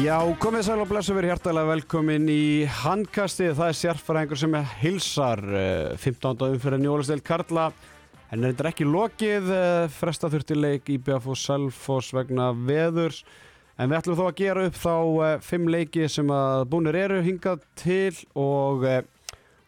Já, 0.00 0.16
komið 0.40 0.62
sæl 0.64 0.80
og 0.80 0.88
blessu 0.88 1.12
verið 1.12 1.34
hjartalega 1.34 1.68
velkomin 1.74 2.24
í 2.32 2.64
handkastið. 2.80 3.50
Það 3.58 3.68
er 3.68 3.76
sérfæraðingur 3.76 4.40
sem 4.40 4.54
hilsar 4.80 5.42
15. 6.00 6.40
umfyrir 6.54 6.80
Njólastil 6.80 7.20
Karla. 7.20 7.66
En 8.32 8.46
þetta 8.46 8.64
er 8.64 8.68
ekki 8.70 8.86
lokið, 8.88 9.50
eh, 9.52 9.88
fresta 9.92 10.30
þurfti 10.32 10.56
leik 10.56 10.88
í 10.88 10.96
BF 10.96 11.28
og 11.28 11.36
Selfos 11.36 12.12
vegna 12.16 12.48
veðurs. 12.54 13.24
En 13.76 13.90
við 13.90 13.98
ætlum 13.98 14.16
þó 14.16 14.24
að 14.30 14.40
gera 14.40 14.66
upp 14.70 14.80
þá 14.80 14.96
eh, 15.26 15.38
fimm 15.44 15.68
leiki 15.68 16.08
sem 16.08 16.32
að 16.32 16.64
búinir 16.72 16.96
eru 16.96 17.20
hingað 17.20 17.60
til 17.76 18.16
og 18.34 18.84
eh, 18.88 19.02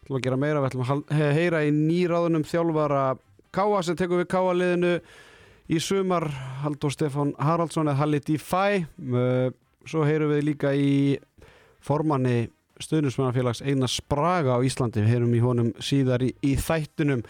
ætlum 0.01 0.17
að 0.17 0.23
gera 0.25 0.37
meira. 0.37 0.61
Við 0.63 0.71
ætlum 0.71 1.05
að 1.13 1.35
heyra 1.37 1.61
í 1.61 1.69
nýráðunum 1.77 2.43
þjálfara 2.49 3.17
Káa 3.53 3.83
sem 3.85 3.95
tekur 3.95 4.23
við 4.23 4.31
Káa 4.33 4.57
liðinu 4.57 4.99
í 5.69 5.77
sumar. 5.77 6.25
Haldur 6.65 6.89
Stefán 6.89 7.35
Haraldsson 7.37 7.85
eða 7.85 8.01
Halli 8.01 8.19
D.Fæ. 8.19 8.81
Svo 9.89 10.05
heyrum 10.07 10.31
við 10.31 10.45
líka 10.47 10.71
í 10.75 11.17
formanni 11.83 12.47
stuðnismannafélags 12.83 13.63
Einar 13.65 13.91
Spraga 13.91 14.57
á 14.57 14.59
Íslandi. 14.65 15.03
Við 15.03 15.11
heyrum 15.13 15.35
í 15.35 15.41
honum 15.43 15.73
síðar 15.83 16.23
í, 16.25 16.31
í 16.43 16.55
þættunum. 16.59 17.23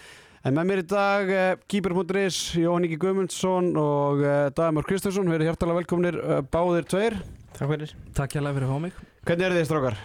En 0.44 0.58
með 0.58 0.68
mér 0.70 0.82
í 0.82 0.88
dag, 0.92 1.30
uh, 1.32 1.52
Kýper.is, 1.72 2.40
Jóhann 2.60 2.88
Ingi 2.88 3.00
Guðmundsson 3.00 3.72
og 3.80 4.24
uh, 4.24 4.50
Dagmar 4.56 4.88
Kristjánsson. 4.88 5.30
Við 5.32 5.40
erum 5.40 5.50
hjartalega 5.52 5.80
velkomnir 5.80 6.20
uh, 6.20 6.42
báðir 6.44 6.90
tveir. 6.92 7.16
Takk 7.54 7.70
fyrir. 7.72 7.94
Takk 8.18 8.36
hjá 8.36 8.42
fyrir 8.42 8.66
að 8.66 8.74
fá 8.74 8.82
mig 8.82 9.00
Hvernig 9.24 9.46
eru 9.48 9.58
þið 9.60 9.68
strákar? 9.70 9.98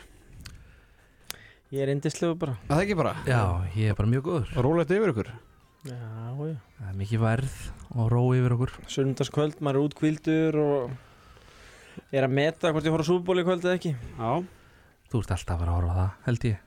Ég 1.75 1.83
er 1.85 1.93
indislegu 1.93 2.37
bara. 2.39 2.55
Það 2.69 2.79
er 2.79 2.87
ekki 2.87 2.97
bara. 3.01 3.15
Já, 3.29 3.43
ég 3.75 3.93
er 3.93 3.97
bara 3.99 4.11
mjög 4.13 4.25
góður 4.29 4.53
Og 4.55 4.65
rólegt 4.67 4.93
yfir 4.95 5.13
ykkur. 5.13 5.31
Já, 5.89 5.99
já. 5.99 6.55
Er 6.87 6.95
mikið 6.99 7.23
verð 7.23 7.59
og 7.95 8.09
ró 8.13 8.23
yfir 8.37 8.55
okkur 8.55 8.73
Sunnudagskvöld, 8.93 9.61
maður 9.65 9.81
er 9.81 9.89
útkvildur 9.89 10.59
og 10.63 10.97
er 12.13 12.27
að 12.27 12.37
meta 12.39 12.73
hvort 12.73 12.87
ég 12.87 12.95
horf 12.95 13.07
á 13.07 13.11
súbóli 13.11 13.45
kvöld 13.47 13.67
eða 13.67 13.77
ekki. 13.79 13.93
Já. 13.97 14.31
Þú 15.09 15.21
ert 15.23 15.35
alltaf 15.37 15.55
að 15.55 15.61
fara 15.63 15.73
að 15.73 15.79
horfa 15.79 15.93
á 15.93 15.99
það, 15.99 16.17
held 16.29 16.49
ég 16.49 16.65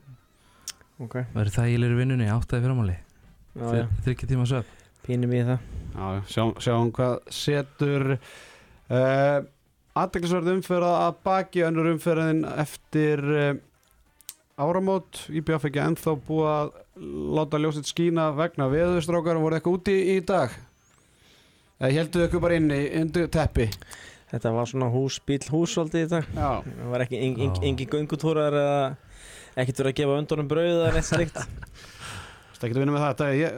Ok. 1.02 1.16
Verður 1.34 1.56
það 1.56 1.72
í 1.72 1.78
liru 1.82 1.98
vinnunni, 1.98 2.28
áttaði 2.30 2.62
fyrramáli. 2.62 2.98
Þryggja 4.06 4.30
tíma 4.30 4.46
söp 4.50 4.78
Pínum 5.02 5.32
í 5.34 5.40
það. 5.42 5.64
Já, 5.96 6.06
sjáum, 6.30 6.52
sjáum 6.62 6.92
hvað 6.94 7.16
setur 7.34 8.04
uh, 8.14 9.40
aðdeklisverð 9.98 10.52
umferða 10.54 10.92
að 11.08 11.16
baki 11.26 11.64
önnur 11.66 11.90
umferðin 11.96 12.44
eftir 12.62 13.24
uh, 13.26 13.56
áramót 14.62 15.24
IBF 15.34 15.66
ekki 15.68 15.82
ennþá 15.82 16.14
búið 16.28 16.52
að 16.52 16.72
láta 17.40 17.62
ljósið 17.62 17.90
skína 17.90 18.28
vegna 18.38 18.70
veðustrákar 18.72 19.40
og 19.40 19.48
voru 19.48 19.58
eitthvað 19.58 19.80
úti 19.80 19.98
í 20.14 20.20
dag 20.28 20.54
eða 21.82 21.92
heldur 21.98 22.28
ykkur 22.28 22.44
bara 22.44 22.59
inni 22.62 22.82
undir 23.02 23.30
teppi 23.34 23.68
Þetta 24.32 24.52
var 24.56 24.70
svona 24.72 24.88
hús, 24.94 25.20
bíl 25.28 25.42
húsvaldi 25.52 26.06
í 26.06 26.10
dag. 26.12 26.28
Það 26.36 26.92
var 26.94 27.06
ekki 27.06 27.20
eng, 27.20 27.40
eng, 27.40 27.56
Já. 27.60 27.66
engi 27.68 27.88
göngutúrar 27.92 28.56
eða 28.56 28.82
ekkert 29.60 29.82
verið 29.82 29.92
að 29.92 29.98
gefa 30.00 30.20
öndunum 30.22 30.52
brauð 30.52 30.76
eða 30.78 30.92
neitt 30.96 31.10
slikt. 31.10 31.42
það 32.62 32.70
getur 32.70 32.84
vinna 32.86 32.96
með 32.96 33.08
þetta 33.09 33.32
ég, 33.36 33.58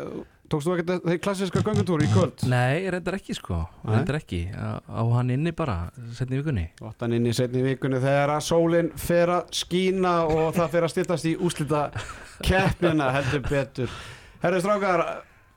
Tókst 0.53 0.67
þú 0.67 0.73
ekkert 0.75 1.05
þeir 1.07 1.19
klassiska 1.23 1.61
göngutúr 1.65 2.01
í 2.03 2.07
kvöld? 2.11 2.43
Nei, 2.51 2.83
reyndar 2.91 3.15
ekki 3.17 3.33
sko. 3.33 3.61
Reyndar 3.87 4.19
ekki, 4.19 4.41
á, 4.53 4.77
á 4.85 5.01
hann 5.15 5.31
inni 5.33 5.53
bara 5.55 5.87
Setni 6.13 6.37
vikunni 6.37 6.67
Óttan 6.83 7.15
inn 7.17 7.25
í 7.25 7.33
setni 7.33 7.63
vikunni 7.65 8.01
þegar 8.03 8.35
að 8.35 8.43
sólinn 8.45 8.91
fer 8.99 9.31
að 9.33 9.53
skína 9.55 10.11
og 10.27 10.51
það 10.57 10.75
fer 10.75 10.85
að 10.85 10.93
styttast 10.93 11.29
í 11.31 11.33
úslita 11.41 11.87
keppnina 12.45 13.09
heldur 13.15 13.45
betur. 13.47 13.95
Herru 14.43 14.59
strákar, 14.61 15.05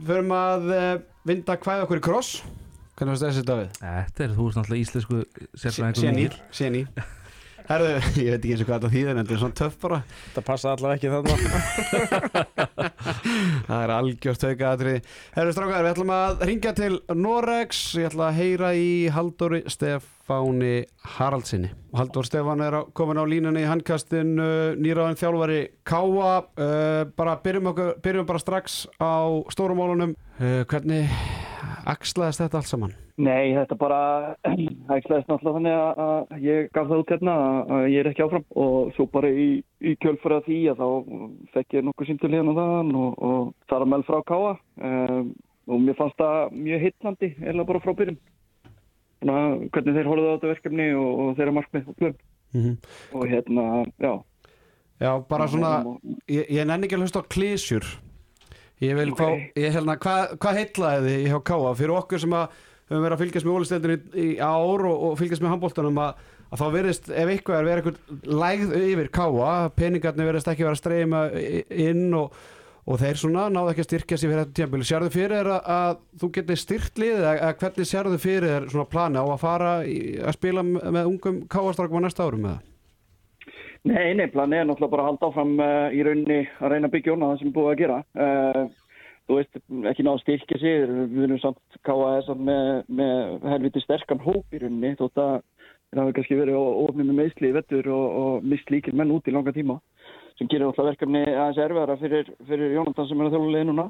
förum 0.00 0.32
að 0.38 0.70
uh, 0.70 0.86
vinda 1.28 1.58
hvað 1.60 1.84
okkur 1.84 2.00
í 2.00 2.06
kross. 2.06 2.32
Hvernig 2.96 3.12
varst 3.12 3.26
þessi 3.26 3.44
Davíð? 3.44 3.76
Þetta 3.82 4.24
er, 4.24 4.30
þú 4.32 4.48
ert 4.48 4.56
náttúrulega 4.56 4.86
íslensku 4.86 5.22
sérfræðingur 5.60 6.40
Séni. 6.56 6.86
Herru, 7.66 7.88
ég 8.22 8.30
veit 8.30 8.38
ekki 8.38 8.52
eins 8.54 8.62
og 8.62 8.68
hvað 8.68 8.76
þetta 8.78 8.90
þýðir 8.94 9.10
en 9.10 9.18
þetta 9.20 9.34
er 9.34 9.40
svona 9.42 9.56
töff 9.58 9.76
bara. 9.82 9.98
Það 10.36 10.44
passa 10.46 10.72
allavega 10.72 10.96
ekki 10.96 11.10
þarna. 11.12 11.34
Það 13.66 13.80
er 13.82 13.92
algjört 13.96 14.44
aukaðatri. 14.46 14.92
Herru 15.34 15.54
strákar, 15.56 15.82
við 15.82 15.90
ætlum 15.90 16.12
að 16.14 16.44
ringja 16.48 16.72
til 16.78 16.92
Norex. 17.18 17.80
Ég 17.98 18.08
ætla 18.08 18.28
að 18.30 18.38
heyra 18.38 18.70
í 18.78 18.90
Halldóri 19.12 19.60
Stefáni 19.74 20.74
Haraldsinni. 21.16 21.72
Og 21.92 22.00
Halldór 22.00 22.28
Stefán 22.30 22.62
er 22.64 22.78
kominn 22.96 23.20
á 23.20 23.24
línunni 23.26 23.64
í 23.66 23.68
handkastin 23.68 24.36
nýraðan 24.78 25.18
þjálfari 25.18 25.64
Káa. 25.84 26.36
Uh, 26.54 27.02
bara 27.18 27.40
byrjum, 27.42 27.72
okkur, 27.74 27.96
byrjum 28.06 28.30
bara 28.30 28.44
strax 28.44 28.84
á 29.02 29.26
stórumólunum. 29.50 30.14
Uh, 30.38 30.62
hvernig 30.70 31.10
axlaðist 31.92 32.42
þetta 32.42 32.60
allt 32.60 32.70
saman? 32.70 32.94
Nei, 33.16 33.54
þetta 33.56 33.78
bara 33.80 34.00
ægslaðist 34.96 35.30
náttúrulega 35.30 35.56
þannig 35.56 35.76
að, 35.76 36.02
að 36.04 36.44
ég 36.46 36.70
gaf 36.76 36.90
það 36.90 37.02
út 37.02 37.12
hérna 37.14 37.34
að, 37.46 37.58
að 37.76 37.88
ég 37.92 37.98
er 38.02 38.10
ekki 38.10 38.24
áfram 38.26 38.46
og 38.66 38.92
svo 38.96 39.08
bara 39.16 39.32
í, 39.32 39.48
í 39.80 39.96
kjölfara 40.04 40.42
því 40.46 40.60
að 40.72 40.82
þá 40.82 40.86
fekk 41.56 41.76
ég 41.78 41.88
nokkuð 41.88 42.10
síntil 42.10 42.32
hérna 42.34 42.56
þaðan 42.60 42.94
og, 43.00 43.18
og 43.30 43.50
þar 43.72 43.86
að 43.86 43.92
mell 43.94 44.06
frá 44.06 44.20
Káa 44.30 44.54
um, 44.54 45.34
og 45.66 45.82
mér 45.82 45.98
fannst 45.98 46.20
það 46.20 46.56
mjög 46.68 46.86
hitlandi 46.86 47.32
eða 47.42 47.68
bara 47.72 47.82
frá 47.84 47.92
byrjun 47.98 48.22
Svona, 49.16 49.42
hvernig 49.72 49.94
þeir 49.96 50.08
horfðu 50.10 50.28
á 50.28 50.34
þetta 50.36 50.50
verkefni 50.52 50.86
og, 50.94 51.12
og 51.22 51.36
þeirra 51.38 51.54
markmið 51.56 51.92
og 51.92 52.24
Mm 52.54 52.62
-hmm. 52.62 52.76
og 53.12 53.26
hérna, 53.26 53.62
já 53.98 54.22
Já, 55.00 55.20
bara 55.28 55.48
svona, 55.48 55.98
ég, 56.24 56.46
ég 56.48 56.64
nenni 56.64 56.88
ekki 56.88 56.96
að 56.96 57.02
hlusta 57.04 57.20
á 57.20 57.28
klísjur. 57.28 57.84
Ég 58.84 58.96
vil 58.98 59.12
fá, 59.16 59.28
ég 59.56 59.72
hérna, 59.72 59.94
hvað 59.96 60.34
hva 60.36 60.50
heitlaði 60.52 61.12
þið 61.12 61.28
hjá 61.30 61.38
Káa? 61.48 61.70
Fyrir 61.78 61.92
okkur 61.96 62.20
sem 62.20 62.34
að 62.36 62.58
höfum 62.90 63.04
verið 63.06 63.14
að 63.14 63.22
fylgjast 63.22 63.46
með 63.46 63.54
ólisteldinu 63.56 63.94
í, 63.96 64.02
í 64.20 64.26
ár 64.36 64.84
og, 64.90 65.06
og 65.06 65.14
fylgjast 65.16 65.44
með 65.44 65.54
handbóltanum 65.54 66.02
að, 66.04 66.20
að 66.50 66.60
þá 66.60 66.66
verðist, 66.74 67.08
ef 67.08 67.32
eitthvað 67.32 67.56
er 67.56 67.70
verið 67.70 67.88
eitthvað 67.88 68.36
lægð 68.42 68.76
yfir 68.82 69.10
Káa, 69.16 69.54
peningarnir 69.80 70.28
verðist 70.28 70.52
ekki 70.52 70.66
vera 70.66 70.76
að 70.76 70.82
streyma 70.82 71.24
inn 71.86 72.04
og, 72.20 72.36
og 72.84 73.00
þeir 73.00 73.22
svona 73.24 73.48
náðu 73.56 73.72
ekki 73.72 73.84
að 73.86 73.88
styrkja 73.88 74.20
sér 74.20 74.34
fyrir 74.34 74.44
þetta 74.44 74.56
tjambili. 74.60 74.90
Sérðu 74.92 75.10
fyrir 75.16 75.36
þér 75.40 75.52
að, 75.56 75.72
að 75.80 75.98
þú 76.20 76.32
getur 76.36 76.64
styrt 76.66 77.00
liðið 77.00 77.24
eða 77.24 77.34
eða 77.40 77.58
hvernig 77.64 77.92
sérðu 77.94 78.22
fyrir 78.22 78.52
þér 78.52 78.72
svona 78.74 78.90
plani 78.92 79.24
á 79.24 79.26
að 79.26 79.42
fara 79.42 79.74
í, 79.88 79.98
að 80.20 80.36
spila 80.36 80.68
með, 80.68 80.88
með 81.00 81.12
ungum 81.14 81.44
Káastrákum 81.48 82.04
á 82.04 82.06
næsta 82.06 82.28
árum 82.28 82.44
með 82.44 82.58
það? 82.58 82.72
Nei, 83.86 84.16
nei, 84.18 84.26
planið 84.32 84.58
er 84.58 84.66
náttúrulega 84.66 84.92
bara 84.96 85.02
að 85.04 85.08
halda 85.12 85.28
áfram 85.30 85.52
uh, 85.62 85.94
í 85.94 86.00
rauninni 86.02 86.38
að 86.58 86.72
reyna 86.72 86.88
að 86.88 86.94
byggja 86.96 87.12
óna 87.14 87.28
það 87.30 87.42
sem 87.42 87.52
búið 87.54 87.68
að 87.70 87.80
gera. 87.80 87.98
Uh, 88.18 88.96
þú 89.26 89.36
veist, 89.38 89.60
ekki 89.92 90.06
náðu 90.06 90.22
styrkja 90.22 90.58
sig, 90.62 90.88
við 91.12 91.26
erum 91.26 91.40
samt 91.42 91.78
KAS 91.86 92.30
með, 92.48 92.70
með 92.98 93.46
helviti 93.52 93.82
sterkan 93.84 94.24
hóp 94.24 94.56
í 94.56 94.62
rauninni, 94.62 94.90
þótt 94.98 95.22
að 95.22 95.36
það 95.92 96.02
hafi 96.02 96.16
kannski 96.16 96.40
verið 96.40 96.58
ofnið 96.58 97.10
með 97.12 97.18
meðsli 97.20 97.52
í 97.52 97.54
vettur 97.54 97.92
og, 97.94 98.18
og 98.22 98.50
mist 98.50 98.74
líkir 98.74 98.98
menn 98.98 99.14
út 99.14 99.30
í 99.30 99.36
langa 99.36 99.54
tíma, 99.54 99.78
sem 100.34 100.50
gerir 100.50 100.66
alltaf 100.66 100.90
verkefni 100.90 101.22
aðeins 101.28 101.62
erfiðara 101.62 101.98
fyrir, 102.02 102.34
fyrir 102.50 102.76
Jónatan 102.80 103.06
sem 103.06 103.22
er 103.22 103.30
að 103.30 103.38
þjóla 103.38 103.54
leiði 103.54 103.70
núna. 103.70 103.86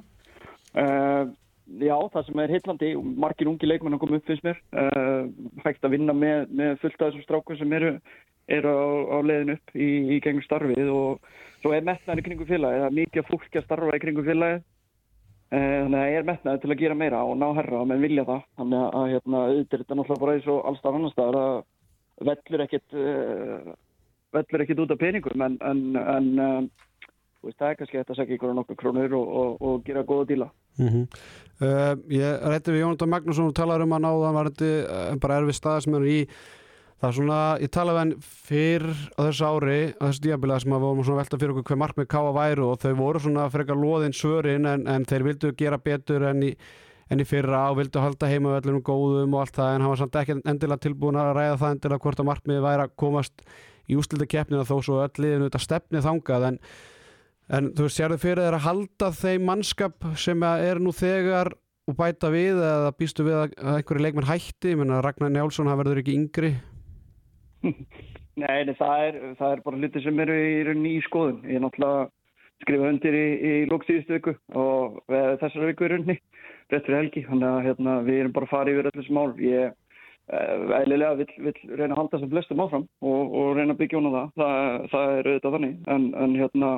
Uh, 0.77 1.25
já, 1.81 1.97
það 2.13 2.29
sem 2.29 2.45
er 2.45 2.57
heitlandi, 2.59 2.95
margir 3.25 3.49
ungi 3.49 3.73
leikmenn 3.73 3.97
að 3.97 4.05
koma 4.05 4.21
upp 4.21 4.29
fyrst 4.29 4.45
mér, 4.45 4.61
hægt 5.65 5.89
að 5.89 5.97
vinna 5.97 6.15
með, 6.17 6.53
með 6.53 6.77
fullt 6.85 7.01
af 7.01 7.09
þessum 7.09 7.25
strákum 7.25 7.59
sem 7.59 7.77
eru 7.81 7.97
eru 8.47 8.73
á, 8.73 8.87
á 9.11 9.19
leiðin 9.27 9.55
upp 9.57 9.75
í, 9.75 9.89
í 10.15 10.19
gengum 10.23 10.45
starfið 10.45 10.91
og 10.93 11.29
svo 11.61 11.75
er 11.75 11.87
metnaður 11.87 12.23
í 12.23 12.27
kringum 12.29 12.49
félagið, 12.49 12.83
það 12.83 12.89
er 12.89 12.99
mikið 13.01 13.23
af 13.23 13.31
fólki 13.31 13.61
að 13.61 13.67
starfa 13.67 13.97
í 13.97 14.03
kringum 14.03 14.27
félagið. 14.27 14.65
Eh, 15.47 15.77
þannig 15.83 15.99
að 15.99 16.05
það 16.05 16.17
er 16.19 16.29
metnaður 16.31 16.63
til 16.63 16.71
að 16.73 16.81
gera 16.83 16.99
meira 16.99 17.23
og 17.23 17.37
ná 17.39 17.47
herra 17.55 17.81
og 17.81 17.89
menn 17.91 18.03
vilja 18.03 18.27
það. 18.27 18.41
Þannig 18.61 18.85
að, 18.87 19.09
hérna, 19.15 19.43
auðvitað 19.47 19.77
er 19.77 19.83
þetta 19.85 19.99
náttúrulega 19.99 20.23
bara 20.25 20.37
eins 20.37 20.49
og 20.51 20.65
allstað 20.71 20.99
annar 20.99 21.15
staðar 21.15 21.39
að 21.43 21.59
vellur 22.27 22.65
ekkit 22.67 22.97
uh, 22.97 23.71
vellur 24.35 24.65
ekkit 24.65 24.83
út 24.83 24.95
af 24.95 25.01
peningum 25.01 25.45
en, 25.47 25.57
en, 25.71 25.83
en 26.01 26.29
þú 27.47 27.49
veist, 27.49 27.59
það 27.61 27.69
er 27.69 27.79
kannski 27.81 28.01
þetta 28.01 28.15
að 28.15 28.21
segja 28.21 28.39
ykkur 28.39 28.55
á 28.55 28.59
nokkuð 28.59 28.79
krónur 28.81 29.17
og, 29.19 29.33
og, 29.41 29.57
og 29.63 29.87
gera 29.87 30.07
góða 30.07 30.29
díla. 30.33 30.49
Mm 30.81 31.07
uh, 31.63 31.95
ég 32.13 32.47
rætti 32.53 32.75
við 32.75 32.83
Jónatan 32.83 33.13
Magnússon 33.13 33.51
og 33.51 33.57
talaði 33.57 33.87
um 33.87 33.97
að 33.97 34.07
náðan 34.07 34.37
var 34.37 34.51
þetta 34.51 35.19
bara 35.23 35.41
erfið 35.41 35.59
stað 35.61 35.83
sem 35.85 35.95
hann 35.97 36.03
er 36.03 36.13
í 36.13 36.21
það 36.97 37.09
er 37.09 37.17
svona, 37.19 37.41
ég 37.61 37.73
talaði 37.77 38.01
hann 38.01 38.15
fyrr 38.25 38.87
á 38.89 39.21
þessu 39.27 39.51
ári, 39.51 39.79
á 40.01 40.03
þessu 40.07 40.25
díabila 40.25 40.59
sem 40.63 40.75
að 40.77 40.87
vorum 40.87 41.05
svona 41.05 41.19
að 41.19 41.23
velta 41.23 41.41
fyrir 41.43 41.53
okkur 41.55 41.69
hver 41.69 41.81
markmið 41.83 42.09
káa 42.15 42.33
væru 42.37 42.71
og 42.71 42.81
þau 42.81 42.97
voru 42.97 43.23
svona 43.27 43.47
frekar 43.53 43.79
loðin 43.81 44.17
svörin 44.17 44.69
en, 44.71 44.87
en 44.89 45.07
þeir 45.09 45.27
vildu 45.29 45.53
gera 45.61 45.79
betur 45.83 46.25
enn 46.31 46.43
í, 46.49 46.51
en 47.13 47.23
í 47.23 47.29
fyrra 47.29 47.67
og 47.71 47.79
vildu 47.83 48.03
halda 48.03 48.33
heima 48.33 48.57
vellunum 48.57 48.85
góðum 48.87 49.37
og 49.37 49.45
allt 49.45 49.61
það 49.61 49.75
en 49.75 49.85
hann 49.85 49.93
var 49.93 50.03
samt 50.03 50.21
ekki 50.23 50.39
endilega 50.41 50.85
tilbúin 50.89 51.21
að 51.21 51.33
ræða 51.37 51.63
það 51.63 51.77
endilega 51.77 52.05
hvort 52.07 52.25
að 52.25 52.31
markmiði 52.33 52.65
væri 52.65 52.87
að 52.87 52.99
komast 53.05 53.47
í 53.87 54.01
úslita 54.01 54.27
keppnina 54.27 54.67
þó 54.67 54.77
svo 54.81 55.01
öll 55.05 55.23
liðinu 55.23 55.51
þetta 55.51 55.65
stefnið 55.69 56.07
þangað 56.09 56.51
en 56.53 56.63
En 57.47 57.69
þú 57.79 57.85
veist, 57.87 58.01
sérðu 58.01 58.17
fyrir 58.19 58.43
þér 58.43 58.57
að 58.59 58.65
halda 58.65 59.09
þeim 59.15 59.45
mannskap 59.47 60.07
sem 60.19 60.41
að 60.43 60.65
er 60.67 60.81
nú 60.83 60.91
þegar 60.91 61.53
og 61.87 61.95
bæta 61.95 62.31
við 62.35 62.59
eða 62.59 62.91
býstu 62.99 63.23
við 63.23 63.37
að 63.39 63.53
að 63.63 63.77
einhverju 63.77 64.03
leikmenn 64.03 64.27
hætti, 64.27 64.73
ég 64.73 64.81
menna 64.81 64.99
Ragnar 65.05 65.31
Njálsson 65.31 65.71
hann 65.71 65.79
verður 65.79 66.01
ekki 66.03 66.17
yngri 66.19 66.51
Nei, 68.37 68.67
nei 68.69 68.75
það, 68.77 68.99
er, 69.07 69.15
það 69.39 69.55
er 69.55 69.61
bara 69.65 69.79
hluti 69.81 70.03
sem 70.05 70.19
eru 70.21 70.35
í 70.37 70.57
rauninni 70.67 70.91
í 70.99 71.05
skoðun. 71.07 71.39
Ég 71.49 71.57
er 71.57 71.63
náttúrulega 71.65 72.03
skrifa 72.65 72.91
undir 72.91 73.17
í, 73.17 73.25
í 73.33 73.53
lókstíðustu 73.71 74.17
viku 74.19 74.35
og 74.57 74.99
eða 75.09 75.39
þessari 75.41 75.71
viku 75.71 75.87
í 75.87 75.91
rauninni, 75.93 76.17
rétt 76.73 76.85
fyrir 76.85 76.99
helgi. 77.01 77.25
Þannig 77.31 77.49
að 77.49 77.67
hérna, 77.71 77.97
við 78.05 78.21
erum 78.21 78.37
bara 78.37 78.49
að 78.49 78.53
fara 78.53 78.73
yfir 78.75 78.91
öll 78.91 78.95
þessu 78.99 79.17
mál. 79.17 79.33
Ég 79.41 79.73
uh, 79.73 80.77
eðlilega 80.83 81.21
vill, 81.23 81.29
vill 81.49 81.57
reyna 81.81 81.93
að 81.95 82.01
halda 82.03 82.21
sem 82.21 82.33
flestum 82.35 82.65
áfram 82.67 82.87
og, 83.01 83.37
og 83.41 83.51
reyna 83.57 83.73
að 83.73 83.81
byggja 83.83 84.01
hún 84.03 84.11
á 84.13 84.17
það. 84.17 84.31
það. 84.43 84.89
Það 84.93 85.17
er 85.17 85.31
auðvitað 85.31 85.57
þannig. 85.57 85.77
En, 85.97 86.09
en 86.25 86.39
hérna, 86.43 86.73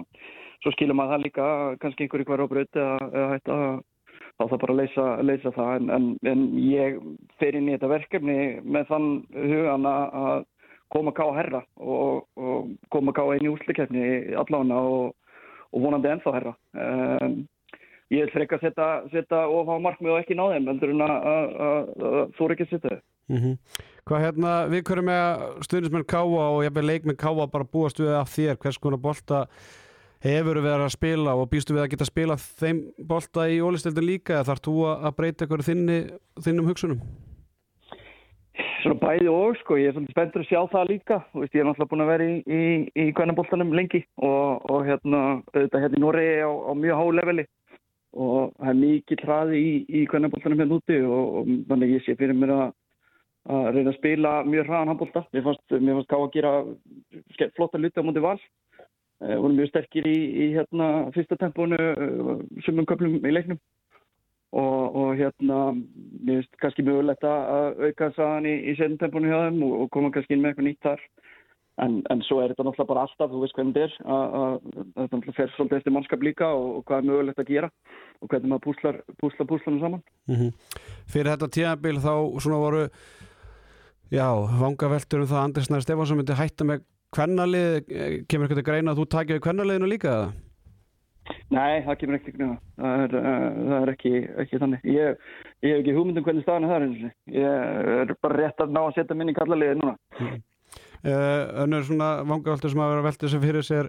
svo 0.63 0.75
skilur 0.77 0.99
maður 0.99 1.17
það 1.17 1.25
líka, 1.27 1.49
kannski 1.83 2.07
einhverju 2.07 2.29
hver 2.29 2.45
á 2.45 2.47
eða, 2.47 2.93
eða 3.09 3.31
hætta 3.35 3.59
þá 4.39 4.45
það 4.45 4.61
bara 4.63 4.75
að 4.77 4.79
leysa, 4.79 5.09
leysa 5.27 5.53
það. 5.59 5.73
En, 5.81 5.91
en, 5.97 6.07
en 6.31 6.47
ég 6.63 7.03
fer 7.43 7.59
inn 7.59 7.67
í 7.67 7.75
þetta 7.75 7.91
verkefni 7.91 8.39
með 8.63 8.87
þann 8.93 9.11
hugan 9.35 9.91
að 9.91 10.23
að 10.23 10.47
koma 10.93 11.13
ká 11.17 11.25
að 11.27 11.37
herra 11.43 11.63
og, 11.77 12.27
og 12.37 12.73
koma 12.93 13.15
ká 13.17 13.23
einn 13.27 13.47
í 13.47 13.53
úslikefni 13.53 14.09
allána 14.41 14.81
og, 14.81 15.15
og 15.73 15.85
vonandi 15.85 16.11
ennþá 16.13 16.35
herra. 16.39 16.55
Um, 16.73 17.43
ég 18.15 18.25
vil 18.25 18.33
frekka 18.33 18.61
setja, 18.63 18.89
setja 19.13 19.45
of 19.53 19.69
á 19.69 19.77
markmið 19.85 20.15
og 20.15 20.23
ekki 20.23 20.39
ná 20.39 20.47
þeim 20.55 20.73
heldur 20.73 20.95
en 20.95 21.05
að, 21.05 21.15
að, 21.33 21.55
að, 21.69 21.95
að 22.09 22.35
þú 22.39 22.47
er 22.47 22.57
ekki 22.57 22.69
að 22.69 22.75
setja 22.75 22.95
þau. 22.97 23.01
Mm 23.29 23.41
Hvað 24.09 24.23
hérna, 24.25 24.51
við 24.73 24.85
hverjum 24.89 25.05
með 25.05 25.43
stuðnismenn 25.67 26.05
Káa 26.09 26.45
og 26.49 26.63
ég 26.65 26.73
með 27.05 27.17
Káa 27.21 27.45
bara 27.53 27.65
búast 27.69 27.99
við 28.01 28.15
af 28.17 28.31
þér, 28.33 28.57
hvers 28.57 28.79
konar 28.81 28.99
bolta 28.99 29.43
hefur 30.25 30.63
verið 30.63 30.87
að 30.87 30.95
spila 30.95 31.35
og 31.37 31.51
býstu 31.53 31.75
við 31.77 31.83
að 31.83 31.91
geta 31.93 32.09
spila 32.09 32.37
þeim 32.37 32.81
bolta 32.99 33.45
í 33.53 33.61
ólistildin 33.61 34.09
líka 34.09 34.41
þarf 34.49 34.65
þú 34.65 34.77
að 34.95 35.17
breyta 35.19 35.45
eitthvað 35.45 35.67
þinnum 36.41 36.71
hugsunum? 36.71 37.03
Svona 38.59 38.99
bæði 38.99 39.29
og 39.31 39.57
sko, 39.61 39.77
ég 39.79 39.91
er 39.91 39.95
svolítið 39.95 40.15
spenntur 40.15 40.43
að 40.43 40.49
sjá 40.49 40.59
það 40.73 40.89
líka 40.91 41.17
og 41.31 41.43
veist, 41.43 41.55
ég 41.55 41.63
er 41.63 41.67
náttúrulega 41.69 41.91
búin 41.93 42.03
að 42.03 42.11
vera 42.11 42.27
í, 42.27 42.35
í, 42.43 42.63
í 43.03 43.05
kvænaboltanum 43.15 43.71
lengi 43.77 44.01
og, 44.17 44.67
og 44.73 44.87
hérna, 44.89 45.21
auðvitað 45.53 45.85
hérna 45.85 45.99
í 45.99 46.03
Noregi 46.03 46.35
á, 46.43 46.51
á 46.51 46.73
mjög 46.79 46.99
há 46.99 47.05
leveli 47.19 47.45
og 48.19 48.53
það 48.57 48.73
er 48.73 48.81
mikið 48.81 49.25
hraði 49.27 49.63
í, 49.63 49.71
í 50.01 50.03
kvænaboltanum 50.11 50.63
hérna 50.63 50.79
úti 50.81 50.99
og, 51.07 51.39
og 51.39 51.53
þannig 51.71 51.95
ég 51.95 52.05
sé 52.07 52.17
fyrir 52.19 52.39
mér 52.39 52.55
að, 52.57 52.75
að 53.59 53.71
reyna 53.77 53.95
að 53.95 53.99
spila 54.01 54.35
mjög 54.49 54.71
hraðan 54.71 54.93
handbolta. 54.95 55.25
Mér 55.37 55.47
fannst, 55.47 55.65
fannst 55.75 56.11
ká 56.11 56.19
að 56.19 56.31
gera 56.35 56.55
flotta 57.59 57.83
luti 57.83 58.03
á 58.03 58.07
móti 58.07 58.25
val. 58.25 58.39
Uh, 59.19 59.35
voru 59.43 59.55
mjög 59.55 59.73
sterkir 59.73 60.07
í, 60.07 60.19
hérna 60.55 61.09
fyrsta 61.15 61.39
tempónu 61.39 61.79
uh, 61.79 62.35
sumum 62.67 62.87
köplum 62.87 63.19
í 63.19 63.35
leiknum 63.35 63.59
og, 64.57 64.97
og 64.97 65.15
hérna 65.19 65.59
mér 65.77 66.41
finnst 66.41 66.59
kannski 66.63 66.85
mögulegt 66.87 67.25
að 67.29 67.83
auka 67.89 68.11
saðan 68.17 68.49
í, 68.49 68.55
í 68.71 68.77
setjum 68.79 68.99
tempónu 69.01 69.31
hjá 69.31 69.41
þeim 69.49 69.63
og, 69.67 69.75
og 69.83 69.91
koma 69.95 70.13
kannski 70.15 70.37
inn 70.37 70.45
með 70.45 70.55
eitthvað 70.55 70.69
nýtt 70.71 70.87
þar. 70.89 71.03
En, 71.79 72.01
en 72.11 72.23
svo 72.27 72.41
er 72.43 72.51
þetta 72.51 72.65
náttúrulega 72.67 72.91
bara 72.91 73.03
alltaf 73.07 73.31
þú 73.31 73.41
veist 73.45 73.55
hvernig 73.55 73.77
þetta 73.77 73.85
er 73.87 74.15
að, 74.17 74.57
þetta 74.97 75.05
náttúrulega 75.05 75.37
fer 75.37 75.53
svolítið 75.55 75.79
eftir 75.79 75.95
mannskap 75.95 76.25
líka 76.27 76.49
og, 76.51 76.67
og 76.81 76.87
hvað 76.89 76.99
er 76.99 77.09
mögulegt 77.11 77.43
að 77.45 77.53
gera 77.53 77.69
og 78.19 78.33
hvernig 78.33 78.51
maður 78.51 78.65
púslar, 78.65 78.99
púslar 79.23 79.51
púslanum 79.53 79.85
saman. 79.85 80.03
Mm 80.27 80.51
Fyrir 81.09 81.31
þetta 81.31 81.51
tíðanbíl 81.55 82.01
þá 82.03 82.15
svona 82.43 82.59
voru 82.65 82.83
já, 84.11 84.27
vangaveltur 84.59 85.23
um 85.23 85.31
það 85.31 85.39
að 85.39 85.47
Andris 85.47 85.71
Nær 85.71 85.85
Stefánsson 85.87 86.19
myndi 86.19 86.41
hætta 86.41 86.67
með 86.67 86.83
kvennalið, 87.15 87.79
kemur 88.29 88.49
eitthvað 88.49 88.67
greina 88.67 88.93
að 88.93 89.01
þú 89.01 89.09
takja 89.15 89.37
við 89.37 89.45
kvennaliðinu 89.47 89.93
líka 89.93 90.11
eða? 90.17 90.29
Nei, 91.53 91.81
það 91.87 91.97
kemur 92.01 92.19
ekki 92.19 92.35
grunna. 92.37 92.59
Það 92.79 93.03
er, 93.07 93.17
uh, 93.19 93.47
það 93.69 93.79
er 93.83 93.93
ekki, 93.95 94.13
ekki 94.45 94.61
þannig. 94.63 94.85
Ég, 94.95 95.25
ég 95.65 95.73
hef 95.75 95.81
ekki 95.83 95.95
hugmyndum 95.97 96.27
hvernig 96.29 96.45
staðan 96.47 96.67
er 96.69 96.75
það 96.75 96.87
því. 96.99 97.11
Ég 97.39 97.91
er 98.03 98.15
bara 98.25 98.39
rétt 98.43 98.63
að 98.65 98.75
ná 98.77 98.81
að 98.85 98.95
setja 98.99 99.17
minni 99.19 99.35
kallaliði 99.37 99.79
núna. 99.81 99.97
Uh, 100.99 101.63
önnur 101.65 101.85
svona 101.87 102.09
vangaveltur 102.27 102.73
sem 102.73 102.81
að 102.85 102.93
vera 102.95 103.07
veltið 103.07 103.33
sem 103.35 103.43
fyrir 103.45 103.65
sér 103.67 103.89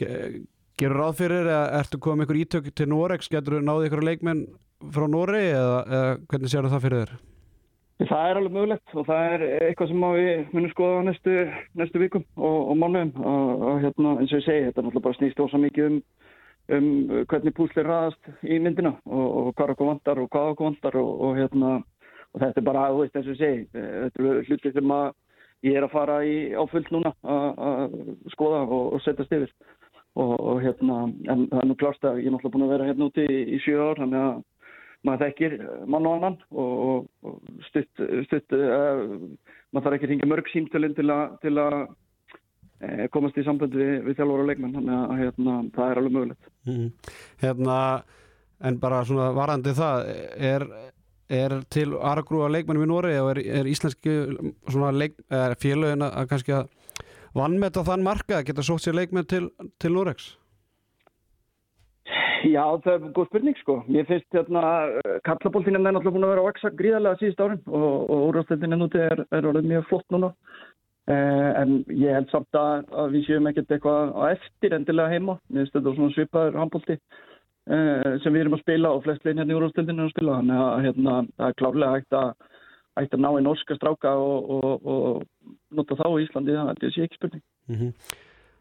ge- 0.00 0.42
gerur 0.80 1.00
ráð 1.00 1.16
fyrir 1.22 1.48
eða 1.48 1.80
ertu 1.80 1.98
komið 2.02 2.26
ykkur 2.28 2.40
ítök 2.44 2.68
til 2.76 2.90
Norex, 2.92 3.30
getur 3.32 3.56
þú 3.58 3.64
náðið 3.66 3.88
ykkur 3.90 4.04
leikmenn 4.10 4.44
frá 4.94 5.06
Noregi 5.12 5.50
eða, 5.56 5.80
eða 5.88 6.14
hvernig 6.30 6.52
séu 6.52 6.70
það 6.72 6.84
fyrir 6.86 7.02
þér? 7.04 7.18
Það 8.00 8.30
er 8.30 8.38
alveg 8.40 8.54
mögulegt 8.56 8.94
og 8.96 9.04
það 9.10 9.26
er 9.34 9.42
eitthvað 9.66 9.90
sem 9.90 10.04
við 10.16 10.54
munum 10.54 10.70
skoða 10.72 11.00
á 11.00 11.08
næstu, 11.10 11.32
næstu 11.76 12.00
vikum 12.00 12.22
og, 12.40 12.54
og 12.72 12.78
mánuðum 12.80 13.10
og, 13.20 13.50
og 13.72 13.82
hérna 13.82 14.14
eins 14.22 14.32
og 14.32 14.38
ég 14.40 14.46
segi, 14.46 14.62
þetta 14.70 14.80
er 14.80 14.86
náttúrulega 14.86 15.04
bara 15.08 15.18
snýst 15.18 15.42
ósa 15.44 15.60
mikið 15.60 15.88
um, 15.90 15.98
um 16.76 17.24
hvernig 17.30 17.54
púslir 17.56 17.88
raðast 17.88 18.30
í 18.42 18.58
myndina 18.62 18.94
og, 19.06 19.26
og 19.26 19.48
hvað 19.58 19.74
okkur 19.74 19.90
vantar 19.90 20.20
og 20.22 20.30
hvað 20.30 20.52
okkur 20.52 20.68
vantar 20.70 21.00
og, 21.00 21.10
og 21.26 21.40
hérna 21.40 21.72
og 22.30 22.44
þetta 22.44 22.60
er 22.60 22.66
bara, 22.66 22.86
þú 22.92 23.02
veist, 23.02 23.18
eins 23.18 23.30
og 23.30 23.38
segi, 23.40 23.66
þetta 23.74 24.22
er 24.22 24.48
hluti 24.48 24.72
sem 24.74 24.94
að 24.94 25.08
ég 25.66 25.76
er 25.76 25.86
að 25.86 25.94
fara 25.94 26.20
í 26.24 26.36
áfullt 26.56 26.92
núna 26.94 27.12
að 27.26 27.96
skoða 28.34 28.62
og, 28.66 28.94
og 28.94 29.04
setjast 29.04 29.34
yfir. 29.36 29.52
Og, 30.20 30.58
hérna, 30.60 31.04
en 31.30 31.44
það 31.52 31.60
er 31.60 31.68
nú 31.70 31.74
klárst 31.78 32.04
að 32.04 32.18
ég 32.18 32.26
er 32.26 32.34
náttúrulega 32.34 32.54
búin 32.56 32.64
að 32.66 32.72
vera 32.74 32.86
hérna 32.88 33.06
úti 33.06 33.24
í, 33.30 33.36
í 33.54 33.58
sjö 33.62 33.76
ár, 33.78 34.00
þannig 34.02 34.24
að 34.24 34.40
maður 35.06 35.22
þekkir 35.22 35.54
mann 35.94 36.08
og 36.10 36.16
annan 36.16 36.36
og, 36.50 37.06
stutt, 37.68 38.02
stutt 38.26 38.56
uh, 38.56 39.14
maður 39.70 39.86
þarf 39.86 39.96
ekki 39.96 40.08
að 40.08 40.12
ringja 40.12 40.30
mörg 40.32 40.50
símtölinn 40.50 40.96
til 40.98 41.06
að, 41.14 41.38
uh, 41.46 41.78
komast 43.12 43.36
í 43.36 43.44
samband 43.44 43.74
við, 43.76 43.92
við 44.06 44.16
þjálfur 44.20 44.44
og 44.44 44.48
leikmenn 44.48 44.76
þannig 44.78 44.96
að 44.96 45.20
hérna, 45.20 45.58
það 45.76 45.90
er 45.90 46.02
alveg 46.02 46.16
mögulegt 46.16 46.48
Mm. 46.68 46.90
Hérna, 47.40 47.74
en 48.68 48.76
bara 48.80 49.04
svona 49.08 49.30
varandi 49.32 49.72
það, 49.72 50.10
er, 50.36 50.64
er 51.32 51.54
til 51.72 51.94
aragrúa 51.96 52.50
leikmennum 52.52 52.84
í 52.84 52.90
Noregi 52.90 53.22
og 53.22 53.30
er, 53.32 53.40
er 53.60 53.70
íslenski 53.70 54.16
er 55.32 55.56
félögin 55.62 56.04
að 56.04 56.28
kannski 56.28 56.52
að 56.58 56.68
vannmeta 57.32 57.84
þann 57.86 58.04
marka 58.04 58.40
að 58.40 58.50
geta 58.50 58.66
sótt 58.66 58.84
sér 58.84 58.98
leikmenn 58.98 59.28
til, 59.30 59.48
til 59.80 59.94
Noregs? 59.94 60.34
Já, 62.48 62.64
það 62.84 62.92
er 62.94 63.10
góð 63.14 63.26
spurning 63.28 63.58
sko. 63.60 63.76
Mér 63.92 64.06
finnst 64.08 64.36
hérna, 64.36 64.62
kallaboltinn 65.26 65.76
er 65.76 65.82
náttúrulega 65.84 66.14
búin 66.14 66.24
að 66.24 66.32
vera 66.32 66.42
að 66.44 66.48
vaksa 66.48 66.70
gríðarlega 66.78 67.20
síðust 67.20 67.42
árin 67.44 67.60
og, 67.68 67.84
og 68.00 68.22
úrvastöldin 68.30 68.76
ennúti 68.76 69.02
er, 69.04 69.24
er 69.36 69.48
orðið 69.50 69.68
mjög 69.68 69.88
flott 69.90 70.14
núna. 70.14 70.30
Eh, 71.10 71.50
en 71.58 71.80
ég 71.90 72.14
held 72.14 72.28
samt 72.30 72.56
að, 72.58 72.84
að 73.02 73.16
við 73.16 73.26
séum 73.26 73.48
ekkert 73.50 73.72
eitthvað 73.74 74.12
á 74.14 74.22
eftir 74.30 74.76
endilega 74.76 75.10
heima. 75.14 75.36
Mér 75.48 75.64
finnst 75.64 75.76
þetta 75.78 75.94
svona 75.96 76.14
svipaður 76.14 76.58
handbolti 76.60 76.96
eh, 76.96 78.10
sem 78.22 78.34
við 78.34 78.44
erum 78.44 78.56
að 78.58 78.62
spila 78.62 78.92
og 78.94 79.02
flest 79.06 79.26
leginn 79.26 79.42
hérna 79.42 79.56
í 79.56 79.58
úrvastöldin 79.58 79.98
er 79.98 80.06
að 80.06 80.14
spila. 80.14 80.38
Þannig 80.38 80.62
að 80.66 80.86
hérna, 80.86 81.16
það 81.34 81.46
er 81.48 81.58
klárlega 81.62 81.96
hægt 81.96 82.18
að, 82.20 82.48
hægt 83.00 83.16
að 83.16 83.24
ná 83.24 83.30
í 83.32 83.44
norska 83.48 83.78
stráka 83.78 84.16
og, 84.22 84.50
og, 84.56 84.90
og 84.94 85.54
nota 85.80 85.98
þá 85.98 86.06
í 86.10 86.26
Íslandi. 86.26 86.58
Það 86.60 86.90
sé 86.94 87.06
ekki 87.08 87.20
spurning. 87.20 87.46
Mm 87.70 87.94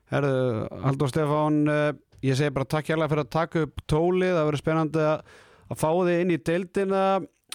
Herðu, 0.10 0.38
Haldur 0.82 1.10
Stefán, 1.12 1.58
uh, 1.70 1.92
ég 2.26 2.38
segi 2.38 2.50
bara 2.56 2.66
takk 2.66 2.88
hérlega 2.90 3.12
fyrir 3.12 3.28
að 3.28 3.34
taka 3.36 3.62
upp 3.68 3.84
tólið, 3.86 4.32
það 4.34 4.48
verður 4.48 4.62
spennandi 4.64 5.04
að, 5.06 5.36
fá 5.78 5.90
þig 5.92 6.22
inn 6.24 6.32
í 6.34 6.38
deildina. 6.50 7.02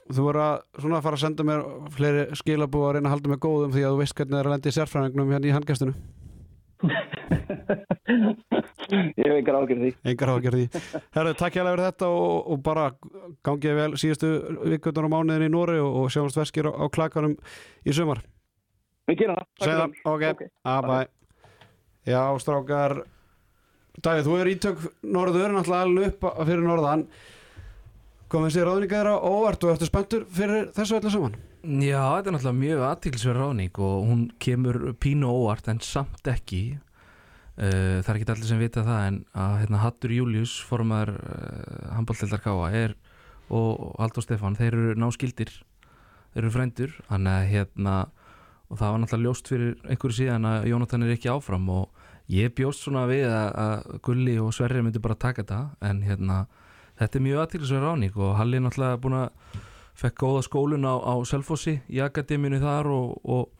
Þú 0.05 0.27
verður 0.27 0.43
að, 0.45 0.57
svona, 0.83 1.01
fara 1.05 1.17
að 1.17 1.23
senda 1.25 1.47
mér 1.49 1.63
fleiri 1.95 2.25
skilabú 2.37 2.83
að 2.85 2.93
reyna 2.99 3.09
að 3.09 3.15
halda 3.15 3.31
mig 3.33 3.41
góðum 3.45 3.73
því 3.73 3.83
að 3.87 3.95
þú 3.95 4.01
veist 4.03 4.17
hvernig 4.19 4.35
það 4.35 4.41
er 4.43 4.49
að 4.51 4.55
lenda 4.55 4.69
í 4.71 4.77
sérfræðingnum 4.77 5.33
hérna 5.33 5.49
í 5.49 5.55
handgæstinu. 5.55 5.95
ég 9.17 9.25
hef 9.25 9.37
engar 9.39 9.59
ágjörð 9.63 9.83
því. 9.85 9.91
Engar 10.13 10.33
því. 10.45 10.67
Herðu, 11.17 11.33
takk 11.41 11.57
hérlega 11.57 11.73
fyrir 11.73 11.87
þetta 11.89 12.11
og, 12.13 12.37
og 12.53 12.63
bara 12.67 12.85
gangið 13.47 13.79
vel 13.81 13.91
síðustu 14.01 14.33
vikundur 14.75 15.09
á 15.09 15.15
mánuðin 15.15 15.47
í 15.49 15.53
Nóri 15.55 15.81
og, 15.81 16.03
og 16.03 16.13
sjáumst 16.13 16.39
veskir 16.41 16.69
á, 16.69 16.73
á 16.77 16.85
klakanum 16.93 17.35
í 17.85 17.97
sumar. 17.97 18.21
Við 19.09 19.25
gerum 19.25 19.41
það. 19.61 19.99
Ok, 20.05 20.23
Ok. 20.35 20.49
abæ 20.65 21.05
Já, 22.05 22.21
strákar 22.41 22.99
Dæði, 24.05 24.25
þú 24.27 24.33
er 24.41 24.49
ítök 24.51 24.81
norður 25.07 25.53
náttúrulega 25.55 25.85
alveg 25.87 26.07
upp 26.11 26.25
fyrir 26.49 26.65
norðan 26.67 27.05
komið 28.35 28.55
sér 28.57 28.69
ráðninga 28.69 28.99
þeirra 28.99 29.15
óvart 29.31 29.65
og 29.65 29.73
eftir 29.75 29.91
spenntur 29.91 30.25
fyrir 30.35 30.71
þessu 30.75 30.99
öllu 30.99 31.13
saman? 31.15 31.37
Já, 31.65 32.01
þetta 32.03 32.31
er 32.31 32.35
náttúrulega 32.35 32.61
mjög 32.61 32.83
aðtíklisverð 32.89 33.41
ráðning 33.41 33.79
og 33.87 34.09
hún 34.09 34.25
kemur 34.43 34.79
pínu 35.01 35.31
óvart 35.31 35.71
en 35.73 35.81
samt 35.85 36.31
ekki. 36.33 36.65
Uh, 37.55 38.03
það 38.03 38.11
er 38.11 38.19
ekki 38.19 38.33
allir 38.35 38.49
sem 38.51 38.61
vita 38.61 38.83
það 38.83 39.05
en 39.09 39.21
að 39.39 39.53
hérna, 39.63 39.83
Hattur 39.85 40.15
Július 40.17 40.57
formar 40.67 41.13
uh, 41.15 41.93
handbóltildar 41.95 42.43
Káa 42.43 42.73
er 42.75 42.97
og 43.55 43.95
Haldur 44.01 44.25
Stefán, 44.25 44.59
þeir 44.59 44.75
eru 44.75 44.99
náskildir 44.99 45.53
þeir 46.35 46.49
eru 46.49 46.89
að 47.15 47.47
hérna 47.53 47.95
og 48.71 48.81
það 48.81 48.91
var 48.91 49.01
náttúrulega 49.03 49.29
ljóst 49.29 49.51
fyrir 49.53 49.75
einhverju 49.87 50.17
síðan 50.19 50.49
að 50.49 50.67
Jónatan 50.73 51.07
er 51.07 51.15
ekki 51.15 51.31
áfram 51.31 51.69
og 51.71 52.05
ég 52.33 52.55
bjóst 52.57 52.83
svona 52.83 53.05
við 53.07 53.29
að 53.31 54.01
Gulli 54.03 54.37
og 54.43 54.55
Sverri 54.57 54.83
myndi 54.83 55.03
bara 55.03 55.15
taka 55.15 55.45
þetta 55.45 55.61
en 55.85 56.03
hérna 56.03 56.47
þetta 57.01 57.19
er 57.21 57.25
mjög 57.27 57.43
aðtíklisverð 57.45 57.87
ráðning 57.89 58.19
og 58.21 58.35
Halli 58.39 58.59
er 58.61 58.65
náttúrulega 58.67 59.01
búin 59.03 59.17
að 59.19 59.59
fekk 59.99 60.19
góða 60.25 60.43
skólun 60.47 60.87
á, 60.87 60.95
á 60.99 61.15
Selfossi 61.27 61.77
í 61.91 62.01
akademínu 62.03 62.59
þar 62.63 62.89
og, 62.91 63.17
og, 63.25 63.51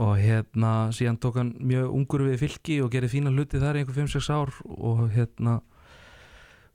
og 0.00 0.12
hérna 0.18 0.90
síðan 0.94 1.18
tók 1.22 1.38
hann 1.40 1.52
mjög 1.62 1.90
ungur 1.94 2.24
við 2.28 2.40
fylki 2.44 2.80
og 2.84 2.90
gerði 2.94 3.12
fína 3.16 3.32
hluti 3.34 3.60
þar 3.62 3.78
í 3.78 3.84
einhver 3.84 3.98
5-6 4.02 4.30
ár 4.34 4.54
og 4.66 5.04
hérna 5.14 5.60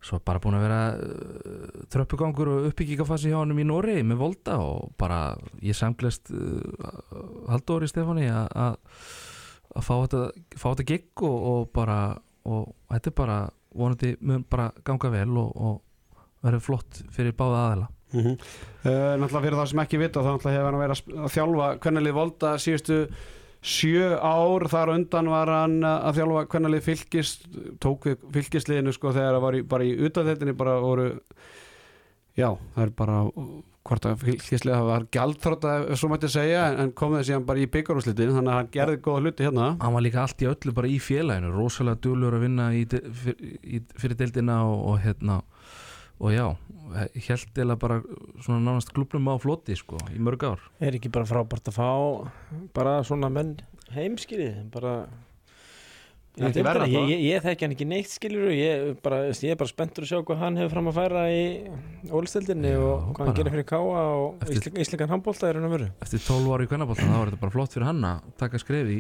svo 0.05 0.19
bara 0.21 0.37
búin 0.43 0.53
að 0.59 0.63
vera 0.67 0.79
uh, 0.93 1.85
tröppugangur 1.89 2.51
og 2.51 2.65
uppbyggingafassi 2.69 3.31
hjá 3.31 3.39
hann 3.41 3.55
í 3.57 3.63
Nóri 3.65 3.95
með 4.05 4.19
volda 4.21 4.59
og 4.61 4.91
bara 5.01 5.21
ég 5.65 5.73
samglest 5.75 6.29
uh, 6.29 6.91
Halldóri 7.49 7.89
Stefáni 7.89 8.27
að- 8.29 8.77
fá 9.75 9.91
þetta, 10.05 10.19
þetta 10.55 10.85
gigg 10.87 11.23
og, 11.25 11.39
og 11.51 11.63
bara 11.75 11.97
og 12.47 12.69
þetta 12.93 13.09
er 13.11 13.15
bara 13.17 13.37
vonandi 13.75 14.15
mun 14.21 14.45
bara 14.49 14.71
ganga 14.87 15.11
vel 15.13 15.29
og, 15.41 15.51
og 15.55 16.23
verður 16.45 16.65
flott 16.69 17.03
fyrir 17.15 17.37
báða 17.37 17.67
aðela 17.67 17.91
Mm 18.15 18.37
náttúrulega 18.85 19.41
fyrir 19.43 19.57
það 19.57 19.69
sem 19.71 19.79
ekki 19.81 19.97
vita 19.99 20.21
þá 20.23 20.29
hefur 20.45 20.67
hann 20.69 20.77
verið 20.79 20.99
að 21.25 21.31
þjálfa 21.33 21.65
kvennalið 21.83 22.13
Volta 22.15 22.51
síðustu 22.61 22.99
sjö 23.65 24.11
ár. 24.21 24.67
Þar 24.69 24.91
undan 24.93 25.29
var 25.33 25.51
hann 25.51 25.77
að 25.87 26.19
þjálfa 26.19 26.43
kvennalið 26.53 26.85
fylgis 26.85 27.31
tók 27.81 28.09
við 28.09 28.25
fylgisliðinu 28.37 28.93
sko 28.95 29.13
þegar 29.15 29.37
það 29.37 29.45
var 29.47 29.57
í, 29.57 29.61
bara 29.73 29.87
í 29.87 29.95
utaþettinni 30.05 30.57
bara 30.57 30.75
voru 30.83 31.07
já 32.37 32.49
það 32.75 32.83
er 32.85 32.93
bara 33.01 33.21
hvort 33.85 34.05
að 34.09 34.23
fylgisliða 34.25 34.81
var 34.87 35.05
gjaldþrótt 35.13 35.65
ef 35.69 35.99
svo 35.99 36.09
mætti 36.09 36.29
segja 36.33 36.63
en, 36.71 36.79
en 36.81 36.93
kom 36.97 37.13
það 37.13 37.27
síðan 37.29 37.47
bara 37.49 37.61
í 37.61 37.69
byggarúslitin 37.75 38.33
þannig 38.33 38.53
að 38.53 38.59
hann 38.59 38.71
gerði 38.73 39.01
góða 39.05 39.23
hluti 39.23 39.45
hérna. 39.45 39.67
Hann 39.81 39.95
var 39.97 40.05
líka 40.05 40.23
allt 40.23 40.41
í 40.41 40.49
öllu 40.49 40.73
bara 40.77 40.89
í 40.89 40.95
félaginu 41.03 41.51
rosalega 41.53 42.01
djúlur 42.01 42.37
að 42.37 42.45
vinna 42.47 42.69
í, 42.73 42.81
í, 42.85 43.81
fyrir 44.01 44.17
deildina 44.21 44.63
og, 44.65 44.79
og 44.89 45.03
hérna 45.05 45.41
og 46.15 46.31
já, 46.31 46.45
held 47.27 47.59
eða 47.59 47.75
bara 47.79 47.99
svona 48.39 48.61
nánast 48.63 48.93
klubnum 48.95 49.27
á 49.27 49.35
floti 49.43 49.75
sko, 49.75 49.99
í 50.15 50.21
mörg 50.23 50.45
ár. 50.47 50.61
Er 50.79 50.95
ekki 50.95 51.11
bara 51.13 51.27
frábært 51.27 51.67
að 51.69 51.77
fá 51.77 51.89
bara 52.75 53.01
svona 53.05 53.29
menn 53.33 53.57
heimskýri 53.93 54.49
bara 54.73 55.03
ég, 56.35 57.09
ég, 57.09 57.21
ég 57.25 57.43
þekki 57.45 57.65
hann 57.65 57.75
ekki 57.75 57.87
neitt 57.89 58.11
skilur 58.11 58.51
ég, 58.51 58.87
bara, 59.05 59.21
ég 59.31 59.53
er 59.53 59.59
bara 59.59 59.71
spenntur 59.71 60.05
að 60.05 60.11
sjá 60.11 60.19
hvað 60.27 60.41
hann 60.43 60.59
hefur 60.59 60.73
fram 60.75 60.89
að 60.91 60.97
færa 60.99 61.25
í 61.31 61.43
ólistildinni 62.11 62.73
Já, 62.73 62.79
og 62.81 63.11
hvað 63.15 63.29
hann 63.29 63.37
gerir 63.39 63.55
fyrir 63.55 63.67
káa 63.69 64.01
og 64.19 64.49
Íslingan 64.51 65.13
handbólta 65.15 65.49
er 65.49 65.59
hann 65.59 65.69
að 65.69 65.77
veru 65.77 65.91
eftir 66.03 66.25
12 66.27 66.55
ári 66.57 66.67
í 66.67 66.71
kvennabóltan 66.73 67.13
þá 67.13 67.17
var 67.19 67.31
þetta 67.31 67.43
bara 67.45 67.55
flott 67.55 67.77
fyrir 67.77 67.89
hann 67.89 68.09
að 68.11 68.33
taka 68.41 68.61
skref 68.61 68.91
í 68.91 68.99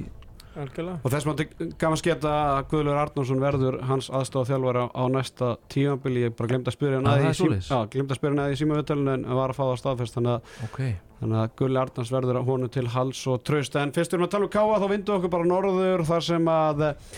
algjörlega. 0.61 0.99
Og 1.03 1.13
þess 1.13 1.27
maður 1.29 1.73
gaman 1.81 1.99
sketa 2.01 2.33
að 2.55 2.69
Guðlur 2.71 2.99
Arnónsson 3.01 3.43
verður 3.43 3.77
hans 3.89 4.09
aðstofa 4.09 4.51
þjálfara 4.51 4.85
á 4.95 5.03
næsta 5.11 5.51
tímabili, 5.73 6.25
ég 6.25 6.37
bara 6.37 6.51
glemt 6.53 6.71
að 6.71 6.77
spyrja 6.77 7.01
hann 7.01 7.09
Ah, 7.11 7.19
að 7.19 7.27
í 7.27 8.05
að 8.05 8.17
spyrja 8.19 8.33
hann 8.33 8.43
að 8.45 8.55
í 8.55 8.59
síma 8.61 8.79
viðtölinu 8.79 9.13
en 9.17 9.27
var 9.41 9.53
að 9.53 9.59
fá 9.59 9.63
það 9.65 9.77
staðfest. 9.83 10.17
Þannig 10.17 10.33
að, 10.33 10.57
ok, 10.69 10.81
þannig 11.21 11.43
að 11.43 11.53
Guðli 11.61 11.81
Arnóns 11.83 12.15
verður 12.15 12.41
honum 12.49 12.73
til 12.73 12.87
hals 12.95 13.21
og 13.31 13.45
tröst 13.47 13.79
en 13.79 13.95
fyrst 13.95 14.13
við 14.13 14.19
erum 14.19 14.27
að 14.29 14.35
tala 14.35 14.49
um 14.49 14.55
káa 14.57 14.81
þá 14.81 14.89
vindu 14.95 15.15
okkur 15.19 15.33
bara 15.37 15.49
norður 15.51 16.05
þar 16.09 16.27
sem 16.31 16.51
að 16.55 16.85
eh, 16.89 17.15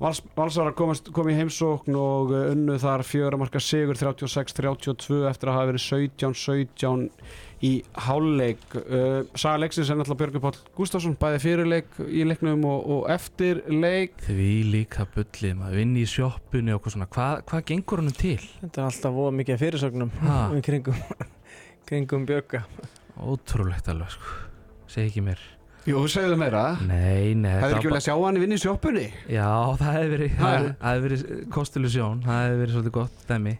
Vals, 0.00 0.22
Valsara 0.32 0.72
komast, 0.72 1.10
kom 1.12 1.28
í 1.28 1.34
heimsókn 1.36 1.96
og 2.00 2.30
eh, 2.32 2.46
unnu 2.54 2.78
þar 2.80 3.02
fjögramarka 3.04 3.60
sigur 3.60 3.98
36-32 4.00 5.26
eftir 5.28 5.50
að 5.50 5.58
hafa 5.58 5.68
verið 5.74 5.82
17-17 5.84 7.02
í 7.66 7.72
hálfleik. 8.06 8.62
Uh, 8.78 9.26
Saga 9.36 9.60
leiksins 9.60 9.90
er 9.92 9.98
náttúrulega 9.98 10.22
Björgur 10.22 10.44
Páll 10.46 10.60
Gustafsson 10.78 11.16
bæði 11.20 11.42
fyrirleik 11.44 11.98
í 12.08 12.24
leiknum 12.24 12.64
og, 12.68 12.86
og 12.94 13.10
eftir 13.12 13.60
leik 13.68 14.16
því 14.24 14.48
líka 14.70 15.04
bullið 15.14 15.58
maður 15.58 15.82
vinn 15.82 15.92
í 16.00 16.06
sjoppunni 16.08 16.72
og 16.76 16.80
hvað 16.84 16.96
svona 16.96 17.10
hvað 17.12 17.44
hva 17.50 17.62
gengur 17.68 18.02
hann 18.04 18.16
til? 18.16 18.40
þetta 18.62 18.80
er 18.80 18.88
alltaf 18.88 19.16
voða 19.18 19.36
mikið 19.42 19.56
af 19.58 19.62
fyrirsögnum 19.66 20.14
í 20.58 20.64
kringum, 20.64 21.04
kringum 21.90 22.26
bjögga 22.28 22.64
ótrúlegt 23.20 23.88
alveg 23.92 24.14
sko. 24.14 24.36
Segi 24.90 25.10
ekki 25.10 25.24
mér. 25.24 25.40
Jú, 25.88 26.00
segðu 26.12 26.36
meira. 26.40 26.74
Nei, 26.84 27.32
nei, 27.36 27.54
Hefur 27.56 27.62
þetta 27.62 27.76
ekki 27.78 27.88
viljað 27.88 28.04
sjá 28.04 28.14
hann 28.20 28.36
í 28.36 28.42
vinni 28.42 28.56
í 28.58 28.60
sjoppunni? 28.60 29.04
Já, 29.32 29.48
það 29.80 29.94
hefði 29.96 30.10
verið, 30.14 30.34
það 30.36 30.66
það 30.66 30.90
hefði 30.90 31.04
verið 31.06 31.22
kostileg 31.56 31.92
sjón, 31.94 32.22
það 32.26 32.40
hefði 32.44 32.58
verið 32.60 32.74
svolítið 32.76 32.94
gott 32.96 33.24
dæmi. 33.30 33.54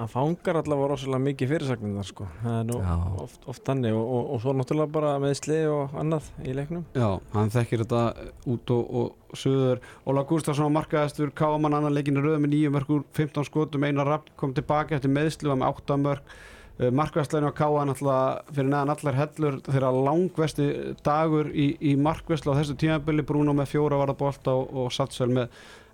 Hann 0.00 0.10
fangar 0.10 0.58
allavega 0.60 0.90
rosalega 0.94 1.24
mikið 1.26 1.50
fyrirsögnum 1.52 1.96
þar 1.98 2.08
sko. 2.08 2.26
Það 2.40 2.58
er 2.58 2.68
nú 2.70 2.76
oft, 3.24 3.40
oft 3.52 3.64
þannig 3.68 3.96
og, 3.96 4.04
og, 4.16 4.28
og 4.34 4.42
svo 4.44 4.54
náttúrulega 4.56 4.94
bara 4.94 5.14
meðsli 5.22 5.58
og 5.68 5.96
annað 6.00 6.30
í 6.40 6.54
leiknum. 6.56 6.86
Já, 6.96 7.08
hann 7.34 7.52
þekkir 7.52 7.84
þetta 7.84 8.30
út 8.54 8.72
og, 8.76 8.94
og 9.00 9.40
suður. 9.40 9.82
Óla 10.08 10.24
Gustafsson 10.28 10.72
markaðistur 10.74 11.34
Káman 11.36 11.76
annan 11.76 11.96
leikinu 11.96 12.24
röðum 12.24 12.46
með 12.46 12.54
nýju 12.54 12.72
mörgur 12.76 13.04
15 13.18 13.50
skotum, 13.50 13.84
einar 13.84 14.08
rapp 14.08 14.32
kom 14.40 14.56
tilbaka 14.56 14.96
eftir 14.96 15.12
meðslu 15.12 15.52
var 15.52 15.60
með 15.60 15.76
8 15.76 16.00
mörg 16.06 16.32
markvæsleinu 16.80 17.52
á 17.52 17.52
Káa 17.52 17.84
náttúrulega 17.84 18.54
fyrir 18.54 18.70
neðan 18.72 18.92
allar 18.94 19.18
hellur. 19.18 19.60
Þeirra 19.66 19.90
langvesti 19.92 20.68
dagur 21.04 21.50
í, 21.52 21.74
í 21.76 21.92
markvæslu 22.00 22.54
á 22.56 22.58
þessu 22.62 22.76
tímabili. 22.80 23.24
Bruno 23.26 23.52
með 23.52 23.74
fjóra 23.74 23.98
varða 24.00 24.16
bolta 24.16 24.54
og, 24.56 24.70
og 24.72 24.94
Satsel 24.94 25.28
með, 25.28 25.50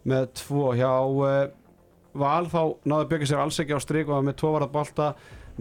með 0.06 0.28
tvo. 0.38 0.68
Hjá 0.78 0.92
uh, 0.94 1.48
Val 2.20 2.46
þá 2.50 2.60
náði 2.88 3.08
Björki 3.10 3.28
sér 3.30 3.42
alls 3.42 3.60
ekki 3.62 3.76
á 3.76 3.80
strik 3.82 4.08
og 4.08 4.18
var 4.18 4.26
með 4.26 4.38
tvo 4.40 4.54
varða 4.54 4.72
bolta 4.72 5.10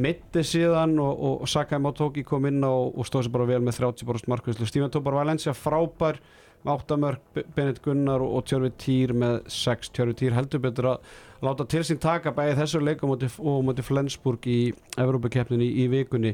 mitti 0.01 0.43
síðan 0.43 0.97
og, 0.99 1.13
og, 1.13 1.45
Sakai 1.47 1.79
Motoki 1.79 2.25
kom 2.27 2.47
inn 2.49 2.63
og, 2.67 2.97
og 2.99 3.07
stóð 3.07 3.27
sér 3.27 3.35
bara 3.35 3.47
vel 3.49 3.61
með 3.63 3.79
30% 3.83 4.31
markvæslu 4.31 4.67
Stífan 4.67 4.91
Tópar 4.91 5.15
Valencia 5.15 5.55
frábær 5.55 6.19
með 6.65 6.73
8 6.73 6.97
mörg, 6.99 7.41
Bennett 7.55 7.81
Gunnar 7.85 8.23
og, 8.25 8.41
Tjörfi 8.49 8.73
Týr 8.81 9.13
með 9.15 9.39
6 9.53 9.91
Tjörfi 9.95 10.17
Týr 10.21 10.35
heldur 10.35 10.63
betur 10.63 10.91
að 10.95 11.09
láta 11.45 11.67
til 11.69 11.83
sín 11.85 12.01
taka 12.01 12.33
bæði 12.35 12.57
þessu 12.59 12.81
leikum 12.83 13.13
og 13.13 13.59
móti 13.67 13.85
Flensburg 13.85 14.47
í 14.49 14.59
Evrópakeppninni 14.97 15.67
í, 15.67 15.83
í 15.85 15.89
vikunni. 15.91 16.33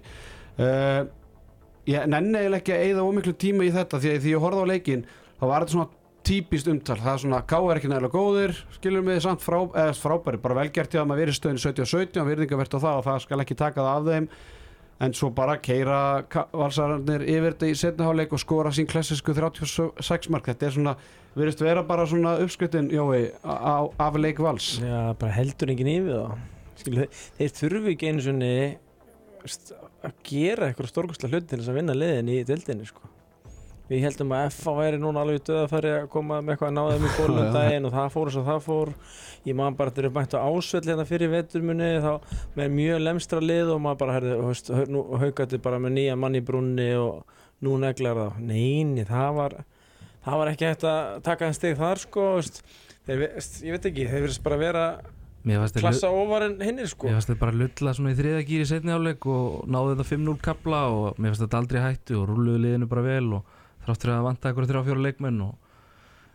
Uh, 0.56 1.04
ég 1.90 2.06
nenni 2.08 2.38
eiginlega 2.38 2.62
ekki 2.62 2.76
að 2.76 2.86
eyða 2.88 3.08
ómiklu 3.08 3.34
tíma 3.42 3.66
í 3.68 3.74
þetta 3.76 4.00
því 4.00 4.14
að 4.14 4.24
því 4.24 4.34
ég 4.36 4.46
horfði 4.46 4.64
á 4.64 4.72
leikin 4.72 5.04
þá 5.40 5.46
var 5.50 5.64
þetta 5.64 5.76
svona 5.76 6.01
típist 6.28 6.70
umtal. 6.72 6.98
Það 7.02 7.14
er 7.14 7.22
svona 7.24 7.42
K 7.50 7.60
er 7.60 7.80
ekki 7.80 7.92
nægilega 7.92 8.16
góðir 8.16 8.56
skilur 8.78 9.06
mig 9.06 9.22
samt 9.24 9.44
frá, 9.44 9.60
eða 9.68 9.94
frábæri 9.98 10.42
bara 10.42 10.58
velgert 10.62 10.94
hjá 10.94 11.02
að 11.04 11.08
maður 11.12 11.24
verið 11.26 11.38
stöðin 11.40 11.62
17-17 11.66 12.28
virðingavert 12.30 12.76
á 12.78 12.80
það 12.80 13.00
og 13.00 13.06
það 13.10 13.24
skal 13.26 13.40
ekki 13.46 13.58
taka 13.62 13.86
það 13.86 13.94
af 13.94 14.10
þeim. 14.12 14.30
En 15.02 15.16
svo 15.18 15.32
bara 15.34 15.58
keira 15.58 15.98
valsararnir 16.54 17.24
yfir 17.26 17.56
þetta 17.56 17.72
í 17.72 17.78
setniháleik 17.80 18.36
og 18.38 18.42
skora 18.44 18.70
sín 18.76 18.90
klassisku 18.90 19.34
36 19.34 20.30
mark. 20.30 20.46
Þetta 20.52 20.68
er 20.68 20.76
svona, 20.78 20.96
verðist 21.34 21.66
vera 21.66 21.82
bara 21.88 22.06
svona 22.06 22.36
uppskriftin, 22.44 22.92
Jói, 22.94 23.32
af 23.42 24.22
leik 24.22 24.44
vals. 24.46 24.76
Já, 24.78 25.16
bara 25.18 25.34
heldur 25.40 25.74
enginn 25.74 25.96
yfir 25.96 26.20
það 26.20 26.50
Skilu, 26.82 27.08
þeir 27.38 27.52
þurfi 27.58 27.94
ekki 27.94 28.10
einu 28.10 28.24
svonni 28.26 28.54
að 30.02 30.14
gera 30.26 30.70
eitthvað 30.70 30.90
stórkostlega 30.90 31.36
hluti 31.36 31.52
til 31.52 31.60
þess 31.62 31.74
að 31.74 31.78
vinna 31.82 31.98
liðin 31.98 32.32
í 32.34 32.38
deildinni 32.48 32.88
sko. 32.90 33.11
Við 33.92 34.06
heldum 34.06 34.32
að 34.38 34.46
FA 34.56 34.74
væri 34.78 35.00
núna 35.02 35.26
alveg 35.26 35.42
döð 35.50 35.58
að 35.66 35.72
fara 35.74 35.90
að 35.98 36.06
koma 36.14 36.38
með 36.40 36.54
eitthvað 36.54 36.70
að 36.70 36.76
náða 36.78 36.94
þeim 36.94 37.08
í 37.08 37.16
bólum 37.18 37.50
daginn 37.58 37.88
og 37.90 37.96
það 37.98 38.14
fór 38.14 38.30
og 38.32 38.46
það 38.48 38.62
fór. 38.68 38.92
Ég 39.50 39.58
maður 39.60 39.78
bara 39.82 39.94
þeir 39.96 40.06
eru 40.06 40.14
bænt 40.16 40.36
á 40.38 40.40
ásvell 40.48 40.84
hérna 40.86 41.06
fyrir 41.10 41.34
veturmunni 41.34 41.90
þá 42.06 42.12
með 42.56 42.76
mjög 42.78 43.04
lemstra 43.04 43.42
lið 43.44 43.74
og 43.76 43.82
maður 43.84 44.00
bara 44.06 44.86
nú 44.96 45.04
haugati 45.20 45.60
bara 45.66 45.82
með 45.84 45.96
nýja 45.98 46.16
mann 46.24 46.40
í 46.40 46.44
brunni 46.46 46.88
og 47.02 47.40
nú 47.66 47.76
neglar 47.82 48.22
það. 48.22 48.42
Neini, 48.48 49.06
það 49.10 49.36
var 49.42 49.58
það 50.26 50.42
var 50.42 50.52
ekki 50.52 50.70
hægt 50.70 50.86
að 50.88 51.24
taka 51.26 51.48
einn 51.48 51.58
steg 51.58 51.80
þar 51.80 52.02
sko, 52.02 52.28
þeir, 53.08 53.26
ég 53.66 53.76
veit 53.76 53.90
ekki 53.90 54.08
þeir 54.08 54.28
verðist 54.28 54.46
bara 54.46 54.60
að 54.60 54.66
vera 54.68 54.86
klassa 55.82 56.12
ofar 56.14 56.46
en 56.46 56.60
hinnir 56.62 56.90
sko. 56.90 57.10
Mér 57.10 57.18
fannst 57.18 57.32
þeir 57.32 57.40
bara 57.42 57.58
lulla 57.58 57.96
svona 57.98 58.14
í 58.14 58.18
þriða 58.20 58.44
gýri 58.46 58.68
setni 58.70 58.94
áleik 58.94 59.26
og 59.26 59.64
náðu 59.72 59.96
þetta 59.96 60.10
5-0 60.12 60.36
kapla 60.46 60.84
og 60.94 61.18
mér 61.18 61.34
fannst 61.34 61.46
þetta 61.48 61.62
aldrei 61.62 61.82
hættu 61.82 62.20
og 62.20 62.30
rúluðu 62.30 62.62
liðinu 62.66 62.90
bara 62.92 63.06
vel 63.08 63.26
og 63.40 63.58
þráttur 63.86 64.14
að 64.16 64.28
vanta 64.30 64.52
eitthvað 64.52 64.72
þrjá 64.72 64.84
fjóra 64.90 65.06
leikmenn 65.08 65.42
og 65.48 65.58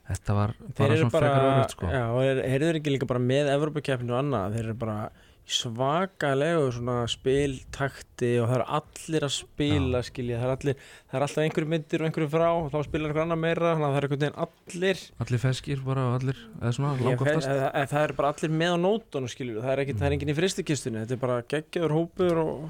þetta 0.06 0.36
var 0.38 0.56
þeir 0.56 0.74
bara 0.80 0.90
eru 0.90 1.04
svona 1.04 1.18
frekar 1.18 1.46
örugt 1.52 1.76
sko. 1.76 1.92
já, 1.92 2.02
og 2.10 2.24
er, 2.24 2.42
eru 2.46 2.68
þeir 2.68 2.80
ekki 2.80 2.92
líka 2.94 3.08
bara 3.10 3.22
með 3.22 3.54
Evropakeppinu 3.56 4.14
og 4.14 4.20
annað, 4.22 4.56
þeir 4.56 4.68
eru 4.68 4.76
bara 4.82 4.98
svakalegu 5.46 6.70
svona 6.74 6.94
spiltakti 7.06 8.32
og 8.42 8.48
það 8.48 8.56
eru 8.56 8.64
allir 8.78 9.26
að 9.28 9.32
spila 9.36 10.00
skilja, 10.02 10.40
það 10.40 10.46
er 10.48 10.54
allir, 10.56 10.80
það 11.06 11.18
er 11.18 11.24
alltaf 11.26 11.42
einhverju 11.44 11.70
myndir 11.70 12.02
og 12.02 12.08
einhverju 12.08 12.30
frá 12.32 12.46
og 12.48 12.66
þá 12.72 12.78
spilar 12.88 13.12
einhver 13.12 13.22
annar 13.22 13.38
meira 13.38 13.74
þannig 13.76 13.86
að 13.86 13.94
það 13.94 13.98
er 14.00 14.06
einhvern 14.08 14.24
veginn 14.24 14.40
allir 14.46 15.04
Allir 15.22 15.42
feskir 15.44 15.84
bara 15.86 16.08
og 16.08 16.16
allir 16.18 16.40
eða 16.58 16.72
svona 16.80 16.90
Ég, 16.96 17.04
langt 17.06 17.22
fe, 17.22 17.36
oftast 17.36 17.50
það, 17.52 17.62
það, 17.62 17.86
það 17.92 18.08
er 18.08 18.16
bara 18.18 18.32
allir 18.34 18.56
með 18.64 18.74
á 18.74 18.78
nótunum 18.86 19.32
skilju, 19.36 19.62
það 19.62 19.72
er, 19.76 19.84
ekki, 19.84 19.96
það 20.00 20.08
er 20.08 20.16
enginn 20.18 20.34
í 20.34 20.36
fristikistunni 20.40 21.04
þetta 21.04 21.16
er 21.16 21.22
bara 21.22 21.38
geggjaður 21.54 21.96
hópur 22.00 22.42
og 22.42 22.66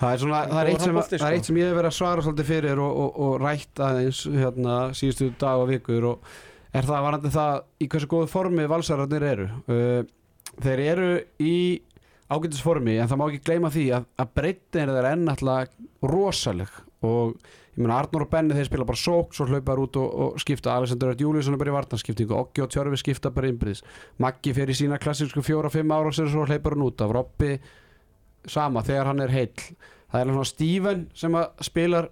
Það 0.00 0.14
er, 0.14 0.20
svona, 0.22 0.38
það, 0.48 0.60
er 0.60 0.70
eitt 0.70 0.84
sem, 0.86 0.98
það 1.10 1.26
er 1.26 1.34
eitt 1.36 1.48
sem 1.48 1.58
ég 1.60 1.68
hef 1.68 1.76
verið 1.76 1.90
að 1.90 1.96
svara 1.98 2.22
svolítið 2.24 2.46
fyrir 2.48 2.80
og, 2.80 3.00
og, 3.02 3.18
og 3.20 3.34
rætt 3.42 3.82
aðeins 3.84 4.22
hérna, 4.32 4.76
síðustu 4.96 5.28
dag 5.40 5.60
og 5.60 5.68
vikur 5.68 6.06
og 6.14 6.30
er 6.72 6.86
það 6.88 7.04
varandi 7.04 7.32
það 7.34 7.60
í 7.84 7.88
hversu 7.92 8.08
góðu 8.08 8.30
formi 8.30 8.66
valsararnir 8.70 9.26
eru. 9.28 9.48
Þeir 10.64 10.82
eru 10.86 11.10
í 11.44 11.56
ágætis 12.30 12.62
formi 12.64 12.96
en 13.00 13.10
það 13.10 13.20
má 13.20 13.24
ekki 13.26 13.42
gleyma 13.48 13.72
því 13.74 13.86
að, 13.98 14.06
að 14.22 14.30
breytin 14.38 14.92
er 14.94 15.08
enn 15.10 15.32
alltaf 15.32 15.74
rosaleg 16.06 16.70
og 17.04 17.34
ég 17.74 17.82
meina 17.82 17.98
Arnur 17.98 18.24
og 18.24 18.30
Benni 18.32 18.56
þeir 18.56 18.68
spila 18.68 18.86
bara 18.88 19.00
sók 19.00 19.34
svo 19.36 19.46
hlaupar 19.50 19.80
út 19.82 19.98
og, 20.00 20.08
og 20.08 20.40
skipta. 20.42 20.74
Alexander 20.78 21.12
Júliusson 21.12 21.56
er 21.56 21.60
bara 21.60 21.72
í 21.72 21.76
vartanskiptingu 21.76 22.36
Oggi 22.36 22.64
og 22.64 22.72
Tjörfi 22.72 22.98
skipta 23.00 23.32
bara 23.34 23.50
innbyrðis. 23.50 23.84
Maggi 24.22 24.54
fer 24.56 24.72
í 24.72 24.76
sína 24.76 25.00
klassísku 25.00 25.42
fjóra-fimm 25.44 25.92
ára 25.94 26.10
og 26.10 26.16
svo 26.16 26.44
hlaupar 26.48 26.76
hann 26.76 26.86
út 26.86 27.04
af. 27.04 27.14
Robby 27.14 27.54
sama 28.48 28.84
þegar 28.86 29.10
hann 29.10 29.24
er 29.24 29.34
heill. 29.34 29.66
Það 30.10 30.20
er 30.20 30.32
svona 30.32 30.48
Steven 30.48 31.04
sem 31.14 31.36
spilar 31.66 32.10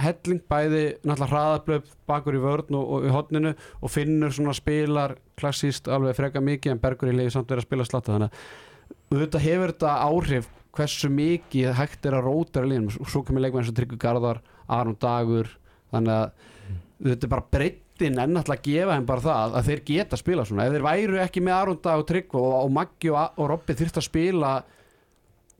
helling 0.00 0.40
bæði 0.48 0.82
náttúrulega 1.04 1.28
hraðablöf 1.30 1.90
bakur 2.08 2.36
í 2.36 2.40
vörn 2.42 2.78
og, 2.78 2.84
og 2.96 3.06
í 3.06 3.12
hotninu 3.12 3.52
og 3.52 3.92
finnur 3.92 4.32
svona 4.32 4.54
spilar 4.56 5.16
klassíst 5.38 5.90
alveg 5.92 6.16
freka 6.16 6.40
mikið 6.44 6.74
en 6.74 6.80
Bergur 6.82 7.12
í 7.12 7.16
leiði 7.16 7.34
samt 7.34 7.52
verið 7.52 7.64
að 7.64 7.68
spila 7.68 7.86
slatta 7.88 8.14
þannig 8.14 8.32
að 8.32 9.12
auðvitað 9.12 9.44
hefur 9.46 9.74
þetta 9.74 9.92
áhrif 10.08 10.48
hversu 10.72 11.10
mikið 11.12 11.76
hægt 11.76 12.08
er 12.08 12.16
að 12.16 12.28
róta 12.30 12.64
í 12.64 12.70
liðnum 12.70 13.04
og 13.04 13.12
svo 13.12 13.22
kemur 13.26 13.44
leikmenn 13.44 13.68
sem 13.68 13.76
Tryggur 13.76 14.00
Garðar 14.00 14.40
Aron 14.72 14.96
Dagur 15.00 15.52
þannig 15.92 16.14
að 16.16 16.50
þetta 17.02 17.26
er 17.28 17.32
bara 17.34 17.48
breyttin 17.52 18.20
enn 18.22 18.38
alltaf 18.40 18.56
að 18.56 18.64
gefa 18.70 18.96
þeim 18.96 19.08
bara 19.10 19.26
það 19.26 19.56
að 19.58 19.68
þeir 19.68 19.82
geta 19.90 20.16
að 20.16 20.22
spila 20.22 20.46
svona. 20.48 20.66
Ef 20.66 20.76
þeir 20.76 20.86
væru 20.86 21.20
ekki 21.20 21.42
með 21.44 21.58
Aron 21.58 21.80
Dag 21.84 22.00
og 22.00 22.06
Tryggva 22.08 22.40
og, 22.40 22.54
og 22.62 22.72
Maggi 22.78 23.12
og, 23.12 23.36
og 23.36 23.50
Robby 23.52 23.76
þyrft 23.76 24.00
að 24.00 24.08
spila 24.08 24.52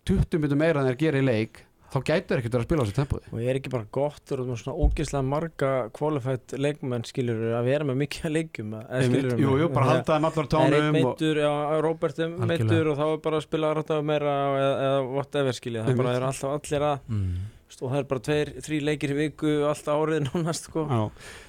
20 0.09 0.43
minnum 0.43 0.59
meira 0.59 0.83
en 0.83 0.91
þeir 0.91 1.01
gera 1.05 1.23
í 1.23 1.27
leik 1.27 1.63
þá 1.93 1.99
gætur 2.09 2.41
ekkert 2.41 2.55
verið 2.55 2.63
að 2.63 2.67
spila 2.67 2.83
á 2.83 2.85
þessu 2.87 2.97
tempói. 2.97 3.21
Og 3.29 3.41
ég 3.43 3.51
er 3.53 3.59
ekki 3.59 3.73
bara 3.73 3.87
gott 3.93 4.33
og 4.33 4.43
svona 4.61 4.85
ógeðslega 4.87 5.27
marga 5.29 5.71
qualified 5.97 6.55
leikmenn 6.57 7.05
skilur 7.09 7.43
að 7.59 7.69
vera 7.69 7.89
með 7.89 7.99
mikið 8.03 8.29
að 8.31 9.07
skilurðu 9.09 9.43
Jú, 9.43 9.57
jú, 9.61 9.69
bara 9.75 9.89
Þegar 9.89 9.93
halda 9.93 10.17
þeim 10.17 10.29
allar 10.29 10.49
á 10.49 10.53
það 10.53 10.63
er 10.63 10.77
tónum 10.77 10.97
meittur, 10.97 11.41
já, 11.43 11.51
Robert 11.85 12.23
er 12.23 12.33
meittur 12.53 12.93
og 12.93 13.01
þá 13.01 13.05
er 13.09 13.23
bara 13.27 13.41
að 13.41 13.47
spila 13.47 13.73
rættaðu 13.77 14.07
meira 14.09 14.37
eða, 14.63 14.73
eða 14.87 15.03
whatever 15.11 15.59
skilja, 15.59 15.85
það 15.89 16.01
bara 16.01 16.17
er 16.17 16.29
alltaf 16.31 16.57
allir 16.57 16.87
að 16.89 17.09
mm. 17.13 17.31
og 17.77 17.85
það 17.85 17.99
er 18.01 18.11
bara 18.15 18.27
tveir, 18.31 18.55
þrý 18.69 18.83
leikir 18.89 19.13
í 19.13 19.19
viku 19.21 19.57
alltaf 19.69 20.01
árið 20.07 20.25
nánast 20.31 20.71
sko. 20.71 20.87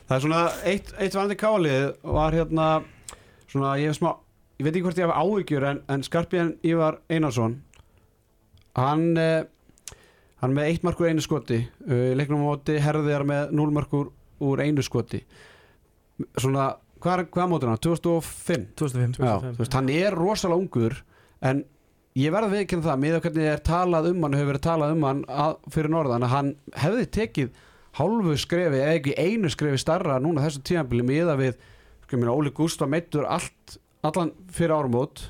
Það 0.10 0.18
er 0.18 0.26
svona 0.28 0.46
eitt, 0.68 0.96
eitt 1.00 1.20
varandi 1.20 1.40
kálið 1.40 1.90
var 2.20 2.36
hérna 2.36 2.72
svona 3.48 3.78
ég 3.80 3.94
hef 3.94 4.02
smá, 4.02 4.12
ég 4.60 4.68
veit 4.68 4.76
ekki 4.76 4.88
hvort 4.90 5.00
ég 5.00 5.08
hef 5.08 5.24
áhyggjur 5.24 5.70
en, 5.72 5.86
en 5.94 6.04
Skarpján 6.04 6.58
Ívar 6.68 7.00
Einarsson 7.08 7.62
hann 8.78 9.10
eh, 9.20 9.44
hann 10.44 10.56
með 10.56 10.70
eitt 10.70 10.86
markur 10.86 11.10
einu 11.10 11.24
skoti 11.24 11.62
uh, 11.64 12.08
í 12.12 12.16
leiknum 12.20 12.44
á 12.44 12.48
móti 12.52 12.78
herðir 12.84 13.26
með 13.28 13.54
0 13.56 13.76
markur 13.76 14.10
úr 14.44 14.64
einu 14.64 14.84
skoti 14.84 15.22
svona, 16.40 16.74
hvað, 17.04 17.28
hvað 17.34 17.52
mótur 17.52 17.72
hann? 17.72 17.84
2005? 17.84 18.66
2005 18.80 19.22
Já, 19.24 19.36
þú 19.46 19.62
veist, 19.62 19.78
hann 19.78 19.92
er 19.94 20.18
rosalega 20.18 20.60
ungur 20.60 20.98
en 21.44 21.64
ég 22.20 22.34
verði 22.34 22.50
að 22.50 22.58
viðkynna 22.58 22.88
það 22.88 23.04
með 23.04 23.20
hvernig 23.26 23.52
er 23.54 23.64
talað 23.66 24.10
um 24.12 24.26
hann 24.28 24.36
hefur 24.38 24.52
verið 24.52 24.66
talað 24.68 24.96
um 24.96 25.08
hann 25.08 25.22
að, 25.32 25.56
fyrir 25.74 25.94
norðan 25.94 26.28
að 26.28 26.36
hann 26.36 26.52
hefði 26.84 27.08
tekið 27.18 27.62
hálfu 27.98 28.36
skrefi 28.42 28.82
eða 28.82 28.98
ekki 28.98 29.16
einu 29.18 29.52
skrefi 29.54 29.80
starra 29.82 30.20
núna 30.22 30.44
þessu 30.46 30.64
tíðanbili 30.66 31.08
miða 31.08 31.38
við 31.40 31.56
sko, 32.04 32.20
Óli 32.34 32.54
Gústa 32.54 32.90
meittur 32.90 33.26
allt 33.30 33.78
allan 34.04 34.34
fyrir 34.54 34.76
árumót 34.76 35.30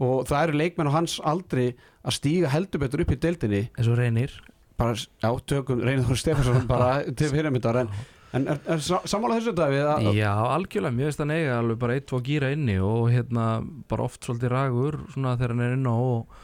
og 0.00 0.22
það 0.28 0.46
eru 0.46 0.60
leikmenn 0.60 0.88
á 0.88 0.96
hans 0.96 1.18
aldri 1.28 1.66
að 2.06 2.16
stíga 2.16 2.50
heldur 2.54 2.80
betur 2.80 3.02
upp 3.04 3.12
í 3.12 3.18
deildinni. 3.20 3.60
Eins 3.76 3.90
og 3.92 3.98
reynir. 4.00 4.32
Bara, 4.80 4.94
já, 4.96 5.28
tökum 5.44 5.82
Reynir 5.84 6.06
Þór 6.08 6.16
Stefansson 6.22 6.66
bara 6.70 7.02
til 7.18 7.28
fyrirmyndar. 7.28 7.82
En, 7.82 7.90
en 8.32 8.46
er, 8.48 8.60
er 8.72 8.80
sa- 8.84 9.02
sammála 9.04 9.36
þessu 9.36 9.52
dag 9.58 9.74
við 9.74 9.88
að, 9.92 10.06
Já, 10.16 10.30
algjörlega, 10.54 10.96
mér 10.96 11.10
finnst 11.10 11.20
hann 11.20 11.34
eiga 11.34 11.58
alveg 11.60 11.80
bara 11.82 11.98
eitt, 11.98 12.06
tvo 12.08 12.22
gýra 12.24 12.48
inni 12.54 12.78
og 12.80 13.10
hérna 13.12 13.48
bara 13.90 14.06
oft 14.08 14.24
svolítið 14.24 14.54
ragur 14.54 14.96
svona 15.12 15.34
þegar 15.36 15.52
hann 15.56 15.64
er 15.66 15.76
inn 15.76 15.84
á 15.90 15.96
og, 16.00 16.40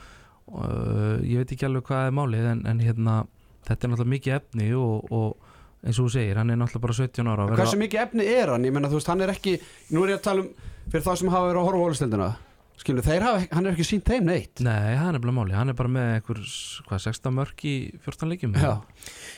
og 0.52 0.62
uh, 0.66 1.16
ég 1.24 1.40
veit 1.40 1.56
ekki 1.56 1.68
alveg 1.70 1.88
hvað 1.88 2.10
er 2.10 2.16
málið 2.20 2.48
en, 2.52 2.62
en 2.68 2.82
hérna 2.84 3.14
þetta 3.66 3.86
er 3.88 3.92
náttúrulega 3.94 4.12
mikið 4.16 4.36
efni 4.36 4.68
og, 4.76 5.08
og 5.16 5.54
eins 5.86 5.96
og 6.02 6.10
þú 6.10 6.12
segir, 6.18 6.36
hann 6.42 6.52
er 6.52 6.60
náttúrulega 6.60 6.84
bara 6.90 6.98
17 7.00 7.30
ára 7.32 7.46
og 7.46 7.56
Hversu 7.62 7.80
mikið 7.80 8.02
efni 8.04 8.28
er 8.34 8.52
hann? 8.52 8.66
Ég 8.68 8.74
menna, 8.76 8.90
þú 8.92 9.00
veist, 9.00 9.10
hann 9.14 9.24
er 9.24 9.32
ekki 9.32 9.56
Nú 9.94 10.04
er 10.04 10.12
ég 10.12 10.20
að 10.20 10.26
tala 10.28 10.44
um 10.44 10.52
fyrir 10.90 11.06
þá 11.06 11.12
sem 11.22 11.32
hafa 11.32 11.48
verið 11.48 11.62
að 11.62 11.70
á 11.72 11.82
hólistendina 11.86 12.28
Skilu, 12.76 13.00
þeir 13.00 13.24
hafa, 13.24 13.44
hann 13.56 13.66
er 13.66 13.72
ekki 13.72 13.86
sínt 13.88 14.04
þeim 14.04 14.26
neitt. 14.28 14.60
Nei, 14.60 14.92
hann 15.00 15.16
er 15.16 15.22
bara 15.22 15.32
máli, 15.32 15.54
hann 15.56 15.72
er 15.72 15.76
bara 15.78 15.88
með 15.88 16.10
einhver, 16.18 16.40
hvað, 16.84 17.00
16 17.06 17.32
mörk 17.32 17.62
í 17.64 17.72
14 18.04 18.28
leikjum? 18.32 18.52
Já, 18.60 18.74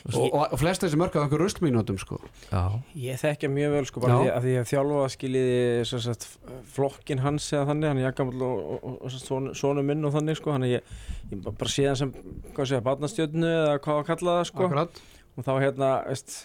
og, 0.09 0.17
og, 0.25 0.35
og 0.43 0.59
flest 0.59 0.83
þessi 0.83 0.99
mörk 0.99 1.15
á 1.15 1.23
einhver 1.23 1.39
rustmínútum, 1.45 1.99
sko. 2.01 2.19
Já, 2.49 2.63
Ég 2.99 3.21
þekkja 3.21 3.51
mjög 3.53 3.77
vel 3.77 3.85
sko 3.87 4.03
bara 4.03 4.19
því 4.19 4.33
að 4.33 4.47
því 4.47 4.57
að 4.59 4.67
þjálfa 4.73 5.07
skiljiði 5.15 5.87
sem 5.93 6.03
sagt, 6.03 6.27
flokkin 6.75 7.23
hans 7.23 7.47
eða 7.55 7.69
þannig 7.71 7.93
hann 7.93 8.03
er 8.03 8.07
jakkamall 8.09 8.45
og, 8.49 8.59
og, 8.59 8.85
og, 8.91 9.01
og 9.07 9.49
sonu, 9.63 9.87
minn 9.87 10.03
og 10.09 10.15
þannig 10.17 10.39
sko 10.41 10.55
hann 10.57 10.67
er 10.67 10.75
ég, 10.75 10.93
ég 11.31 11.43
bara 11.47 11.71
sé 11.71 11.87
hann 11.87 11.99
sem 12.03 12.13
hvað 12.51 12.71
segja 12.73 12.85
barnastjörnu 12.89 13.51
eða 13.55 13.77
hvað 13.87 14.01
að 14.03 14.07
kalla 14.11 14.39
það 14.41 14.47
sko. 14.51 14.67
Akkurat. 14.67 15.03
Og 15.39 15.47
þá 15.47 15.53
hérna 15.63 15.93
veist, 16.09 16.41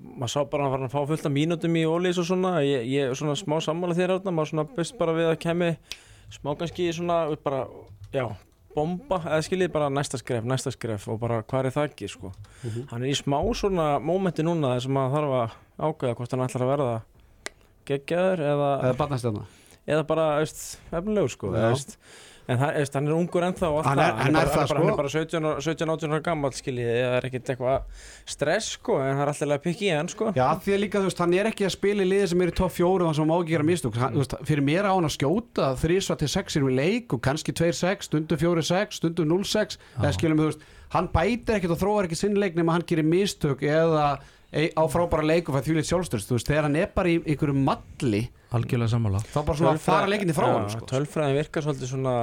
maður 0.00 0.32
sá 0.32 0.40
bara 0.48 0.64
að 0.64 0.72
hann 0.72 0.80
var 0.80 0.88
að 0.88 0.94
fá 0.94 1.10
fullt 1.10 1.28
af 1.28 1.34
mínútum 1.34 1.76
í 1.76 1.84
ólís 1.88 2.20
og 2.22 2.26
svona 2.28 2.54
ég, 2.64 2.86
ég 2.88 3.10
er 3.10 3.18
svona 3.18 3.36
smá 3.36 3.58
sammála 3.64 3.96
þér 3.98 4.16
átna 4.16 4.32
maður 4.32 4.52
svona 4.54 4.64
best 4.78 4.96
bara 5.00 5.14
við 5.16 5.28
að 5.32 5.40
kemi 5.42 5.70
smá 6.32 6.54
kannski 6.58 6.88
svona 6.96 7.18
bara 7.44 7.66
já 8.12 8.26
bomba 8.74 9.18
eða 9.20 9.42
skiljið 9.44 9.72
bara 9.74 9.90
næsta 9.92 10.16
skref, 10.20 10.44
næsta 10.48 10.72
skref 10.72 11.08
og 11.12 11.18
bara 11.20 11.42
hvað 11.42 11.66
er 11.68 11.74
það 11.74 11.88
ekki 11.90 12.08
sko 12.08 12.32
Mhm. 12.64 12.86
hann 12.90 13.02
er 13.02 13.08
í 13.12 13.16
smá 13.18 13.38
svona 13.54 13.98
mómenti 14.00 14.42
núna 14.46 14.74
þar 14.74 14.80
sem 14.86 14.92
maður 14.96 15.16
þarf 15.16 15.34
að 15.38 15.50
ákveða 15.88 16.14
hvort 16.16 16.30
hann 16.30 16.44
ætlar 16.46 16.62
að 16.64 16.72
verða 16.72 17.02
geggjaður 17.86 18.38
eða, 18.52 18.70
Eða 18.82 18.96
eða 19.88 20.06
bara 20.06 20.26
efnilegur 20.92 21.30
sko 21.34 21.52
Já. 21.52 21.72
En 22.48 22.58
það, 22.58 22.72
veist, 22.74 22.94
hann 22.98 23.06
er 23.06 23.14
ungur 23.14 23.44
ennþá 23.46 23.68
Hann 23.86 23.98
er- 23.98 24.02
það. 24.02 24.16
hann 24.22 24.28
er 24.28 24.32
bara, 24.32 24.46
það, 24.46 24.56
bara, 24.56 24.66
sko. 24.66 24.76
hann 24.78 24.88
er 24.92 24.96
bara 24.96 25.08
17 25.08 25.44
og- 25.46 25.60
17-18 25.62 26.12
ára 26.12 26.22
gammal 26.26 26.50
skiljið 26.50 26.88
það 26.92 27.16
er 27.18 27.26
ekkert 27.28 27.50
eitthvað 27.52 27.82
stress 28.26 28.70
sko 28.76 28.96
en 28.98 29.14
það 29.16 29.22
er 29.22 29.30
alltaf 29.32 29.52
að 29.56 29.62
pikki 29.62 29.86
í 29.86 29.96
hann 29.96 30.08
sko. 30.08 30.32
Já, 30.34 30.48
því 30.58 30.74
að 30.74 30.80
líka, 30.82 30.98
þú 30.98 31.06
veist, 31.10 31.18
hann 31.22 31.34
er 31.38 31.46
ekki 31.52 31.64
að 31.68 31.74
spila 31.76 32.02
í 32.02 32.08
liði 32.10 32.28
sem 32.32 32.42
er 32.42 32.50
í 32.52 32.56
topp 32.58 32.72
fjóru 32.72 33.00
og 33.02 33.06
hann 33.12 33.14
sem 33.14 33.28
má 33.30 33.36
ekki 33.38 33.54
gera 33.54 33.68
mistúk 33.68 33.94
Fyrir 34.46 34.62
mér 34.66 34.84
á 34.90 34.92
hann 34.92 35.06
að 35.06 35.16
skjóta 35.18 35.70
þrísva 35.78 36.18
til 36.18 36.28
sexir 36.28 36.62
við 36.66 36.74
leik 36.80 37.12
og 37.14 37.20
kannski 37.22 37.52
2-6, 37.54 38.02
stundum 38.10 38.38
4-6, 38.38 38.98
stundum 38.98 39.28
0-6 39.28 39.78
eða 40.00 40.12
skilum, 40.18 40.38
þú 40.42 40.50
veist, 40.50 40.60
hann 40.92 41.08
bætir 41.08 41.56
ekkert 41.60 41.76
og 41.76 41.78
þróar 41.80 42.04
ekki 42.10 42.16
sinn 42.18 42.34
leik 42.34 42.54
nema 42.58 42.72
hann 42.72 42.82
gerir 42.82 43.04
mistök 43.06 43.62
eða 43.62 44.18
á 44.52 44.84
frábæra 44.92 45.24
leik 45.24 45.48
og 45.48 45.54
fæð 45.56 45.70
þvílið 45.70 45.88
sjálfstyrst, 45.88 46.28
þú 46.28 46.36
veist, 46.36 46.48
þegar 46.50 46.62
hann 46.68 46.76
er 46.76 46.90
bara 46.94 47.08
í 47.08 47.22
einhverju 47.24 47.54
malli, 47.56 48.28
algjörlega 48.52 48.92
sammála. 48.92 49.20
Þá 49.32 49.40
bara 49.48 49.58
svona 49.58 49.78
fara 49.82 50.06
leikinni 50.12 50.34
frá 50.36 50.48
hann, 50.52 50.68
sko. 50.70 50.86
tölfræðin 50.90 51.38
virkar 51.40 51.62
svolítið 51.66 51.90
svona 51.94 52.14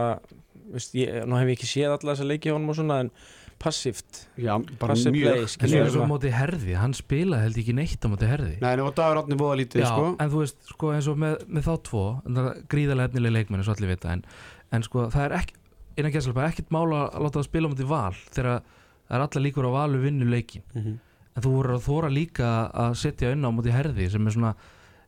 veist, 0.74 0.94
ég, 0.96 1.26
nú 1.26 1.36
hef 1.40 1.48
ég 1.50 1.58
ekki 1.58 1.70
séð 1.70 1.96
alla 1.98 2.14
þessa 2.16 2.28
leiki 2.30 2.52
honum 2.54 2.70
og 2.70 2.76
svona 2.80 3.00
en 3.04 3.12
passíft 3.60 4.28
mjög. 4.38 5.12
play, 5.20 5.40
En 5.60 5.70
við 5.70 5.80
er 5.82 5.90
svo 5.90 6.00
svona. 6.00 6.08
móti 6.14 6.30
herði, 6.32 6.76
hann 6.80 6.94
spilaði 6.96 7.42
held 7.44 7.58
ekki 7.60 7.74
neitt 7.76 8.06
á 8.06 8.08
móti 8.08 8.30
herði. 8.30 8.54
Nei, 8.62 8.76
og 8.80 8.94
dagur 8.96 9.20
átni 9.24 9.36
búða 9.40 9.58
lítið, 9.60 9.82
Já, 9.84 9.90
sko. 9.92 10.16
en 10.20 10.30
þú 10.32 10.40
veist, 10.44 10.60
sko 10.72 10.92
eins 10.96 11.08
og 11.12 11.18
með, 11.20 11.36
með 11.50 11.64
þá 11.68 11.74
tvo 11.90 12.04
en 12.26 12.36
það 12.40 12.48
er 12.54 12.62
gríðarlega 12.72 13.10
efnilega 13.12 13.36
leikmenn 13.36 13.64
svo 13.68 13.76
allir 13.76 13.92
vita 13.92 14.14
en, 14.14 14.24
en 14.72 14.84
sko 14.88 15.10
það 15.12 15.26
er 15.26 15.36
ekki 15.42 15.54
innan 16.00 16.14
gæslega 16.16 16.48
ekkert 16.54 16.70
mála 16.72 17.02
að 17.12 17.26
láta 17.26 17.40
það 17.42 17.48
spila 17.50 17.68
á 17.68 17.72
móti 17.74 17.90
val 17.90 18.16
þegar 18.32 18.62
það 19.10 19.18
er 19.20 19.26
alla 19.26 19.44
líkur 19.44 19.68
á 19.68 19.72
valu 19.76 20.00
vinnu 20.06 20.30
leikin 20.32 20.64
Mhm. 20.74 21.00
en 21.36 21.44
þú 21.44 21.50
voru 21.58 21.76
að 21.76 21.84
þóra 21.90 22.10
líka 22.14 22.72
að 22.72 22.96
setja 22.96 23.32
inn 23.36 23.44
á 23.44 23.52
móti 23.52 23.72
herði 23.76 24.10
sem 24.12 24.26
er 24.28 24.32
svona 24.32 24.56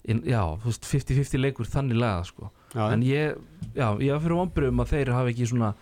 in, 0.09 0.21
já, 0.25 0.41
þú 0.61 0.71
veist, 0.71 0.87
50-50 0.89 1.41
leikur 1.41 1.69
þannig 1.69 1.99
laga 2.01 2.27
sko. 2.27 2.51
En 2.75 3.03
ég, 3.05 3.35
já, 3.75 3.87
ég 3.99 4.13
var 4.15 4.23
fyrir 4.23 4.39
vombriðum 4.39 4.83
að 4.83 4.93
þeir 4.95 5.11
hafa 5.15 5.33
ekki 5.33 5.49
svona 5.51 5.73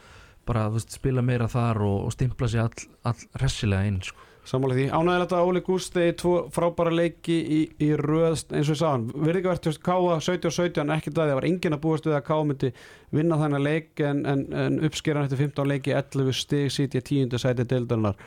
bara, 0.49 0.69
veist, 0.73 0.95
spila 0.97 1.23
meira 1.25 1.49
þar 1.51 1.83
og, 1.85 1.99
og 2.07 2.15
stimpla 2.15 2.49
sig 2.49 2.63
all, 2.63 2.89
all 3.07 3.29
ressilega 3.41 3.91
inn 3.91 4.01
sko. 4.05 4.25
Sammála 4.49 4.73
því, 4.73 4.85
ánægilegt 4.95 5.33
að 5.35 5.47
Óli 5.49 5.61
Gústi 5.61 6.03
tvo 6.17 6.31
frábæra 6.53 6.93
leiki 6.95 7.35
í, 7.37 7.59
í 7.85 7.89
röð 7.99 8.47
eins 8.55 8.71
og 8.71 8.73
ég 8.73 8.79
sagði, 8.79 9.19
virðingavert 9.27 9.67
Káa 9.85 10.15
17-17, 10.25 10.93
ekki 10.95 11.11
það, 11.11 11.19
það 11.19 11.37
var 11.37 11.47
enginn 11.49 11.75
að 11.75 11.81
búast 11.83 12.07
við 12.07 12.15
að 12.17 12.23
Káa 12.31 12.47
myndi 12.47 12.71
vinna 13.13 13.37
þannig 13.37 13.65
leik 13.67 14.03
en, 14.09 14.23
en, 14.31 14.45
en 14.63 14.79
uppskeran 14.87 15.27
eftir 15.27 15.43
15 15.43 15.69
leiki 15.69 15.93
11 15.93 16.39
stig 16.39 16.73
sítja 16.73 17.03
10. 17.03 17.35
sæti 17.37 17.67
deildarinnar 17.67 18.17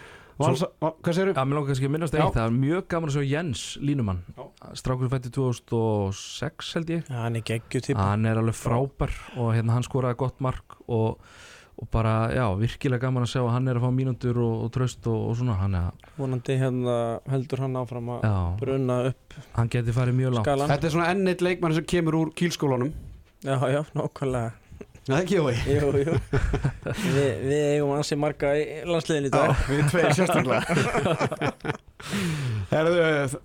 Va, 0.43 0.91
Hvað 1.03 1.17
segirðu? 1.17 1.35
Já, 1.37 1.45
mér 1.47 1.59
langar 1.59 1.71
kannski 1.71 1.89
að 1.89 1.95
minnast 1.95 2.17
eitt, 2.17 2.35
það 2.35 2.45
er 2.45 2.57
mjög 2.57 2.85
gaman 2.93 3.13
að 3.13 3.17
sjá 3.17 3.25
Jens 3.31 3.63
Línumann. 3.83 4.21
Strákur 4.79 5.11
fætti 5.13 5.33
2006 5.37 6.75
held 6.79 6.93
ég. 6.97 7.09
Já, 7.09 7.19
hann 7.23 7.39
er 7.39 7.47
geggju 7.53 7.83
típa 7.89 8.11
hann 8.11 8.29
er 8.29 8.41
alveg 8.43 8.59
frábær 8.59 9.17
og 9.37 9.53
hérna 9.57 9.77
hann 9.79 9.87
skoraði 9.87 10.19
gott 10.23 10.41
mark 10.45 10.79
og, 10.87 11.21
og 11.79 11.91
bara, 11.95 12.15
já, 12.35 12.45
virkilega 12.59 13.07
gaman 13.07 13.27
að 13.27 13.33
sjá 13.35 13.43
að 13.43 13.53
hann 13.57 13.71
er 13.73 13.81
að 13.81 13.87
fá 13.87 13.95
mínútur 13.99 14.41
og, 14.43 14.57
og 14.67 14.73
tröst 14.75 15.07
og, 15.11 15.21
og 15.31 15.39
svona, 15.41 15.59
hann, 15.61 15.79
er, 15.79 16.11
vonandi 16.19 16.59
hérna 16.61 16.97
heldur 17.33 17.65
hann 17.67 17.79
áfram 17.81 18.11
að 18.17 18.27
já, 18.29 18.35
brunna 18.63 18.99
upp 19.13 19.39
hann 19.59 19.73
geti 19.73 19.97
farið 19.97 20.19
mjög 20.23 20.37
langt. 20.39 20.51
skalan 20.51 20.75
Þetta 20.75 20.91
er 20.91 20.97
svona 20.97 21.13
enn 21.15 21.33
eitt 21.33 21.45
leikmann 21.45 21.79
sem 21.79 21.89
kemur 21.95 22.21
úr 22.23 22.35
kýlskólanum. 22.39 22.93
Já, 23.43 23.57
já, 23.73 23.81
nákvæmlega 23.99 24.62
Er 25.11 25.17
ekki 25.19 25.35
Jói. 25.35 25.55
Jú, 25.67 25.89
jú. 25.99 26.13
Vi, 26.95 27.23
Við 27.43 27.63
eigum 27.73 27.91
ansi 27.97 28.15
marga 28.15 28.53
í 28.55 28.67
landsliðin 28.87 29.25
í 29.27 29.33
dag. 29.35 29.51
Við 29.67 29.81
tveir 29.91 30.13
sérstaklega. 30.15 30.63
Herðu, 32.73 33.01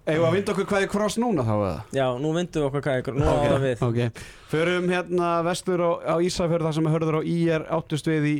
eigum 0.06 0.22
við 0.22 0.28
að 0.28 0.36
vinda 0.36 0.54
okkur 0.54 0.67
hvað 0.70 0.86
er 0.86 0.91
kross 0.91 1.17
núna 1.22 1.46
þá 1.48 1.54
eða? 1.56 1.80
Já, 1.98 2.06
nú 2.22 2.34
vindum 2.36 2.62
við 2.62 2.67
okkar 2.70 2.84
hvað 2.86 3.02
ykkur, 3.02 3.17
nú 3.17 3.26
Ok, 3.26 3.41
ára 3.41 3.58
við. 3.63 3.82
Ok, 3.88 4.22
förum 4.54 4.88
hérna 4.93 5.32
vestur 5.50 5.82
á, 5.82 5.91
á 6.13 6.15
Ísafjörð 6.30 6.67
þar 6.70 6.78
sem 6.78 6.88
við 6.88 6.96
hörður 6.98 7.17
á 7.17 7.22
IR 7.34 7.65
áttust 7.78 8.10
við 8.10 8.30
í, 8.30 8.36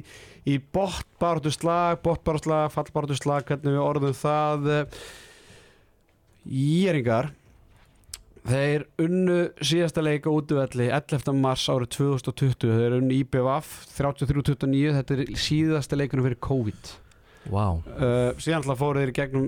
í 0.53 0.60
bóttbáratu 0.77 1.53
slag, 1.58 1.99
bóttbáratu 2.06 2.45
slag, 2.51 2.69
fallbáratu 2.77 3.17
slag, 3.17 3.49
hvernig 3.49 3.77
við 3.77 3.84
orðum 3.84 4.15
það. 4.21 4.69
Íringar 6.47 7.34
Þeir 8.47 8.86
unnu 9.03 9.38
síðasta 9.60 9.99
leika 10.05 10.31
útvelli 10.31 10.88
11. 10.88 11.33
mars 11.36 11.65
árið 11.67 11.89
2020 11.97 12.77
Þeir 12.79 12.95
unnu 13.01 13.17
IBVF 13.17 13.73
33-29 13.97 14.93
Þetta 14.95 15.17
er 15.17 15.31
síðasta 15.43 15.99
leikunum 15.99 16.27
fyrir 16.29 16.39
COVID. 16.47 16.93
Wow. 17.51 17.81
uh, 17.95 18.31
síðan 18.43 18.62
alltaf 18.62 18.79
fóru 18.81 18.99
þeir 18.99 19.12
í 19.12 19.15
gegnum 19.15 19.45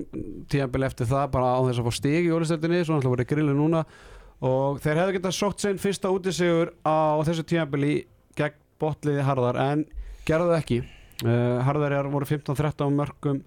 tíðanbili 0.48 0.86
eftir 0.86 1.08
það 1.10 1.26
bara 1.34 1.50
á 1.52 1.60
þess 1.66 1.80
að 1.82 1.88
fá 1.88 1.96
stig 1.98 2.28
í 2.28 2.32
ólistöldinni 2.32 2.78
svo 2.80 2.96
alltaf 2.96 3.12
voru 3.12 3.26
grillu 3.28 3.56
núna. 3.56 3.82
Og 4.40 4.80
þeir 4.80 5.02
hefðu 5.02 5.16
getað 5.18 5.36
sótt 5.36 5.64
sinn 5.64 5.80
fyrsta 5.80 6.12
útisigur 6.12 6.72
á 6.80 7.20
þessu 7.28 7.44
tíðanbili 7.44 7.94
gegn 8.40 8.56
botliði 8.80 9.26
Harðar 9.26 9.60
en 9.60 9.84
gerðu 10.28 10.56
ekki. 10.56 10.80
Uh, 11.20 11.60
Harðar 11.66 12.08
voru 12.08 12.28
15-13 12.28 12.96
mörgum 12.96 13.42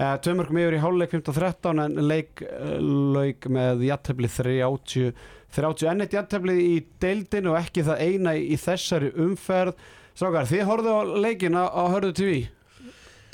Uh, 0.00 0.14
tvö 0.24 0.32
mörgum 0.38 0.56
yfir 0.62 0.78
í 0.78 0.80
hálfleik 0.80 1.12
15-13 1.12 1.80
en 1.84 1.96
leik 2.08 2.40
uh, 2.46 2.76
lauk 3.12 3.48
með 3.52 3.82
jættefli 3.84 4.30
30 4.32 5.10
30 5.52 5.90
enn 5.90 6.04
eitt 6.06 6.14
jættefli 6.16 6.54
í 6.62 6.76
deildinu 7.02 7.50
og 7.52 7.58
ekki 7.60 7.82
það 7.84 8.00
eina 8.06 8.32
í, 8.38 8.54
þessari 8.62 9.10
umferð. 9.20 9.74
Strákar, 10.14 10.46
þið 10.48 10.62
horfðu 10.68 10.94
á 10.94 11.00
leikina 11.26 11.64
á 11.68 11.82
Hörðu 11.92 12.14
TV 12.16 12.38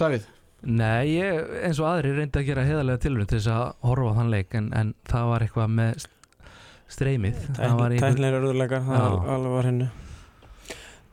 Davíð? 0.00 0.26
Nei, 0.66 1.12
ég, 1.14 1.38
eins 1.68 1.78
og 1.78 1.86
aðri 1.92 2.14
reyndi 2.16 2.40
að 2.40 2.48
gera 2.48 2.64
heiðarlega 2.66 3.02
tilvæm 3.04 3.28
til 3.30 3.38
þess 3.38 3.50
að 3.52 3.64
horfa 3.86 4.10
á 4.10 4.16
þann 4.18 4.32
leik 4.34 4.56
en, 4.58 4.66
en 4.80 4.90
það 5.06 5.28
var 5.30 5.44
eitthvað 5.46 5.70
með 5.76 5.92
st- 6.02 6.50
streymið. 6.96 7.38
Það 7.60 7.76
var 7.78 7.94
einhver, 7.94 8.08
Tæknilega 8.10 8.40
hörðuleikar, 8.40 8.84
það 8.90 9.46
var 9.54 9.68
hennu 9.70 9.88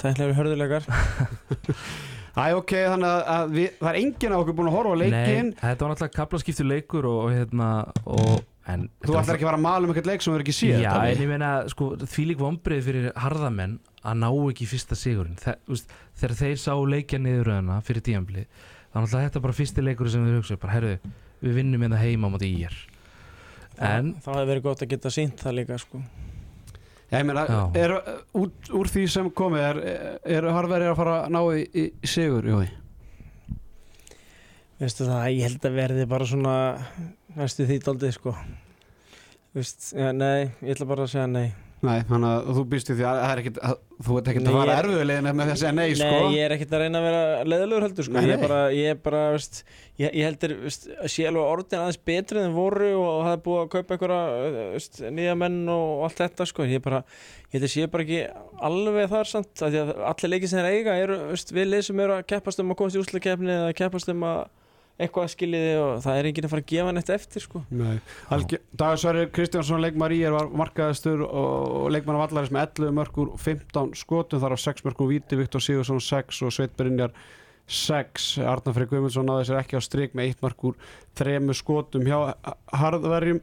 Tæknilega 0.03 0.37
hörðuleikar 0.39 0.89
Æ, 2.34 2.46
ok, 2.58 2.72
þannig 2.74 3.10
að, 3.10 3.19
að 3.34 3.52
við, 3.54 3.67
það 3.78 3.89
er 3.91 4.00
enginn 4.00 4.34
á 4.34 4.38
okkur 4.39 4.56
búin 4.58 4.69
að 4.72 4.76
horfa 4.78 4.93
á 4.93 5.02
leikinn. 5.04 5.50
Nei, 5.52 5.60
þetta 5.62 5.86
var 5.86 5.91
náttúrulega 5.93 6.17
kaplaskiptu 6.17 6.65
leikur 6.65 7.08
og, 7.10 7.17
og 7.28 7.34
hérna 7.36 7.67
og, 8.10 8.32
en, 8.74 8.86
Þú 9.04 9.17
ætlar 9.19 9.38
ekki 9.38 9.46
að 9.46 9.50
fara 9.52 9.60
að 9.60 9.65
mala 9.67 9.86
um 9.86 9.93
eitthvað 9.93 10.10
leik 10.10 10.26
sem 10.26 10.34
þú 10.34 10.38
er 10.39 10.46
ekki 10.48 10.56
séð 10.58 10.82
Já, 10.82 10.93
en 10.98 11.22
ég 11.22 11.30
meina, 11.30 11.52
sko, 11.69 11.89
því 12.02 12.26
lík 12.32 12.41
vombrið 12.41 12.82
fyrir 12.88 13.10
harðamenn 13.22 13.76
að 14.02 14.17
ná 14.24 14.30
ekki 14.32 14.69
fyrsta 14.74 14.98
sigurinn. 14.98 15.38
Þe, 15.43 15.54
úst, 15.76 15.93
þegar 16.17 16.36
þeir 16.41 16.58
sá 16.63 16.74
leikja 16.96 17.22
niðuröðuna 17.22 17.78
fyrir 17.86 18.08
tíambli 18.10 18.48
þá 18.48 18.98
er 18.98 19.06
náttúrulega 19.06 19.30
þetta 19.30 19.43
bara 19.46 19.58
fyrsti 19.58 19.86
leikur 19.86 20.10
sem 20.13 20.26
við 20.26 20.39
hugsa 20.39 20.58
bara, 20.62 20.74
herru, 20.76 21.13
við 21.43 21.56
vinnum 21.62 21.86
hérna 21.86 22.02
heima 22.02 22.30
á 22.30 22.34
móti 22.34 22.50
í 22.50 22.65
er 22.65 22.76
en 23.82 24.13
Það 24.22 24.36
hefði 24.38 24.50
verið 24.52 24.65
gott 24.67 24.84
að 24.86 24.91
geta 24.93 25.12
sínt 25.13 25.41
það 25.41 25.56
líka 25.60 25.80
sko. 25.82 26.02
Já, 27.13 27.19
ég 27.19 27.28
meina, 27.30 27.43
er, 27.78 27.91
út, 28.34 28.69
úr 28.73 28.89
því 28.89 29.04
sem 29.13 29.28
komið 29.38 29.65
er, 29.67 29.80
er 30.34 30.47
harverið 30.49 30.89
að 30.89 30.95
fara 30.97 31.17
að 31.21 31.36
ná 31.36 31.41
í, 31.54 31.65
í, 31.69 31.84
í 31.93 32.10
sigur, 32.10 32.47
Jói? 32.49 32.65
Veistu 34.82 35.06
það, 35.06 35.28
ég 35.30 35.45
held 35.45 35.67
að 35.69 35.78
verði 35.78 36.08
bara 36.10 36.28
svona 36.28 36.56
næstu 37.38 37.67
því 37.69 37.78
daldið 37.86 38.15
sko. 38.17 38.34
Veist, 39.54 39.91
ja, 39.93 40.10
nei, 40.17 40.49
ég 40.65 40.73
ætla 40.73 40.89
bara 40.89 41.06
að 41.06 41.13
segja 41.13 41.30
nei 41.30 41.52
Nei, 41.84 41.98
þannig 42.08 42.30
að 42.32 42.46
þú 42.56 42.62
býst 42.72 42.89
í 42.89 42.93
því 42.96 43.04
að, 43.10 43.17
það 43.19 43.32
er 43.34 43.39
ekkit, 43.41 43.58
að 43.67 43.74
þú 44.08 44.13
ert 44.19 44.28
Nei, 44.30 44.38
að 44.43 44.54
fara 44.56 44.74
ég- 44.74 44.78
erfiðulegin 44.84 45.26
með 45.28 45.41
því 45.50 45.54
að 45.54 45.60
segja 45.62 45.74
nei, 45.76 45.96
sko 46.00 46.06
Nei, 46.13 46.36
ég 46.38 46.43
er 46.48 46.54
ekkert 46.56 46.76
að 46.78 46.82
reyna 46.84 47.00
að 47.02 47.08
vera 47.10 47.24
leðilegur 47.52 47.86
heldur 47.88 48.08
sko. 48.08 48.13
Nei, 48.13 48.22
Ég 48.24 48.30
nei. 48.30 48.34
er 48.38 48.43
bara, 48.48 48.60
ég 48.78 48.88
er 48.93 49.02
bara 49.08 49.24
veist, 49.34 49.60
ég, 50.00 50.13
ég 50.15 50.24
heldur 50.30 50.54
veist, 50.63 50.88
að 50.96 51.12
sé 51.12 51.26
alveg 51.28 51.50
orðin 51.54 51.82
aðeins 51.82 52.00
betri 52.08 52.39
en 52.46 52.56
voru 52.56 52.89
og 53.02 53.19
það 53.28 53.36
er 53.36 53.43
búið 53.50 53.62
að 53.65 53.69
kaupa 53.76 53.98
einhverja 53.98 54.72
veist, 54.78 55.02
nýja 55.19 55.36
menn 55.43 55.60
og 55.76 56.06
allt 56.08 56.24
þetta 56.24 56.48
sko. 56.54 56.63
ég, 56.72 56.80
er 56.80 56.86
bara, 56.88 57.04
ég 57.52 57.60
held 57.60 57.67
að 57.67 57.74
sé 57.76 57.88
bara 57.98 58.08
ekki 58.08 58.22
alveg 58.72 59.12
þar 59.17 59.32
samt 59.36 59.54
því 59.67 59.84
að 59.84 59.93
allir 60.13 60.34
leikir 60.38 60.54
sem 60.54 60.63
þeir 60.63 60.72
eiga 60.80 60.98
eru 61.04 61.19
veist, 61.36 61.52
við 61.52 61.67
lið 61.74 61.86
sem 61.89 62.00
eru 62.08 62.15
að 62.22 62.28
keppast 62.32 62.63
um 62.63 62.72
að 62.72 62.80
komast 62.80 62.96
í 62.96 63.04
úslakefni 63.04 63.58
eða 63.60 63.76
keppast 63.84 64.08
um 64.15 64.24
að 64.32 64.46
eitthvað 65.01 65.29
skiljiði 65.34 65.77
og 65.82 65.91
það 66.03 66.17
er 66.19 66.27
enginn 66.29 66.45
að 66.47 66.51
fara 66.53 66.63
að 66.63 66.69
gefa 66.69 66.91
neitt 66.93 67.12
eftir 67.15 67.43
sko. 67.43 67.62
Sverrir 69.01 69.32
Kristjánsson 69.34 69.82
leikmar 69.82 70.13
í 70.13 70.19
er 70.27 70.36
markaðistur 70.53 71.23
og 71.25 71.88
leikmann 71.93 72.19
af 72.19 72.27
allaris 72.27 72.53
með 72.53 72.67
11 72.84 72.97
mörgur 72.99 73.32
15 73.41 73.95
skotum 73.97 74.43
þar 74.43 74.53
á 74.53 74.58
6 74.62 74.86
mörgur 74.86 75.10
Víti, 75.10 75.39
Viktor 75.39 75.63
Sigursson 75.63 76.01
6 76.03 76.43
og 76.45 76.53
Sveit 76.53 76.75
Brynjar 76.77 77.15
6, 77.65 78.27
Arnar 78.43 78.75
Freyr 78.75 78.89
Guðmundsson 78.91 79.25
náði 79.27 79.47
sér 79.47 79.62
ekki 79.62 79.79
á 79.79 79.82
strik 79.82 80.17
með 80.17 80.36
1 80.36 80.43
mörgur 80.45 80.75
3 81.17 81.39
skotum 81.58 82.06
hjá 82.06 82.17
harðverjum. 82.75 83.39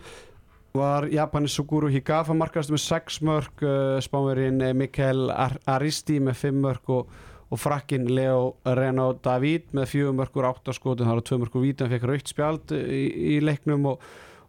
Var 0.76 1.08
Japanis 1.10 1.56
Suguru 1.58 1.88
Higafa 1.90 2.36
markaðistur 2.36 2.76
með 2.76 2.84
6 2.84 3.16
mörg 3.26 3.64
uh, 3.66 3.96
spánverinn 4.04 4.62
Mikael 4.78 5.32
Ar 5.34 5.56
Aristi 5.66 6.20
með 6.22 6.44
5 6.44 6.60
mörg 6.62 6.92
og 6.94 7.10
og 7.50 7.58
frakkin 7.58 8.08
Leo 8.10 8.56
Renaud 8.64 9.20
David 9.24 9.72
með 9.74 9.92
fjögur 9.92 10.18
mörgur 10.20 10.48
áttaskotin 10.52 11.08
það 11.08 11.16
var 11.18 11.26
tvö 11.26 11.38
mörgur 11.42 11.64
víti, 11.64 11.82
hann 11.82 11.92
fekk 11.92 12.06
raukt 12.10 12.30
spjald 12.30 12.74
í, 12.76 13.04
í 13.34 13.38
leiknum 13.42 13.88
og 13.90 14.04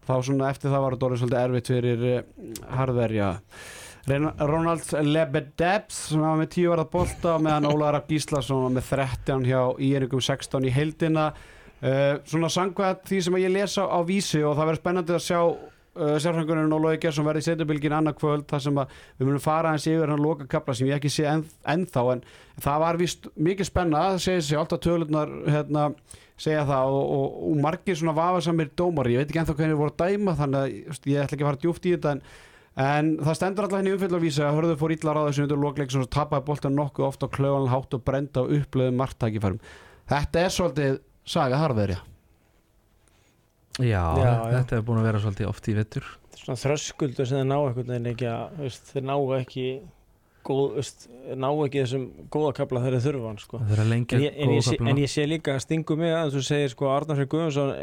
þá 0.06 0.14
svona 0.28 0.50
eftir 0.54 0.74
það 0.74 0.84
var 0.84 0.96
þetta 0.96 1.08
orðið 1.08 1.24
svolítið 1.24 1.42
erfitt 1.46 1.72
fyrir 1.72 2.06
uh, 2.10 2.20
harðverja. 2.78 3.32
Ronald 4.50 4.88
Lebedebs 5.06 5.98
sem 6.10 6.22
var 6.24 6.40
með 6.40 6.48
10 6.56 6.72
varða 6.72 6.88
bolta 6.90 7.36
meðan 7.38 7.68
Ólaður 7.70 7.98
Rapp 8.00 8.08
Gíslason 8.10 8.64
var 8.66 8.72
með 8.74 8.88
13 8.90 9.46
hjá 9.46 9.60
Íringum 9.78 10.24
16 10.26 10.66
í 10.66 10.74
heildina. 10.74 11.28
Uh, 11.82 12.18
svona 12.30 12.50
sangvað 12.54 13.06
því 13.10 13.20
sem 13.26 13.38
ég 13.42 13.54
lesa 13.54 13.86
á 13.90 14.00
vísi 14.06 14.42
og 14.46 14.58
það 14.58 14.72
verður 14.72 14.82
spennandi 14.82 15.16
að 15.18 15.24
sjá 15.26 15.40
uh, 15.98 16.16
sérfrængurinn 16.22 16.74
og 16.76 16.84
Lói 16.84 16.98
Gersson 17.02 17.26
verði 17.28 17.44
í 17.44 17.48
setjabilgin 17.48 17.96
annað 17.98 18.18
kvöld 18.22 18.46
þar 18.50 18.64
sem 18.66 18.80
að 18.82 18.94
við 19.20 19.30
munum 19.30 19.44
fara 19.44 19.74
eins 19.74 19.88
yfir 19.90 20.12
hann 20.12 20.24
loka 20.24 20.48
kapla 20.50 20.76
sem 20.78 20.90
ég 20.90 21.00
ekki 21.00 21.12
sé 21.12 21.26
enn, 21.30 21.46
ennþá 21.74 22.04
en 22.16 22.24
það 22.62 22.84
var 22.86 23.00
vist 23.02 23.28
mikið 23.36 23.70
spenna 23.70 24.04
það 24.08 24.22
segir 24.26 24.46
sig 24.48 24.62
alltaf 24.62 24.84
tölunar 24.86 25.34
hérna, 25.48 25.88
segja 26.40 26.64
það 26.70 26.96
og, 26.98 27.16
og, 27.18 27.42
og 27.50 27.60
margir 27.66 28.00
svona 28.00 28.16
vafasamir 28.18 28.72
dómar, 28.78 29.12
ég 29.12 29.22
veit 29.22 29.34
ekki 29.34 29.44
ennþá 29.44 29.58
hvernig 29.60 29.82
voru 29.82 29.98
dæma 30.04 30.38
þannig 30.40 30.62
að 30.62 31.12
ég 31.12 31.26
ætla 31.26 31.38
ekki 31.38 31.44
að 31.44 31.50
fara 31.50 31.62
djúft 31.66 31.88
í 31.90 31.96
þetta 31.96 32.16
en, 32.16 32.24
en 32.88 33.12
það 33.22 33.40
stendur 33.40 33.68
alltaf 33.68 33.82
henni 33.82 33.96
umfylgja 33.96 34.20
að 34.22 34.28
vísa 34.28 34.48
að 34.48 34.60
hörðu 34.60 34.78
fór 34.82 34.96
illa 34.98 35.18
ráða 35.18 35.34
sem 35.36 35.48
undir 35.48 35.64
lokleik 35.66 35.94
sem 35.94 36.08
tapaði 36.08 36.48
boltan 36.48 36.78
nokkuð 36.80 37.10
ofta 37.10 37.30
á 37.30 37.36
klöðan 37.36 37.74
hátt 37.74 37.98
og 37.98 38.06
brenda 38.08 38.46
og 38.46 38.56
upplöðum 38.62 39.02
margtækifærum 39.04 39.60
þetta 40.12 40.46
er 40.46 40.56
svolítið 40.56 41.02
saga 41.28 41.62
harðverja 41.62 42.02
já, 43.80 44.04
Já, 44.20 44.34
þetta 44.58 44.78
er 44.78 44.84
búin 44.88 45.00
að 45.00 45.08
vera 45.08 45.24
svolítið 45.24 45.52
oft 45.52 45.72
í 45.72 45.78
vettur 45.78 46.10
svona 46.42 46.60
þröskuldur 46.60 47.28
sem 47.30 47.42
þeir 47.42 47.50
ná 47.50 47.58
einhvern 47.60 47.90
veginn 47.92 48.12
ekki 48.12 48.30
að 48.30 48.62
veist, 48.64 48.92
þeir 48.92 49.06
ná 49.08 49.16
ekki 49.38 49.66
góð, 50.48 50.62
veist, 50.80 51.08
ná 51.38 51.50
ekki 51.52 51.84
þessum 51.84 52.06
góða 52.34 52.54
þegar 52.58 52.86
þeir 52.86 53.04
þurfa 53.06 53.28
hann 53.30 53.42
sko. 53.42 53.62
en, 53.62 54.06
ég, 54.24 54.32
en, 54.32 54.54
ég 54.58 54.66
sé, 54.66 54.78
en 54.80 55.02
ég 55.04 55.12
sé 55.12 55.28
líka 55.30 55.56
að 55.56 55.66
stingu 55.68 55.98
mig 56.00 56.16
að 56.18 56.38
þú 56.38 56.46
segir 56.48 56.74
sko 56.74 56.90
Arnar 56.92 57.20
Freyr 57.20 57.30
Guðmundsson 57.32 57.76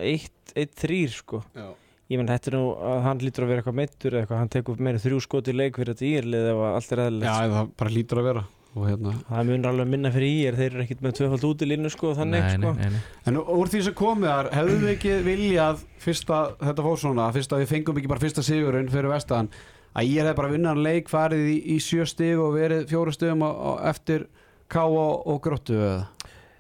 1-3 0.57 1.01
sko. 1.15 1.43
Já. 1.55 1.69
ég 2.11 2.21
menn 2.21 2.31
þetta 2.33 2.51
er 2.51 2.59
nú 2.59 2.65
að 2.91 3.03
hann 3.07 3.23
lítur 3.23 3.47
að 3.47 3.53
vera 3.53 3.63
eitthvað 3.63 3.79
meittur 3.79 4.15
eða 4.17 4.25
eitthvað, 4.25 4.43
hann 4.43 4.55
tekur 4.57 4.87
meira 4.89 5.03
þrjú 5.03 5.23
skot 5.23 5.51
í 5.53 5.55
leik 5.55 5.79
fyrir 5.79 5.95
þetta 5.95 6.13
írlið 6.13 6.53
ef 6.55 6.63
allt 6.73 6.95
er 6.97 7.03
Já, 7.03 7.09
eðlilegt 7.09 7.55
það 7.55 7.75
bara 7.83 7.95
lítur 7.95 8.23
að 8.23 8.31
vera 8.33 8.47
hérna 8.87 9.15
það 9.29 9.49
munur 9.51 9.71
alveg 9.73 9.89
minna 9.93 10.13
fyrir 10.15 10.35
ír 10.43 10.59
þeir 10.59 10.69
eru 10.75 10.85
ekkit 10.85 11.03
með 11.05 11.17
tvöfald 11.19 11.47
út 11.49 11.65
í 11.65 11.69
línu 11.71 11.91
sko 11.93 12.13
þannig 12.19 12.45
nei, 12.45 12.53
sko 12.57 12.73
nei, 12.75 12.85
nei, 12.85 12.93
nei. 12.95 13.01
En 13.31 13.41
úr 13.43 13.73
því 13.73 13.83
sem 13.89 13.97
komið 13.99 14.31
þar, 14.33 14.51
hefðum 14.59 14.85
við 14.85 14.93
ekki 14.95 15.17
viljað 15.27 15.83
fyrsta, 16.05 16.41
þetta 16.63 16.87
fór 16.89 17.01
svona, 17.03 17.29
fyrst 17.37 17.55
að 17.57 17.65
við 17.65 17.73
fengum 17.75 18.01
ekki 18.01 18.13
bara 18.13 18.25
fyrsta 18.27 18.45
sigurinn 18.47 18.93
fyrir 18.93 19.13
vestan 19.13 19.51
að 19.99 20.13
ég 20.13 20.29
hef 20.29 20.37
bara 20.39 20.53
vinnað 20.53 20.83
leik 20.85 21.11
farið 21.11 21.49
í, 21.55 21.57
í 21.75 21.79
sjö 21.83 22.07
stig 22.09 22.39
og 22.39 22.55
verið 22.57 22.87
fjóru 22.91 23.15
stigum 23.15 23.47
eftir 23.89 24.29
K 24.69 24.85
og, 24.85 25.27
og 25.27 25.43
gróttu 25.43 25.79
eða 25.81 26.07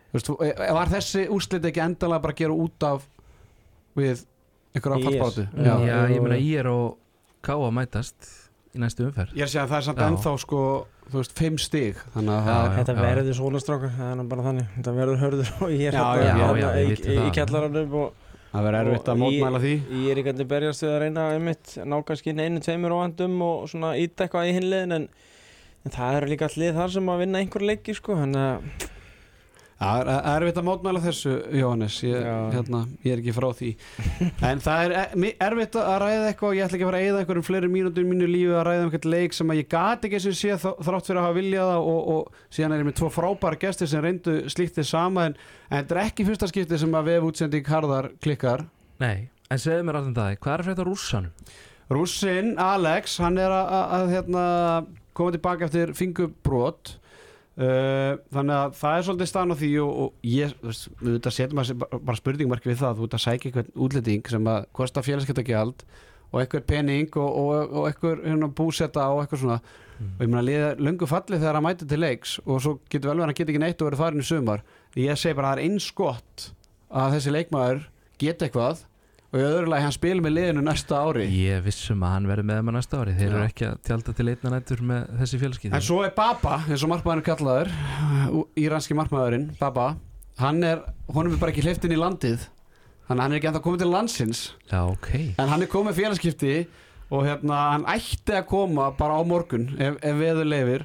Þú 0.08 0.16
veist, 0.16 0.28
e- 0.40 0.72
var 0.72 0.88
þessi 0.88 1.26
úrslit 1.28 1.66
ekki 1.68 1.82
endalega 1.84 2.22
bara 2.24 2.32
að 2.32 2.38
gera 2.40 2.54
út 2.56 2.84
af 2.88 3.02
við 3.98 4.22
einhverja 4.72 5.04
fallbátu 5.04 5.44
Já. 5.52 5.74
já, 5.84 5.96
ég 6.14 6.22
meina 6.24 6.38
ég 6.40 6.62
er 6.62 6.70
og 6.72 6.96
Káa 7.44 7.68
mætast 7.70 8.30
í 8.74 8.80
næstu 8.80 9.06
umferð 9.08 9.36
Ég 9.36 9.44
er 9.44 9.52
að 9.52 9.60
að 9.66 9.72
það 9.74 9.78
er 9.78 9.86
samt 9.88 10.00
Já. 10.00 10.06
ennþá 10.08 10.32
sko, 10.42 10.62
þú 11.08 11.18
veist, 11.20 11.34
fimm 11.38 11.58
stig 11.62 11.98
þannig 12.14 12.32
að 12.34 12.38
Já, 12.38 12.52
það 12.52 12.64
já. 12.68 12.76
Þetta 12.78 12.94
verður 13.02 13.36
svona 13.38 13.60
strákar, 13.62 13.92
það 13.98 14.10
er 14.12 14.16
nú 14.20 14.24
bara 14.32 14.46
þannig. 14.48 14.66
Þetta 14.76 14.94
verður 14.98 15.20
hörður 15.22 15.52
og 15.64 15.70
ég 15.74 15.84
er 15.88 15.96
Já, 15.98 16.02
hérna- 16.04 16.24
já, 16.24 16.48
já, 16.62 16.68
hérna 16.78 17.24
í, 17.28 17.30
kjallaranum 17.38 17.96
og 18.02 18.26
það 18.52 18.66
verður 18.68 18.78
erfitt 18.92 19.08
að 19.08 19.14
Og 19.14 19.22
mótmæla 19.22 19.62
því. 19.64 19.72
ég 20.02 20.10
er 20.14 20.20
ekki 20.22 20.34
að 20.34 20.44
berjast 20.52 20.84
við 20.84 20.92
að 20.94 21.00
reyna 21.04 21.24
einmitt, 21.38 21.72
ná 21.88 21.96
kannski 22.08 22.32
inn 22.34 22.44
einu, 22.44 22.60
tveimur 22.64 22.94
óvandum 22.98 23.40
og 23.48 23.66
svona 23.72 23.94
ít 24.00 24.14
eitthvað 24.24 24.48
í 24.48 24.54
hinliðin 24.58 24.96
en, 24.98 25.08
en 25.84 25.94
það 25.98 26.16
eru 26.20 26.30
líka 26.32 26.48
allir 26.48 26.76
þar 26.78 26.94
sem 26.98 27.10
að 27.12 27.20
vinna 27.24 27.42
einhver 27.44 27.66
leiki 27.68 27.94
sko, 27.98 28.16
þannig 28.20 28.46
að 28.48 28.88
Það 29.78 30.00
er 30.00 30.08
er 30.10 30.42
erfitt 30.42 30.56
að 30.58 30.64
mótmæla 30.66 31.00
þessu, 31.04 31.32
Jóhannes. 31.54 31.96
Ég, 32.02 32.24
hérna, 32.50 32.80
ég 33.04 33.12
er 33.14 33.20
ekki 33.20 33.34
frá 33.36 33.46
því. 33.54 33.68
En 34.48 34.62
það 34.64 34.80
er 34.82 34.94
e- 34.98 35.34
erfitt 35.46 35.78
að 35.78 35.98
ræða 36.02 36.24
eitthvað 36.32 36.48
og 36.48 36.58
ég 36.58 36.66
ætla 36.66 36.78
ekki 36.78 36.86
að 36.86 36.90
fara 36.90 36.98
að 36.98 37.06
eyða 37.06 37.20
einhverjum 37.22 37.46
fleiri 37.46 37.70
mínútur 37.70 38.02
í 38.02 38.08
mínu 38.08 38.26
lífi 38.32 38.56
að 38.58 38.66
ræða 38.66 38.82
um 38.82 38.90
eitthvað 38.90 39.14
leik 39.14 39.38
sem 39.38 39.54
að 39.54 39.60
ég 39.60 39.70
gat 39.70 40.08
ekki 40.08 40.22
sem 40.24 40.36
sé 40.40 40.58
þrátt 40.58 41.06
fyrir 41.06 41.22
að 41.22 41.28
hafa 41.28 41.38
viljað 41.38 41.70
það 41.70 41.86
og, 41.94 42.10
og 42.16 42.42
síðan 42.58 42.74
er 42.74 42.82
ég 42.82 42.90
með 42.90 42.98
tvo 42.98 43.12
frábæra 43.14 43.62
gestir 43.62 43.92
sem 43.94 44.02
reyndu 44.02 44.36
slíkt 44.50 44.78
þið 44.80 44.90
sama 44.90 45.30
en, 45.30 45.40
en 45.70 45.78
þetta 45.78 45.94
er 45.94 46.04
ekki 46.08 46.26
fyrsta 46.26 46.50
skipti 46.50 46.82
sem 46.82 46.98
að 46.98 47.10
vef 47.12 47.30
útsending 47.30 47.70
harðar 47.70 48.12
klikkar. 48.18 48.66
Nei, 48.98 49.28
en 49.46 49.62
segðu 49.62 49.86
mér 49.86 50.02
alltaf 50.02 50.18
það 50.18 50.38
hvað 50.42 50.56
er 50.56 50.64
að 50.64 50.72
frétta 50.72 50.88
rússanum? 50.90 51.50
Rússin, 51.88 52.56
Alex, 52.60 53.20
hann 53.22 53.38
er 53.40 53.54
að, 53.54 53.68
að, 53.78 53.92
að 53.96 54.10
hérna, 54.16 54.42
koma 55.16 55.32
tilbaka 55.38 55.68
eftir 55.70 55.94
fingurbrot 55.96 56.98
uh, 56.98 57.07
þannig 57.58 58.54
að 58.54 58.74
það 58.78 58.96
er 58.96 59.06
svolítið 59.06 59.28
staðan 59.32 59.54
á 59.54 59.56
því 59.58 59.70
og, 59.82 59.94
og 60.02 60.28
ég, 60.30 60.52
þú 60.60 60.68
veist, 60.68 60.90
að 61.26 61.34
setjum 61.34 61.62
að 61.62 61.72
bara, 61.82 62.18
spurningmarki 62.20 62.70
við 62.70 62.82
það, 62.84 62.98
þú 62.98 63.06
veit 63.06 63.16
að 63.16 63.24
sækja 63.24 63.50
einhvern 63.50 63.72
útlending 63.86 64.30
sem 64.30 64.50
að 64.52 64.68
kosta 64.78 65.02
félagskeptagjald 65.02 65.82
og 66.28 66.40
eitthvað 66.42 66.66
pening 66.68 67.18
og, 67.18 67.28
og, 67.40 67.72
og 67.72 67.88
eitthvað 67.88 68.22
hérna, 68.28 68.50
búsetta 68.60 69.08
og 69.10 69.24
eitthvað 69.24 69.42
svona. 69.42 69.58
Og 69.98 70.22
ég 70.22 70.30
meina 70.30 70.44
liða 70.44 70.68
löngu 70.78 71.08
falli 71.10 71.40
þegar 71.40 71.58
hann 71.58 71.66
mæti 71.66 71.88
til 71.88 71.98
leiks 71.98 72.36
og 72.44 72.60
svo 72.62 72.76
getur 72.86 73.10
vel 73.10 73.16
verið 73.16 73.24
að 73.24 73.30
hann 73.32 73.38
geti 73.40 73.54
ekki 73.54 73.62
neitt 73.64 73.82
og 73.82 73.88
verið 73.88 74.02
farin 74.04 74.22
í 74.22 74.28
sumar. 74.28 74.62
Ég 74.94 75.18
segi 75.18 75.38
bara 75.38 75.50
að 75.50 75.56
það 75.56 75.64
er 75.64 75.72
eins 75.72 75.88
gott 75.98 76.44
að 76.88 77.16
þessi 77.16 77.34
leikmaður 77.34 77.80
geti 78.22 78.46
eitthvað 78.46 78.84
og 79.28 79.36
í 79.38 79.44
öðru 79.44 79.68
lagi 79.68 79.84
hann 79.84 79.94
spil 79.94 80.18
með 80.24 80.34
liðinu 80.36 80.62
næsta 80.64 81.00
ári. 81.04 81.26
Ég 81.36 81.64
vissum 81.66 82.04
að 82.06 82.14
hann 82.14 82.28
verði 82.30 82.44
með 82.48 82.60
með 82.64 82.76
næsta 82.78 83.00
ári. 83.02 83.14
Þeir 83.18 83.28
eru 83.28 83.44
ekki 83.44 83.66
að 83.68 83.80
tjálta 83.88 84.14
til 84.16 84.28
einna 84.32 84.52
nættur 84.54 84.84
með 84.88 85.08
þessi 85.20 85.40
fjölskyld 85.42 85.76
En 85.76 85.84
svo 85.84 85.98
er 86.06 86.14
Baba, 86.16 86.54
eins 86.64 86.84
og 86.86 86.92
markmaðurinn 86.94 87.26
kallaður 87.26 87.72
Íranski 88.58 88.96
markmaðurinn, 88.96 89.50
Baba 89.60 89.88
Hann 90.38 90.62
er, 90.64 90.84
honum 91.12 91.34
er 91.34 91.42
bara 91.42 91.52
ekki 91.52 91.64
hleyft 91.66 91.84
inn 91.84 91.96
í 91.96 91.98
landið. 91.98 92.46
Þannig 93.08 93.18
að 93.18 93.24
hann 93.24 93.32
er 93.32 93.40
ekki 93.40 93.48
ennþá 93.50 93.62
komið 93.64 93.82
til 93.82 93.90
landsins. 93.90 94.42
Já, 94.70 94.80
ok. 94.84 95.10
En 95.42 95.50
hann 95.50 95.64
er 95.64 95.72
komið 95.72 95.98
félagskipti 95.98 96.54
Og 97.08 97.24
hérna, 97.24 97.60
hann 97.72 97.86
ætti 97.88 98.34
að 98.36 98.48
koma 98.50 98.90
bara 98.96 99.16
á 99.16 99.22
morgun 99.24 99.70
Ef, 99.80 99.96
ef 100.04 100.18
veður 100.18 100.48
leifir 100.48 100.84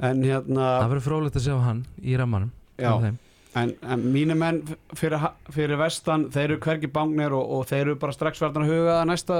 En 0.00 0.22
hérna 0.24 0.68
það 0.80 0.92
verður 0.94 1.04
frólægt 1.04 1.36
að 1.36 1.44
sjá 1.44 1.56
hann 1.60 1.82
í 2.00 2.16
þeim. 2.16 3.18
En, 3.58 3.72
en 3.82 4.02
mínu 4.14 4.36
menn 4.38 4.60
fyrir, 4.94 5.24
fyrir 5.50 5.78
vestan, 5.80 6.28
þeir 6.30 6.52
eru 6.52 6.58
hvergi 6.62 6.90
bangnir 6.94 7.32
og, 7.34 7.48
og 7.56 7.64
þeir 7.66 7.80
eru 7.82 7.96
bara 7.98 8.14
strax 8.14 8.38
verðin 8.44 8.62
að 8.62 8.70
huga 8.70 8.92
að 9.00 9.08
næsta 9.10 9.38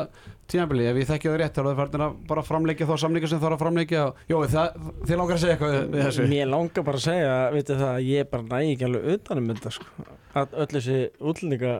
tímabili, 0.50 0.88
ef 0.90 0.98
ég 0.98 1.06
þekki 1.12 1.30
það 1.30 1.38
rétt 1.38 1.54
þá 1.54 1.60
eru 1.62 1.70
þeir 1.70 1.78
verðin 1.78 2.04
að 2.08 2.16
bara 2.32 2.44
framleikja 2.48 2.88
þá 2.88 2.94
samlinga 3.04 3.30
sem 3.30 3.42
þarf 3.44 3.54
að 3.54 3.62
framleikja 3.62 4.02
og, 4.08 4.24
Jó, 4.32 4.36
það, 4.50 4.80
þið 5.04 5.20
langar 5.20 5.36
að 5.36 5.44
segja 5.44 5.54
eitthvað 5.54 5.76
við, 5.76 6.02
þessu. 6.08 6.26
Mér 6.34 6.50
langar 6.50 6.86
bara 6.90 7.00
að 7.00 7.06
segja, 7.06 7.38
veitir 7.54 7.80
það, 7.84 7.94
að 7.94 8.10
ég 8.10 8.34
bara 8.34 8.48
næ 8.50 8.74
ekki 8.74 8.88
alveg 8.88 9.08
utanum 9.14 9.54
þetta 9.54 9.74
sko. 9.78 10.10
Að 10.40 10.58
öll 10.64 10.68
þessi 10.74 10.98
útlendinga 11.30 11.78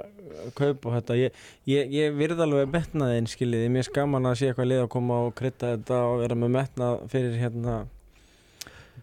kaup 0.55 0.87
og 0.87 0.99
þetta, 1.01 1.19
ég, 1.19 1.45
ég, 1.67 1.95
ég 1.99 2.15
virð 2.15 2.47
alveg 2.47 2.71
metnaðinn 2.71 3.29
skiljiði, 3.31 3.75
mér 3.75 3.83
er 3.83 3.91
skaman 3.91 4.31
að 4.31 4.39
sé 4.39 4.53
eitthvað 4.53 4.71
lið 4.71 4.85
að 4.85 4.91
koma 4.95 5.21
og 5.27 5.35
krydda 5.39 5.75
þetta 5.75 6.03
og 6.07 6.23
vera 6.23 6.39
með 6.39 6.55
metnað 6.61 7.03
fyrir 7.11 7.39
hérna 7.43 7.77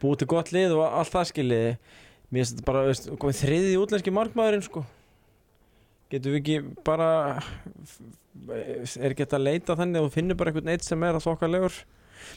búið 0.02 0.22
til 0.22 0.30
gott 0.32 0.52
lið 0.56 0.78
og 0.78 0.86
allt 0.88 1.14
það 1.14 1.32
skiljiði 1.32 1.72
mér 2.28 2.44
finnst 2.44 2.56
þetta 2.58 2.68
bara, 2.68 2.86
veist, 2.90 3.10
komið 3.22 3.42
þriði 3.42 3.74
útlenski 3.82 4.14
markmaðurinn 4.16 4.66
sko 4.68 4.84
getum 6.12 6.36
við 6.36 6.42
ekki 6.42 6.58
bara 6.88 7.10
er 8.54 9.12
ekki 9.12 9.26
þetta 9.26 9.40
að 9.40 9.46
leita 9.48 9.76
þannig 9.80 10.00
að 10.02 10.08
þú 10.08 10.14
finnur 10.16 10.40
bara 10.40 10.54
einhvern 10.54 10.72
eitt 10.76 10.88
sem 10.88 11.04
er 11.08 11.18
að 11.18 11.26
þokkalegur 11.28 11.78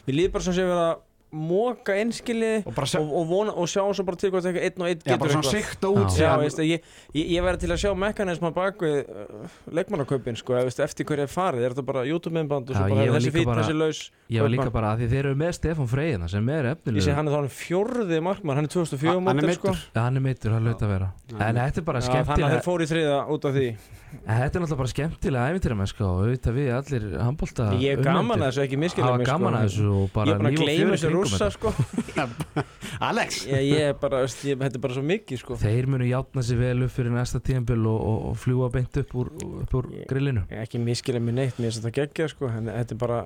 mér 0.07 0.17
líður 0.17 0.35
bara 0.37 0.47
sem 0.47 0.57
sé 0.57 0.67
verið 0.67 0.85
að 0.89 1.07
móka 1.31 1.95
einskiliði 1.95 2.63
og 2.67 2.79
og, 2.99 3.11
og, 3.21 3.27
vona, 3.29 3.53
og 3.55 3.69
sjá 3.71 3.83
svo 3.95 4.05
bara 4.07 4.19
til 4.19 4.33
hvað 4.33 4.49
þetta 4.49 4.63
einn 4.67 4.83
og 4.83 4.89
einn 4.89 4.99
já, 4.99 5.05
getur 5.13 5.21
bara 5.23 5.35
svona 5.37 5.45
eitthvað. 5.47 5.69
sikta 5.69 5.91
út 5.93 6.17
Já. 6.17 6.25
Já, 6.25 6.31
veist, 6.41 6.63
ég, 6.67 6.89
ég, 7.15 7.29
ég 7.37 7.45
verði 7.47 7.63
til 7.63 7.71
að 7.71 7.83
sjá 7.85 7.93
mekanisma 8.03 8.51
bak 8.57 8.83
við 8.83 8.97
uh, 9.07 9.59
leikmannaköpin 9.79 10.41
sko, 10.41 10.57
eftir 10.59 11.07
hverju 11.07 11.27
er 11.29 11.31
farið, 11.31 11.69
er 11.69 11.77
þetta 11.77 11.87
bara 11.87 12.03
YouTube-myndband 12.09 12.73
og 12.73 12.75
Já, 12.75 12.81
svo 12.83 12.97
bara 12.97 13.07
þessi 13.15 13.31
líka 13.31 13.39
fít, 13.39 13.47
bara- 13.53 13.63
þessi 13.63 13.79
laus 13.79 14.03
Ég 14.31 14.45
var 14.45 14.53
líka 14.53 14.71
bara 14.71 14.93
að 14.95 15.03
því 15.03 15.09
þeir 15.11 15.21
eru 15.25 15.39
með 15.41 15.55
Stefán 15.57 15.89
Freyðina 15.91 16.29
sem 16.31 16.51
er 16.55 16.69
ég 16.69 16.71
sé 16.71 16.77
efnilegur 16.77 17.17
hann 17.19 17.31
er 17.31 17.35
þá 17.35 17.39
hann 17.41 17.49
fjórði 17.55 18.21
markmann, 18.23 18.61
hann 18.61 18.69
er 18.69 18.75
2004 18.75 19.15
Hann 19.15 19.31
er 19.31 19.41
mótil 19.41 19.57
sko. 19.59 19.73
Ja, 19.95 20.05
hann 20.07 20.21
er 20.21 20.25
meittur, 20.27 20.55
hann 20.55 20.69
hlaut 20.69 20.85
að 20.87 20.93
vera 20.95 21.09
En 21.35 21.59
þetta 21.61 21.83
er 21.83 21.89
bara 21.89 22.03
Já, 22.03 22.07
þannig 22.07 22.21
að 22.21 22.29
skemmtilega 22.31 22.53
þeir 22.55 22.69
fóru 22.69 22.87
í 22.87 22.91
þriða 22.91 23.19
út 23.35 23.49
af 23.51 23.59
því 23.59 23.67
En 24.11 24.41
Þetta 24.41 24.59
er 24.59 24.63
náttúrulega 24.63 24.79
bara 24.81 24.91
skemmtilega 24.91 25.51
æfintýramennska 25.51 26.03
og 26.07 26.23
auðvitað 26.25 26.57
við 26.57 26.71
allir 26.75 27.05
handbólta 27.23 27.67
ég 27.79 27.93
er 27.95 28.03
gaman 28.03 28.43
að 28.43 28.49
þessu, 28.49 28.65
ekki 28.65 29.27
gaman 29.29 29.57
að 29.57 29.67
þessu 29.69 29.87
og 29.91 30.01
ég 30.01 30.15
bara 30.17 30.35
er 30.35 30.41
bara 30.41 30.51
að 30.51 30.57
líf 30.57 30.61
og 30.61 30.67
gleyma 30.67 30.81
fjör 30.81 30.91
í 30.91 30.97
þessu 30.97 31.07
kringum 31.07 31.21
rússa 31.21 31.47
þetta. 31.47 31.55
sko. 31.55 32.65
Alex 33.11 33.39
ég, 33.47 33.63
ég 33.71 33.87
er 33.93 33.97
bara, 34.03 34.23
ég, 34.27 34.59
þetta 34.65 34.81
er 34.81 34.85
bara 34.85 34.99
svo 34.99 35.05
mikið 35.07 35.43
sko. 35.45 35.59
Þeir 35.63 35.91
munu 35.95 36.11
játna 36.11 36.45
sér 36.47 36.61
vel 36.61 36.87
upp 36.89 36.95
fyrir 36.97 37.15
næsta 37.15 37.43
tíðanbíl 37.47 37.81
og, 37.87 38.03
og, 38.11 38.21
og 38.33 38.39
fljúa 38.43 38.71
beint 38.75 39.01
upp 39.05 39.15
úr, 39.23 39.31
upp 39.63 39.79
úr 39.79 39.91
Ég- 39.95 40.11
grillinu 40.11 40.43
ekki 40.59 40.83
miskilja 40.83 41.23
mér 41.23 41.39
neitt, 41.39 41.61
mér 41.61 41.71
finnst 41.71 41.85
þetta 41.85 41.97
geggja 42.03 42.31
sko. 42.35 42.51
en 42.51 42.67
þetta 42.73 42.97
er 42.97 43.03
bara 43.07 43.21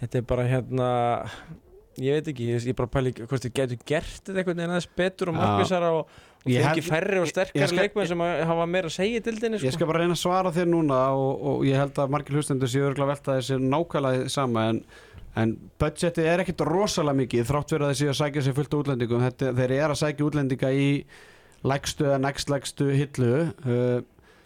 þetta 0.00 0.18
er 0.20 0.24
bara 0.28 0.44
hérna 0.50 0.88
ég 1.96 2.18
veit 2.18 2.26
ekki, 2.32 2.46
ég, 2.52 2.64
ég 2.68 2.76
bara 2.76 2.90
pæli 2.92 3.12
hvort 3.16 3.40
þið 3.46 3.54
getur 3.56 3.78
gert 3.88 4.18
þetta 4.26 4.34
einhvern 4.42 4.58
veginn 4.60 4.72
aðeins 4.74 4.88
betur 4.98 5.30
og 5.32 5.36
Já. 5.36 5.40
markvissara 5.42 5.92
og, 6.00 6.16
Ég 6.46 6.62
fengi 6.62 6.82
færri 6.86 7.16
og 7.18 7.24
ég 7.26 7.30
sterkari 7.32 7.66
skal- 7.66 7.80
leikmenn 7.80 8.06
sem 8.06 8.20
að 8.22 8.40
hafa 8.46 8.66
meira 8.70 8.86
að 8.86 8.94
segja 8.94 9.18
í 9.18 9.22
dildinni 9.26 9.56
Ég 9.58 9.64
sko. 9.72 9.78
skal 9.80 9.88
bara 9.88 9.98
reyna 10.04 10.14
að 10.14 10.20
svara 10.20 10.52
þér 10.54 10.68
núna 10.70 10.98
og, 11.18 11.40
og 11.42 11.64
ég 11.66 11.74
held 11.80 11.96
að 11.98 12.12
margir 12.14 12.36
hlustendur 12.38 12.70
séu 12.70 12.84
örgulega 12.86 13.08
velta 13.16 13.34
þessi 13.40 13.56
nákvæmlega 13.64 14.28
sama 14.30 14.66
en, 14.70 14.78
en 15.42 15.56
budgetið 15.82 16.28
er 16.30 16.44
ekkit 16.44 16.62
rosalega 16.68 17.18
mikið 17.18 17.48
þrátt 17.50 17.74
fyrir 17.74 17.86
að 17.88 17.96
séu 17.98 18.12
að 18.12 18.18
sækja 18.20 18.44
sér 18.46 18.56
fullt 18.60 18.76
útlendingum 18.78 19.24
Þetta, 19.26 19.50
þeir 19.58 19.74
eru 19.80 19.96
að 19.96 20.00
sækja 20.04 20.28
útlendinga 20.28 20.70
í 20.70 20.86
lægstu 21.66 22.06
eða 22.06 22.20
nægst 22.28 22.52
lægstu 22.54 22.88
hillu 22.94 23.32
uh, 23.42 23.98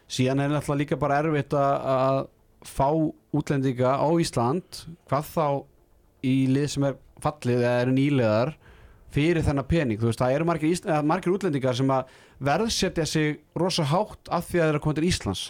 síðan 0.08 0.40
er 0.46 0.54
náttúrulega 0.54 0.80
líka 0.86 0.96
bara 1.04 1.20
erfitt 1.20 1.52
að, 1.52 1.84
að 1.98 2.22
fá 2.66 2.88
útlendinga 3.32 3.94
á 3.96 4.08
Ísland 4.20 4.82
hvað 5.08 5.28
þá 5.34 5.44
í 6.26 6.34
lið 6.52 6.66
sem 6.74 6.84
er 6.90 6.98
fallið 7.20 7.62
eða 7.64 7.78
eru 7.84 7.92
nýlegar 7.96 8.54
fyrir 9.10 9.42
þennan 9.42 9.66
pening, 9.66 9.98
þú 9.98 10.06
veist, 10.10 10.20
það 10.22 10.34
eru 10.36 10.44
margir, 10.46 10.70
Ís- 10.70 10.84
eða 10.86 11.02
margir 11.02 11.32
útlendingar 11.34 11.74
sem 11.74 11.88
að 11.90 12.10
verðsetja 12.46 13.06
sig 13.06 13.40
rosa 13.58 13.82
hátt 13.90 14.28
af 14.30 14.44
því 14.46 14.60
að 14.60 14.62
þeir 14.62 14.68
eru 14.68 14.78
að 14.78 14.84
koma 14.84 14.94
til 15.00 15.08
Íslands. 15.08 15.42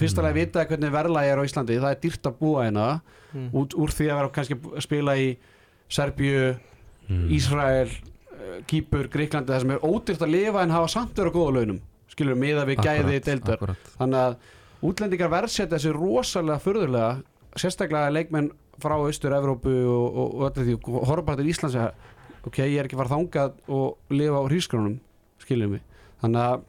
Fyrst 0.00 0.16
alveg 0.18 0.32
að 0.32 0.38
vita 0.40 0.64
hvernig 0.66 0.90
verðlægi 0.94 1.30
er 1.34 1.40
á 1.40 1.44
Íslandi 1.46 1.76
það 1.78 1.90
er 1.94 2.00
dýrt 2.02 2.26
að 2.30 2.38
búa 2.40 2.64
hérna 2.66 2.86
Mm. 3.32 3.46
út 3.56 3.72
úr 3.80 3.88
því 3.88 4.06
að 4.12 4.16
vera 4.18 4.28
kannski 4.28 4.56
að 4.60 4.82
spila 4.84 5.12
í 5.16 5.28
Serbíu, 5.88 6.50
mm. 7.08 7.30
Ísrael 7.32 7.88
eh, 7.88 8.58
Kýpur, 8.68 9.06
Gríklandi 9.08 9.48
það 9.54 9.62
sem 9.62 9.70
er 9.72 9.86
ódýrt 9.88 10.24
að 10.26 10.32
lifa 10.34 10.60
en 10.66 10.74
hafa 10.74 10.90
samt 10.92 11.16
vera 11.16 11.32
á 11.32 11.36
góða 11.36 11.54
launum. 11.56 11.78
Skilur 12.12 12.36
miða 12.36 12.66
við 12.68 12.82
gæði 12.84 13.22
deildar. 13.24 13.72
þannig 13.96 14.20
að 14.20 14.36
útlendingar 14.82 15.30
verðsetja 15.32 15.78
sig 15.82 15.94
rosalega 15.96 16.58
furðurlega 16.62 17.22
sérstaklega 17.60 18.12
leikmenn 18.14 18.50
frá 18.82 18.96
Austur-Evrópu 18.96 19.72
og, 19.86 20.16
og, 20.16 20.34
og 20.34 20.44
öllu 20.50 20.66
því 20.66 21.24
bara 21.26 21.38
til 21.38 21.50
Íslands 21.52 21.76
ok, 22.46 22.58
ég 22.66 22.78
er 22.80 22.88
ekki 22.88 22.98
fara 22.98 23.12
þangað 23.12 23.56
og 23.70 24.12
lifa 24.14 24.40
á 24.42 24.48
hrísgrónum 24.48 24.98
skiljum 25.42 25.76
við 25.76 25.82
þannig 26.22 26.46
að 26.48 26.68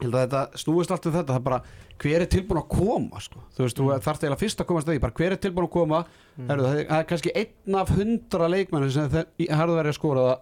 að 0.00 0.14
þetta 0.16 0.42
snúist 0.56 0.92
allt 0.94 1.06
um 1.06 1.12
þetta 1.12 1.34
það 1.34 1.40
er 1.40 1.46
bara 1.48 1.62
hver 2.00 2.22
er 2.24 2.28
tilbúin 2.32 2.60
að 2.62 2.68
koma 2.72 3.20
sko. 3.20 3.42
þú 3.52 3.64
veist, 3.66 3.76
þú 3.76 3.84
Mm. 3.90 4.00
þarf 4.00 4.20
eiginlega 4.22 4.40
fyrst 4.40 4.60
að 4.62 4.68
komast 4.70 4.88
að 4.88 4.94
því 4.94 5.00
bara 5.00 5.12
hver 5.18 5.32
er 5.32 5.36
tilbúin 5.36 5.66
að 5.66 5.74
koma 5.74 6.04
Mm. 6.38 6.46
Það, 6.46 6.54
er, 6.78 6.86
það 6.88 6.98
er 6.98 7.04
kannski 7.10 7.32
einn 7.36 7.74
af 7.76 7.90
hundra 7.90 8.48
leikmenn 8.48 8.90
sem 8.90 9.10
harður 9.10 9.76
verið 9.76 9.92
að 9.92 9.98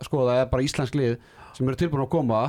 skoða, 0.06 0.36
eða 0.38 0.50
bara 0.50 0.62
Íslensk 0.62 0.94
lið 0.94 1.16
sem 1.56 1.66
eru 1.68 1.76
tilbúin 1.76 2.04
að 2.04 2.10
koma 2.12 2.42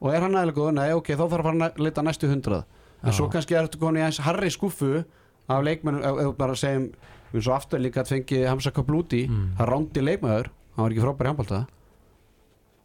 og 0.00 0.14
er 0.14 0.20
hann 0.20 0.32
nægilega 0.32 0.56
góð, 0.56 0.72
nei 0.72 0.92
ok, 0.92 1.08
þá 1.12 1.24
þarf 1.28 1.42
fara 1.44 1.68
að 1.68 1.78
leita 1.84 2.02
næstu 2.06 2.30
hundrað 2.30 2.64
en 3.06 3.16
svo 3.16 3.28
kannski 3.32 3.54
er 3.56 3.66
þetta 3.68 3.78
komin 3.82 4.00
í 4.02 4.04
eins 4.06 4.18
harri 4.26 4.50
skuffu 4.50 5.04
af 5.48 5.62
leikmenn, 5.64 6.02
ef 6.02 6.20
þú 6.24 6.34
bara 6.38 6.56
segjum 6.58 6.88
við 7.32 7.42
svo 7.46 7.54
aftur 7.56 7.82
líka 7.82 8.02
að 8.02 8.12
fengi 8.14 8.42
Hamza 8.46 8.70
Kablúti 8.74 9.24
Mm. 9.28 9.48
það 9.58 9.68
rándi 9.72 10.02
leikmaður, 10.04 10.50
hann 10.76 10.84
var 10.84 10.90
ekki 10.94 11.04
frábæri 11.06 11.30
handbólta 11.32 11.66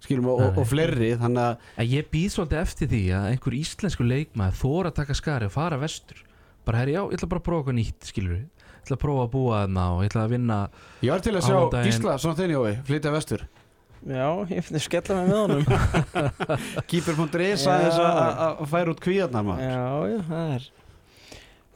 skilum 0.02 0.26
og, 0.34 0.40
og, 0.42 0.58
og 0.62 0.66
fleiri 0.70 1.12
þannig 1.22 1.62
að 1.78 1.92
ég 1.94 2.08
býð 2.12 2.30
svolítið 2.34 2.62
eftir 2.64 2.90
því 2.90 3.02
að 3.18 3.28
einhver 3.36 3.58
íslensku 3.60 4.08
leikmaður 4.08 4.58
þóra 4.62 4.90
að 4.92 4.98
taka 4.98 5.14
skari 5.18 5.46
og 5.46 5.54
fara 5.54 5.78
vestur. 5.82 6.24
Bara 6.66 6.82
herri, 6.82 6.96
já, 6.96 7.02
ég 7.06 7.18
ætla 7.20 7.30
bara 7.30 7.42
að 7.42 7.46
prófa 7.48 7.62
eitthvað 7.62 7.78
nýtt, 7.78 8.10
skilur 8.10 8.34
við 8.34 8.42
ég 8.42 8.82
ætla 8.86 8.98
að 8.98 9.02
prófa 9.04 9.24
að 9.28 9.32
búa 9.36 9.60
þarna 9.62 9.86
og 9.94 10.02
ég 10.02 10.10
ætla 10.12 10.24
að 10.26 10.34
vinna 10.34 10.58
ég 11.06 11.12
var 11.14 11.22
til 11.22 11.36
að 11.38 11.46
sjá. 11.46 11.58
Gísla, 11.86 12.16
svona 12.22 12.38
þinn 12.40 12.54
Jói, 12.56 12.72
flytja 12.90 13.14
vestur 13.14 13.46
já, 14.08 14.28
ég 14.50 14.64
finn 14.66 14.80
að 14.80 14.86
skella 14.88 15.18
mig 15.20 15.28
með 15.30 15.42
honum. 15.42 15.66
Keeper.is 16.92 17.68
að- 17.70 17.90
að 18.02 18.40
að 18.48 18.64
færa 18.72 18.96
út 18.96 19.04
kvíðarnar 19.04 19.46
maður. 19.46 19.68
Já, 19.68 20.16
já, 20.16 20.22
það 20.32 20.56
er 20.56 20.70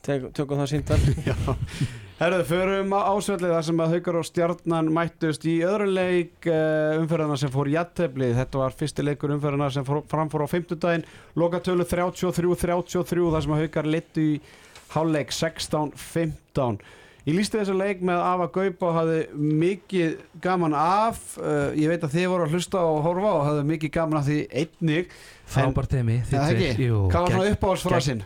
Tek, 0.06 0.26
tökum 0.38 0.60
það 0.62 0.68
síntal 0.70 0.98
Herðu, 2.20 2.44
förum 2.48 2.92
á 2.96 3.00
ásvellið 3.12 3.52
þar 3.56 3.64
sem 3.68 3.80
að 3.84 3.94
Haukar 3.96 4.18
og 4.20 4.26
Stjarnan 4.28 4.92
mættust 4.94 5.48
í 5.50 5.56
öðru 5.68 5.88
leik 5.92 6.46
uh, 6.48 7.00
umferðarna 7.02 7.36
sem 7.42 7.52
fór 7.52 7.68
jættefli 7.74 8.30
þetta 8.38 8.62
var 8.62 8.76
fyrsti 8.78 9.04
leikur 9.04 9.34
umferðarna 9.36 9.68
sem 9.74 9.84
fór, 9.88 10.04
framfór 10.08 10.46
á 10.46 10.48
fimmtudaginn, 10.54 11.04
lokatölu 11.42 11.84
33-33 11.90 13.26
þar 13.34 13.44
sem 13.48 13.56
að 13.58 13.64
Haukar 13.66 13.90
litu 13.90 14.28
í 14.30 14.38
hálfleik 14.94 15.34
16-15 15.36 16.80
Ég 17.26 17.34
lísti 17.34 17.58
þessu 17.58 17.74
leik 17.74 18.04
með 18.06 18.20
Ava 18.22 18.46
Gaupa 18.54 18.86
og 18.92 18.98
hafði 19.00 19.20
mikið 19.34 20.12
gaman 20.44 20.76
af 20.78 21.22
uh, 21.42 21.72
ég 21.74 21.90
veit 21.90 22.04
að 22.06 22.12
þið 22.14 22.28
voru 22.30 22.46
að 22.46 22.52
hlusta 22.54 22.84
og 22.86 23.00
horfa 23.02 23.32
og 23.32 23.46
hafði 23.48 23.64
mikið 23.72 23.94
gaman 23.96 24.20
af 24.20 24.28
því 24.28 24.36
einnig 24.62 25.16
frábært 25.50 25.90
teimi 25.96 26.20
þið 26.30 26.44
tveir. 26.52 26.84
Hvað 27.10 27.26
var 27.26 27.34
svona 27.34 27.56
uppáhaldsfrasinn? 27.56 28.22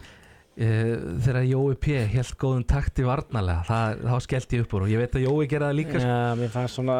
Eh, 0.60 0.94
þegar 1.24 1.48
Jói 1.48 1.78
P. 1.80 1.96
held 2.14 2.36
góðum 2.42 2.66
takti 2.68 3.06
varnalega, 3.08 3.64
það, 3.68 4.04
þá 4.12 4.26
skellti 4.26 4.60
ég 4.60 4.66
upp 4.66 4.76
úr 4.76 4.86
og 4.86 4.94
ég 4.94 5.02
veit 5.04 5.18
að 5.18 5.26
Jói 5.26 5.50
gerði 5.50 5.66
það 5.66 5.78
líka 5.80 5.96
sko. 5.96 6.14
já, 6.14 6.38
mér 6.40 6.54
fannst 6.54 6.80
svona 6.80 6.98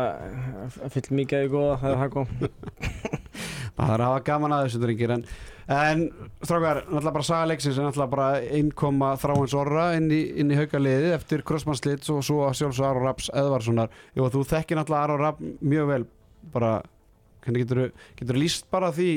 fyll 0.96 1.08
mikið 1.20 1.46
í 1.46 1.54
góða 1.54 1.80
þegar 1.84 2.04
það 2.04 2.14
kom 2.18 2.34
Það 3.80 3.94
er 3.94 4.02
að 4.04 4.10
hafa 4.10 4.24
gaman 4.28 4.54
að 4.54 4.66
þessu 4.66 4.80
drengir 4.82 5.12
en, 5.14 5.22
en 5.72 6.02
strákar, 6.44 6.82
náttúrulega 6.90 7.16
bara 7.16 7.28
saga 7.30 7.50
leiksins 7.52 7.78
er 7.80 7.86
náttúrulega 7.88 8.12
bara 8.12 8.58
innkoma 8.60 9.12
þráins 9.22 9.56
orra 9.56 9.86
inn 9.96 10.10
í, 10.12 10.20
inn 10.42 10.52
í 10.52 10.58
haugaliði 10.60 11.14
eftir 11.16 11.44
krossmannslit 11.48 12.10
og 12.12 12.24
svo 12.28 12.42
að 12.48 12.58
sjálfsög 12.60 12.88
Aron 12.90 13.08
Raps 13.08 13.30
Eðvarssonar 13.32 13.94
Jú, 14.18 14.28
þú 14.34 14.44
þekkir 14.52 14.82
náttúrulega 14.82 15.08
Aron 15.08 15.24
Rapp 15.24 15.40
mjög 15.64 15.92
vel 15.94 16.02
bara, 16.52 16.74
hvernig 17.46 17.64
getur 17.70 18.34
þú 18.34 18.42
líst 18.42 18.68
bara 18.74 18.92
því 18.96 19.12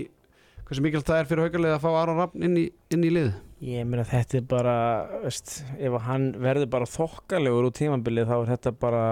hversu 0.69 0.85
mikilvægt 0.85 1.11
það 1.11 1.25
er 1.25 1.33
fyrir 1.33 1.49
haugaliði 1.49 1.75
að 1.81 1.83
fá 1.83 1.91
Aron 2.05 2.23
Rapp 2.23 2.39
inn 2.39 2.61
í, 2.61 2.69
inn 2.95 3.09
í 3.09 3.13
lið 3.17 3.33
Ég 3.63 3.87
meina 3.87 4.03
þetta 4.03 4.41
er 4.41 4.47
bara, 4.51 4.75
veist, 5.23 5.61
ef 5.79 5.95
hann 6.09 6.33
verður 6.43 6.67
bara 6.73 6.89
þokkalegur 6.91 7.69
úr 7.69 7.75
tímabilið 7.79 8.27
þá 8.27 8.35
er 8.41 8.49
þetta 8.57 8.73
bara, 8.83 9.03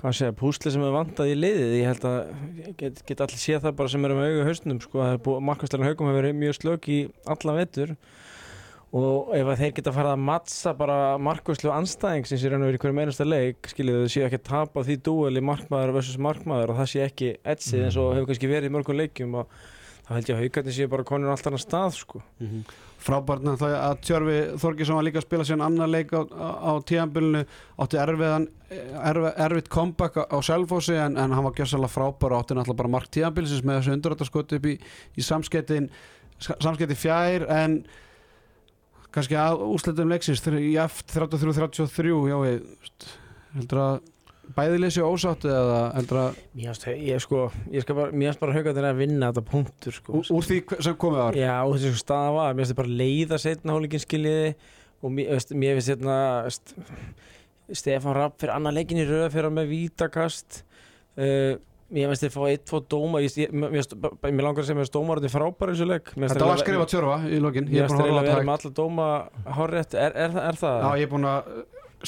hvað 0.00 0.16
segja, 0.18 0.34
púsli 0.40 0.72
sem 0.74 0.82
er 0.82 0.96
vantað 0.96 1.30
í 1.30 1.36
liðið. 1.38 1.74
Ég 1.78 1.92
held 1.92 2.06
að, 2.10 2.18
ég 2.58 2.74
get, 2.80 3.02
get 3.06 3.22
allir 3.22 3.38
séð 3.38 3.62
það 3.68 3.76
bara 3.78 3.92
sem 3.92 4.08
eru 4.08 4.16
með 4.18 4.32
auga 4.32 4.48
hausnum, 4.48 4.80
sko, 4.82 4.98
það 5.04 5.14
er 5.14 5.22
búið, 5.28 5.44
markvæslega 5.46 5.90
haugum 5.92 6.10
hefur 6.10 6.18
verið 6.18 6.40
mjög 6.40 6.58
slök 6.58 6.90
í 6.90 6.98
alla 7.36 7.54
vetur 7.60 7.94
og 8.92 9.30
ef 9.32 9.50
þeir 9.56 9.70
geta 9.78 9.92
farið 9.94 10.12
að 10.12 10.24
mattsa 10.26 10.72
bara 10.76 10.96
markvæslega 11.22 11.76
anstæðingsins 11.80 12.42
í 12.44 12.50
raun 12.52 12.64
og 12.66 12.68
verið 12.68 12.82
hverjum 12.82 12.98
einasta 13.00 13.24
leik, 13.24 13.70
skiljið 13.70 14.02
þau 14.02 14.10
séu 14.12 14.26
ekki 14.26 14.40
að 14.42 14.48
tapa 14.50 14.82
því 14.84 14.96
dúeli 15.06 15.40
markmaður 15.48 15.94
versus 15.96 16.18
markmaður 16.20 16.74
og 16.74 16.82
það 16.82 16.90
sé 16.92 17.06
ekki 17.06 17.30
etsið 17.54 17.86
eins 17.86 17.96
og 18.02 18.10
hefur 18.18 18.28
kannski 18.28 18.50
verið 18.50 18.68
í 18.68 18.74
mörgum 18.74 19.00
leikjum 19.00 19.38
og 19.40 19.54
þá 20.04 20.12
held 20.18 20.28
ég 20.28 20.36
að 20.36 20.42
haugarnir 20.44 20.76
séu 20.76 20.90
bara 20.92 21.08
konur 21.08 21.32
allt 21.32 21.48
annar 21.48 21.62
stað, 21.64 21.96
sko. 22.02 22.20
Frábært 23.02 23.44
náttúrulega 23.46 23.80
að 23.88 24.00
Tjörfi 24.06 24.36
Þorgesson 24.62 24.98
var 24.98 25.06
líka 25.06 25.20
að 25.20 25.26
spila 25.26 25.46
síðan 25.48 25.64
annar 25.66 25.90
leik 25.90 26.14
á, 26.14 26.20
á, 26.22 26.48
á 26.62 26.72
tíðanbylunu 26.88 27.42
átti 27.84 28.00
erfiðan 28.02 28.46
erf, 28.70 29.26
erfitt 29.46 29.70
comeback 29.72 30.20
á, 30.20 30.22
á 30.30 30.38
Selfossi 30.44 30.96
en, 30.98 31.18
en 31.20 31.34
hann 31.34 31.46
var 31.46 31.56
gjössalega 31.58 31.92
frábær 31.92 32.36
og 32.36 32.44
átti 32.44 32.58
náttúrulega 32.58 32.82
bara 32.82 32.94
mark 32.96 33.10
tíðanbylsins 33.14 33.66
með 33.66 33.80
þessu 33.80 33.96
undurrættaskot 33.96 34.56
upp 34.58 34.70
í, 34.70 34.76
í 35.18 35.26
samskettin 35.26 35.90
samskipti 36.42 36.98
fjær 36.98 37.46
en 37.52 37.82
kannski 39.12 39.36
að 39.38 39.66
úrslitum 39.66 40.10
leiksins 40.10 40.42
í 40.48 40.74
eftir 40.80 41.26
33-33 41.28 42.16
já, 42.30 42.36
ég 42.48 43.10
heldur 43.58 43.82
að 43.82 44.11
bæðilið 44.56 44.92
séu 44.96 45.08
ósátt 45.08 45.46
eða 45.48 45.80
heldur 45.96 46.20
að 46.22 46.38
Mér 46.52 46.72
finnst, 46.72 46.86
ég 47.06 47.22
sko, 47.22 47.46
bara, 47.96 48.10
bara 48.40 48.56
hauga 48.56 48.74
að 48.90 49.00
vinna 49.00 49.30
þetta 49.30 49.44
punktur 49.48 49.96
sko. 49.96 50.18
úr, 50.18 50.30
úr 50.34 50.46
því 50.48 50.60
sem 50.84 50.96
komið 51.00 51.22
var? 51.22 51.38
Já, 51.38 51.54
og 51.62 51.74
þessi 51.76 52.02
staða 52.02 52.30
var, 52.36 52.54
mér 52.56 52.66
finnst 52.66 52.78
bara 52.82 52.96
leiða 53.02 53.40
setna 53.42 53.76
hólíkin 53.76 54.02
skiljiði. 54.02 54.54
Og 55.02 55.14
mér, 55.14 55.42
finnst 55.78 55.92
hérna 55.94 56.16
veist, 56.46 56.74
Stefán 57.72 58.16
Rapp 58.18 58.38
fyrir 58.42 58.54
annan 58.54 58.76
leikin 58.76 59.00
í 59.02 59.06
röð 59.08 59.28
fyrir 59.34 59.50
með 59.54 59.70
vítakast. 59.72 60.62
Uh, 61.16 61.54
mér 61.92 62.12
finnst 62.12 62.26
þið 62.26 62.34
fá 62.36 62.42
eitt, 62.48 62.64
tvo 62.68 62.82
ég, 63.40 63.52
mér, 63.54 63.86
langar 64.44 64.62
að 64.62 64.68
segja 64.68 64.78
mér 64.78 64.86
finnst 64.86 64.96
dómar 64.96 65.20
þetta 65.20 65.30
er 65.30 65.36
frábæri 65.36 65.76
þessu 65.76 65.88
leik. 65.90 66.12
Mér 66.14 66.26
finnst 66.26 66.36
Þetta 66.36 66.50
var 66.50 66.62
skrifað 66.62 66.90
tjörfa 66.92 67.18
í 67.28 67.40
lokin. 67.42 67.70
Mér 67.70 67.86
finnst 67.86 67.98
búin 67.98 68.18
að 68.18 68.28
þetta 68.30 68.48
með 68.48 68.56
alla 68.58 68.74
dóma 68.78 69.08
er, 70.26 70.36
er 70.50 70.60
það? 70.60 70.86
Já, 70.86 70.90
ég 71.02 71.08
er 71.08 71.12
búin 71.12 71.30
að 71.30 71.54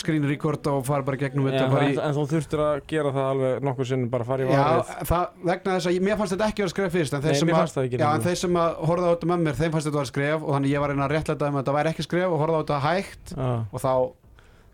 skrýna 0.01 0.29
rekord 0.31 0.67
og 0.71 0.81
fara 0.87 1.05
bara 1.07 1.19
gegnum 1.21 1.47
Já, 1.47 1.53
þetta 1.55 1.67
bara 1.73 1.89
í, 1.89 1.95
en, 1.97 2.15
þú 2.17 2.25
þurftir 2.33 2.63
að 2.65 2.75
gera 2.91 3.13
það 3.15 3.29
alveg 3.35 3.67
nokkur 3.69 3.89
sinnum 3.91 4.11
bara 4.13 4.27
fara 4.29 4.45
í 4.45 4.49
Já, 4.49 4.59
varið 4.65 5.11
það, 5.11 5.25
vegna 5.51 5.77
þess 5.77 5.91
að 5.91 5.99
mér 6.09 6.19
fannst 6.21 6.35
þetta 6.35 6.49
ekki 6.51 6.65
vera 6.65 6.73
skref 6.75 6.95
fyrst 6.97 7.17
en 7.19 7.25
þeir 7.25 7.39
sem 7.41 7.53
að, 7.55 7.79
já, 7.95 8.07
en 8.11 8.25
þeir 8.27 8.41
sem 8.43 8.59
að 8.65 8.77
horfða 8.91 9.07
á 9.07 9.13
þetta 9.15 9.31
með 9.33 9.45
mér 9.49 9.59
þeim 9.61 9.75
fannst 9.77 9.89
þetta 9.91 10.01
var 10.03 10.11
skref 10.11 10.43
og 10.49 10.53
þannig 10.57 10.75
ég 10.75 10.83
var 10.85 10.91
að 10.91 10.97
reyna 10.97 11.07
að 11.09 11.15
réttlæta 11.15 11.49
um 11.51 11.59
að 11.59 11.63
þetta 11.65 11.77
væri 11.79 11.93
ekki 11.95 12.07
skref 12.09 12.35
og 12.35 12.43
horfða 12.45 12.59
á 12.59 12.63
þetta 12.65 12.81
hægt 12.89 13.35
Já, 13.35 13.49
og 13.71 13.85
þá, 13.85 13.93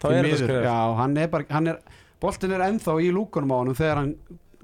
þá 0.00 0.06
er 0.11 0.18
þetta 0.30 0.40
skref. 0.44 0.64
Já, 0.70 0.78
hann 1.02 1.16
er 1.24 1.30
bara 1.37 1.48
hann 1.56 1.70
er, 1.74 1.80
boltin 2.22 2.56
er 2.56 2.66
ennþá 2.70 2.96
í 3.04 3.12
lúkunum 3.14 3.52
á 3.52 3.56
honum 3.61 3.78
þegar 3.78 4.02
hann, 4.02 4.14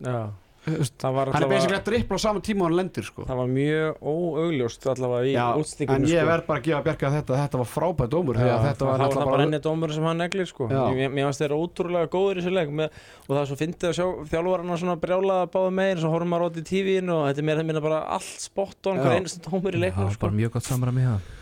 Já, 0.00 0.18
það 0.66 1.14
var 1.16 1.28
hann 1.30 1.36
er 1.36 1.36
allavega 1.36 1.52
basically 1.54 1.76
að 1.78 1.84
drippla 1.86 2.18
á 2.18 2.20
sama 2.26 2.40
tíma 2.42 2.64
og 2.64 2.66
hann 2.70 2.76
lendir 2.80 3.06
sko. 3.06 3.24
Það 3.28 3.38
var 3.40 3.50
mjög 3.54 4.00
óaugljóst 4.12 4.86
allavega 4.92 5.28
í 5.30 5.34
Já, 5.36 5.44
útstíkinu 5.60 5.96
en 5.96 6.06
ég 6.10 6.18
sko. 6.20 6.26
verð 6.30 6.46
bara 6.48 6.58
að 6.60 6.66
gefa 6.66 6.80
Bjarka 6.86 7.10
þetta 7.16 7.38
þetta 7.42 7.60
var 7.62 7.68
frábært 7.70 8.12
dómur 8.16 8.40
því 8.40 8.48
Já, 8.48 8.54
að 8.56 8.66
þetta 8.66 8.88
var 8.88 8.96
það 8.98 9.06
var 9.06 9.14
bara 9.20 9.30
bara 9.36 9.46
enni 9.46 9.60
dómur 9.66 9.94
sem 9.96 10.08
hann 10.10 10.20
neglir 10.24 10.50
sko. 10.50 10.68
Mér 10.72 11.12
mér 11.14 11.28
fannst 11.28 11.44
þeirra 11.44 11.60
ótrúlega 11.62 12.10
góður 12.16 12.40
í 12.40 12.42
þessu 12.42 12.54
leik 12.56 12.74
með, 12.82 13.00
og 13.26 13.30
það 13.36 13.42
er 13.44 13.50
svo 13.52 13.58
fyndið 13.62 13.88
að 13.92 13.96
sjá 14.00 14.06
þjálfarana 14.34 14.80
svona 14.82 14.98
brjálaða 15.06 15.50
báða 15.54 15.72
megin 15.78 16.02
svo 16.02 16.12
horfum 16.16 16.34
maður 16.34 16.50
átt 16.50 16.60
í 16.62 16.66
tífin 16.72 17.14
og 17.14 17.24
þetta 17.30 17.44
er 17.44 17.48
meira 17.52 17.66
minna 17.70 17.84
bara 17.86 18.02
allt 18.18 18.42
spott 18.48 18.90
og 18.90 18.98
Já. 18.98 19.02
hver 19.06 19.16
einasta 19.20 19.44
dómur 19.46 19.70
í 19.70 19.78
Já, 19.78 19.84
leiknum 19.86 20.10
sko. 20.14 20.26
bara 20.26 20.38
mjög 20.42 20.56
gott 20.58 20.66
samræmi 20.66 21.06
í 21.06 21.10
það 21.12 21.34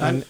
en, 0.00 0.20
en 0.20 0.22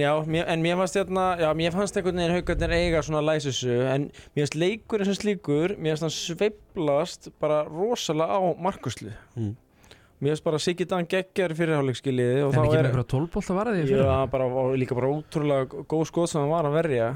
já, 0.00 0.12
mér, 0.24 0.46
en 0.48 0.62
mér 0.64 0.76
fannst 0.80 0.96
hérna, 0.96 1.24
já, 1.40 1.50
mér 1.54 1.72
fannst 1.74 1.96
einhvern 1.98 2.16
veginn 2.22 2.34
haugarnir 2.38 2.72
eiga 2.78 3.02
svona 3.04 3.20
læsisu 3.26 3.74
en 3.92 4.06
mér 4.34 4.44
fannst 4.46 4.56
leikurinn 4.62 5.08
sem 5.10 5.18
slíkur 5.18 5.74
mér 5.76 5.98
fannst 5.98 6.06
hann 6.06 6.14
sveiflast 6.14 7.28
bara 7.40 7.64
rosalega 7.68 8.38
á 8.38 8.40
markuslu 8.56 9.12
Mm. 9.36 9.52
mér 10.22 10.32
fannst 10.32 10.44
bara 10.46 10.58
Siggi 10.58 10.86
Dan 10.88 11.04
geggjari 11.10 11.54
fyrirháleikskiliði 11.58 12.42
og 12.46 12.54
En 12.54 12.58
þá 12.58 12.64
ekki 12.64 12.76
er 12.78 12.82
með 12.84 12.90
einhverja 12.90 13.10
tólbólta 13.12 13.54
var 13.58 13.66
það 13.72 13.80
í 13.82 13.86
fyrir 13.90 14.04
Já, 14.08 14.18
bara, 14.32 14.46
líka 14.80 14.94
bara 14.96 15.10
ótrúlega 15.12 15.84
góð 15.92 16.04
skoð 16.08 16.30
sem 16.32 16.40
hann 16.40 16.54
var 16.54 16.64
að 16.70 16.78
verja 16.80 17.08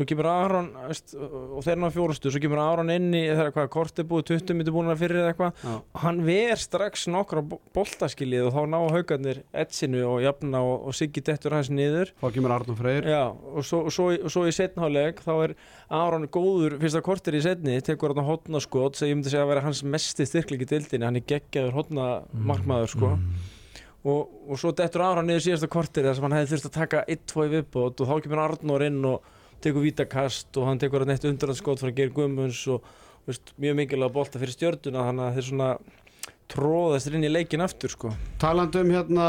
svo 0.00 0.06
kemur 0.08 0.28
Aron 0.30 0.70
veist, 0.88 1.12
og 1.12 1.60
þeir 1.66 1.80
ná 1.82 1.88
fjórustu, 1.92 2.30
svo 2.32 2.40
kemur 2.40 2.60
Aron 2.62 2.92
inn 2.94 3.10
í 3.12 3.26
þegar 3.28 3.52
hvað, 3.52 3.66
kort 3.74 4.00
er 4.00 4.06
búið, 4.08 4.30
20 4.30 4.56
minnir 4.56 4.72
búin 4.72 4.88
að 4.88 5.02
fyrir 5.02 5.20
eða 5.20 5.34
eitthvað. 5.34 5.66
Og 5.76 6.00
hann 6.06 6.22
ver 6.24 6.62
strax 6.62 7.04
nokkra 7.12 7.42
boltaskilið 7.76 8.48
og 8.48 8.56
þá 8.56 8.60
ná 8.72 8.78
haugarnir 8.94 9.42
etsinu 9.52 10.00
og 10.08 10.24
jafna 10.24 10.64
og, 10.64 10.88
og 10.88 10.96
Siggi 10.96 11.24
dettur 11.26 11.58
hans 11.58 11.68
niður. 11.74 12.14
Þá 12.22 12.26
kemur 12.38 12.56
Arnur 12.56 12.80
Freyr. 12.80 13.10
Já, 13.12 13.22
og 13.28 13.68
svo, 13.68 13.82
svo, 13.92 14.08
og 14.16 14.32
svo 14.32 14.46
í 14.48 14.56
setnháleik 14.56 15.20
þá 15.26 15.32
er 15.36 15.56
Aron 16.00 16.28
góður 16.32 16.80
fyrsta 16.80 17.04
kortir 17.04 17.36
í 17.36 17.44
setni, 17.44 17.76
tekur 17.84 18.16
hann 18.16 18.28
hotna 18.30 18.64
skot 18.64 18.96
sem 18.96 19.12
ég 19.12 19.20
myndi 19.20 19.34
segja 19.34 19.44
að 19.44 19.52
vera 19.52 19.68
hans 19.68 19.84
mesti 19.84 20.24
styrkleik 20.28 20.64
í 20.64 20.72
dildinni, 20.72 21.10
hann 21.10 21.20
er 21.20 21.28
geggjaður 21.28 21.76
hotna 21.76 22.10
markmaður 22.32 22.94
sko 22.96 23.16
og, 24.04 24.30
og 24.48 24.60
svo 24.60 24.72
dettur 24.76 25.04
Aron 25.04 25.28
niður 25.28 25.44
síðasta 25.44 25.68
kortir 25.70 26.08
þar 26.08 26.16
sem 26.16 26.26
hann 26.26 26.36
hefði 26.38 26.54
þurft 26.54 26.68
að 26.70 26.76
taka 26.78 27.02
1-2 27.16 27.46
í 27.46 27.52
viðbót 27.54 28.00
og 28.00 28.10
þá 28.10 28.24
kemur 28.24 28.42
Arnór 28.46 28.84
inn 28.86 29.00
og 29.08 29.28
tekur 29.64 29.84
vítakast 29.84 30.56
og 30.60 30.68
hann 30.68 30.80
tekur 30.80 31.04
hann 31.04 31.14
eitt 31.14 31.26
undraðskot 31.28 31.82
frá 31.82 31.92
Geir 31.94 32.12
Guðmunds 32.16 32.62
og 32.72 32.84
veist, 33.28 33.54
mjög 33.60 33.78
mikilvæg 33.82 34.14
bolta 34.14 34.40
fyrir 34.40 34.56
stjörnuna 34.56 35.06
þannig 35.08 35.26
að 35.26 35.38
þeir 35.38 35.48
svona 35.50 35.70
tróðast 36.50 37.10
inn 37.12 37.26
í 37.26 37.30
leikin 37.30 37.64
aftur 37.64 37.92
sko. 37.92 38.12
Talandi 38.42 38.82
um 38.82 38.92
hérna 38.94 39.26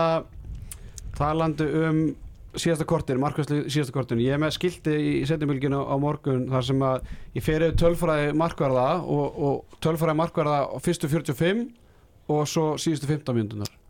talandi 1.17 1.67
um 1.85 2.03
síðasta 2.51 2.87
kortir, 2.87 3.19
markvæslu 3.21 3.65
síðasta 3.71 3.95
kortin 3.95 4.23
ég 4.23 4.35
er 4.35 4.41
með 4.41 4.57
skildi 4.57 4.95
í 4.95 5.11
setjumilginu 5.29 5.83
á 5.87 5.95
morgun 6.01 6.49
þar 6.51 6.65
sem 6.67 6.81
að 6.83 7.11
ég 7.37 7.45
fer 7.45 7.63
yfir 7.67 7.77
tölfræði 7.79 8.33
markverða 8.41 8.87
og, 9.03 9.37
og 9.47 9.77
tölfræði 9.83 10.17
markverða 10.19 10.57
á 10.67 10.77
fyrstu 10.83 11.11
45 11.11 11.67
og 12.31 12.43
svo 12.49 12.73
síðustu 12.81 13.07
15 13.07 13.37
mínútunar 13.37 13.80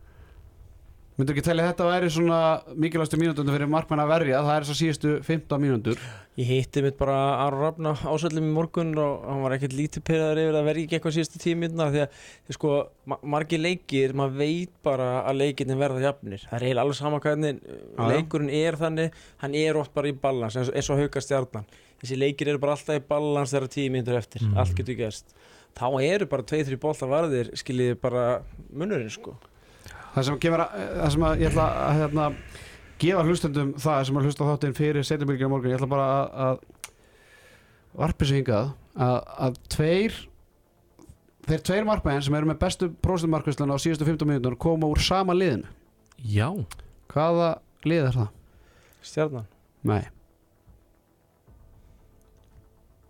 myndur 1.18 1.36
ekki 1.36 1.44
telja 1.44 1.64
að 1.66 1.70
þetta 1.70 1.86
væri 1.88 2.10
svona 2.12 2.38
mikilvægstu 2.72 3.18
mínútunar 3.20 3.56
fyrir 3.56 3.68
markmenn 3.70 4.00
að 4.00 4.12
verja? 4.14 4.38
Það 4.46 4.54
er 4.54 4.64
þess 4.64 4.72
að 4.72 4.78
síðustu 4.78 5.10
15 5.26 5.60
mínútur. 5.60 6.06
Ég 6.40 6.48
hitti 6.48 6.82
mitt 6.86 6.96
bara 6.96 7.16
Aron 7.42 7.60
Rafna 7.60 7.92
ásöldum 8.08 8.48
í 8.48 8.54
morgun 8.54 8.94
og 8.96 9.26
hann 9.28 9.42
var 9.44 9.56
ekkert 9.58 9.76
lítið 9.76 10.06
pyrraður 10.08 10.40
yfir 10.46 10.58
að 10.62 10.68
verja 10.70 10.86
ekki 10.86 10.98
eitthvað 10.98 11.16
síðustu 11.18 11.42
tíu 11.42 11.58
minna 11.60 11.90
því 11.92 12.02
að 12.06 12.16
því 12.48 12.56
sko, 12.56 12.72
ma 13.12 13.20
margir 13.36 13.60
leikir 13.60 14.16
maður 14.16 14.40
veit 14.40 14.74
bara 14.88 15.10
að 15.26 15.40
leikinni 15.42 15.78
verða 15.84 16.02
jafnir. 16.06 16.48
Það 16.48 16.58
er 16.58 16.66
eiginlega 16.66 16.86
alveg 16.86 17.00
sama 17.02 17.22
hvernig 17.26 17.60
uh, 17.60 18.02
leikurinn 18.08 18.56
er 18.62 18.80
þannig, 18.80 19.22
hann 19.44 19.60
er 19.62 19.82
oft 19.84 19.92
bara 19.92 20.08
í 20.08 20.16
balans 20.24 20.56
eins, 20.56 20.72
eins 20.72 20.90
og 20.92 21.04
hauka 21.04 21.20
stjarnan 21.20 21.68
þessi 22.02 22.18
leikir 22.18 22.50
eru 22.50 22.58
bara 22.58 22.74
alltaf 22.74 22.98
í 22.98 23.06
balans 23.06 23.52
þegar 23.52 23.70
tíu 23.76 23.92
minnur 23.94 24.18
eftir. 24.18 24.42
Mm. 24.42 24.58
allt 24.58 24.74
getur 24.80 24.98
gerst. 24.98 25.36
Þá 25.76 25.86
eru 26.02 26.26
bara 26.28 26.44
tvei, 26.44 26.64
þrjú 26.66 26.80
bolta 26.82 27.08
varðir 27.08 27.52
skiljiði 27.56 28.00
bara 28.00 28.26
munurinn 28.72 29.12
sko 29.12 29.36
það 30.14 30.26
sem 30.28 30.40
kemur 30.44 30.64
að, 30.64 30.82
það 30.98 31.14
sem 31.14 31.24
að 31.28 31.42
ég 31.42 31.52
ætla 31.52 31.68
að 31.84 32.00
hérna, 32.00 32.26
gefa 33.02 33.24
hlustendum 33.28 33.72
það 33.82 34.02
sem 34.08 34.20
að 34.20 34.28
hlusta 34.28 34.50
þáttinn 34.50 34.76
fyrir 34.78 35.08
setjumilginu 35.08 35.48
á 35.48 35.52
morgun. 35.52 35.72
Ég 35.72 35.80
ætla 35.80 35.90
bara 35.90 36.10
að, 36.18 36.28
að 36.46 38.02
varpi 38.02 38.28
sig 38.28 38.42
hingað 38.42 38.70
að, 38.94 39.16
að 39.46 39.58
tveir 39.76 40.20
þeir 41.48 41.64
tveir 41.66 41.88
markmenn 41.88 42.22
sem 42.22 42.36
eru 42.38 42.48
með 42.52 42.60
bestu 42.62 42.90
próstummarkvæslun 43.02 43.74
á 43.74 43.76
síðustu 43.82 44.06
15 44.06 44.30
minútur 44.30 44.58
koma 44.60 44.90
úr 44.90 45.02
sama 45.02 45.34
liðinu. 45.36 45.66
Já, 46.22 46.48
hvaða 47.10 47.56
lið 47.88 48.08
er 48.12 48.16
það? 48.20 48.30
stjarnan. 49.02 49.46
Nei, 49.82 50.04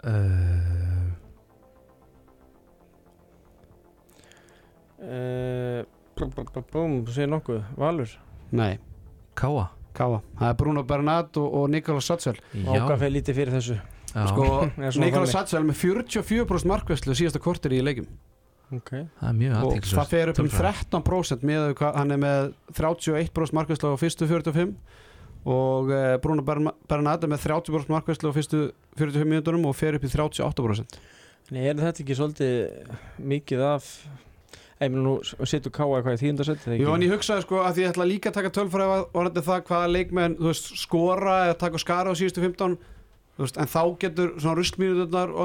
uh, 0.09 1.12
uh, 5.05 5.91
segir 7.14 7.31
nokkuð, 7.33 7.62
Valur? 7.81 8.18
Nei, 8.53 8.75
Káa? 9.38 9.70
Káa. 9.96 10.20
Það 10.38 10.48
er 10.48 10.59
Bruno 10.61 10.85
Bernat 10.88 11.37
og, 11.40 11.48
og 11.62 11.70
og 12.66 12.77
hvað 12.87 12.98
fyrir 13.05 13.16
lítið 13.18 13.40
fyrir 13.40 13.57
þessu. 13.59 13.79
Sko, 14.12 14.46
er 14.85 14.92
þannig. 15.25 15.33
Satchel 15.33 15.64
með 15.64 15.81
44% 15.81 16.68
markvæslu 16.68 17.16
síðasta 17.16 17.40
kortir 17.42 17.77
í 17.77 17.81
leikum 17.85 18.09
okay. 18.77 19.07
það 19.20 19.29
er 19.29 19.38
mjög 19.38 19.68
og 19.68 19.87
það 19.88 20.11
fer 20.11 20.33
upp 20.33 20.42
um 20.42 20.51
13% 20.53 21.46
með 21.48 21.68
hvað 21.79 21.96
hann 22.01 22.14
er 22.14 22.20
með 22.22 22.51
31% 22.77 23.57
markvæslu 23.59 23.92
á 23.92 23.96
fyrstu 24.01 24.29
45 24.31 24.75
og 25.53 25.90
eh, 25.92 26.16
Bruno 26.22 26.44
Bern- 26.46 26.75
Bernat 26.88 27.25
er 27.25 27.33
með 27.33 27.46
30% 27.48 27.92
markvæslu 27.92 28.33
á 28.33 28.37
fyrstu 28.37 28.62
45 29.01 29.29
minúturum 29.29 29.66
og 29.68 29.77
fer 29.79 29.98
upp 29.98 30.07
í 30.07 30.12
38% 30.12 31.01
Nei, 31.53 31.64
er 31.66 31.81
þetta 31.81 32.05
ekki 32.05 32.16
svolítið 32.16 32.53
mikið 33.33 33.64
af 33.66 33.88
Ég 34.83 34.92
meina 34.92 35.05
nú 35.07 35.16
setur 35.49 35.75
Káa 35.75 35.99
eitthvað 35.99 36.16
í 36.16 36.23
tíundarsett 36.23 36.68
Jú, 36.79 36.92
en 36.95 37.05
ég 37.07 37.12
hugsaði 37.14 37.47
sko 37.47 37.61
að 37.62 37.83
ég 37.83 37.92
ætla 37.92 38.09
líka 38.09 38.33
að 38.33 38.39
taka 38.41 38.55
tölfræði 38.59 39.03
varandi 39.14 39.45
það 39.49 39.66
hvaða 39.68 39.91
leikmenn 39.97 40.39
veist, 40.43 40.72
skora 40.80 41.37
eða 41.49 41.59
taka 41.64 41.83
skara 41.83 42.14
á 42.14 42.18
síðustu 42.18 42.43
15 42.45 42.78
þú 43.37 43.45
veist, 43.47 43.61
en 43.61 43.70
þá 43.70 43.83
getur 44.03 44.35
svona 44.39 44.57
rustmínuturnar 44.59 45.37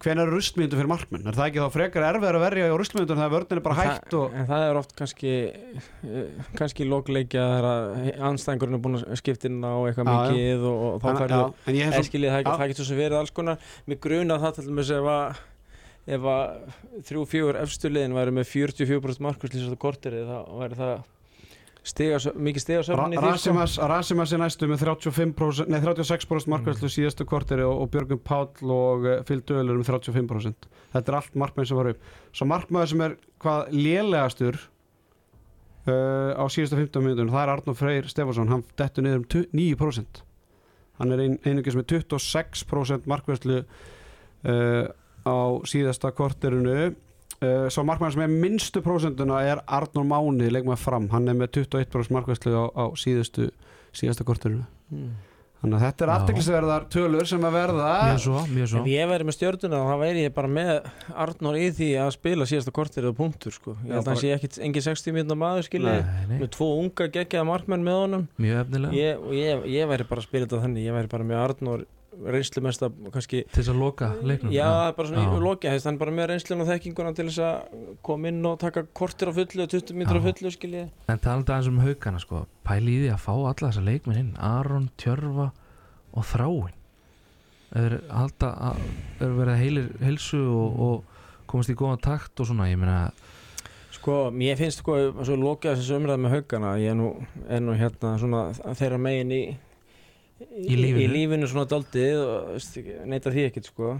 hvenær 0.00 0.24
eru 0.28 0.38
rustmínutur 0.38 0.80
fyrir 0.80 0.88
markmenn? 0.88 1.26
Er 1.28 1.36
það 1.36 1.50
ekki 1.50 1.60
þá 1.60 1.74
frekar 1.74 2.06
erfiðar 2.08 2.38
að 2.38 2.44
verja 2.46 2.68
á 2.72 2.76
rustmínutur 2.80 3.18
þegar 3.18 3.32
vörðin 3.34 3.58
er 3.58 3.64
bara 3.66 3.76
hægt 3.80 4.16
og 4.16 4.36
En 4.40 4.48
það 4.48 4.64
er 4.64 4.78
oft 4.80 4.94
kannski 4.96 5.32
eh, 5.50 6.46
kannski 6.56 6.86
lókleikja 6.88 7.44
þegar 7.50 8.22
anstæðingurinn 8.30 8.78
er 8.78 8.82
búin 8.86 9.00
að 9.00 9.20
skipta 9.20 9.50
inn 9.50 9.60
á 9.60 9.76
eitthvað 9.90 10.10
mikið 10.10 10.66
og, 10.70 10.80
og 10.86 11.04
þá 11.04 11.08
færðu 11.20 11.42
en 11.74 11.98
Eskilið, 12.00 12.36
það, 12.38 12.50
það 12.62 12.72
getur 12.72 12.88
svo 12.88 12.98
verið 13.00 13.20
alls 13.20 13.34
konar. 13.36 13.70
Mér 13.90 14.00
gruna 14.06 14.40
það 14.40 14.60
til 14.60 14.76
ef 16.10 16.26
að 16.26 16.74
þrjú, 17.06 17.24
fjögur 17.30 17.58
efstu 17.60 17.90
liðin 17.92 18.16
væri 18.16 18.34
með 18.34 18.50
44% 18.50 19.24
markvæsli 19.26 19.62
svo 19.62 19.78
korteri 19.80 20.22
þá 20.26 20.38
væri 20.58 20.78
það 20.78 20.94
stiga, 21.86 22.18
mikið 22.36 22.64
stiga 22.64 22.82
söfn 22.86 23.14
í 23.14 23.20
því 23.20 23.30
sko. 23.40 23.54
Rasimas, 23.88 24.32
er 24.34 24.42
næstu 24.42 24.68
með 24.68 24.82
35%, 24.84 25.70
nei, 25.72 25.78
36% 25.84 26.50
markværslu 26.52 26.90
síðastu 26.92 27.26
korteri 27.28 27.64
og, 27.66 27.84
og 27.84 27.92
Björgum 27.94 28.20
Páll 28.26 28.74
og 28.74 29.06
uh, 29.06 29.14
Phil 29.28 29.40
Döðlur 29.48 29.80
um 29.80 29.86
35% 29.86 30.68
þetta 30.92 31.12
er 31.12 31.18
allt 31.20 31.38
markmenn 31.40 31.68
sem 31.70 31.78
var 31.78 31.92
upp. 31.94 32.10
Svo 32.36 32.48
markmaður 32.50 32.92
sem 32.92 33.04
er 33.06 33.16
hvað 33.40 33.72
lélegastur 33.76 34.58
uh, 35.88 36.36
á 36.36 36.44
síðastu 36.52 36.80
15 36.80 37.06
minnunum 37.06 37.32
það 37.32 37.44
er 37.46 37.54
Arnór 37.54 37.78
Freyr 37.78 38.10
Stefansson 38.10 38.52
hann 38.52 38.66
dettur 38.80 39.06
niður 39.06 39.22
um 39.22 39.28
tu- 39.30 39.46
9% 39.56 40.24
hann 41.00 41.14
er 41.16 41.24
ein, 41.24 41.38
einungis 41.48 41.78
með 41.78 41.94
26% 41.96 43.08
markværslu 43.08 43.62
uh, 43.62 44.90
á 45.26 45.36
síðasta 45.68 46.10
korterinu. 46.16 46.94
Uh, 47.40 47.70
svo 47.72 47.86
markmann 47.88 48.12
sem 48.12 48.20
er 48.26 48.28
minnstu 48.28 48.82
prósenduna 48.84 49.38
er 49.48 49.62
Arnur 49.64 50.04
Máni 50.04 50.50
leikmaður 50.52 50.82
fram, 50.82 51.06
hann 51.08 51.28
er 51.32 51.38
með 51.40 51.54
21% 51.62 52.12
markvæslu 52.12 52.52
á, 52.52 52.64
á 52.76 52.84
síðustu 53.00 53.48
síðasta 53.96 54.26
korturinu 54.28 54.66
Mm. 54.90 55.12
þannig 55.62 55.76
að 55.78 55.82
þetta 55.86 56.02
er 56.04 56.10
afteklisverðar 56.16 56.84
tölur 56.90 57.26
sem 57.30 57.44
að 57.46 57.52
verða. 57.54 57.88
Mjög 58.10 58.20
svo, 58.24 58.40
mjög 58.50 58.68
svo. 58.72 58.80
Ef 58.82 58.88
ég 58.90 59.08
væri 59.10 59.26
með 59.28 59.36
stjörnuna 59.36 59.80
þá 59.86 59.94
væri 60.00 60.24
ég 60.24 60.32
bara 60.34 60.48
með 60.50 60.70
Arnór 61.24 61.58
í 61.60 61.68
því 61.76 61.88
að 62.02 62.10
spila 62.16 62.46
síðasta 62.50 62.72
kortir 62.74 63.04
eða 63.06 63.16
punktur 63.20 63.54
sko. 63.54 63.76
Ég 63.84 63.92
Já, 63.92 63.94
held 63.94 64.02
að 64.02 64.10
hann 64.10 64.20
sé 64.24 64.32
ekkit 64.34 64.58
engin 64.66 64.82
60 64.88 65.14
minna 65.14 65.36
maður 65.38 65.68
skilji. 65.68 65.94
Með 66.32 66.50
tvo 66.56 66.68
unga 66.80 67.06
geggjaða 67.14 67.46
markmenn 67.52 67.86
með 67.86 67.98
honum. 68.02 68.26
Mjög 68.42 68.60
efnilega. 68.64 68.98
Ég, 68.98 69.22
og 69.22 69.32
ég, 69.38 69.64
ég 69.78 69.88
væri 69.94 70.08
bara 70.10 70.24
að 70.24 70.28
spila 70.28 70.48
þetta 70.48 70.62
þannig. 70.66 70.88
Ég 70.90 70.96
væri 70.98 71.12
bara 71.14 71.28
með 71.30 71.42
Arnór 71.44 71.86
reynslumesta 72.26 72.90
kannski 73.14 73.42
til 73.46 73.56
þess 73.62 73.72
að 73.72 73.80
loka 73.80 74.10
leiknum? 74.22 74.52
Já, 74.54 74.68
bara 74.96 75.08
svona 75.08 75.24
í 75.24 75.42
loki, 75.44 75.70
hann 75.70 75.94
er 75.94 76.00
bara 76.00 76.14
með 76.14 76.28
reynslun 76.32 76.64
og 76.64 76.68
þekkinguna 76.70 77.14
til 77.16 77.26
þess 77.30 77.42
að 77.46 77.86
koma 78.06 78.30
inn 78.32 78.42
og 78.50 78.58
taka 78.62 78.84
kortir 78.96 79.30
á 79.30 79.32
fullu 79.36 79.64
og 79.64 79.72
20 79.72 79.98
mítur 80.00 80.20
á 80.20 80.22
fullu 80.26 80.52
skilji 80.54 80.84
En 81.12 81.22
talandi 81.22 81.54
aðeins 81.54 81.70
um 81.70 81.80
haugana 81.84 82.22
sko. 82.22 82.44
Pæli 82.66 82.96
í 82.96 83.00
því 83.04 83.10
að 83.14 83.24
fá 83.24 83.32
alla 83.34 83.70
þessa 83.70 83.86
leikminn 83.86 84.20
inn. 84.20 84.30
Aron, 84.36 84.90
Tjörfa 85.00 85.50
og 86.12 86.28
Þráin 86.32 86.76
Er, 87.70 88.00
halda, 88.10 88.48
að, 88.50 88.80
er 89.22 89.34
verið 89.36 89.52
að 89.52 89.60
heilir 89.62 89.90
heilsu 90.02 90.40
og, 90.42 90.80
og 90.82 91.44
komast 91.50 91.70
í 91.70 91.76
góðan 91.78 92.02
takt 92.02 92.42
og 92.42 92.48
svona 92.48 92.66
Ég 92.66 92.80
meina, 92.80 93.12
Sko, 93.94 94.30
mér 94.34 94.56
finnst 94.58 94.80
sko, 94.80 94.96
svo 95.26 95.36
lokið 95.36 95.76
þessu 95.76 95.96
umræð 95.98 96.20
með 96.24 96.34
haugana, 96.36 96.76
ég 96.80 96.94
er 96.94 96.96
nú, 96.96 97.10
er 97.50 97.60
nú 97.60 97.74
hérna 97.76 98.14
svona 98.22 98.44
þeirra 98.78 98.98
megin 99.02 99.34
í 99.34 99.40
Í 100.40 100.76
lífinu. 100.78 101.00
í 101.04 101.08
lífinu. 101.12 101.48
svona 101.50 101.68
daldið 101.68 102.20
og 102.24 102.52
veist, 102.54 102.78
neita 103.04 103.32
því 103.32 103.46
ekkert 103.50 103.68
sko. 103.68 103.96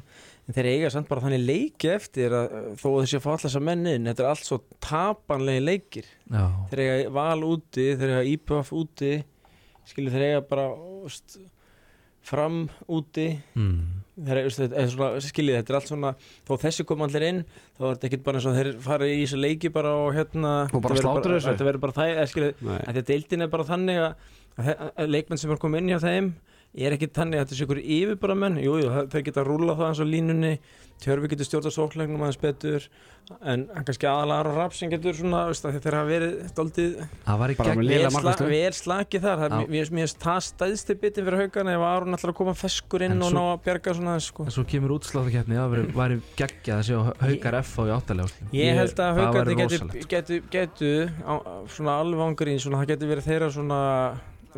En 0.49 0.57
þeir 0.57 0.68
eiga 0.72 0.91
samt 0.91 1.09
bara 1.11 1.22
þannig 1.22 1.45
leiki 1.45 1.91
eftir 1.93 2.32
að 2.34 2.55
þó 2.80 2.86
að 2.91 3.03
þessi 3.03 3.18
að 3.18 3.24
fá 3.26 3.30
alltaf 3.34 3.59
mennin 3.62 4.09
þetta 4.09 4.24
er 4.24 4.30
allt 4.30 4.47
svo 4.47 4.61
tapanlegi 4.82 5.62
leikir. 5.62 6.09
Já, 6.32 6.47
þeir 6.72 6.82
eiga 6.86 7.12
val 7.20 7.45
úti, 7.47 7.91
þeir 8.01 8.14
eiga 8.16 8.24
IPF 8.32 8.72
úti 8.74 9.12
skilur 9.91 10.14
þeir 10.14 10.26
eiga 10.28 10.43
bara 10.51 10.68
veist, 11.05 11.38
fram 12.26 12.62
úti. 12.91 13.32
Mm, 13.59 13.99
þeir 14.27 14.41
er 14.43 14.91
svona, 14.91 15.21
skiljið, 15.25 15.57
þetta 15.61 15.73
er 15.73 15.79
allt 15.81 15.91
svona 15.91 16.12
þó 16.49 16.53
þessi 16.64 16.87
koma 16.89 17.07
allir 17.09 17.27
inn 17.29 17.41
þá 17.47 17.81
er 17.87 17.95
þetta 17.95 18.09
ekkert 18.11 18.25
bara 18.27 18.41
eins 18.41 18.49
og 18.51 18.59
þeir 18.59 18.71
fara 18.85 19.09
í 19.09 19.16
þessu 19.23 19.41
leiki 19.41 19.73
bara 19.75 19.95
og 20.05 20.12
hérna 20.18 20.53
Og 20.73 20.83
bara 20.85 21.01
slátra 21.01 21.35
þessu. 21.39 21.49
þetta 21.53 21.68
verður 21.71 21.85
bara 21.87 21.97
það, 21.99 22.12
eða 22.16 22.29
skiljið 22.35 22.62
Nei. 22.68 22.77
að 22.85 22.95
þetta 23.01 23.07
deildin 23.12 23.47
er 23.47 23.53
bara 23.57 23.68
þannig 23.71 24.01
að, 24.05 24.31
að, 24.61 24.71
að 25.05 25.12
leikmenn 25.16 25.41
sem 25.45 25.55
er 25.57 25.62
komið 25.64 25.83
inn 25.85 25.93
hjá 25.95 26.01
þeim 26.05 26.31
er 26.75 26.95
ekki 26.95 27.09
þannig 27.11 27.41
að 27.41 27.47
þetta 27.47 27.57
sé 27.59 27.64
ykkur 27.66 27.81
yfirbara 27.83 28.37
menn 28.39 28.61
jú, 28.62 28.77
jú, 28.79 28.91
það- 28.95 29.09
þeir 29.11 29.25
geta 29.27 29.43
rúla 29.45 29.75
það 29.75 29.89
eins 29.91 30.01
og 30.01 30.07
línunni. 30.07 30.53
Tjörfi 31.01 31.29
getur 31.33 31.47
stjórnað 31.49 31.73
sóklegnum 31.73 32.21
aðeins 32.21 32.39
betur. 32.41 32.85
En 33.41 33.62
hann 33.75 33.85
kannski 33.89 34.05
aðalara 34.05 34.53
rapp 34.55 34.75
sem 34.77 34.91
getur 34.93 35.14
svona, 35.16 35.47
veist, 35.49 35.64
að 35.64 35.79
þeir 35.81 35.95
hafa 35.97 36.09
verið 36.11 36.35
í 36.45 36.51
með 38.45 38.51
vel, 38.53 38.73
slakið 38.77 39.21
þar. 39.25 39.41
Það, 39.41 39.64
mér 39.71 39.89
finnst 39.91 40.18
það 40.21 40.41
stæðsti 40.51 40.97
bitin 41.01 41.25
fyrir 41.25 41.41
haugana 41.41 41.75
ef 41.79 41.85
Aron 41.89 42.14
ætlar 42.18 42.33
að 42.35 42.39
koma 42.43 42.55
feskur 42.55 43.01
inn 43.07 43.12
En 43.16 43.23
og 43.23 43.31
svo- 43.33 43.39
ná 43.39 43.43
að 43.55 43.62
bjarga 43.64 43.95
svona 43.97 44.16
sko. 44.21 44.45
En 44.45 44.51
svo 44.51 44.64
kemur 44.68 44.95
útsláttaketni 44.99 45.57
Það 45.57 45.71
væri- 45.73 45.93
væri 45.97 46.21
geggjað 46.37 46.77
að 46.77 46.85
sjá 46.91 46.99
haukar 47.25 47.55
F 47.64 47.73
á 47.81 47.83
í 47.89 47.93
áttalega 47.97 48.29
Ég 48.53 48.75
held 48.75 48.95
að 48.95 49.01
það 49.01 49.16
haugarnir 49.21 49.57
væri 49.57 49.79
getu, 49.79 50.09
getu, 50.09 50.43
getu 50.51 50.93
á, 51.25 51.33
svona 51.66 51.97
ángrín 52.29 52.61
svona, 52.61 52.85
það 52.85 52.91
getur 52.93 53.09
verið 53.14 53.25
þeirra 53.31 53.49
svona 53.57 53.81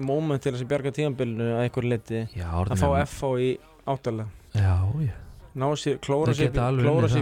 moment 0.00 0.42
til 0.42 0.52
þess 0.54 0.64
að 0.64 0.70
bjarga 0.72 0.92
tíðanbylunu 0.96 1.48
að 1.52 1.64
einhver 1.66 1.88
leti 1.88 2.22
Já, 2.36 2.48
að 2.62 2.78
fá 2.80 2.88
FH 3.04 3.32
í 3.42 3.50
áttalega 3.92 4.28
Já, 4.56 4.76
já. 5.02 5.16
Ná 5.52 5.66
sér, 5.76 5.98
klóra 6.00 6.32
sér, 6.32 6.48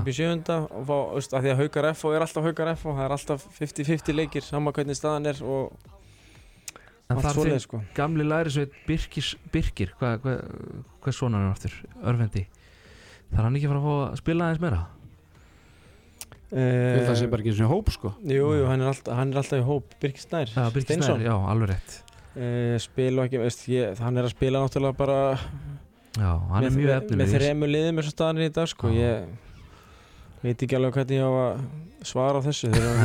í 0.07 0.13
sjönda 0.15 0.61
og 0.71 0.85
fá, 0.87 0.99
veist, 1.17 1.33
að 1.35 1.47
því 1.47 1.51
að 1.51 1.63
haukar 1.65 1.89
FH 1.91 2.13
er 2.15 2.25
alltaf 2.27 2.45
haukar 2.47 2.69
FH 2.77 2.93
það 2.95 3.07
er 3.07 3.15
alltaf 3.17 3.47
50-50 3.57 4.15
leikir 4.15 4.47
sama 4.47 4.71
hvernig 4.77 4.99
staðan 4.99 5.27
er 5.33 5.41
og 5.43 5.73
En 7.11 7.17
allt 7.19 7.27
þar 7.27 7.35
svoleið 7.35 7.65
sko. 7.65 7.81
gamli 7.97 8.23
lærisveit 8.23 8.77
Birkis, 8.87 9.33
Birkir 9.51 9.91
Hvað 9.99 10.21
hva, 10.23 10.37
hva 11.03 11.15
svona 11.15 11.41
hann 11.41 11.51
aftur? 11.51 11.75
Örvendi. 12.07 12.45
Þarf 13.33 13.49
hann 13.49 13.59
ekki 13.59 13.67
að 13.67 13.73
fara 13.75 13.81
að 13.81 13.89
fá 13.89 13.97
að 14.13 14.21
spila 14.23 14.47
aðeins 14.47 14.63
meira? 14.63 14.81
Að 16.51 17.05
það 17.07 17.19
sé 17.19 17.27
bara 17.31 17.43
ekki 17.45 17.53
eins 17.53 17.63
og 17.63 17.71
hóp 17.71 17.91
sko. 17.95 18.13
Jú, 18.27 18.47
jú, 18.59 18.63
hann 18.67 18.83
er 18.83 18.91
alltaf, 18.91 19.15
hann 19.19 19.35
er 19.35 19.43
alltaf 19.43 19.59
í 19.61 19.67
hóp. 19.67 19.93
Birkir 20.03 20.23
Snær, 20.23 20.51
Já, 20.55 20.65
Birkir 20.75 21.03
Snær, 21.03 21.23
já, 21.23 21.35
alveg 21.51 21.75
rétt 21.75 21.99
spila 22.81 23.27
ekki, 23.27 23.41
veist, 23.43 23.65
ég, 23.73 23.99
hann 23.99 24.21
er 24.21 24.29
að 24.29 24.35
spila 24.37 24.63
náttúrulega 24.63 24.97
bara 24.99 25.21
Já, 26.19 26.31
hann 26.51 26.67
er 26.67 26.75
mjög 26.75 26.93
efnum 26.97 27.21
með 27.23 27.33
þremu 27.37 27.71
liðum 27.71 28.01
eins 28.01 28.11
og 28.11 28.15
staðan 28.15 28.41
er 28.41 28.51
í 28.51 28.53
dag 28.55 28.69
sko. 28.71 28.91
Ég 28.95 29.27
veit 30.43 30.63
ekki 30.65 30.77
alveg 30.79 30.95
hvernig 30.97 31.19
ég 31.21 31.25
á 31.27 31.33
að 31.37 31.63
svara 32.01 32.41
þessu 32.41 32.71
þeir 32.73 32.81
eru 32.81 33.01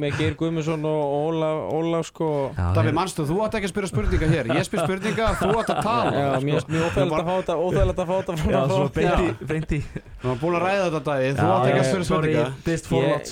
með, 0.00 0.14
Geir, 0.16 0.34
Guðmundsson 0.40 0.84
og 0.88 1.00
Ólaf, 1.28 1.58
Ólaf 1.76 2.06
sko. 2.08 2.28
Davíð, 2.56 2.94
manstu, 2.96 3.26
þú 3.28 3.36
átt 3.44 3.54
ekki 3.58 3.68
að 3.68 3.72
spyrja 3.74 3.90
spurninga 3.90 4.28
hér. 4.30 4.46
Ég 4.56 4.64
spyr 4.64 4.80
spurninga, 4.86 5.26
þú 5.36 5.50
átt 5.60 5.72
að 5.74 5.80
tala. 5.84 6.10
Já, 6.16 6.28
sko. 6.32 6.40
mér 6.46 6.64
mjög 6.70 6.86
óþægilegt 6.86 7.20
að 7.20 7.26
fá 7.28 7.34
þetta 7.36 7.56
óþægilegt 7.60 8.00
að 8.00 8.08
fá 8.08 8.14
þetta 8.16 8.32
frá- 8.40 8.52
Já, 8.54 8.60
svo 8.70 8.88
beinti, 8.96 9.26
beinti 9.50 9.80
Þú 10.22 10.24
var 10.30 10.38
búin 10.40 10.56
að 10.56 10.64
ræða 10.64 10.86
þetta 10.86 11.02
Davíð, 11.10 11.34
þú 11.36 11.48
átt 11.50 11.66
ekki 11.68 11.80
að 11.82 11.88
spyrja 11.90 12.08
spurninga. 12.08 12.46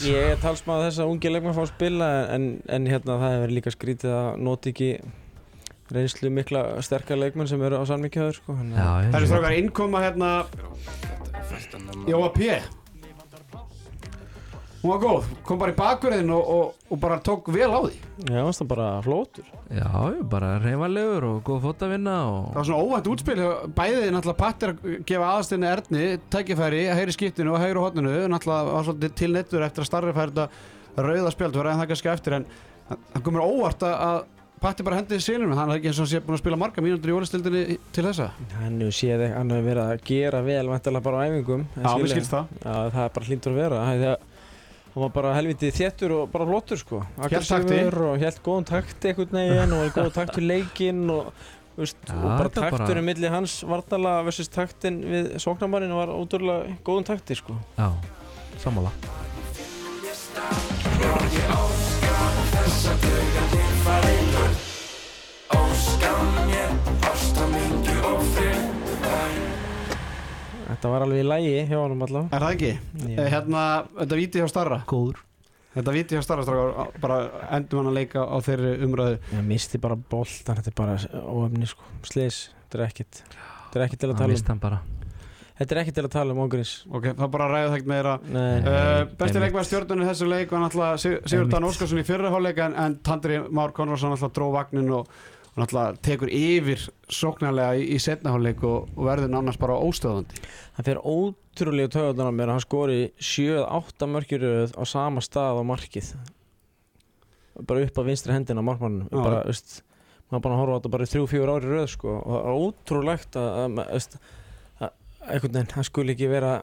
Ég, 0.05 0.13
ég 0.13 0.29
er 0.35 0.43
talsmaður 0.45 0.85
þess 0.91 1.01
að 1.01 1.09
ungi 1.15 1.29
leikmenn 1.33 1.57
fá 1.57 1.63
að 1.65 1.73
spila 1.73 2.09
en, 2.37 2.45
en 2.69 2.83
hérna 2.93 3.17
það 3.25 3.35
hefur 3.39 3.51
líka 3.57 3.71
skrítið 3.73 4.13
að 4.19 4.29
noti 4.45 4.75
ekki 4.75 4.91
reynslu 5.97 6.29
mikla 6.29 6.61
sterkar 6.85 7.17
leikmenn 7.17 7.49
sem 7.49 7.63
eru 7.65 7.81
á 7.81 7.85
samvíkjaður 7.89 8.37
Hún 14.79 14.93
var 14.93 15.01
góð, 15.03 15.25
kom 15.43 15.59
bara 15.59 15.73
í 15.73 15.77
bakverðin 15.79 16.29
og, 16.31 16.51
og, 16.55 16.83
og 16.87 17.01
bara 17.03 17.17
tók 17.27 17.49
vel 17.51 17.67
á 17.67 17.81
því. 17.83 17.97
Já, 18.29 18.43
það 18.47 18.61
er 18.63 18.69
bara 18.71 18.87
flótur. 19.03 19.49
Já, 19.75 19.89
bara 20.31 20.51
reyfalegur 20.63 21.27
og 21.27 21.41
góð 21.49 21.65
fótavinna 21.67 22.15
og 22.29 22.47
Það 22.53 22.61
var 22.61 22.69
svona 22.69 22.85
óvænt 22.87 23.11
útspil 23.11 23.39
bæðið 23.75 24.07
náttúrulega 24.15 24.39
pattir 24.39 24.73
að 24.73 25.03
gefa 25.11 25.33
aðastinni 25.33 25.71
Erni 25.73 26.07
tækifæri, 26.31 26.85
hægri 26.95 27.17
skiptinu 27.19 27.57
og 27.57 27.63
hægri 27.65 27.83
hotninu 27.83 28.15
náttúrulega 28.31 28.71
var 28.71 28.87
svolítið 28.87 29.19
til 29.19 29.31
nettur 29.35 29.67
eftir 29.67 29.83
að 29.85 29.91
starri 29.91 30.15
færi 30.15 30.33
þetta 30.39 31.05
rauða 31.09 31.35
spjald, 31.35 31.59
við 31.59 31.67
ræðum 31.67 31.83
það 31.83 31.93
kannski 31.93 32.13
eftir 32.15 32.39
en 32.39 32.49
það 32.89 33.25
komur 33.29 33.49
óvart 33.49 33.89
að, 33.89 34.01
að 34.09 34.27
Patti 34.59 34.83
bara 34.83 34.97
hendið 34.99 35.21
sínum, 35.23 35.53
hann 35.55 35.71
er 35.71 35.79
ekki 35.79 35.93
eins 35.93 35.99
og 36.03 36.09
sé 36.11 36.19
búin 36.19 36.35
að 36.35 36.41
spila 36.41 36.57
marga 36.59 36.83
mínútur 36.83 37.13
í 37.13 37.15
jólistildinni 37.15 37.77
til 37.95 38.03
þessa. 38.09 38.25
Hann 38.57 38.81
hefur 38.83 38.97
séð, 38.97 39.23
hann 39.31 39.53
hefur 39.55 39.69
verið 39.69 39.83
að 39.85 40.01
gera 40.09 40.41
vel 40.43 40.65
bara 40.99 41.21
á 41.23 41.27
æfingum 41.29 41.63
en 41.79 41.87
Já, 41.87 42.25
það. 42.27 42.49
Já, 42.65 42.73
það 42.97 43.05
er 43.05 43.13
bara 43.15 43.29
hlýndur 43.29 43.55
að 43.55 43.61
vera 43.63 43.85
Það 43.85 43.93
er 43.93 44.03
því 44.03 44.09
að 44.11 44.27
hann 44.95 45.05
var 45.05 45.13
bara 45.15 45.35
helviti 45.37 45.71
þéttur 45.75 46.15
og 46.17 46.33
bara 46.33 46.49
flottur 46.49 46.81
sko. 46.81 47.03
Takti. 47.17 47.29
Aggressífur 47.29 48.01
og 48.09 48.19
helt 48.25 48.43
góðan 48.47 48.69
takti 48.73 49.13
einhvern 49.13 49.41
veginn 49.41 49.77
og 49.77 49.95
góðan 49.95 50.17
takt 50.17 50.39
við 50.39 50.49
leikinn 50.49 51.05
og, 51.15 51.31
veist, 51.79 52.01
Já, 52.09 52.17
og 52.17 52.29
bara 52.31 52.55
takturinn 52.59 53.09
milli 53.09 53.33
hans 53.33 53.61
vartala 53.69 54.19
versus 54.27 54.51
taktin 54.53 55.01
við 55.07 55.31
sóknarmarinn 55.43 55.95
var 55.99 56.13
ótrúlega 56.15 56.79
góðan 56.87 57.09
takti 57.13 57.39
sko. 57.39 57.59
Já, 57.79 57.93
sammála 58.65 58.95
Þetta 70.69 70.91
var 70.93 71.05
alveg 71.07 71.23
í 71.23 71.29
lægi 71.29 71.55
hjá 71.71 71.79
honum 71.81 72.03
allavega. 72.05 72.37
Er 72.37 72.45
það 72.45 72.55
ekki? 72.59 72.73
Eh, 73.15 73.31
Hérna, 73.33 73.63
þetta 74.03 74.19
víti 74.21 74.43
hjá 74.43 74.49
starra. 74.53 74.83
Góður. 74.91 75.23
Þetta 75.79 75.95
víti 75.95 76.17
hjá 76.17 76.23
starra 76.25 76.43
strákar, 76.45 76.93
bara 77.01 77.17
endum 77.57 77.81
hann 77.83 77.91
að 77.93 77.99
leika 78.01 78.25
á 78.25 78.37
þeirri 78.45 78.75
umræðu. 78.85 79.19
Ég 79.37 79.45
misti 79.47 79.79
bara 79.81 79.97
boltan, 79.97 80.59
þetta 80.59 80.73
er 80.73 80.77
bara 80.81 80.97
óöfni 81.29 81.69
sko, 81.71 81.85
slis, 82.09 82.39
þetta 82.67 82.81
er 82.81 82.87
ekkit 82.89 83.21
Þetta 83.69 83.79
er 83.79 83.85
ekkit 83.85 84.01
til 84.01 84.09
að 84.09 84.15
Það 84.17 84.23
tala 84.25 84.39
um. 84.39 84.47
hann 84.49 84.63
bara. 84.63 84.79
Þetta 85.59 85.75
er 85.75 85.81
ekkit 85.83 85.95
til 85.99 86.05
að 86.07 86.13
tala 86.15 86.35
um 86.35 86.41
ógrins 86.45 86.73
Ok, 86.95 87.07
það 87.19 87.31
bara 87.35 87.47
ræðu 87.51 87.71
það 87.73 87.77
ekki 87.81 87.91
meira. 87.91 88.13
Nei, 88.25 88.61
Nei. 88.63 88.69
Uh, 88.73 89.01
besti 89.19 89.41
leikmaður 89.43 89.67
stjórnunni 89.69 90.05
í 90.07 90.09
þessu 90.09 90.29
leik 90.31 90.53
var 90.55 90.61
náttúrulega 90.63 91.01
Sig- 91.03 91.19
Sigurd 91.27 91.51
Dan 91.51 91.65
Einmitt. 91.65 91.75
Óskarsson 91.75 91.99
í 92.01 92.07
fyrra 92.07 92.31
hálfleika 92.31 92.67
en, 92.71 92.77
en 92.85 92.95
Tandri 93.03 93.41
Már 93.51 93.73
Konradsson 93.77 94.15
náttúrulega 94.15 94.37
dró 94.39 94.51
vagnin 94.55 94.93
og, 94.95 95.11
og 95.59 95.65
náttúrulega 95.65 95.99
tekur 96.07 96.31
yfir 96.31 96.83
sóknarlega 97.11 97.79
í, 97.81 97.87
í 97.97 97.99
setna 97.99 98.31
hálfleik 98.31 98.63
og, 98.63 98.87
og 98.95 99.09
verður 99.09 99.33
nánast 99.33 99.59
bara 99.59 99.79
óstöðandi 99.83 100.39
hann 100.77 100.87
fer 100.87 101.01
ótrúlega 101.03 101.91
töðunar 101.97 102.31
á 102.31 102.33
mér 102.39 102.53
að 102.53 102.55
hann 102.55 102.65
skori 102.65 102.99
7-8 103.19 104.09
mörkjuröð 104.15 104.77
á 104.79 104.83
sama 104.87 105.25
stað 105.25 105.59
á 105.59 105.65
markið. 105.67 106.13
Bara 107.67 107.83
upp 107.89 107.99
að 107.99 108.11
vinstri 108.13 108.37
hendina 108.37 108.63
á 108.63 108.69
markmannum 108.69 109.11
bara, 109.11 109.43
veist 109.49 109.81
maður 110.31 110.45
bara 110.45 110.55
að 110.55 110.63
horfa 110.63 110.71
á 110.71 110.79
þetta 110.79 110.95
bara 110.95 111.09
í 111.09 111.13
3-4 111.17 111.55
ári 111.57 111.73
röð 111.75 111.87
sko. 111.97 112.15
Og 112.19 112.37
það 112.37 112.47
er 112.47 112.63
ótrúlegt 112.63 113.39
að, 113.43 113.49
að, 113.65 113.79
veist, 113.81 114.19
að 114.79 114.93
einhvern 115.27 115.57
veginn, 115.59 115.73
hann 115.75 115.91
skuli 115.91 116.15
ekki 116.15 116.31
vera 116.31 116.59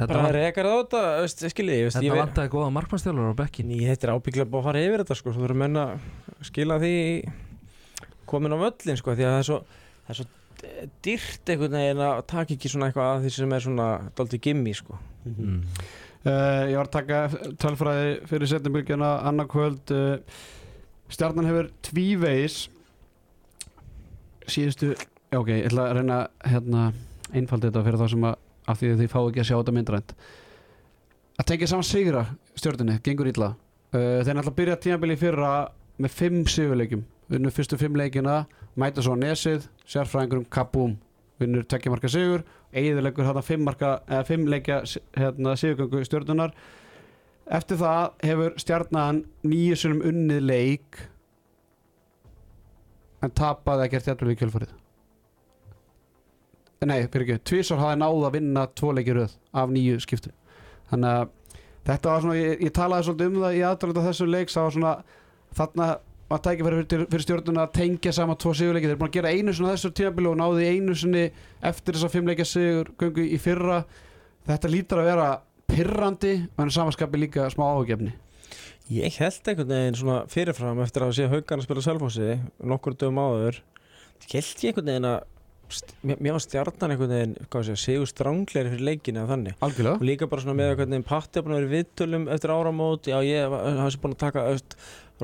Þetta, 0.00 0.06
bara 0.14 0.20
að 0.20 0.26
var, 0.26 0.36
rekar 0.38 0.64
á 0.68 0.72
þetta, 0.76 1.00
veist, 1.20 1.42
skilji 1.52 1.74
þetta 1.92 2.16
vantaði 2.16 2.50
góða 2.52 2.68
markmannstjálfur 2.72 3.32
á 3.32 3.40
bekkin 3.40 3.66
Ný, 3.68 3.80
þetta 3.84 4.06
er 4.06 4.12
ábygglega 4.16 4.48
bara 4.48 4.62
að 4.62 4.68
fara 4.70 4.84
yfir 4.86 5.02
þetta 5.02 5.16
sko, 5.18 5.32
þú 5.34 5.42
þurfum 5.44 5.60
menna 5.60 5.82
að 5.90 6.46
skila 6.48 6.78
því 6.80 6.92
komin 8.30 8.54
á 8.54 8.58
völlin 8.60 9.00
sko, 9.00 9.16
því 9.16 9.26
að 9.26 9.34
það 9.34 9.40
er 9.40 9.48
svo, 9.48 9.58
það 10.04 10.14
er 10.14 10.20
svo 10.20 10.28
dýrt 11.04 11.52
einhvern 11.52 11.76
veginn 11.78 12.04
að 12.04 12.22
taka 12.30 12.54
ekki 12.56 12.70
svona 12.70 12.90
eitthvað 12.90 13.10
að 13.10 13.24
því 13.24 13.32
sem 13.36 13.54
er 13.56 13.64
svona 13.64 13.88
daldið 14.18 14.44
gimmi 14.48 14.76
sko. 14.76 15.00
mm. 15.24 15.60
Uh, 16.20 16.66
ég 16.68 16.76
var 16.76 16.84
að 16.84 16.96
taka 16.98 17.18
tölfræði 17.62 18.08
fyrir 18.28 18.48
setjumbilgjana 18.50 19.06
annarkvöld 19.30 19.92
uh, 19.96 20.42
Stjarnan 21.08 21.46
hefur 21.48 21.70
tvívegis 21.86 22.58
síðustu 24.44 24.90
já 24.92 25.38
ok, 25.38 25.48
ég 25.48 25.70
ætla 25.70 25.86
að 25.88 25.96
reyna 25.96 26.18
hérna, 26.44 26.82
einfaldi 27.32 27.70
þetta 27.70 27.84
fyrir 27.86 28.02
þá 28.02 28.12
sem 28.12 28.26
að 28.28 28.36
af 28.68 28.82
því 28.82 28.90
að 28.90 29.00
þið 29.00 29.10
fá 29.14 29.18
ekki 29.22 29.40
að 29.40 29.48
sjá 29.48 29.54
þetta 29.54 29.74
myndrænt 29.78 30.14
að 31.40 31.48
tekja 31.54 31.70
saman 31.72 31.88
sigra 31.88 32.26
stjórnunni, 32.52 32.98
gengur 33.06 33.32
illa 33.32 33.50
uh, 33.54 34.20
þeir 34.20 34.34
náttúrulega 34.34 34.58
byrja 34.60 34.78
tímabili 34.84 35.16
fyrra 35.24 35.54
með 36.04 36.16
fimm 36.20 36.44
sigurleikjum 36.52 37.06
vinnur 37.30 37.54
fyrstu 37.54 37.78
fimm 37.78 37.98
leikina 37.98 38.44
mæta 38.80 39.02
svo 39.04 39.16
nesið, 39.18 39.68
sérfræðingurum 39.86 40.48
kabúm 40.50 40.96
vinnur 41.40 41.64
tekja 41.68 41.92
marka 41.92 42.10
sigur 42.10 42.44
eigðilegur 42.74 43.26
hérna 43.26 43.42
fimm, 43.42 43.70
fimm 44.26 44.50
leikja 44.50 44.82
hérna, 45.16 45.56
sigurgöngu 45.58 46.04
stjórnunar 46.06 46.54
eftir 47.50 47.80
það 47.80 48.26
hefur 48.26 48.58
stjarnan 48.62 49.24
nýju 49.46 49.78
sinum 49.78 50.04
unnið 50.06 50.44
leik 50.46 51.00
en 53.20 53.34
tapaði 53.36 53.86
ekkert 53.86 54.06
jæfnilega 54.08 54.36
í 54.36 54.40
kjölfarið. 54.40 54.76
Nei, 56.88 57.02
fyrir 57.12 57.26
ekki, 57.26 57.42
tvísar 57.50 57.80
hafði 57.82 57.98
náð 58.00 58.22
að 58.24 58.36
vinna 58.38 58.62
tvo 58.72 58.94
leikir 58.96 59.18
röð 59.18 59.34
af 59.52 59.72
nýju 59.74 59.98
skiptum. 60.00 60.32
Þannig 60.88 61.16
að 61.18 61.58
þetta 61.90 62.14
var 62.14 62.22
svona, 62.24 62.36
ég, 62.38 62.54
ég 62.64 62.72
talaði 62.76 63.08
svolítið 63.08 63.28
um 63.28 63.42
það 63.42 63.58
í 63.58 63.64
aðdralanda 63.68 64.06
þessu 64.06 64.28
leiks, 64.30 64.56
það 64.56 64.66
var 64.66 64.76
svona 64.76 64.94
þarna 65.58 65.88
var 66.30 66.42
tækifæri 66.44 66.80
fyrir, 66.84 67.04
fyrir 67.10 67.26
stjórnuna 67.26 67.66
að 67.66 67.76
tengja 67.80 68.14
saman 68.14 68.38
tvo 68.40 68.54
sigurleiki, 68.54 68.86
þeir 68.86 68.94
eru 68.94 69.02
búin 69.02 69.10
að 69.10 69.18
gera 69.18 69.34
einu 69.34 69.54
svona 69.56 69.74
þessu 69.74 69.92
tímabili 69.98 70.30
og 70.30 70.40
náði 70.40 70.70
einu 70.70 70.96
sinni 70.96 71.26
eftir 71.72 71.98
þessa 71.98 72.12
fimmleikja 72.12 72.48
sigur 72.48 72.92
göngu 73.00 73.26
í 73.26 73.38
fyrra. 73.42 73.82
Þetta 74.48 74.72
lítur 74.72 75.02
að 75.02 75.10
vera 75.10 75.28
pirrandi 75.70 76.34
og 76.48 76.64
en 76.64 76.74
samanskapi 76.74 77.20
líka 77.20 77.50
smá 77.52 77.66
áhugjefni 77.68 78.14
Ég 78.90 79.14
held 79.20 79.46
einhvern 79.46 79.70
veginn 79.70 79.96
svona 79.98 80.22
fyrirfram 80.26 80.80
eftir 80.82 81.04
að 81.06 81.12
sé 81.14 81.26
haugan 81.30 81.60
að 81.60 81.66
spila 81.68 81.82
Selfossi 81.84 82.32
nokkur 82.66 82.96
dögum 82.98 83.20
áður. 83.22 83.60
Held 84.32 84.64
ég 84.64 84.72
einhvern 84.72 84.88
veginn 84.90 85.06
að 85.06 85.20
mér 86.10 86.34
var 86.34 86.42
stjarnan 86.42 86.94
einhvern 86.96 87.14
veginn 87.14 87.78
segur 87.78 88.10
stránglegri 88.10 88.72
fyrir 88.72 88.82
leikinu 88.88 89.22
eða 89.22 89.30
þannig. 89.36 89.60
Algjörlega. 89.62 90.00
Og 90.00 90.08
líka 90.08 90.26
bara 90.32 90.42
svona 90.42 90.58
með 90.58 90.72
einhvern 90.72 90.96
veginn 90.96 91.06
patti 91.06 91.38
að 91.38 91.52
vera 91.52 91.70
viðtölum 91.70 92.26
eftir 92.34 92.54
áramót. 92.56 93.12
Já 93.12 93.18
ég 93.22 93.54
hafa 93.54 94.02
búin 94.02 94.16
að 94.16 94.22
taka 94.24 94.46
öst, 94.56 94.74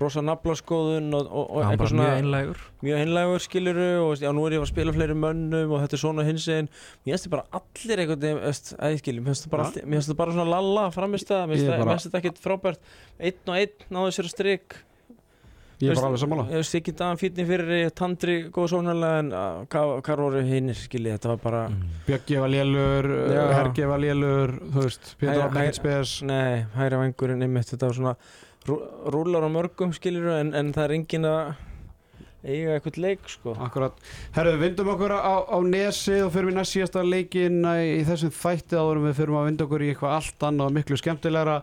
rosa 0.00 0.22
naflaskoðun 0.24 1.08
og, 1.16 1.28
og, 1.30 1.50
og 1.56 1.62
eitthvað 1.66 1.92
svona 1.92 2.06
mjög 2.08 2.22
einlægur. 2.22 2.64
mjög 2.86 3.02
einlægur 3.04 3.44
skiluru 3.46 3.88
og 4.04 4.16
já 4.20 4.30
nú 4.36 4.46
er 4.46 4.56
ég 4.56 4.64
að 4.64 4.70
spila 4.72 4.96
fleiri 4.96 5.16
mönnum 5.16 5.72
og 5.76 5.84
þetta 5.84 5.96
er 5.96 6.02
svona 6.02 6.26
hins 6.26 6.48
einn 6.52 6.68
mér 6.68 7.14
finnst 7.14 7.28
þetta 7.28 7.36
bara 7.36 7.60
allir 7.60 8.02
einhvern 8.04 8.24
veginn 8.26 8.42
veist, 8.44 8.74
að 8.76 8.96
ég 8.96 9.04
skilji, 9.04 9.22
mér 9.22 9.32
finnst 9.34 9.46
þetta 9.48 10.18
bara, 10.20 10.36
svona 10.36 10.50
lalla 10.50 10.88
framist 10.94 11.30
það, 11.32 11.46
mér 11.48 11.62
finnst 11.62 12.10
þetta- 12.10 12.20
ekkert 12.20 12.42
frábært. 12.44 12.92
Einn 13.20 13.48
og 13.48 13.56
einn 13.56 13.88
náðu 13.90 14.12
sér 14.16 14.28
að 14.28 14.34
strik. 14.36 14.76
Ég 15.76 15.90
er 15.92 15.98
bara 15.98 16.08
alveg 16.08 16.20
sammála. 16.22 16.44
ég 16.48 16.62
veist 16.62 16.74
ekki 16.78 16.92
dagann 16.96 17.18
fítni 17.20 17.44
fyrir 17.44 17.90
tandri 17.92 18.36
góð 18.48 18.70
sóknarlega 18.72 19.18
en 19.20 19.28
hvað 19.68 19.90
hvað 20.06 20.22
voru 20.24 20.40
hinnir 20.46 20.78
skilji 20.78 21.12
þetta 21.12 21.28
var 21.34 21.42
bara 21.42 21.60
mm. 21.68 21.82
Björki 22.06 22.38
var 22.40 22.48
lélur, 22.48 23.08
Já. 23.34 23.42
Hergi 23.58 23.88
var 23.90 24.00
lélur 24.00 24.54
þú 24.72 24.86
veist, 24.86 25.10
Pétur 25.20 25.42
var 25.42 25.60
ekkert 25.60 25.80
spes 25.82 26.14
nei, 26.24 26.64
hæra 26.78 27.02
vengurinn 27.02 27.44
einmitt 27.44 27.68
þetta 27.68 27.90
var 27.90 27.98
svona 27.98 28.14
rúlar 28.66 29.46
á 29.46 29.50
mörgum 29.52 29.94
skiljur 29.94 30.28
en, 30.36 30.52
en 30.56 30.74
það 30.74 30.84
er 30.84 30.94
engin 30.96 31.28
að 31.28 31.40
eiga 32.46 32.76
eitthvað 32.76 33.00
leik 33.02 33.26
sko. 33.30 33.56
Akkurat, 33.62 33.96
herruðu, 34.36 34.60
vindum 34.62 34.92
okkur 34.92 35.16
á, 35.18 35.34
á 35.50 35.58
nesið 35.66 36.26
og 36.26 36.32
fyrir 36.34 36.50
við 36.50 36.58
næst 36.58 36.76
síðasta 36.76 37.02
leikin 37.06 37.58
í 37.66 38.04
þessum 38.06 38.34
þætti 38.34 38.78
áður 38.78 39.00
en 39.00 39.08
við 39.08 39.18
fyrir 39.20 39.38
að 39.40 39.48
vinda 39.50 39.66
okkur 39.66 39.84
í 39.84 39.90
eitthvað 39.92 40.16
allt 40.18 40.46
annað 40.50 40.70
og 40.70 40.76
miklu 40.76 41.00
skemmtilegra. 41.00 41.56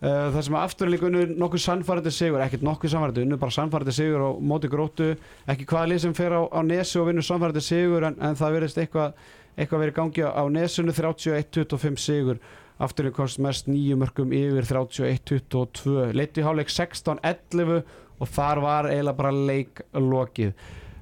Uh, 0.00 0.30
það 0.32 0.44
sem 0.46 0.54
að 0.56 0.62
aftur 0.64 0.88
líka 0.88 1.04
unnu 1.10 1.24
nokkuð 1.36 1.60
sannfærandi 1.60 2.10
sigur, 2.16 2.40
ekkert 2.40 2.62
nokkuð 2.64 2.94
sannfærandi 2.94 3.24
unnu 3.26 3.36
bara 3.42 3.52
sannfærandi 3.52 3.92
sigur 3.92 4.22
á 4.24 4.30
móti 4.40 4.70
gróttu. 4.72 5.10
Ekki 5.44 5.66
hvaða 5.68 5.90
lið 5.90 6.00
sem 6.06 6.14
fer 6.16 6.32
á, 6.32 6.40
á 6.40 6.60
nesi 6.64 6.96
og 6.96 7.10
vinnur 7.10 7.26
sannfærandi 7.26 7.62
sigur 7.66 8.06
en, 8.08 8.16
en 8.16 8.38
það 8.38 8.56
verðist 8.56 8.80
eitthvað 8.80 9.20
eitthvað 9.60 9.82
verið 9.84 9.96
gangi 9.98 10.24
á 10.24 10.42
nesinu 10.48 10.94
31-25 10.96 12.00
sigur 12.00 12.40
afturinn 12.80 13.14
kost 13.16 13.40
mest 13.42 13.68
nýju 13.70 13.98
mörgum 14.00 14.34
yfir 14.36 14.68
31-22 14.68 16.12
leiti 16.16 16.44
háleik 16.44 16.72
16-11 16.72 17.82
og 18.20 18.28
þar 18.28 18.62
var 18.64 18.88
eiginlega 18.90 19.18
bara 19.18 19.32
leik 19.34 19.82
lokið. 19.96 20.54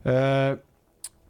Uh, 0.07 0.57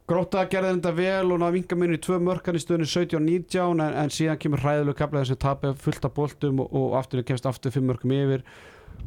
Gróta 0.09 0.47
gerði 0.49 0.79
þetta 0.79 0.93
vel 0.97 1.33
og 1.35 1.41
náði 1.43 1.59
vinga 1.59 1.77
minni 1.77 1.99
í 1.99 2.01
tvö 2.01 2.17
mörkan 2.25 2.57
í 2.57 2.63
stöðinu 2.63 2.87
17-19 2.89 3.83
en, 3.85 3.97
en 4.03 4.13
síðan 4.13 4.39
kemur 4.41 4.63
hræðilegu 4.63 4.97
kaplega 4.97 5.29
sem 5.29 5.41
tapir 5.41 5.75
fullt 5.77 6.07
af 6.09 6.15
boltum 6.17 6.63
og, 6.65 6.71
og 6.73 6.95
aftur 6.97 7.21
kemst 7.29 7.49
aftur 7.49 7.75
5 7.75 7.85
mörgum 7.91 8.15
yfir. 8.17 8.47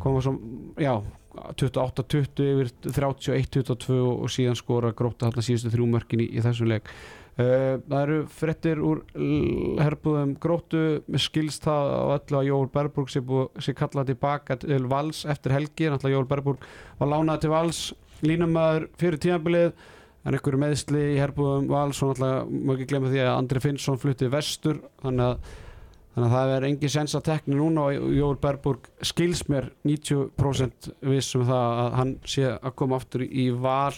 Koma 0.01 0.21
svo, 0.21 0.35
já 0.77 0.93
28-20 1.57 2.51
yfir 2.51 2.69
31-22 2.85 3.97
og 3.97 4.29
síðan 4.29 4.59
skora 4.59 4.93
Gróta 4.93 5.29
þarna 5.29 5.45
síðustu 5.47 5.73
þrjú 5.73 5.89
mörkin 5.89 6.21
í, 6.21 6.29
í 6.37 6.45
þessum 6.45 6.69
leik 6.69 6.93
það 7.37 7.97
eru 8.01 8.17
frettir 8.27 8.81
úr 8.83 9.01
herbúðum 9.79 10.33
Grótu 10.41 10.81
með 11.07 11.23
skilst 11.23 11.63
það 11.63 11.93
á 11.95 12.03
öllu 12.17 12.39
að 12.41 12.47
Jóel 12.49 12.69
Berburg 12.73 13.11
sé, 13.11 13.21
sé 13.63 13.73
kallað 13.77 14.11
tilbaka 14.11 14.57
til 14.61 14.83
Vals 14.91 15.23
eftir 15.29 15.55
helgi, 15.55 15.87
náttúrulega 15.87 16.17
Jóel 16.17 16.29
Berburg 16.29 16.67
var 16.99 17.11
lánað 17.13 17.45
til 17.45 17.53
Vals 17.53 17.81
línumæður 18.25 18.87
fyrir 18.99 19.21
tímabilið. 19.21 19.73
En 20.21 20.35
einhverju 20.37 20.59
meðsli 20.61 20.99
í 21.15 21.17
herbúðum 21.17 21.69
Vals 21.71 22.01
og 22.03 22.11
náttúrulega 22.11 22.41
má 22.51 22.73
ekki 22.75 22.89
glemma 22.91 23.09
því 23.09 23.21
að 23.23 23.33
Andri 23.33 23.61
Finnsson 23.63 24.01
flutti 24.01 24.29
vestur. 24.29 24.81
Þannig 25.01 25.31
að, 25.31 25.53
þannig 26.13 26.27
að 26.27 26.35
það 26.35 26.51
er 26.55 26.67
engin 26.67 26.93
sens 26.93 27.15
að 27.17 27.27
tekni 27.31 27.57
núna 27.57 27.87
og 27.87 28.11
Jóel 28.13 28.37
Berburg 28.43 28.91
skils 29.07 29.47
mér 29.49 29.71
90% 29.87 30.91
viss 31.09 31.39
um 31.39 31.47
það 31.47 31.79
að 31.85 31.95
hann 31.97 32.13
sé 32.35 32.51
að 32.51 32.75
koma 32.83 32.99
aftur 33.01 33.25
í 33.25 33.47
val 33.55 33.95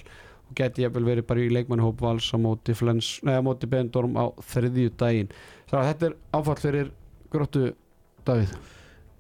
geti 0.58 0.86
jafnvel 0.86 1.06
verið 1.08 1.28
bara 1.30 1.44
í 1.44 1.52
leikmannhóp 1.54 2.04
Vals 2.04 2.30
á 2.34 2.38
móti, 2.42 2.76
Flens, 2.78 3.16
nei, 3.26 3.36
á 3.38 3.42
móti 3.46 3.70
Bendorm 3.70 4.18
á 4.20 4.30
þriðju 4.54 4.94
daginn 5.00 5.34
þannig 5.70 5.80
að 5.82 5.90
þetta 5.92 6.10
er 6.10 6.20
áfall 6.40 6.60
fyrir 6.62 6.94
gróttu 7.34 7.74
Davíð. 8.24 8.54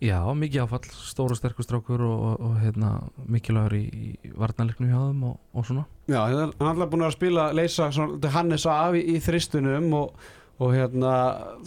Já, 0.03 0.17
mikið 0.35 0.65
áfall, 0.65 0.83
stóru 1.07 1.35
sterkur 1.37 1.63
strákur 1.63 2.01
og, 2.03 2.23
og, 2.27 2.39
og 2.43 2.55
hérna, 2.59 2.89
mikilvægur 3.31 3.75
í, 3.77 3.83
í 4.19 4.31
varnarleiknum 4.35 4.89
hjá 4.91 4.97
þeim 4.99 5.21
og, 5.29 5.37
og 5.55 5.67
svona. 5.67 5.83
Já, 6.11 6.19
hann 6.19 6.51
er 6.51 6.71
alltaf 6.71 6.91
búin 6.91 7.05
að 7.07 7.15
spila 7.15 7.45
leysa 7.55 7.87
Hannes 8.33 8.65
af 8.67 8.97
í, 8.99 9.03
í 9.15 9.21
þristunum 9.23 9.87
og, 10.01 10.25
og 10.59 10.75
hérna 10.75 11.13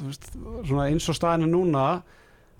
veist, 0.02 0.28
eins 0.84 1.08
og 1.08 1.16
staðinu 1.16 1.48
núna 1.54 1.86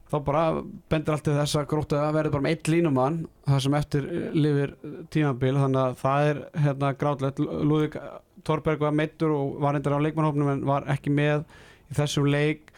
þá 0.07 0.17
bara 0.27 0.43
bendir 0.91 1.15
allt 1.15 1.25
til 1.27 1.35
þess 1.35 1.59
að 1.59 1.69
gróta 1.73 2.01
að 2.07 2.17
verði 2.17 2.33
bara 2.35 2.47
með 2.47 2.55
eitt 2.55 2.71
línumann 2.71 3.21
það 3.47 3.63
sem 3.65 3.77
eftir 3.79 4.09
lifir 4.37 4.75
tímabil 5.15 5.55
þannig 5.59 5.81
að 5.83 5.97
það 6.03 6.31
er 6.31 6.43
hérna 6.67 6.91
grátlegt. 7.01 7.41
Lúðvík 7.43 7.97
Torberg 8.47 8.85
var 8.87 8.95
meittur 8.95 9.35
og 9.35 9.57
var 9.63 9.79
endur 9.79 9.97
á 9.99 10.05
leikmannhófnum 10.05 10.53
en 10.53 10.67
var 10.69 10.87
ekki 10.95 11.11
með 11.15 11.43
í 11.91 11.97
þessum 11.99 12.29
leik. 12.31 12.71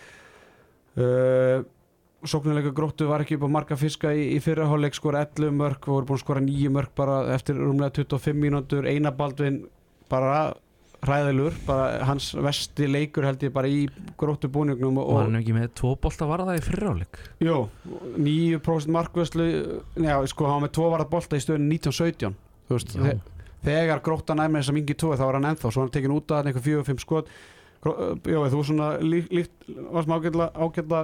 Uh, 0.99 1.67
sóknuleika 2.27 2.73
gróttu 2.75 3.07
var 3.07 3.23
ekki 3.23 3.37
upp 3.39 3.47
á 3.47 3.57
marga 3.59 3.77
fiska 3.79 4.11
í, 4.17 4.25
í 4.35 4.39
fyrraháleik 4.43 4.97
skora 4.97 5.21
11 5.29 5.53
mörg 5.55 5.85
og 5.85 5.99
voru 5.99 6.09
búin 6.09 6.19
að 6.19 6.25
skora 6.25 6.43
9 6.43 6.73
mörg 6.75 6.95
bara 6.99 7.21
eftir 7.37 7.61
rúmlega 7.61 7.95
25 8.01 8.41
mínútur. 8.41 8.89
Eina 8.89 9.13
Baldvin 9.15 9.67
bara 10.11 10.57
hræðilur, 11.07 11.55
bara 11.67 12.05
hans 12.09 12.33
vesti 12.35 12.89
leikur 12.91 13.27
held 13.29 13.43
ég 13.47 13.55
bara 13.55 13.71
í 13.71 13.85
gróttu 14.19 14.51
búningnum 14.51 14.99
og 14.99 15.21
hann 15.21 15.39
er 15.39 15.45
ekki 15.45 15.55
með 15.55 15.71
tvo 15.79 15.95
bolta 16.03 16.27
varða 16.27 16.57
í 16.59 16.65
fyrráleik 16.65 17.21
jú, 17.45 17.61
9% 18.19 18.91
markvöslu 18.97 19.49
já, 19.95 20.15
sko, 20.33 20.49
hann 20.51 20.59
var 20.59 20.67
með 20.67 20.75
tvo 20.81 20.93
varða 20.95 21.11
bolta 21.13 21.39
í 21.39 21.45
stöðinu 21.45 21.79
1917 21.79 22.35
þú 22.69 22.79
veist, 22.79 22.97
þe 22.99 23.19
þegar 23.65 24.03
grótta 24.05 24.37
næmi 24.39 24.61
þess 24.61 24.73
að 24.73 24.77
mingi 24.79 24.97
tói 24.99 25.15
þá 25.19 25.25
var 25.25 25.39
hann 25.39 25.49
ennþá, 25.53 25.73
svo 25.73 25.85
hann 25.85 25.95
tekin 25.95 26.15
út 26.15 26.35
að 26.35 26.51
einhver 26.51 26.65
4-5 26.65 27.03
skot. 27.05 27.33
Já, 27.83 28.39
þú 28.53 28.63
svona 28.67 28.91
líkt, 29.03 29.33
líkt 29.35 29.69
varst 29.95 30.11
með 30.11 30.19
ágætla, 30.19 30.49
ágætla 30.55 31.03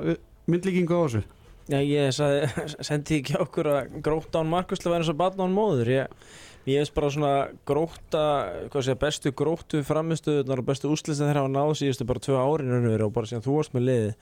myndlíkingu 0.50 0.98
á 0.98 1.02
þessu? 1.04 1.22
Já, 1.70 1.78
ég 1.80 2.14
sagði, 2.14 2.48
sendi 2.88 3.20
ekki 3.22 3.38
okkur 3.40 3.70
að 3.72 3.94
gróta 4.04 4.42
án 4.42 4.50
Markusla 4.52 4.92
væri 4.92 5.04
eins 5.04 5.12
og 5.14 5.20
barn 5.20 5.44
án 5.46 5.54
móður. 5.54 5.92
Ég, 5.94 6.32
ég 6.64 6.80
veist 6.80 6.94
bara 6.96 7.10
svona 7.12 7.32
gróta 7.68 8.24
hvað 8.72 8.86
sé, 8.86 8.96
bestu 9.00 9.32
gróttu 9.36 9.82
framistuðunar 9.84 10.62
og 10.62 10.68
bestu 10.70 10.90
úslis 10.92 11.20
þeir 11.20 11.42
hafa 11.42 11.52
náð 11.52 11.72
síðustu 11.80 12.06
bara 12.08 12.22
tvö 12.24 12.38
árin 12.40 12.72
raunveru 12.72 13.08
og 13.08 13.14
bara 13.16 13.28
síðan 13.28 13.44
þú 13.44 13.58
varst 13.58 13.74
með 13.76 13.88
liði 13.88 14.12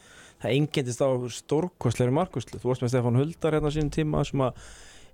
það 0.42 0.56
engendist 0.56 1.04
á 1.06 1.08
stórkostleiri 1.38 2.16
Markuslu 2.18 2.58
þú 2.62 2.72
varst 2.72 2.84
með 2.84 2.94
Stefán 2.94 3.20
Huldar 3.20 3.56
hérna 3.58 3.74
sínum 3.74 3.92
tíma 3.94 4.24
sem 4.26 4.42
að 4.42 4.62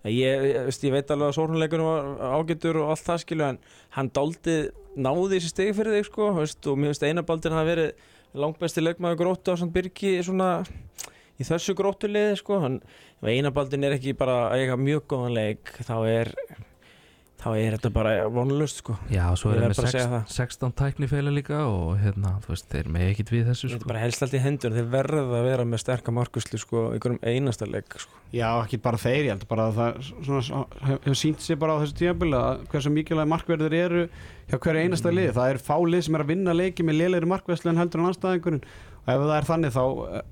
ég, 0.08 0.46
ég, 0.54 0.68
ég 0.72 0.94
veit 0.94 1.10
alveg 1.12 1.28
að 1.28 1.36
sórhunleikunum 1.36 1.90
var 1.90 2.38
ágættur 2.38 2.80
og 2.80 2.92
allt 2.94 3.04
það 3.04 3.24
skilju 3.24 3.48
en 3.48 3.60
hann 3.98 4.12
dáldi 4.14 4.58
náði 4.96 5.34
þessi 5.36 5.52
stegi 5.52 5.74
fyrir 5.76 5.98
þig 5.98 6.08
sko 6.08 6.30
veist, 6.38 6.60
og 6.64 6.78
mér 6.78 6.94
finnst 6.94 7.06
einabaldir 7.06 7.54
hafa 7.54 7.68
verið 7.68 8.06
langbæsti 8.38 8.84
leikmaður 8.84 9.20
gróttu 9.22 9.52
á 9.52 9.58
svona 9.58 9.74
byrki 9.74 10.16
svona 10.24 10.50
í 11.38 11.46
þessu 11.46 11.74
gróttuliði 11.78 12.38
sko. 12.40 12.58
Hann, 12.64 12.80
einabaldin 13.22 13.86
er 13.86 13.96
ekki 13.96 14.16
bara 14.18 14.48
að 14.48 14.64
eiga 14.64 14.78
mjög 14.80 15.06
góðan 15.12 15.36
leik 15.36 15.72
þá 15.86 15.94
er 16.10 16.32
þá 17.38 17.48
er 17.54 17.74
þetta 17.76 17.90
bara 17.94 18.12
vonlust 18.34 18.80
sko 18.82 18.96
Já, 19.14 19.24
svo 19.38 19.52
Ég 19.54 19.62
er 19.62 19.74
það 19.76 19.84
með 19.86 19.92
það. 19.94 20.14
16, 20.26 20.32
16 20.34 20.72
tæknifeila 20.80 21.32
líka 21.34 21.60
og 21.70 21.92
hérna, 22.02 22.32
þú 22.44 22.50
veist, 22.54 22.66
þeir 22.72 22.88
með 22.96 23.04
ekkit 23.12 23.30
við 23.34 23.44
þessu 23.52 23.68
Þetta 23.68 23.76
er 23.78 23.82
sko. 23.84 23.90
bara 23.92 24.02
helst 24.02 24.24
allt 24.26 24.34
í 24.34 24.40
hendur 24.42 24.74
þeir 24.74 24.88
verða 24.94 25.22
að 25.38 25.46
vera 25.46 25.66
með 25.70 25.82
sterka 25.84 26.14
markuslu 26.16 26.58
sko 26.62 26.82
í 26.88 26.96
einhverjum 26.98 27.20
einasta 27.30 27.68
leik 27.70 27.98
sko. 28.02 28.18
Já, 28.34 28.48
ekki 28.64 28.80
bara 28.88 29.00
þeir, 29.04 29.20
ég 29.28 29.30
held 29.36 29.46
bara 29.52 29.68
að 29.70 29.78
það 29.78 30.00
svona, 30.26 30.64
hefur 30.90 31.18
sínt 31.22 31.44
sér 31.46 31.60
bara 31.62 31.76
á 31.78 31.80
þessu 31.84 31.98
tímabili 32.02 32.40
að 32.42 32.64
hversu 32.72 32.92
mikilvæg 32.98 33.30
markverðir 33.32 33.78
eru 33.84 34.02
hjá 34.50 34.58
hverju 34.58 34.82
einasta 34.88 35.14
lið. 35.14 35.30
Það 35.38 35.52
er 35.54 35.62
fálið 35.68 36.02
sem 36.08 36.18
er 36.18 36.24
að 36.26 36.32
vinna 36.34 36.56
leiki 36.58 36.84
með 36.88 36.98
lélegri 37.04 37.30
markverðslu 37.30 37.70
en 37.72 37.80
heldur 37.84 38.02
en 38.02 38.10
anstæðingurinn 38.10 38.64
og 38.98 39.14
ef 39.14 39.22
það 39.24 39.36
er 39.38 39.48
þannig 39.52 39.74
þá 39.78 39.84
eh, 40.18 40.26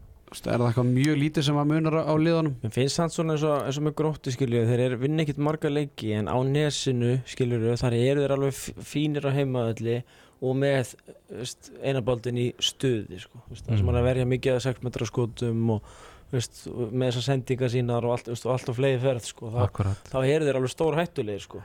er 0.45 0.59
það 0.61 0.67
eitthvað 0.69 0.91
mjög 0.93 1.17
lítið 1.23 1.45
sem 1.49 1.57
að 1.63 1.69
munar 1.71 1.95
á, 1.97 2.03
á 2.05 2.15
liðunum. 2.21 2.55
Mér 2.63 2.73
finnst 2.77 3.01
það 3.01 3.13
svona 3.17 3.37
eins 3.37 3.45
og, 3.49 3.55
eins 3.67 3.79
og 3.81 3.85
með 3.87 3.95
gróttu 4.01 4.33
skilju 4.35 4.65
þeir 4.69 4.83
eru 4.87 4.99
vinna 5.01 5.25
ekkit 5.25 5.41
marga 5.49 5.71
leiki 5.73 6.13
en 6.19 6.29
á 6.29 6.37
nesinu 6.45 7.15
skilju 7.31 7.77
þar 7.81 7.97
eru 7.97 8.25
þeir 8.27 8.35
alveg 8.37 8.59
fínir 8.93 9.25
á 9.25 9.33
heimaðalli 9.33 9.97
og 10.45 10.59
með 10.61 10.91
veist, 11.33 11.71
einaboldin 11.81 12.37
í 12.43 12.51
stuði 12.61 13.23
sko, 13.23 13.41
veist, 13.49 13.65
það 13.65 13.79
sem 13.79 13.87
Mm. 13.87 13.89
hann 13.89 14.01
að 14.03 14.09
verja 14.11 14.27
mikið 14.29 14.59
að 14.59 14.65
6 14.67 14.83
metra 14.85 15.07
skotum 15.09 15.71
og 15.79 15.87
veist, 16.35 16.59
og 16.69 16.93
með 16.93 17.09
þessar 17.09 17.25
sendingar 17.31 17.73
sínar 17.73 18.05
og 18.05 18.13
allt, 18.19 18.29
veist, 18.29 18.45
og 18.45 18.53
allt 18.53 18.69
á 18.69 18.75
flegi 18.77 18.99
ferð 19.01 19.25
sko, 19.31 19.49
þá, 19.55 19.61
Akkurat 19.65 20.11
þá 20.13 20.19
eru 20.27 20.45
þeir 20.51 20.59
alveg 20.61 20.75
stór 20.75 20.99
hættulegir 21.01 21.41
sko. 21.47 21.63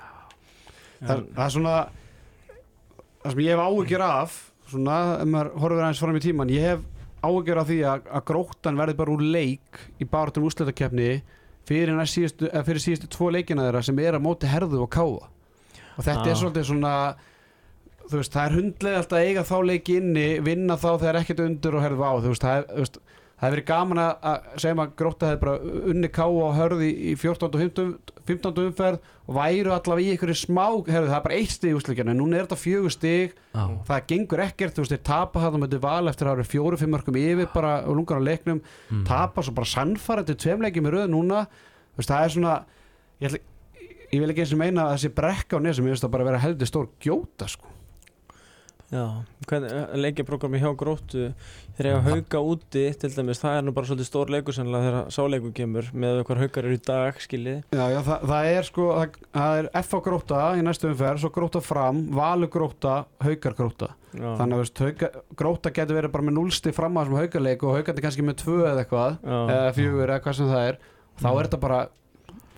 Það, 1.01 1.25
það 1.35 1.43
er 1.43 1.53
svona 1.57 1.75
það 3.21 3.33
sem 3.35 3.43
ég 3.43 3.51
hef 3.51 3.63
áhyggjur 3.67 4.03
af 4.07 4.37
svona, 4.71 4.97
ef 5.19 5.27
maður 5.33 5.51
horfir 5.65 5.83
aðeins 5.83 6.01
fram 6.05 6.15
í 6.19 6.23
tíman 6.23 6.53
ég 6.53 6.67
hef 6.69 6.87
áhyggjur 7.21 7.61
af 7.61 7.69
því 7.69 7.79
að, 7.85 8.07
að 8.09 8.25
gróttan 8.31 8.79
verði 8.79 8.97
bara 9.01 9.13
úr 9.15 9.25
leik 9.25 9.81
í 10.01 10.07
báratum 10.09 10.47
úrslutakefni 10.47 11.09
fyrir, 11.67 11.93
næst 11.95 12.17
síðustu, 12.17 12.49
fyrir 12.65 12.83
síðustu 12.83 13.09
tvo 13.13 13.29
leikina 13.33 13.67
þeirra 13.67 13.83
sem 13.85 13.99
er 14.01 14.17
að 14.17 14.25
móti 14.25 14.49
herðu 14.49 14.81
og 14.85 14.91
káa 14.91 15.21
og 15.21 16.01
þetta 16.01 16.25
Já. 16.25 16.31
er 16.31 16.39
svolítið 16.39 16.67
svona 16.71 16.93
veist, 18.11 18.33
það 18.33 18.43
er 18.43 18.57
hundlega 18.57 19.01
alltaf 19.01 19.19
að 19.19 19.27
eiga 19.29 19.45
þá 19.47 19.57
leiki 19.69 19.97
inni, 20.01 20.27
vinna 20.43 20.77
þá 20.79 20.89
þegar 20.91 21.19
ekkert 21.21 21.43
undur 21.45 21.77
og 21.77 21.85
herðu 21.85 22.07
á, 22.07 22.13
þú 22.17 22.33
veist, 22.33 22.45
það 22.45 22.57
er, 22.57 22.67
þú 22.71 22.85
veist 22.85 23.01
Það 23.41 23.47
hefði 23.47 23.55
verið 23.55 23.65
gaman 23.71 23.99
að, 24.03 24.11
að 24.29 24.49
segja 24.61 24.77
maður 24.77 24.97
gróta 25.01 25.29
hefði 25.31 25.39
bara 25.41 25.77
unni 25.89 26.09
káa 26.13 26.27
og 26.29 26.51
hörði 26.59 26.89
í 26.93 27.13
14. 27.17 27.47
og 27.47 27.63
15. 27.63 28.11
15. 28.27 28.59
umferð 28.67 29.07
og 29.25 29.33
væru 29.33 29.71
allavega 29.73 30.11
í 30.11 30.13
einhverju 30.13 30.35
smá 30.37 30.65
herðu, 30.85 31.07
það 31.09 31.15
er 31.17 31.23
bara 31.25 31.39
eitt 31.39 31.55
stig 31.55 31.71
í 31.71 31.77
úsleikinu 31.79 32.13
en 32.13 32.19
núna 32.21 32.37
er 32.37 32.45
þetta 32.45 32.59
fjögur 32.61 32.93
stig 32.93 33.33
Já, 33.33 33.63
það 33.87 34.05
gengur 34.11 34.43
ekkert, 34.45 34.75
þú 34.75 34.85
veist, 34.85 34.93
þeir 34.93 35.03
tapa 35.09 35.41
það 35.41 35.57
með 35.63 35.77
val 35.81 36.11
eftir 36.11 36.27
að 36.27 36.31
það 36.31 36.37
eru 36.37 36.51
fjóru-fimm 36.51 36.93
mörgum 36.93 37.19
yfir 37.21 37.49
bara 37.55 37.73
og 37.81 37.97
lungar 37.97 38.21
á 38.21 38.27
leiknum, 38.29 38.61
mm. 38.61 39.03
tapa 39.09 39.45
svo 39.45 39.55
bara 39.57 39.71
sannfærandi 39.73 40.37
tveimleikjum 40.37 40.91
í 40.91 40.93
röð 40.93 41.09
núna 41.15 41.43
þú 41.49 42.03
veist, 42.03 42.13
það 42.13 42.27
er 42.27 42.35
svona 42.35 42.55
ég, 43.17 43.31
ætla, 43.31 43.41
ég 44.11 44.21
vil 44.21 44.31
ekki 44.35 44.45
eins 44.45 44.55
og 44.55 44.61
meina 44.61 44.85
að 44.85 44.95
þessi 44.99 45.13
brekka 45.17 45.57
á 45.57 45.65
nesum, 45.65 45.89
ég 45.89 45.97
veist 45.97 46.05
það 46.05 46.15
bara 46.17 46.29
vera 46.29 46.43
heldur 46.45 46.69
stór 46.69 46.91
gjóta 47.01 47.49
sko. 47.49 47.73
Já, 48.91 49.23
hvernig 49.47 49.71
leikjaprógrami 50.03 50.59
hjá 50.59 50.67
gróttu 50.75 51.29
þeir 51.77 51.87
eiga 51.87 51.99
hauka 52.09 52.39
úti 52.43 52.81
til 52.99 53.09
dæmis, 53.13 53.39
það 53.39 53.53
er 53.55 53.63
nú 53.63 53.71
bara 53.77 53.87
svolítið 53.87 54.07
stór 54.09 54.31
leikur 54.33 54.55
sennilega 54.57 54.89
þegar 54.89 55.13
sáleikur 55.15 55.53
kemur 55.55 55.87
með 55.95 56.19
hvað 56.27 56.41
haukar 56.43 56.67
eru 56.67 56.75
í 56.75 56.81
dag 56.89 57.21
skiljið 57.23 57.61
Já, 57.71 57.85
já, 57.93 57.99
það, 58.09 58.25
það 58.33 58.49
er 58.51 58.67
sko 58.67 58.87
það, 58.97 59.15
það 59.37 59.61
er 59.61 59.69
F 59.79 59.95
á 59.95 59.99
gróta 60.09 60.41
í 60.59 60.65
næstu 60.67 60.89
umferð 60.91 61.23
svo 61.23 61.31
gróta 61.39 61.63
fram, 61.63 62.03
valu 62.19 62.51
gróta 62.51 62.97
haukar 63.23 63.55
gróta, 63.61 63.91
Já. 64.11 64.27
þannig 64.41 64.57
að 64.57 64.63
veist, 64.65 64.83
hauka, 64.83 65.11
gróta 65.39 65.73
getur 65.79 66.01
verið 66.01 66.15
bara 66.17 66.27
með 66.27 66.37
núlsti 66.41 66.75
fram 66.75 66.99
að 66.99 67.07
þessum 67.07 67.21
haukarleik 67.23 67.63
og 67.63 67.79
haukandi 67.79 68.05
kannski 68.09 68.27
með 68.27 68.39
tvö 68.43 68.59
eða 68.65 68.83
eitthvað 68.83 69.17
Já. 69.23 69.39
eða 69.55 69.73
fjögur 69.79 70.03
eða 70.11 70.23
hvað 70.27 70.39
sem 70.41 70.51
það 70.51 70.67
er 70.73 70.81
þá 71.23 71.29
er 71.31 71.41
þetta 71.47 71.63
bara 71.63 71.81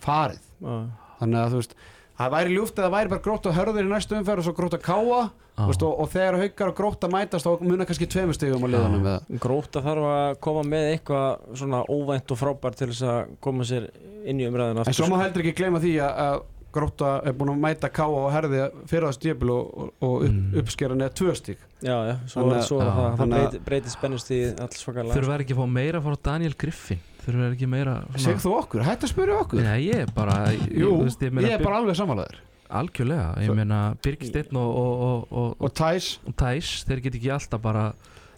farið 0.03 0.41
Já. 0.65 0.77
þannig 1.21 1.43
að 1.45 1.53
þú 1.53 1.61
veist 1.61 1.77
það 2.23 2.33
væri 2.37 2.55
ljúft 2.57 2.79
eða 2.81 2.91
væri 2.95 3.11
bara 3.13 3.23
gróta 3.27 3.53
hörður 3.55 3.83
í 3.85 3.89
næstu 3.91 4.17
umferð 4.19 4.41
og 4.43 4.47
svo 4.47 4.53
gróta 4.57 4.79
káa 4.81 5.21
Já. 5.53 5.61
þú 5.63 5.67
veist, 5.69 5.83
og, 5.85 5.99
og 6.01 6.07
þegar 6.09 6.37
haukar 6.41 6.71
og 6.71 6.77
gróta 6.79 7.09
mætast 7.13 7.45
þá 7.45 7.61
munar 7.61 7.85
kannski 7.85 8.07
tveimur 8.09 8.33
stigum 8.33 8.63
á 8.65 8.69
liðanum 8.73 9.03
með 9.05 9.19
það 9.19 9.43
Gróta 9.43 9.83
þarf 9.85 10.07
að 10.13 10.39
koma 10.47 10.63
með 10.65 10.87
eitthvað 10.95 11.43
svona 11.61 11.83
óvænt 11.93 12.33
og 12.33 12.39
frábært 12.41 12.79
til 12.79 12.87
þess 12.89 13.03
að 13.05 13.35
koma 13.45 13.67
sér 13.69 13.85
inn 14.25 14.41
í 14.41 14.47
umræðina 14.49 14.87
En 14.89 14.97
svo 14.97 15.11
má 15.13 15.19
heldur 15.21 15.43
ekki 15.45 15.53
gleyma 15.61 15.83
því 15.83 15.93
að, 16.01 16.17
að 16.25 16.41
Gróta 16.73 17.09
er 17.29 17.35
búin 17.37 17.51
að 17.53 17.59
mæta 17.61 17.89
káa 17.93 18.09
og 18.17 18.31
herði 18.33 18.63
fyrir 18.89 19.05
það 19.05 19.17
stjöpil 19.19 19.51
og, 19.53 19.91
og, 20.01 20.15
upp, 20.25 20.31
Mm. 20.33 20.55
uppskera 20.63 20.95
neða 20.97 21.13
tvö 21.19 21.35
stík 21.37 21.59
Já, 21.85 21.93
já, 22.09 22.15
svo, 22.25 22.41
Þannig 22.41 22.57
að- 22.57 22.65
svo 22.71 22.79
er 22.81 22.87
já, 22.87 22.93
það, 22.95 23.03
það 23.03 23.17
þannig 23.19 23.37
að- 23.37 23.43
breyti, 23.51 23.59
breyti 23.67 23.91
spennust 23.93 24.31
í 24.33 24.39
alls 24.57 24.79
svakalega. 24.81 25.13
Þurfa 25.19 25.35
ekki 25.43 25.53
að 25.53 25.59
fá 25.61 25.67
meira 25.77 26.01
frá 26.01 26.15
Daniel 26.31 26.55
Griffin 26.57 27.03
Þurfa 27.23 27.51
ekki 27.53 27.69
meira 27.71 27.97
Segð 28.19 28.41
þú 28.43 28.55
okkur, 28.59 28.83
hættu 28.87 29.07
að 29.07 29.13
spyrja 29.13 29.37
okkur. 29.43 29.61
Nei, 29.63 29.77
ég 29.87 30.01
er 30.03 30.09
bara 30.15 30.39
ég, 30.51 30.65
Jú, 30.83 30.95
veist, 31.05 31.21
ég, 31.23 31.31
meina, 31.31 31.47
ég 31.47 31.59
er 31.59 31.63
bara 31.63 31.79
alveg 31.81 31.99
samanlegaður 31.99 32.41
Algjörlega, 32.73 33.27
ég 33.45 33.53
meina 33.55 33.79
Birgisteinn 34.03 34.57
og, 34.57 34.71
og, 34.81 35.03
og, 35.07 35.23
og, 35.43 35.55
Og 35.63 35.73
Tæs, 35.77 36.17
og 36.27 36.35
Tæs 36.39 36.73
Þeir 36.89 37.03
get 37.05 37.19
ekki 37.19 37.31
alltaf 37.35 37.61
bara 37.63 37.91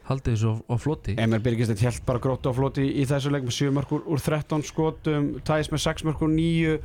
haldið 0.05 0.36
þessu 0.36 0.51
á, 0.69 0.75
floti. 0.77 1.15
Emil 1.17 1.39
Birgistett 1.41 1.81
held 1.81 2.03
bara 2.05 2.21
Gróta 2.21 2.51
á 2.51 2.53
floti 2.53 2.83
í, 2.86 3.05
þessu 3.09 3.31
leik 3.33 3.47
með 3.47 3.55
7 3.57 3.71
mörg 3.73 3.93
úr, 3.95 4.03
úr 4.13 4.21
13 4.21 4.65
skotum 4.67 5.31
Tæs 5.47 5.71
með 5.73 5.81
6 5.88 6.05
mörg 6.05 6.21
úr 6.21 6.36
9 6.36 6.75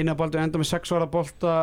einabaldu 0.00 0.40
enda 0.40 0.60
með 0.60 0.70
6 0.70 0.94
vara 0.94 1.08
bolta 1.10 1.56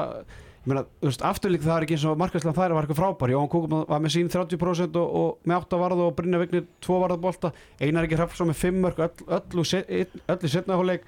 meina, 0.68 0.84
veist, 1.03 1.24
afturlík 1.26 1.63
það 1.63 1.76
er 1.76 1.86
ekki 1.86 1.95
eins 1.97 2.07
og 2.09 2.18
markværslan 2.22 2.55
þær 2.57 2.76
var 2.76 2.88
eitthvað 2.88 2.99
frábær. 3.01 3.34
Jón 3.34 3.51
Kúkum 3.51 3.78
var 3.88 4.01
með 4.03 4.15
sín 4.18 4.32
30% 4.32 4.99
og, 5.01 5.15
og 5.22 5.47
með 5.47 5.61
8 5.63 5.80
varða 5.82 6.07
og 6.07 6.18
Brynja 6.18 6.41
Vignir 6.41 6.65
2 6.86 6.99
varða 7.03 7.20
bolta. 7.24 7.53
Einar 7.80 8.07
ekki 8.07 8.20
Hrafnsson 8.20 8.51
með 8.51 8.59
5 8.65 8.82
mörg 8.84 9.01
öll, 9.05 9.63
í 9.63 10.51
setna 10.51 10.78
hálfleik. 10.78 11.07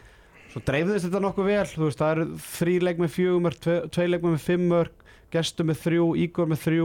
Svo 0.49 0.63
dreifðist 0.65 1.05
þetta 1.05 1.21
nokkuð 1.21 1.45
vel 1.45 1.59
veist, 1.61 1.99
það 1.99 2.11
eru 2.15 2.23
þrý 2.41 2.75
leik 2.87 3.01
með 3.03 3.11
4 3.19 3.41
mörg 3.45 3.67
2 3.93 4.07
leik 4.09 4.23
með 4.25 4.39
5 4.47 4.63
mörg 4.71 5.03
Gestur 5.33 5.67
með 5.69 5.83
3, 5.83 6.05
Ígor 6.25 6.49
með 6.49 6.63
3 6.65 6.79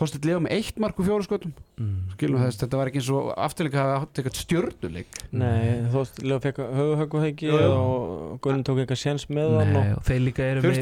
Þorsteinn 0.00 0.28
Leo 0.30 0.40
með 0.42 0.56
1 0.56 0.80
mark 0.82 1.00
úr 1.00 1.08
4 1.10 1.26
skotum 1.28 1.52
mm. 1.76 1.96
skilum 2.14 2.44
þess, 2.44 2.60
þetta 2.64 2.80
var 2.80 2.90
ekki 2.90 3.02
eins 3.02 3.10
og 3.14 3.30
afturleika 3.36 3.82
að 3.82 3.92
hafa 3.92 4.08
eitthvað 4.10 4.40
stjörnuleik 4.40 5.20
Nei, 5.30 5.60
veist, 5.92 6.22
Leo 6.24 6.40
fekk 6.42 6.62
höfuhöggu 6.80 7.22
jú. 7.46 7.60
og 7.68 8.40
Gunn 8.44 8.64
tók 8.66 8.82
eitthvað 8.82 9.02
séns 9.04 9.28
með 9.30 9.56
hann 9.60 9.74
Nei, 9.76 9.86
og 9.92 10.00
og 10.00 10.08
þeir 10.08 10.24
líka 10.26 10.48
eru 10.48 10.64
með? 10.64 10.80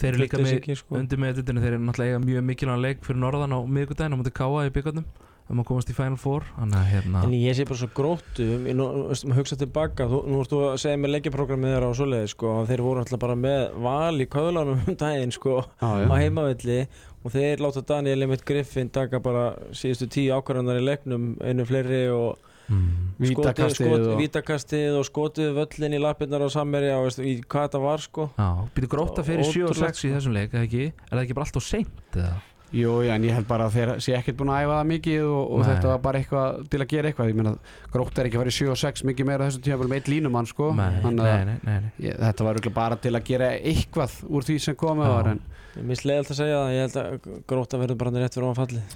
Þeir 0.00 0.10
eru 0.12 0.22
líka 0.22 0.40
með 0.40 0.72
sko. 0.80 0.98
undir 1.00 1.20
með 1.20 1.42
þetta 1.42 1.58
þeir 1.60 1.74
eru 1.74 1.84
náttúrulega 1.84 2.14
eiga 2.14 2.24
mjög 2.24 2.48
mikilvæg 2.52 2.82
leik 2.86 3.06
fyrir 3.06 3.22
norðan 3.24 3.56
á 3.56 3.60
miðgudaginn 3.66 4.14
á 4.14 4.18
mútið 4.20 4.36
Káa 4.38 4.66
í 4.68 4.74
byggarnum 4.74 5.06
um 5.52 5.60
að 5.60 5.66
komast 5.68 5.90
í 5.92 5.94
Final 5.96 6.16
Four 6.20 6.46
þannig 6.54 6.78
að 6.78 6.86
hérna 6.88 7.22
En 7.26 7.34
ég 7.36 7.56
sé 7.56 7.66
bara 7.68 7.76
svo 7.76 7.88
gróttu, 7.92 8.46
ég 8.64 9.34
hugsa 9.36 9.58
tilbaka, 9.60 10.06
þú, 10.08 10.20
nú 10.30 10.40
ertu 10.40 10.60
að 10.70 10.78
segja 10.80 11.00
með 11.00 11.12
leikjaprogrammið 11.18 11.74
þeirra 11.74 11.90
og 11.90 11.98
svoleiði, 11.98 12.30
sko, 12.32 12.52
þeir 12.70 12.84
voru 12.86 13.02
alltaf 13.02 13.20
bara 13.20 13.36
með 13.36 13.64
val 13.84 14.24
í 14.24 14.28
köðlanum 14.32 14.80
um 14.80 14.98
daginn, 15.02 15.34
sko, 15.36 15.58
á 15.84 15.88
heimavelli 16.16 16.78
og 17.24 17.32
þeir 17.32 17.62
láta 17.64 17.82
Daniel 17.88 18.26
Emmett 18.26 18.44
Griffin 18.44 18.90
taka 18.92 19.20
bara 19.24 19.46
síðustu 19.72 20.08
tíu 20.12 20.34
ákvarðanar 20.36 20.80
í 20.82 20.84
leiknum, 20.84 21.30
einu 21.40 21.64
fleiri 21.68 22.02
og 22.12 22.36
mm, 22.68 23.14
Vítakastið 23.24 23.76
skotið, 23.88 24.08
og- 24.12 24.18
vítakastið 24.22 24.98
og 25.00 25.06
skotið 25.08 25.52
völlin 25.58 25.96
í 25.96 26.02
lappirnar 26.04 26.44
á 26.44 26.48
Sammerja 26.52 26.98
og 27.00 27.06
veist, 27.08 27.20
í 27.24 27.36
hvað 27.44 27.68
þetta 27.70 27.82
var, 27.84 28.02
sko. 28.04 28.28
Já, 28.36 28.48
býtu 28.76 28.90
gróta 28.92 29.24
fyrir 29.26 29.44
7 29.48 29.68
og 29.70 29.76
6 29.76 29.78
Ótrúlegt, 29.78 29.94
í 29.94 30.00
sko. 30.08 30.16
þessum 30.18 30.34
leik? 30.36 30.58
Er 30.58 30.90
það 31.14 31.22
ekki 31.24 31.38
bara 31.38 31.48
allt 31.48 31.60
og 31.62 31.64
seint 31.72 32.18
eða? 32.18 32.34
Jú, 32.74 32.90
já, 33.06 33.12
en 33.14 33.22
ég 33.22 33.30
held 33.36 33.46
bara 33.46 33.68
að 33.68 33.74
þeir 33.76 33.90
sé 34.02 34.14
ekkert 34.18 34.34
búin 34.40 34.48
að 34.50 34.64
æfa 34.64 34.76
það 34.80 34.86
mikið 34.90 35.24
og, 35.30 35.42
og 35.54 35.60
þetta 35.68 35.90
var 35.92 35.98
bara 36.02 36.18
eitthvað 36.18 36.56
til 36.72 36.80
að 36.82 36.88
gera 36.90 37.10
eitthvað 37.12 37.28
ég 37.30 37.36
meina, 37.38 37.52
grótt 37.94 38.18
er 38.18 38.26
ekki 38.26 38.34
að 38.34 38.42
fara 38.42 38.50
í 38.50 38.56
7 38.56 38.70
og 38.72 38.80
6 38.80 39.04
mikið 39.10 39.28
meira 39.28 39.46
þessu 39.46 39.60
tíma 39.62 39.86
með 39.86 40.00
eitt 40.00 40.08
línumann 40.10 40.48
sko 40.50 40.72
Nei, 40.74 40.88
Þannig 41.04 41.22
nei, 41.22 41.28
að 41.30 41.44
nei, 41.46 41.54
nei, 41.68 41.76
nei. 41.84 41.92
ég, 42.08 42.16
þetta 42.24 42.48
var 42.48 42.58
bara 42.80 42.98
til 43.04 43.12
að 43.14 43.28
gera 43.30 43.52
eitthvað 43.60 44.16
úr 44.26 44.48
því 44.48 44.56
sem 44.66 44.74
komið 44.82 45.12
var 45.14 45.30
en 45.36 45.40
Ég 45.74 45.82
minnst 45.88 46.06
leiðalt 46.06 46.30
að 46.30 46.38
segja 46.38 46.60
það, 46.60 46.72
ég 46.74 46.84
held 46.84 46.96
að 47.00 47.28
gróta 47.50 47.80
verður 47.80 47.98
bara 48.02 48.22
rétt 48.22 48.36
fyrir 48.36 48.46
ofan 48.48 48.60
fallið. 48.60 48.94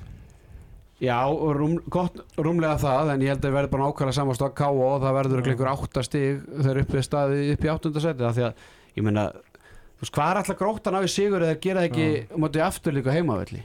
já, 1.02 1.16
rúm, 1.58 1.76
gott 1.94 2.20
rúmlega 2.38 2.78
það 2.82 3.12
en 3.14 3.22
ég 3.22 3.32
held 3.32 3.42
að 3.44 3.48
við 3.50 3.56
verðum 3.58 3.74
bara 3.74 3.88
ákvæmlega 3.90 4.16
samast 4.18 4.42
á 4.42 4.48
K.O. 4.50 4.78
og 4.88 5.02
það 5.04 5.16
verður 5.18 5.36
örugglega 5.38 5.54
einhver 5.56 5.70
áttastig 5.72 6.40
þegar 6.58 6.80
upp 6.82 6.94
við 6.96 7.04
staði 7.06 7.42
upp 7.54 7.66
í 7.66 7.70
áttundasæti 7.74 8.32
því 8.38 8.46
að 8.48 8.62
ég 8.98 9.06
meina, 9.06 9.26
þú 9.30 10.02
veist, 10.02 10.14
hvað 10.18 10.30
er 10.32 10.40
alltaf 10.42 10.58
gróttan 10.58 10.98
á 10.98 11.00
í 11.02 11.10
sigur 11.14 11.46
eða 11.46 11.60
gera 11.62 11.84
það 11.84 11.90
ekki 11.92 12.40
mótið 12.42 12.64
aftur 12.66 12.96
líka 12.98 13.14
heimavelli 13.14 13.62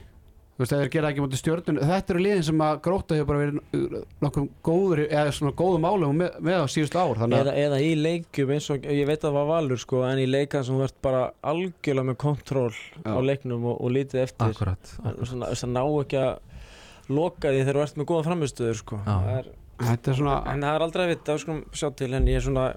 þú 0.54 0.62
veist, 0.62 0.72
eða 0.76 0.88
gera 0.94 1.06
það 1.08 1.12
ekki 1.14 1.22
mótið 1.24 1.40
stjórnun 1.40 1.78
þetta 1.90 2.12
eru 2.14 2.20
liðin 2.24 2.44
sem 2.46 2.60
að 2.62 2.76
gróta 2.84 3.16
hefur 3.18 3.28
bara 3.30 3.40
verið 3.42 3.96
nokkuð 4.22 4.44
góður, 4.68 5.02
eða 5.08 5.32
svona 5.34 5.54
góðum 5.58 5.82
málum 5.86 6.20
með, 6.22 6.36
með 6.46 6.62
á 6.62 6.66
síðust 6.70 6.94
ár 7.00 7.22
Eða, 7.26 7.54
eða 7.64 7.80
í 7.82 7.90
leikjum 7.98 8.52
eins 8.54 8.68
og, 8.70 8.86
ég 8.86 9.08
veit 9.08 9.18
að 9.18 9.26
það 9.26 9.36
var 9.40 9.48
valur 9.50 9.82
sko, 9.82 10.02
en 10.06 10.22
í 10.22 10.28
leika 10.30 10.62
sem 10.66 10.78
ert 10.86 10.96
bara 11.02 11.24
algjörlega 11.50 12.08
með 12.12 12.18
kontról 12.22 12.70
á 13.02 13.18
leiknum 13.26 13.66
og, 13.72 13.80
og 13.82 13.94
lítið 13.96 14.22
eftir 14.28 14.52
Akkurat, 14.54 14.94
Svona, 14.94 15.10
akkurat. 15.10 15.28
svona, 15.32 15.50
þess 15.50 15.66
að 15.66 15.74
ná 15.74 15.82
ekki 16.04 16.22
að 16.22 17.12
loka 17.18 17.50
því 17.52 17.64
þegar 17.66 17.82
ert 17.84 17.98
með 18.00 18.06
góða 18.08 18.26
framistöður 18.30 18.78
sko. 18.80 19.00
Er, 19.34 19.50
þetta 19.90 20.12
er 20.14 20.16
svona 20.22 20.36
en 20.54 20.62
það 20.64 20.76
er 20.78 20.84
aldrei 20.86 21.02
að 21.04 21.10
vita, 21.16 21.34
skulum 21.42 21.64
sjá 21.76 21.90
til 21.98 22.12
en 22.16 22.30
ég 22.30 22.38
er 22.38 22.46
svona 22.46 22.68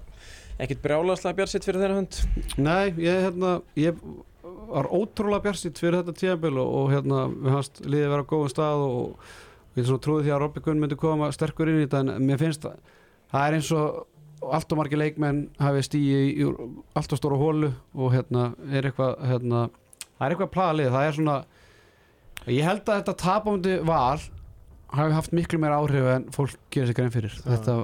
ekkert 0.58 0.82
brjálaslega 0.82 1.38
bjarsitt 1.38 1.68
fyrir 1.68 1.84
þeirra 1.86 2.00
hund 2.02 2.18
Nei, 2.58 2.90
ég, 3.06 3.22
hérna, 3.28 3.52
ég 3.78 4.02
var 4.68 4.90
ótrúlega 4.92 5.46
bjarsitt 5.48 5.80
fyrir 5.82 6.02
þetta 6.02 6.16
tíðabil 6.18 6.54
og, 6.62 6.70
og 6.80 6.92
hérna, 6.94 7.24
við 7.32 7.56
hans 7.56 7.72
liðið 7.84 8.14
vera 8.14 8.26
á 8.28 8.32
góðum 8.32 8.54
stað 8.54 8.84
og 8.86 9.34
við 9.78 9.92
trúið 10.04 10.28
því 10.28 10.34
að 10.34 10.42
Robby 10.44 10.64
Gunn 10.66 10.80
myndi 10.82 11.00
koma 11.00 11.32
sterkur 11.36 11.72
inn 11.72 11.82
í 11.82 11.86
þetta 11.86 12.04
en 12.04 12.28
mér 12.28 12.42
finnst 12.42 12.66
að 12.68 12.80
það 13.32 13.48
er 13.48 13.58
eins 13.58 13.74
og 13.78 14.54
allt 14.58 14.74
og 14.74 14.80
margir 14.80 15.02
leikmenn 15.02 15.44
hafi 15.62 15.84
stíi 15.86 16.24
í 16.38 16.48
allt 16.98 17.14
og 17.14 17.20
stóra 17.20 17.38
hólu 17.40 17.72
og 17.98 18.14
hérna 18.14 18.52
er 18.70 18.90
eitthvað 18.90 19.16
hérna, 19.26 19.68
það 20.18 20.26
er 20.26 20.36
eitthvað 20.36 20.52
plagalið, 20.54 20.92
það 20.94 21.08
er 21.08 21.18
svona 21.18 21.38
ég 22.48 22.68
held 22.68 22.84
að 22.86 23.00
þetta 23.02 23.16
tapándi 23.24 23.78
val 23.88 24.20
hafi 24.94 25.16
haft 25.18 25.34
miklu 25.36 25.60
meira 25.62 25.80
áhrif 25.82 26.10
en 26.14 26.28
fólk 26.36 26.58
gerir 26.72 26.90
sig 26.90 26.98
grein 26.98 27.14
fyrir. 27.14 27.34
Þetta, 27.44 27.78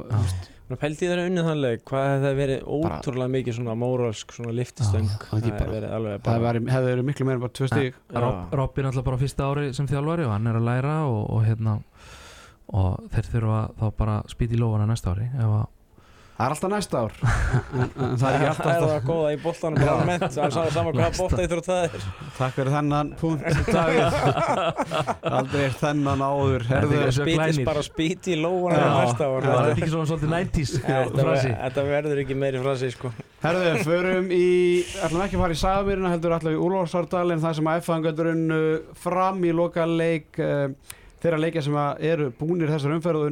Pældi 0.82 1.08
þeirra 1.10 1.26
unnið 1.30 1.48
þannig, 1.50 1.84
hvað 1.90 2.08
hefði 2.14 2.32
verið 2.40 2.64
ótrúlega 2.78 3.32
mikið 3.36 3.58
svona 3.60 3.76
móralsk 3.84 4.32
svona 4.38 4.54
liftistöng 4.58 5.08
Já, 5.10 5.18
það 5.24 5.38
hefði 5.40 5.52
bara- 5.60 5.74
verið 5.76 5.94
alveg 5.98 6.14
það 6.14 6.24
bara 6.28 6.44
væri- 6.48 6.70
hefði 6.74 6.92
verið 6.94 7.08
miklu 7.10 7.26
meira 7.30 7.36
en 7.36 7.46
bara 7.46 7.56
tvö. 7.60 7.94
Rob, 8.24 8.54
Robby 8.62 8.82
er 8.82 8.86
alltaf 8.92 9.04
bara 9.10 9.18
fyrsta 9.24 9.48
ári 9.52 9.74
sem 9.74 9.88
þjálfari 9.88 10.26
og 10.26 10.32
hann 10.32 10.48
er 10.48 10.60
að 10.60 10.68
læra 10.70 10.96
og, 11.08 11.22
og 11.30 11.46
hérna 11.46 11.78
og 12.74 13.04
þeir 13.14 13.30
þurfa 13.34 13.62
þá 13.80 13.86
bara 13.98 14.18
að 14.22 14.30
spýta 14.34 14.56
í 14.56 14.60
lófana 14.62 14.88
næsta 14.90 15.14
ári 15.14 15.28
ef 15.34 15.50
að 15.60 15.66
Það 16.34 16.46
er 16.48 16.54
alltaf 16.56 16.72
næsta 16.74 16.98
ár. 17.04 17.14
En, 17.74 17.90
en 17.98 18.16
Það 18.18 18.36
er 18.36 18.44
alltaf 18.50 18.66
það 18.66 18.92
að 18.94 19.04
góða 19.06 19.30
í 19.34 19.38
bóltanum 19.44 19.78
Það 19.84 19.92
er 19.94 20.08
meint, 20.10 20.24
það 20.34 20.44
er 20.46 20.72
saman 20.74 20.96
hvaða 20.98 21.12
bólta 21.18 21.42
ég 21.44 21.50
þurft 21.52 21.68
að 21.70 21.76
það 21.78 21.84
er. 21.86 22.08
Takk 22.38 22.56
fyrir 22.58 22.72
þennan 22.74 23.12
punkt 23.22 23.44
Aldrei 25.38 25.64
er 25.68 25.76
þennan 25.78 26.24
áður. 26.26 26.66
Spítis 27.14 27.60
bara 27.68 27.84
spíti 27.86 28.34
í 28.34 28.40
lóðan 28.42 28.78
Það 29.14 29.46
er 29.54 29.72
ekki 29.76 29.92
svona 29.94 30.10
svolítið 30.10 30.34
90's 30.34 30.74
sko, 30.80 30.98
Þetta 31.46 31.86
verður 31.92 32.24
ekki 32.24 32.38
meiri 32.42 32.64
frasi 32.64 32.90
sko. 32.94 33.14
Herðu, 33.44 33.72
förum 33.86 34.28
í 34.34 34.44
Alltaf 35.04 35.26
ekki 35.28 35.42
farið 35.42 35.58
í 35.58 35.62
saðmýrina 35.64 36.14
Heldur 36.14 36.34
alltaf 36.38 36.54
í 36.54 36.62
úrlóðsvartalinn 36.64 37.42
Það 37.44 37.58
sem 37.60 37.70
að 37.70 37.82
F-hangaturinn 37.84 38.46
uh, 38.56 38.94
fram 39.06 39.42
í 39.46 39.52
loka 39.56 39.86
leik 39.90 40.40
uh, 40.42 40.70
Þeirra 41.24 41.40
leikja 41.40 41.62
sem 41.64 41.76
eru 42.04 42.32
búinir 42.36 42.72
þessar 42.74 42.98
umferðu 42.98 43.30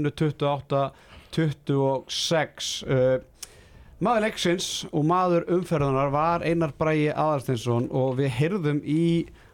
26 1.35 2.71
uh, 2.87 2.95
eh, 2.95 3.47
maður 4.01 4.25
leiksins 4.25 4.69
og 4.91 5.05
maður 5.09 5.47
umferðanar 5.57 6.11
var 6.13 6.45
Einar 6.45 6.73
Bræi 6.77 7.11
Aðarstinsson 7.11 7.89
og 7.95 8.17
við 8.19 8.33
heyrðum 8.39 8.81
í 8.83 9.03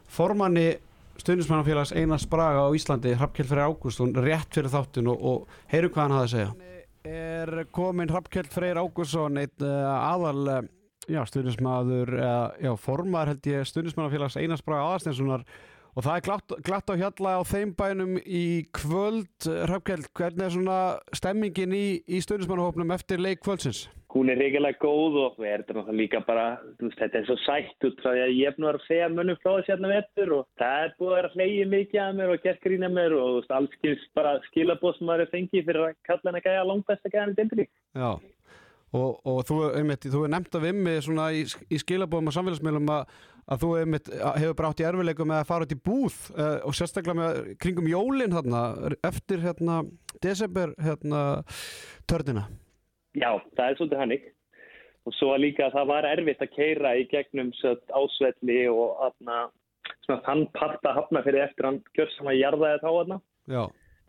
formanni 0.07 0.77
stundismannafélags 1.19 1.93
Einar 1.97 2.21
Spraga 2.21 2.63
á 2.65 2.69
Íslandi 2.77 3.15
Hrafkjell 3.17 3.49
Freyr 3.49 3.67
Ágústun 3.67 4.15
rétt 4.15 4.53
fyrir 4.53 4.71
þáttun 4.71 5.11
og, 5.11 5.21
og 5.21 5.61
heyrum 5.71 5.93
hvað 5.93 6.03
hann 6.05 6.17
hafði 6.17 6.27
að 6.27 6.33
segja. 6.35 6.73
Er 7.07 7.53
komin 7.75 8.11
Hrafkjell 8.11 8.49
Freyr 8.51 8.79
Ágústun 8.81 9.41
einn 9.41 9.65
uh, 9.65 10.11
aðal 10.13 10.43
uh, 10.53 11.23
stundismadur, 11.27 12.11
já 12.59 12.73
formar 12.83 13.29
held 13.31 13.45
ég 13.47 13.67
stundismannafélags 13.67 14.35
Einar 14.39 14.59
Spraga 14.59 14.89
Aðarstinssonar 14.89 15.45
og 15.97 16.05
það 16.05 16.13
er 16.13 16.25
glatt, 16.29 16.57
glatt 16.67 16.91
á 16.93 16.95
hjalla 17.01 17.35
á 17.37 17.43
þeim 17.49 17.73
bænum 17.77 18.17
í 18.21 18.45
kvöld. 18.77 19.49
Hrafkjell, 19.65 20.03
hvernig 20.13 20.45
er 20.45 20.53
svona 20.53 20.79
stemmingin 21.17 21.73
í, 21.73 21.85
í 22.05 22.21
stundismannahópnum 22.21 22.93
eftir 22.93 23.23
leik 23.23 23.41
kvöldsins? 23.41 23.87
hún 24.17 24.31
er 24.31 24.39
reyngilega 24.39 24.79
góð 24.81 25.17
og 25.21 25.35
við 25.41 25.51
erum 25.51 25.65
náttúrulega 25.67 25.97
líka 25.99 26.21
bara, 26.25 26.45
veist, 26.79 26.97
þetta 26.99 27.19
er 27.19 27.25
svo 27.27 27.35
sætt 27.43 27.87
út 27.87 27.99
frá 28.01 28.13
því 28.13 28.23
að 28.23 28.33
ég 28.37 28.49
er 28.49 28.61
nú 28.61 28.69
að 28.69 28.79
segja 28.85 29.09
mönnum 29.13 29.39
frá 29.41 29.49
þessi 29.51 29.73
hérna 29.73 29.91
vettur 29.91 30.33
og 30.37 30.47
það 30.61 30.85
er 30.85 30.95
búið 30.97 31.11
að 31.11 31.17
vera 31.17 31.31
hleyið 31.35 31.73
mikið 31.73 32.01
að 32.03 32.15
mér 32.19 32.33
og 32.33 32.45
gert 32.45 32.63
grína 32.63 32.89
mér 32.93 33.17
og 33.17 33.35
veist, 33.35 33.53
alls 33.57 33.77
skils 33.77 34.07
bara 34.17 34.33
skilabóð 34.47 34.97
sem 34.97 35.09
maður 35.09 35.25
er 35.25 35.33
fengið 35.35 35.67
fyrir 35.69 35.83
að 35.89 35.99
kalla 36.07 36.31
henni 36.31 36.43
gæja 36.47 36.65
langt 36.71 36.87
besta 36.87 37.13
gæjan 37.13 37.33
í 37.33 37.37
dildinni. 37.41 37.67
Já, 37.99 38.11
og, 38.97 39.09
og 39.27 39.41
þú, 39.49 39.59
einmitt, 39.81 40.07
þú 40.13 40.23
er 40.25 40.33
nefnt 40.33 40.59
af 40.59 40.65
vimmi 40.65 40.95
svona 41.03 41.29
í, 41.35 41.43
í 41.43 41.81
skilabóðum 41.83 42.31
og 42.31 42.37
samfélagsmiðlum 42.37 42.93
að, 42.95 43.19
að 43.47 43.63
þú 43.63 43.69
einmitt, 43.79 44.09
hefur 44.11 44.55
brátt 44.59 44.81
í 44.83 44.87
erfileikum 44.87 45.29
með 45.31 45.41
að 45.41 45.49
fara 45.51 45.67
út 45.67 45.75
í 45.75 45.79
búð 45.87 46.17
uh, 46.35 46.57
og 46.67 46.75
sérstaklega 46.75 47.19
með 47.19 47.51
kringum 47.63 47.89
jólin 47.91 48.35
þarna, 48.35 48.63
eftir 49.07 49.43
hérna, 49.43 49.81
desember 50.23 50.73
hérna, 50.83 51.21
törnina. 52.09 52.47
Já, 53.17 53.31
það 53.55 53.69
er 53.69 53.79
svolítið 53.79 54.03
hannig 54.03 54.27
og 55.07 55.15
svo 55.15 55.31
líka 55.39 55.67
að 55.67 55.77
það 55.77 55.89
var 55.93 56.09
erfitt 56.09 56.43
að 56.43 56.53
keira 56.55 56.93
í 56.99 57.07
gegnum 57.07 57.53
ásvelli 57.55 58.59
og 58.67 58.97
svona 59.07 60.19
þann 60.25 60.45
parta 60.55 60.93
hafna 60.97 61.23
fyrir 61.23 61.45
eftir 61.45 61.67
hann 61.69 61.79
gjör 61.95 62.11
sem 62.15 62.29
að 62.31 62.39
jarðaði 62.41 62.81
þá 62.83 62.89
aðna, 62.91 63.17
Já, 63.47 63.63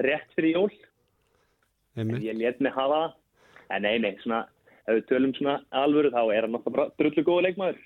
rétt 0.07 0.35
fyrir 0.35 0.57
jól. 0.57 0.71
einmitt. 1.99 2.23
Ég 2.27 2.39
let 2.39 2.61
mig 2.63 2.75
hafa 2.75 3.03
það. 3.05 3.17
En 3.69 3.85
nei, 3.85 3.99
nei, 4.01 4.15
svona, 4.23 4.45
ef 4.87 4.99
við 4.99 5.07
tölum 5.11 5.35
svona 5.37 5.59
alvöru 5.77 6.11
þá 6.15 6.21
er 6.33 6.47
hann 6.47 6.55
náttúrulega 6.57 6.77
bara 6.79 6.93
drullu 6.99 7.25
góða 7.27 7.47
leikmaður. 7.49 7.81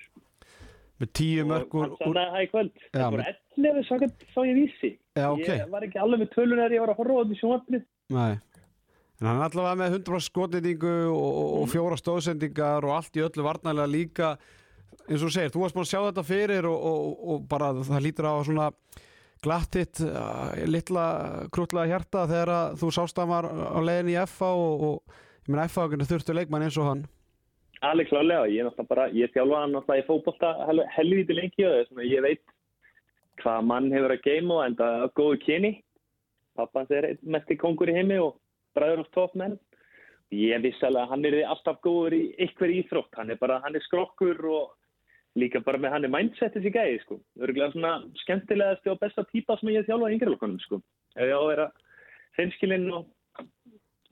Með 1.03 1.11
tíu 1.19 1.45
mörg 1.49 1.75
úr, 1.75 1.89
Hann 1.89 1.99
sannaði 1.99 2.33
það 2.33 2.45
í 2.45 2.49
kvöld. 2.53 2.73
Já, 2.79 2.95
Það 2.95 3.11
voru 3.17 3.27
men- 3.27 3.39
11 3.59 3.85
svakað 3.89 4.25
sá 4.33 4.39
ég 4.47 4.57
vísi. 4.61 4.91
Já, 5.19 5.27
ok. 5.29 5.45
Ég 5.51 5.69
var 5.75 5.85
ekki 5.85 6.01
alveg 6.01 6.23
með 6.23 6.33
tölun 6.33 6.57
þegar 6.61 6.75
ég 6.77 6.83
var 6.83 6.93
að 6.93 6.99
horfa 7.01 7.13
á 7.13 7.19
þetta 7.21 7.35
í 7.35 7.39
sjónvarpinu. 7.43 7.83
Nei. 8.13 8.33
En 9.21 9.29
hann 9.29 9.43
allavega 9.45 9.79
með 9.79 9.93
100% 9.99 10.27
skotnýtingu 10.27 10.93
og, 11.13 11.29
og, 11.39 11.49
og 11.61 11.69
fjóra 11.71 11.97
stóðsendingar 11.99 12.87
og 12.87 12.95
allt 12.97 13.19
í 13.19 13.23
öllu 13.23 13.45
varnarlega 13.45 13.91
líka 13.91 14.31
eins 15.07 15.21
og 15.21 15.27
þú 15.27 15.33
segir, 15.35 15.51
þú 15.53 15.63
varst 15.63 15.75
búin 15.77 15.85
að 15.85 15.91
sjá 15.91 16.01
þetta 16.07 16.23
fyrir 16.27 16.67
og, 16.69 16.85
og, 16.89 17.23
og 17.33 17.47
bara 17.51 17.71
það 17.83 18.03
lítur 18.07 18.27
á 18.29 18.33
svona 18.47 18.67
glatt 19.43 19.75
hitt 19.75 19.99
uh, 20.07 20.53
litla 20.69 21.05
krútlega 21.53 21.91
hjarta 21.91 22.25
þegar 22.29 22.77
þú 22.79 22.91
sást 22.95 23.19
að 23.19 23.31
var 23.33 23.47
á 23.51 23.79
leiðin 23.83 24.13
í 24.13 24.17
FA 24.31 24.51
og, 24.55 24.85
og 24.87 25.17
ég 25.43 25.51
meina 25.51 25.67
FA 25.71 25.87
þurftu 25.91 26.35
leikmann 26.37 26.63
eins 26.67 26.79
og 26.79 26.87
hann 26.89 27.03
Alveg 27.83 28.07
klálega, 28.07 28.47
ég 28.47 28.61
er 28.61 28.67
náttúrulega 28.69 28.87
bara, 28.87 29.05
ég 29.11 29.31
þjálfa 29.33 29.57
hann 29.59 29.73
náttúrulega 29.75 30.03
í 30.03 30.07
fótbolta 30.07 30.51
hel- 30.69 30.87
helvíti 30.95 31.35
lengi 31.35 31.65
og 31.67 31.87
svona, 31.89 32.05
ég 32.07 32.21
veit 32.23 32.43
hvað 33.41 33.65
mann 33.67 33.89
hefur 33.91 34.13
að 34.13 34.23
geima 34.23 34.53
og 34.55 34.65
enda 34.69 34.87
góðu 35.19 35.39
kyni. 35.43 35.71
Pappans 36.55 36.91
er 36.91 37.09
einn 37.09 37.19
mesti 37.35 37.57
kongur 37.59 37.89
í 37.91 37.95
heimi 37.97 38.19
og 38.23 38.37
bræður 38.77 39.03
of 39.03 39.09
top 39.11 39.35
menn. 39.35 39.57
Ég 40.31 40.61
vissi 40.63 40.85
alveg 40.85 41.03
að 41.03 41.09
hann 41.11 41.25
er 41.25 41.37
alltaf 41.43 41.81
góður 41.83 42.15
í 42.15 42.21
ykkur 42.47 42.71
íþrótt, 42.71 43.17
hann 43.19 43.33
er 43.33 43.41
bara, 43.41 43.59
hann 43.65 43.75
er 43.75 43.83
skrokkur 43.85 44.39
og 44.47 44.71
líka 45.35 45.59
bara 45.65 45.77
með 45.77 45.91
hann 45.91 46.05
er 46.05 46.13
mindset 46.13 46.53
þessi 46.55 46.71
gæði, 46.71 47.01
sko. 47.03 47.19
Örgulega 47.41 47.73
svona 47.73 47.93
skemmtilegasti 48.23 48.89
og 48.93 48.99
besta 49.01 49.25
típa 49.33 49.59
sem 49.59 49.73
ég 49.73 49.81
hef 49.81 49.89
þjálfað 49.89 50.13
í 50.13 50.17
yngrelokunum, 50.17 50.59
sko. 50.63 50.81
Ef 51.17 51.27
ég 51.27 51.35
á 51.35 51.41
að 51.41 51.51
vera 51.51 51.67
hreinskilinn 52.37 52.89
og 52.93 53.05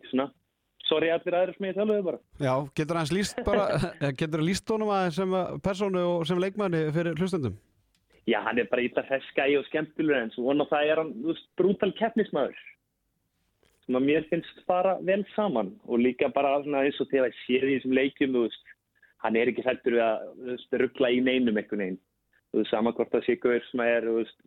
svona, 0.09 0.27
sorry 0.91 1.11
allir 1.13 1.37
aðrir 1.37 1.55
sem 1.57 1.67
ég 1.67 1.73
hef 1.73 1.79
þjálfaði 1.79 2.05
bara. 2.09 2.19
Já, 2.43 2.53
getur 2.77 2.99
hans 2.99 3.13
líst 3.15 3.39
bara 3.47 3.67
getur 4.21 4.43
líst 4.45 4.73
honum 4.73 4.91
aðeins 4.93 5.19
sem 5.21 5.37
persónu 5.65 6.03
og 6.17 6.25
sem 6.29 6.41
leikmanni 6.41 6.87
fyrir 6.95 7.19
hlustendum 7.19 7.55
Já, 8.29 8.37
hann 8.45 8.59
er 8.61 8.67
bara 8.69 8.83
illa 8.85 9.01
hreskægi 9.07 9.57
og 9.57 9.65
skemmtilegur 9.69 10.19
en 10.19 10.35
svo 10.35 10.45
vona 10.51 10.67
það 10.69 10.91
er 10.91 11.01
hann 11.01 11.15
þú 11.23 11.31
veist, 11.31 11.47
brútal 11.57 11.89
keppnismæður 11.97 12.59
sem 13.87 13.97
að 13.97 14.05
mér 14.05 14.27
finnst 14.29 14.61
fara 14.67 14.93
vel 15.07 15.23
saman 15.33 15.71
og 15.87 16.03
líka 16.03 16.29
bara 16.35 16.59
svona 16.61 16.83
eins 16.85 16.99
og 17.01 17.09
þegar 17.09 17.31
ég 17.31 17.39
sé 17.41 17.61
því 17.63 17.79
sem 17.81 17.95
leikjum 17.97 18.37
þú 18.37 18.43
veist, 18.45 18.75
hann 19.25 19.39
er 19.41 19.49
ekki 19.49 19.65
hættur 19.65 19.97
við 19.97 20.05
að 20.05 20.77
ruggla 20.83 21.09
í 21.15 21.23
neinum 21.25 21.57
einhvern 21.57 21.83
veginn 21.85 21.99
þú 22.51 22.61
veist, 22.61 22.71
sama 22.71 22.93
hvort 22.93 23.11
það 23.15 23.25
sé 23.25 23.37
gaur 23.41 23.65
sem 23.71 23.83
er 23.87 24.05
þú 24.05 24.15
veist, 24.19 24.37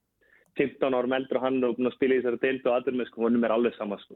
15 0.60 0.94
árum 0.94 1.16
eldur 1.18 1.40
og 1.40 1.46
hann 1.48 1.58
og 1.66 1.76
búin 1.78 1.90
að 1.90 1.96
spila 1.96 2.14
í 2.14 2.22
þessari 2.22 2.42
deild 2.44 2.68
og 2.68 2.76
aður 2.76 2.98
með 3.00 3.10
sko, 3.10 3.24
honum 3.26 3.46
er 3.46 3.54
alveg 3.56 3.74
sama 3.74 3.98
sko. 4.04 4.14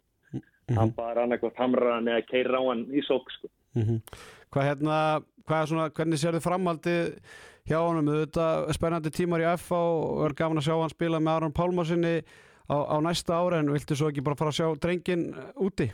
Hann 0.77 0.91
bara 0.97 1.23
annarkvort 1.25 1.57
hamrar 1.57 1.95
hann 1.95 2.09
eða 2.09 2.27
keira 2.29 2.59
á 2.59 2.63
hann 2.69 2.85
í 2.93 3.01
sók 3.07 3.31
sko. 3.33 3.49
Mhm. 3.75 4.03
Hvað 4.53 4.69
hérna, 4.69 5.23
hvað 5.47 5.67
svona, 5.69 5.91
hvernig 5.91 6.19
sér 6.19 6.37
þið 6.37 6.47
framhaldið 6.49 7.19
hjá 7.69 7.79
honum, 7.85 8.07
þetta 8.25 8.73
spennandi 8.73 9.11
tímar 9.11 9.41
í 9.41 9.49
FA 9.61 9.77
og 9.77 10.25
er 10.27 10.35
gaman 10.35 10.59
að 10.59 10.69
sjá 10.69 10.77
hann 10.81 10.91
spila 10.91 11.19
með 11.21 11.37
Aron 11.37 11.53
Pálmarsinni 11.53 12.23
á, 12.69 12.77
á 12.89 12.97
næsta 13.01 13.33
ára 13.37 13.59
en 13.61 13.73
viltu 13.73 13.97
svo 13.97 14.09
ekki 14.09 14.25
bara 14.25 14.37
fara 14.37 14.51
að 14.51 14.59
sjá 14.61 14.69
drengin 14.81 15.35
úti? 15.57 15.91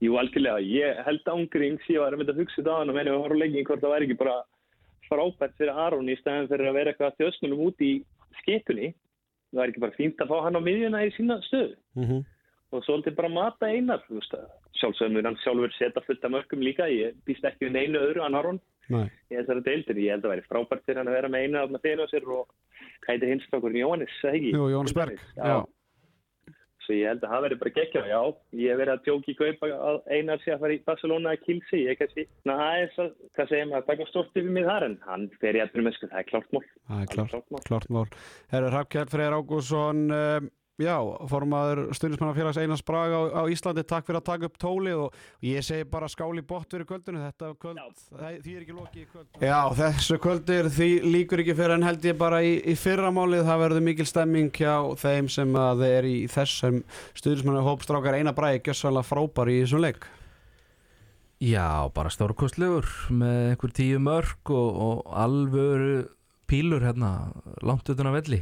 Jú, 0.00 0.16
algjörlega, 0.20 0.60
ég 0.60 1.04
held 1.06 1.24
ángrings 1.24 1.84
ég 1.88 2.00
var 2.00 2.12
að 2.12 2.18
mynda 2.18 2.32
að 2.32 2.40
hugsa 2.42 2.60
þetta 2.60 2.72
á 2.72 2.78
hann 2.80 2.90
og 2.90 2.96
menni 2.96 3.10
að 3.12 3.22
horfa 3.24 3.38
lengi 3.40 3.64
hvort 3.64 3.80
það 3.80 3.94
væri 3.94 4.04
ekki 4.08 4.18
bara 4.20 4.36
frábært 5.08 5.56
fyrir 5.60 5.78
Aron 5.86 6.08
í 6.08 6.16
stæðan 6.20 6.48
fyrir 6.48 6.68
að 6.68 6.76
vera 6.78 6.90
eitthvað 6.92 7.16
þjóðsmunum 7.20 7.62
út 7.68 7.80
í 7.84 7.92
skipunni 8.40 8.90
það 9.52 9.60
væri 9.60 9.72
ekki 9.74 9.84
bara 9.84 9.96
fínt 9.98 10.20
að 10.24 10.28
fá 10.32 10.36
hann 10.44 10.56
á 10.56 10.66
miðjuna 10.66 11.04
í 11.04 11.12
sína 11.16 11.38
stöðu 11.48 11.76
Mm 11.94 12.04
-hmm. 12.08 12.24
Og 12.74 12.84
svolítið 12.86 13.16
bara 13.18 13.30
mata 13.32 13.70
einar 13.70 14.02
þú 14.08 14.18
veist 14.18 14.34
að 14.36 14.46
sjálfsögum 14.80 15.18
er 15.20 15.28
hann 15.28 15.40
sjálfur 15.44 15.74
setja 15.76 16.02
fullt 16.04 16.24
af 16.26 16.32
mörgum 16.34 16.64
líka, 16.66 16.88
ég 16.90 17.14
býst 17.28 17.46
ekki 17.46 17.68
við 17.68 17.76
neinu 17.78 18.02
öðru 18.02 18.24
þessari 19.40 19.62
deildir, 19.68 20.00
ég 20.02 20.12
held 20.16 20.26
að 20.26 20.34
væri 20.34 20.48
frábært 20.48 20.84
fyrir 20.84 21.00
hann 21.00 21.08
að 21.08 21.16
vera 21.18 21.30
með 21.32 21.46
einu 21.46 21.60
af 21.62 21.78
þeirra 21.86 22.08
sér 22.10 22.26
og 22.34 22.50
hætti 23.06 23.30
hinstokkurinn 23.30 23.80
Jóhannes? 23.80 24.18
Jú, 24.52 24.66
Jónas 24.74 24.94
Berg. 24.96 25.22
Svo 26.84 26.92
ég 26.92 27.08
held 27.08 27.22
að 27.24 27.30
það 27.32 27.44
verði 27.46 27.56
bara 27.62 27.70
geggja, 27.78 28.00
já, 28.10 28.18
ég 28.60 28.68
hef 28.68 28.80
verið 28.82 28.92
að 28.92 29.04
djóki 29.06 29.32
í 29.32 29.36
kaupa 29.38 29.68
að 29.72 30.00
einar 30.10 30.42
sé 30.42 30.50
að 30.52 30.60
fara 30.66 30.74
í 30.74 30.82
Barcelona 30.84 31.30
að 31.32 31.44
kilsi, 31.46 31.78
ég 31.80 31.96
kannski, 31.96 32.26
að, 33.00 33.14
hvað 33.38 33.48
segir 33.54 33.70
maður, 33.70 33.86
taka 33.88 34.08
stort 34.10 34.36
yfir 34.36 34.52
mig 34.52 34.66
þar, 34.68 34.84
en 34.90 34.98
hann 35.06 35.24
fer 35.40 35.56
í 35.56 35.62
að 35.64 35.72
drömmu, 35.72 35.94
sko, 35.96 36.10
það 36.12 36.20
er. 36.20 36.28
Það 36.90 37.06
er 37.06 37.08
klart, 37.14 37.48
mál. 37.56 37.62
Já, 40.80 40.96
formaður 41.30 41.84
stundismannafélags 41.94 42.58
Einars 42.58 42.82
Braga 42.86 43.20
á, 43.22 43.22
á 43.38 43.42
Íslandi, 43.50 43.84
takk 43.86 44.08
fyrir 44.08 44.18
að 44.18 44.26
taka 44.26 44.48
upp 44.48 44.56
tólið 44.58 45.02
og 45.04 45.18
ég 45.46 45.62
segi 45.62 45.86
bara 45.90 46.08
skáli 46.10 46.42
bótt 46.42 46.74
fyrir 46.74 46.88
kvöldinu, 46.88 47.20
þetta 47.22 47.50
kvöld, 47.62 47.78
það, 48.10 48.40
því 48.42 48.54
er 48.54 48.64
ekki 48.64 48.76
lokið 48.78 49.04
í 49.04 49.06
kvöld. 49.12 49.28
Já, 49.38 49.60
þessu 49.78 50.18
kvöldir, 50.24 50.70
því 50.74 50.88
líkur 51.14 51.44
ekki 51.44 51.56
fyrir 51.60 51.76
en 51.76 51.86
held 51.86 52.08
ég 52.10 52.18
bara 52.18 52.40
í, 52.42 52.56
í 52.58 52.74
fyrramálið, 52.78 53.44
það 53.46 53.62
verður 53.62 53.86
mikil 53.90 54.08
stemming 54.10 54.50
hjá 54.58 54.74
þeim 55.04 55.30
sem 55.30 55.54
að 55.60 55.84
er 55.90 56.08
í 56.10 56.16
þessum 56.32 56.82
stundismannafélags 57.14 57.70
hópstrákar. 57.70 58.18
Einar 58.18 58.34
Bragi, 58.38 58.64
gjössalega 58.66 59.06
frábær 59.06 59.52
í 59.52 59.60
þessum 59.62 59.84
leik. 59.84 60.08
Já, 61.44 61.86
bara 61.94 62.10
stórkostlegur 62.10 62.88
með 63.12 63.52
einhver 63.52 63.72
tíu 63.76 64.02
mörg 64.02 64.50
og, 64.54 64.82
og 64.88 65.14
alvöru 65.22 66.04
pílur 66.48 66.82
hérna 66.86 67.30
langt 67.64 67.88
utan 67.90 68.10
að 68.10 68.18
velli 68.18 68.40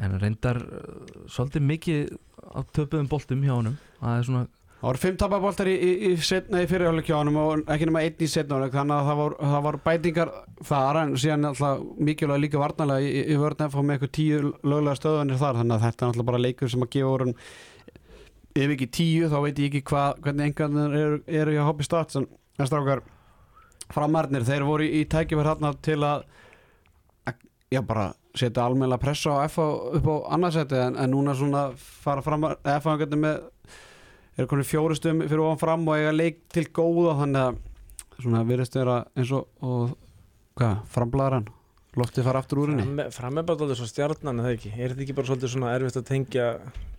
en 0.00 0.18
reyndar 0.22 0.56
uh, 0.62 1.28
svolítið 1.28 1.62
mikið 1.68 2.10
á 2.56 2.60
töpuðum 2.72 3.08
boltum 3.12 3.42
hjá 3.44 3.54
honum. 3.58 3.78
Það 4.00 4.18
er 4.18 4.28
svona, 4.30 4.48
Það 4.82 4.88
voru 4.88 4.98
fimm 4.98 5.16
tapaboltar 5.20 5.68
í, 5.70 5.72
í, 5.78 5.90
í, 6.08 6.12
í 6.18 6.62
fyrirháleik 6.66 7.06
hjá 7.06 7.14
honum 7.20 7.36
og 7.38 7.60
ekki 7.70 7.86
nema 7.86 8.00
einn 8.02 8.24
í 8.24 8.26
setnáleik 8.26 8.72
þannig 8.74 8.96
að 8.96 9.06
það 9.12 9.18
voru, 9.20 9.36
það 9.52 9.60
voru 9.68 9.80
bætingar 9.84 10.32
þar 10.66 10.98
en 11.04 11.12
síðan 11.22 11.46
alltaf 11.52 11.84
mikilvæg 12.02 12.40
líka 12.42 12.58
varnalega 12.58 13.04
í, 13.06 13.20
í 13.30 13.36
vörðin 13.38 13.70
fá 13.70 13.78
með 13.78 13.94
eitthvað 13.94 14.12
tíu 14.18 14.40
löglega 14.66 14.96
stöðanir 14.98 15.38
þar 15.38 15.60
þannig 15.60 15.76
að 15.76 15.84
þetta 15.86 16.02
er 16.02 16.10
alltaf 16.10 16.26
bara 16.32 16.40
leikur 16.42 16.72
sem 16.74 16.82
að 16.82 16.90
gefa 16.96 17.12
voru 17.12 17.36
ef 18.64 18.74
ekki 18.74 18.88
tíu 18.98 19.30
þá 19.30 19.38
veit 19.46 19.62
ég 19.62 19.68
ekki 19.70 19.84
hva, 19.92 20.02
hvernig 20.18 20.50
engarnir 20.50 20.98
eru, 21.04 21.22
eru 21.30 21.54
hjá 21.54 21.62
Hobby 21.68 21.86
Stats 21.86 22.18
en 22.18 22.26
strákar 22.66 23.04
framarnir 23.94 24.42
þeir 24.50 24.66
voru 24.66 24.90
í 24.90 25.04
tækifær 25.14 25.52
hérna 25.52 25.76
til 25.78 26.00
að- 26.02 26.26
já 27.72 27.80
bara 27.86 28.10
setja 28.34 28.64
almennilega 28.64 29.02
pressa 29.02 29.36
á 29.36 29.44
FH 29.48 29.66
upp 29.98 30.06
á 30.08 30.16
annarsæti 30.36 30.78
en, 30.80 30.96
en 30.96 31.12
núna 31.12 31.34
svona 31.36 31.66
fara 31.76 32.24
framar 32.24 32.58
FH 32.64 32.96
hvernig 33.02 33.22
með 33.24 33.40
er 34.38 34.48
konið 34.48 34.70
fjóri 34.70 34.96
stöðum 34.96 35.26
fyrir 35.26 35.44
ofan 35.44 35.60
fram 35.60 35.88
og 35.88 35.98
eiga 35.98 36.12
leik 36.14 36.44
til 36.52 36.64
góða 36.72 37.18
þannig 37.20 37.48
að 37.48 37.58
svona 38.22 38.44
virðist 38.48 38.78
vera 38.78 39.02
eins 39.18 39.32
og, 39.36 39.48
og 39.60 39.96
hvað, 40.58 40.78
framblaðaran 40.94 41.50
loftið 41.98 42.24
fara 42.28 42.40
aftur 42.40 42.62
úr 42.62 42.72
henni? 42.72 42.86
Fram, 42.86 43.12
fram 43.12 43.40
er 43.40 43.48
bara 43.48 43.66
alltaf 43.66 43.80
svo 43.80 43.88
stjarnan 43.90 44.40
það 44.40 44.54
ekki? 44.56 44.72
Er 44.78 44.92
þetta 44.92 45.04
ekki 45.04 45.16
bara 45.18 45.28
svolítið 45.28 45.52
svona 45.54 45.72
erfitt 45.76 45.98
að 46.00 46.06
tengja 46.08 46.46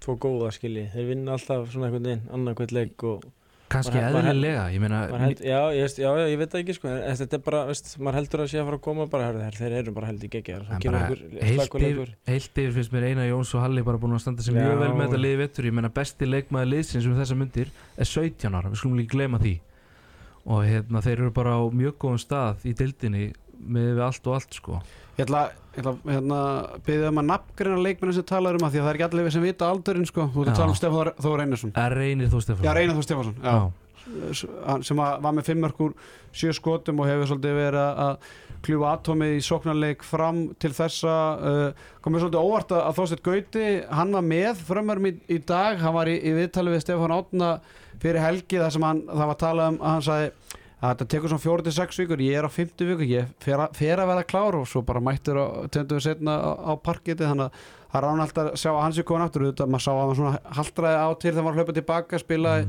tvo 0.03 0.17
góða 0.21 0.51
skilji, 0.53 0.86
þeir 0.93 1.09
vinna 1.09 1.38
alltaf 1.38 1.71
svona 1.73 1.89
einhvern 1.89 2.09
veginn, 2.09 2.27
annarkvæmt 2.38 2.75
leik 2.75 3.05
og 3.09 3.25
kannski 3.74 3.99
eðlilega 3.99 4.63
ég 4.74 4.84
meina, 4.84 5.01
já, 5.41 5.59
ég, 5.76 5.97
já, 5.99 6.09
ég 6.30 6.38
veit 6.41 6.55
ekki 6.59 6.76
sko 6.78 6.91
en 6.91 7.17
þetta 7.19 7.39
er 7.39 7.43
bara, 7.45 7.63
veist, 7.69 7.93
maður 7.99 8.19
heldur 8.21 8.43
að 8.45 8.51
sé 8.53 8.61
að 8.61 8.69
fara 8.69 8.80
að 8.80 8.86
koma 8.88 9.07
bara, 9.11 9.30
herri, 9.32 9.43
þeir, 9.43 9.59
þeir 9.59 9.78
eru 9.82 9.95
bara 9.97 10.11
held 10.11 10.24
í 10.24 10.32
geggja 10.34 10.61
En 10.63 10.86
bara 10.86 11.03
heilt 11.09 11.78
yfir, 11.89 12.15
heilt 12.30 12.63
yfir 12.63 12.76
finnst 12.78 12.95
mér 12.95 13.07
Einar 13.09 13.30
Jóns 13.30 13.53
og 13.57 13.65
Halli 13.65 13.86
bara 13.86 14.01
búin 14.01 14.15
að 14.17 14.24
standa 14.26 14.45
Já. 14.45 14.55
mjög 14.55 14.82
vel 14.84 14.91
með 14.93 15.05
þetta 15.07 15.21
liði 15.24 15.39
vettur 15.43 15.69
ég 15.69 15.78
meina 15.78 15.93
besti 15.93 16.30
leikmaður 16.30 16.71
liðsins 16.74 17.07
um 17.09 17.15
þessa 17.19 17.38
myndir 17.39 17.71
er 17.97 18.09
17 18.09 18.57
ára, 18.57 18.71
við 18.71 18.82
skulum 18.82 18.99
ekki 19.03 19.13
glema 19.15 19.39
því. 19.41 19.53
Og 20.43 20.65
hérna 20.67 21.01
þeir 21.03 21.21
eru 21.21 21.32
bara 21.36 21.55
á 21.55 21.61
mjög 21.71 21.95
góðum 22.03 22.21
stað 22.21 22.65
í 22.67 22.74
dildinni 22.76 23.28
með 23.57 23.89
við 23.93 24.03
allt 24.07 24.29
og 24.29 24.37
allt 24.39 24.59
sko 24.59 24.81
Ég 25.13 25.27
ætla, 25.27 25.43
ætla 25.77 25.91
hérna, 26.09 26.37
byggðið 26.87 27.07
um 27.11 27.19
að 27.21 27.27
nafngreina 27.27 27.81
leikmennin 27.85 28.15
sem 28.17 28.25
talar 28.25 28.57
um 28.57 28.63
að 28.65 28.73
því 28.73 28.79
að 28.79 28.87
það 28.87 28.89
er 28.89 28.97
ekki 28.97 29.05
allir 29.05 29.33
sem 29.35 29.43
vita 29.45 29.67
aldurinn 29.69 30.07
sko. 30.09 30.25
Þú 30.33 30.45
Já. 30.45 30.49
að 30.49 30.57
tala 30.57 30.73
um 30.73 30.79
Stefán 30.79 31.11
Þór 31.21 31.43
Einarsson 31.43 31.73
Er 31.77 31.95
reynir 31.99 32.31
þú 32.31 32.41
Stefán? 32.41 32.65
Já, 32.65 32.71
Reinar 32.73 32.97
Þór 32.97 33.05
Stefánsson 33.05 33.73
sem 34.83 34.99
að, 34.99 35.13
var 35.23 35.35
með 35.35 35.45
fimmörkur 35.47 35.93
sjö 36.35 36.53
skotum 36.57 36.99
og 36.99 37.07
hefur 37.07 37.29
svolítið 37.29 37.59
verið 37.59 38.01
að 38.03 38.25
kljúfa 38.63 38.89
atómið 38.97 39.35
í 39.37 39.43
sóknarleik 39.43 40.03
fram 40.07 40.41
til 40.59 40.71
þessa 40.75 41.13
uh, 41.35 41.85
komið 42.03 42.25
svolítið 42.25 42.43
óvart 42.47 42.73
að, 42.73 42.83
að 42.87 42.97
Þorsteinn 42.99 43.23
Gauti 43.27 43.69
hann 43.99 44.13
var 44.17 44.27
með 44.27 44.65
frömmurum 44.67 45.09
í, 45.09 45.13
í 45.35 45.39
dag 45.43 45.79
hann 45.83 45.95
var 45.95 46.11
í, 46.11 46.17
í 46.19 46.35
viðtali 46.35 46.73
við 46.73 46.83
Stefán 46.85 47.15
Átna 47.15 47.53
fyrir 48.03 48.23
helgi 48.23 48.59
þar 48.59 48.75
sem 48.75 48.87
hann, 48.87 49.03
það 49.07 49.31
var 49.31 49.41
talað 49.43 49.73
um 49.73 49.79
að 49.81 49.93
hann 49.93 50.05
sagði 50.07 50.61
að 50.84 50.89
þetta 50.91 51.05
tekur 51.13 51.31
svona 51.31 51.43
fjóri 51.45 51.63
til 51.63 51.73
sex 51.77 51.99
vikur 52.01 52.19
ég 52.25 52.36
er 52.41 52.43
á 52.43 52.51
fymtu 52.51 52.88
viku, 52.89 53.05
ég 53.07 53.29
fer 53.39 53.55
að, 53.63 53.77
fer 53.79 54.01
að 54.03 54.09
vera 54.11 54.23
klár 54.27 54.57
og 54.59 54.65
svo 54.67 54.81
bara 54.84 54.99
mættur 55.03 55.39
á 55.39 55.45
töndu 55.71 55.95
við 55.95 56.03
setna 56.09 56.34
á, 56.43 56.51
á 56.59 56.71
parketi 56.84 57.23
þannig 57.23 57.47
að 57.47 57.69
það 57.93 58.09
án 58.09 58.23
alltaf 58.25 58.49
að 58.51 58.57
sjá 58.59 58.71
að 58.73 58.81
hans 58.84 58.99
er 58.99 59.07
komin 59.07 59.23
aftur 59.27 59.45
auðvitað, 59.47 59.71
maður 59.71 59.86
sá 59.86 59.91
að 59.93 60.01
hann 60.03 60.17
svona 60.19 60.57
haldraði 60.57 60.99
á 60.99 61.07
til 61.13 61.29
þegar 61.31 61.39
hann 61.39 61.47
var 61.47 61.57
hlaupað 61.61 61.79
tilbaka 61.79 62.19
spilaði, 62.19 62.67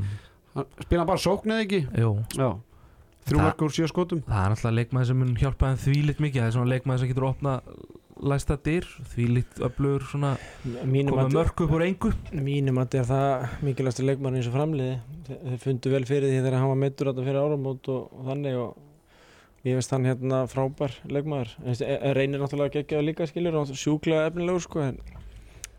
Mm, 0.55 0.67
spilaði 0.85 1.01
hann 1.03 1.09
bara 1.11 1.23
sóknið 1.25 1.62
ekki? 1.65 1.79
Jú, 1.99 2.11
Já, 2.39 2.49
þrjú 3.27 3.39
Það- 3.41 3.47
mörg 3.49 3.62
úr 3.67 3.73
sjö 3.75 3.87
skotum. 3.91 4.21
Það 4.29 4.45
er 4.45 4.53
alltaf 4.55 4.75
leikmaður 4.79 5.07
sem 5.11 5.19
mun 5.19 5.35
hjálpa 5.41 5.71
þeim 5.73 5.81
því 5.83 5.95
lit 6.07 6.21
mikið 6.23 6.41
það 6.43 6.47
er 6.47 6.55
svona 6.55 6.71
leikmaður 6.71 7.01
sem 7.03 7.09
getur 7.11 7.27
opna 7.33 7.55
læsta 8.25 8.57
dyr, 8.64 8.87
því 9.12 9.27
lit 9.37 9.61
öflugur 9.66 10.07
svona 10.09 10.35
mínum 10.64 11.12
koma 11.14 11.27
að, 11.27 11.37
mörg 11.37 11.62
upp 11.64 11.75
úr 11.77 11.85
engu. 11.87 12.12
Mínum 12.33 12.81
að 12.83 12.99
er 13.01 13.09
það 13.11 13.45
mikilvægstu 13.66 14.07
leikmann 14.07 14.39
eins 14.39 14.49
og 14.51 14.57
framliði. 14.57 14.97
Þeir, 15.29 15.59
fundu 15.64 15.93
vel 15.95 16.05
fyrir 16.09 16.33
því 16.33 16.41
þegar 16.41 16.59
hann 16.61 16.72
var 16.72 16.81
meittur 16.85 17.11
þetta 17.11 17.27
fyrir 17.29 17.43
áramót 17.43 17.91
og, 17.95 18.07
og 18.14 18.31
þannig 18.31 18.61
og 18.62 19.68
ég 19.68 19.79
veist 19.79 19.93
hann 19.97 20.09
hérna 20.09 20.45
frábær 20.51 20.97
leikmaður. 21.09 21.53
E- 21.72 22.14
reynir 22.16 22.43
náttúrulega 22.43 22.81
geggjaðu 22.81 23.11
líka 23.11 23.29
skilur 23.29 23.61
og 23.61 23.77
sjúklega 23.77 24.31
efnilegur 24.31 24.64
sko 24.64 24.83
en 24.89 24.99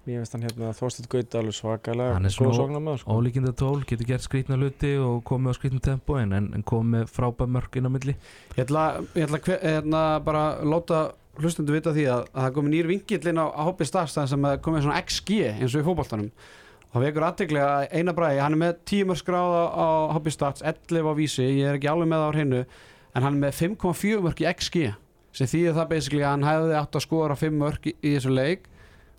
ég 0.05 0.21
veist 0.21 0.35
hann 0.35 0.45
hérna 0.45 0.71
Þorsteinn 0.77 1.09
Gauta 1.09 1.39
alveg 1.41 1.55
svakalega 1.57 2.13
Hann 2.13 2.29
er 2.29 2.33
svona 2.33 2.95
sko. 3.01 3.15
ólíkinda 3.15 3.53
tól, 3.57 3.81
getur 3.89 4.09
gert 4.09 4.25
skrýtna 4.25 4.57
hluti 4.59 4.91
og 5.01 5.23
komið 5.25 5.53
á 5.53 5.57
skrýtnum 5.57 5.83
tempo 5.85 6.17
en, 6.21 6.33
en 6.37 6.65
komið 6.65 6.91
með 6.93 7.13
frábær 7.13 7.49
mörg 7.49 7.77
inn 7.79 7.89
á 7.89 7.91
milli. 7.93 8.17
Ég 8.53 8.65
ætla, 8.67 8.83
ég 9.15 9.25
ætla 9.25 9.41
hver, 9.47 9.61
hérna, 9.63 10.03
bara 10.25 10.43
láta 10.61 10.99
hlustundu 11.41 11.75
vita 11.75 11.93
því 11.95 12.05
að, 12.11 12.27
að 12.31 12.45
það 12.45 12.53
komi 12.57 12.73
nýr 12.73 12.89
vingill 12.89 13.31
inn 13.31 13.41
á, 13.41 13.47
á 13.51 13.61
hoppi 13.67 13.87
stafs 13.87 14.15
það 14.17 14.29
sem 14.31 14.47
komið 14.65 14.85
svona 14.85 14.99
XG 15.03 15.39
eins 15.51 15.75
og 15.75 15.81
í 15.81 15.87
fótboltanum. 15.87 16.29
Og 16.85 16.97
það 16.97 17.05
vekur 17.09 17.25
aðteglega 17.27 17.71
að 17.75 17.95
eina 17.99 18.13
bræði 18.15 18.43
hann 18.43 18.55
er 18.55 18.61
með 18.61 18.77
tímur 18.87 19.19
skráða 19.19 19.63
á 19.75 19.87
hoppi 20.15 20.31
stats 20.31 20.63
11 20.63 21.09
á 21.11 21.13
vísi, 21.17 21.47
ég 21.59 21.71
er 21.71 21.79
ekki 21.79 21.89
alveg 21.91 22.11
með 22.11 22.23
það 22.23 22.29
á 22.29 22.35
hreinu 22.35 22.61
en 22.65 23.25
hann 23.25 23.33
er 23.33 23.41
með 23.41 23.57
5,4 23.59 24.21
mörg 24.23 24.43
í 24.43 24.47
XG 24.51 24.85
sem 25.35 25.49
þýðir 25.51 25.75
það 25.75 25.91
basically 25.91 26.23
að 26.23 26.31
hann 26.31 26.47
hefði 26.47 26.77
átt 26.79 26.95
að 26.95 27.03
skora 27.03 27.35
5 27.39 27.59
mörg 27.59 27.89
í, 27.89 27.95
í 27.99 28.13
þessu 28.15 28.31
leik 28.31 28.69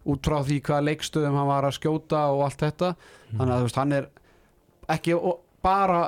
út 0.07 0.29
frá 0.29 0.39
því 0.47 0.61
hvaða 0.65 0.87
leikstöðum 0.87 1.37
hann 1.37 1.51
var 1.51 1.67
að 1.67 1.77
skjóta 1.77 2.23
og 2.33 2.45
allt 2.47 2.63
þetta. 2.63 2.93
Þannig 3.33 3.53
að 3.53 3.59
þú 3.59 3.67
veist, 3.67 3.81
hann 3.81 3.95
er 3.97 4.09
ekki 4.95 5.17
bara 5.67 6.01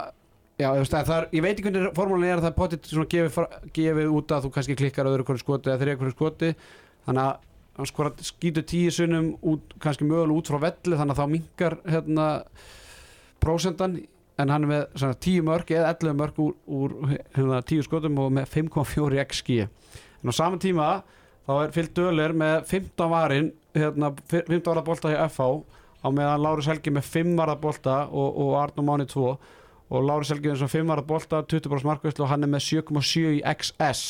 já, 0.58 0.68
er, 0.74 1.28
ég 1.32 1.44
veit 1.44 1.54
ekki 1.54 1.68
hvernig 1.68 1.92
formúlin 1.96 2.28
er 2.28 2.38
að 2.40 2.46
það 2.46 2.50
er 2.52 2.58
potið 2.58 2.90
svona 2.92 3.10
gefið, 3.14 3.58
gefið 3.78 4.14
út 4.18 4.34
að 4.34 4.46
þú 4.46 4.54
kannski 4.56 4.78
klikkar 4.78 5.10
öðru 5.10 5.28
hverju 5.28 5.44
skoti 5.44 5.70
eða 5.70 5.82
þriða 5.82 6.00
hverju 6.02 6.16
skoti. 6.16 6.54
Þannig 7.08 7.24
að 7.24 7.36
hann 7.78 7.86
skora 7.86 8.12
skýtur 8.26 8.66
tíu 8.66 8.90
sunnum 8.90 9.32
út, 9.46 9.74
kannski 9.82 10.06
mögulega 10.06 10.40
út 10.40 10.50
frá 10.50 10.58
velli 10.66 10.98
þannig 10.98 11.14
að 11.14 11.20
þá 11.20 11.32
minkar 11.34 11.76
hérna 11.86 12.26
prósendan 13.42 14.00
en 14.38 14.52
hann 14.52 14.66
er 14.66 14.70
með 14.70 14.82
svona, 14.98 15.18
tíu 15.22 15.44
mörg 15.46 15.70
eða 15.74 15.92
11 15.94 16.18
mörg 16.18 16.40
úr, 16.42 16.56
úr 16.66 16.96
hérna, 17.36 17.60
tíu 17.66 17.84
skotum 17.86 18.18
og 18.22 18.34
með 18.34 18.50
5,4 18.56 19.22
XG 19.28 19.60
en 19.62 20.30
á 20.30 20.34
saman 20.34 20.62
tíma 20.62 20.88
þá 21.46 21.52
er 21.60 21.74
fyllt 21.76 21.94
dölir 21.94 22.34
með 22.34 22.66
15 22.72 23.12
varin 23.12 23.52
hérna, 23.78 24.10
15 24.26 24.58
varða 24.66 24.86
bolta 24.90 25.14
hjá 25.14 25.22
FH 25.28 25.48
á 26.02 26.08
meðan 26.14 26.42
Lárus 26.42 26.70
Helgi 26.70 26.94
með 26.94 27.12
5 27.14 27.38
varða 27.38 27.58
bolta 27.62 28.00
og, 28.10 28.42
og 28.42 28.52
Arnó 28.58 28.86
Máni 28.86 29.06
2 29.10 29.30
og 29.88 30.04
Helgi 30.34 30.52
með 30.52 30.72
5 30.74 30.90
varða 30.92 31.06
bolta 31.08 31.42
20% 31.48 31.88
markvæslu 31.88 32.24
og 32.26 32.32
hann 32.32 32.44
er 32.44 32.52
með 32.52 32.66
7,7 32.68 33.38
í 33.38 33.42
XS 33.54 34.02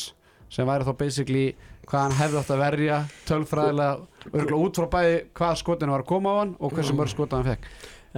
sem 0.51 0.67
væri 0.67 0.87
þá 0.89 0.95
basically 0.99 1.45
hvað 1.89 2.03
hann 2.07 2.17
hefði 2.19 2.41
átt 2.41 2.51
að 2.55 2.63
verja 2.65 2.97
tölfræðilega 3.29 4.33
örgulega 4.33 4.65
út 4.65 4.81
frá 4.81 4.89
bæði 4.97 5.21
hvað 5.39 5.61
skotinu 5.63 5.95
var 5.95 6.03
að 6.05 6.11
koma 6.11 6.33
á 6.33 6.37
hann 6.43 6.57
og 6.59 6.75
hversu 6.75 6.97
mörg 6.97 7.13
skota 7.13 7.39
hann 7.39 7.47
fekk. 7.53 7.69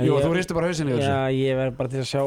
Jú, 0.00 0.14
ég- 0.14 0.22
þú 0.22 0.28
hristi 0.30 0.54
bara 0.54 0.68
hausinni 0.70 0.94
Já, 1.02 1.26
ég 1.34 1.56
verð 1.58 1.74
bara 1.76 1.90
til 1.90 1.98
að 1.98 2.06
sjá 2.06 2.20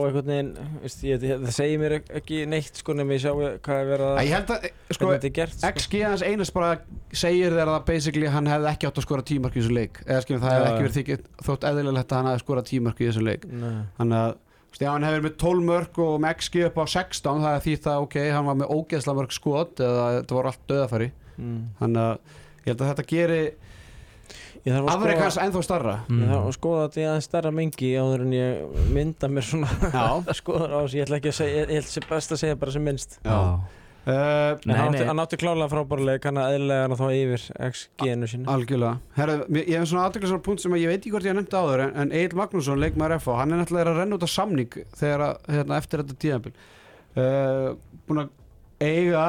ég, 1.08 1.22
það 1.24 1.54
segir 1.56 1.80
mér 1.80 1.94
ekki 2.20 2.42
neitt 2.52 2.76
sko 2.84 2.94
nema 2.94 3.16
ég 3.16 3.24
sjá 3.24 3.32
hvað 3.34 3.78
er 3.80 3.88
verið 3.88 4.08
að 4.10 4.20
Ég 4.28 4.34
held 4.36 4.52
að, 4.52 4.68
sko, 4.92 5.08
þetta 5.14 5.30
er 5.30 5.34
gert 5.40 5.56
sko. 5.56 5.72
XG 5.72 6.02
hans 6.04 6.26
einast 6.28 6.54
bara 6.54 6.74
segir 7.16 7.56
þér 7.56 7.72
að 7.78 7.86
basically 7.88 8.28
hann 8.28 8.52
hefði 8.52 8.70
ekki 8.74 8.90
átt 8.92 9.00
að 9.00 9.08
skora 9.08 9.24
tímark 9.32 9.56
í 9.56 9.64
þessu 9.64 9.78
leik. 9.80 10.02
Eða 10.06 10.22
skilum 10.28 10.44
það 10.44 10.58
hefði 10.60 10.68
ekki 10.74 10.84
verið 10.84 11.24
þótt 11.48 11.68
eðlilegt 11.72 12.12
að 12.12 12.20
hann 12.20 12.30
hefði 12.34 12.44
skorað 12.44 12.68
tímark 12.74 13.00
í 13.00 13.08
þessu 13.10 13.24
leik. 13.24 13.48
Nei. 13.48 13.80
þannig 13.98 14.20
að 14.28 14.36
hann 14.82 15.06
hefur 15.08 15.26
með 15.28 15.36
12 15.44 15.68
mörg 15.68 16.00
og 16.04 16.16
með 16.24 16.38
XG 16.40 16.64
upp 16.70 16.80
á 16.82 16.86
16 16.90 17.44
það 17.44 17.58
er 17.58 17.62
því 17.68 17.76
það 17.88 18.08
ok, 18.08 18.16
hann 18.34 18.48
var 18.50 18.58
með 18.62 18.74
ógeðsla 18.78 19.18
mörg 19.20 19.36
skot 19.36 19.84
eða 19.84 20.08
þetta 20.18 20.38
voru 20.40 20.52
allt 20.52 20.66
döðafæri 20.72 21.10
mm. 21.38 21.60
þannig 21.82 22.02
að 22.08 22.18
ég 22.64 22.72
held 22.72 22.82
að 22.82 22.92
þetta 22.94 23.08
geri 23.14 23.44
Ég 24.64 24.72
þarf 24.72 24.86
að 24.88 24.94
afreik 24.94 25.18
skoða- 25.18 25.24
hans 25.28 25.38
ennþá 25.44 25.62
starra 25.68 25.94
Ég 26.08 26.30
þarf 26.30 26.46
að 26.48 26.54
skoða 26.56 26.84
þetta 26.88 27.00
í 27.02 27.06
aðeins 27.10 27.26
stærra 27.28 27.50
mengi 27.52 27.90
áður 28.00 28.22
en 28.24 28.36
ég 28.38 28.84
mynda 28.96 29.28
mér 29.28 29.48
svona 29.50 29.72
Já, 29.92 30.06
skoðar 30.40 30.72
á 30.72 30.80
þessu, 30.86 30.98
ég 30.98 31.04
ætla 31.04 31.18
ekki 31.20 31.32
að 31.34 31.40
segja, 31.42 31.64
ég 31.66 31.74
held 31.74 31.90
sem 31.92 32.06
best 32.08 32.32
að 32.32 32.40
segja 32.44 32.60
bara 32.62 32.76
sem 32.76 32.86
minnst. 32.88 33.18
Já. 33.28 33.40
Uh, 34.04 34.60
Nei, 34.68 34.76
hann 34.76 34.90
átti, 34.90 35.00
nei. 35.00 35.08
hann 35.08 35.20
átti 35.24 35.38
klálega 35.40 35.70
frábærlega 35.72 36.20
kann 36.26 36.36
að 36.42 36.58
eðlega 36.58 36.88
hann 36.90 36.98
þá 37.00 37.04
yfir 37.16 37.44
XG-nu 37.70 38.28
sínu 38.28 38.50
Algjörlega. 38.52 38.98
Herra, 39.16 39.38
Ég 39.56 39.70
hef 39.78 39.88
svona 39.88 40.10
aðtöklisar 40.10 40.42
punkt 40.44 40.60
sem 40.60 40.76
að 40.76 40.84
ég 40.84 40.92
veit 40.92 40.98
ekki 41.00 41.14
hvort 41.14 41.24
ég 41.24 41.32
hef 41.32 41.40
nefnt 41.40 41.56
áður 41.56 41.86
en, 41.86 41.94
en 42.04 42.12
Egil 42.20 42.36
Magnússon, 42.42 42.82
leikmaður 42.84 43.16
FH 43.22 43.38
hann 43.40 43.56
er 43.56 43.62
náttúrulega 43.62 43.94
að 43.94 44.02
renna 44.02 44.20
út 44.20 44.28
af 44.28 44.34
samning 44.34 44.76
þegar 45.00 45.24
að, 45.30 45.40
hérna, 45.56 45.80
eftir 45.80 46.04
þetta 46.04 46.20
tíðanbíl 46.26 46.54
uh, 47.16 47.72
búin 48.10 48.24
að 48.26 48.36
eiga 48.84 49.26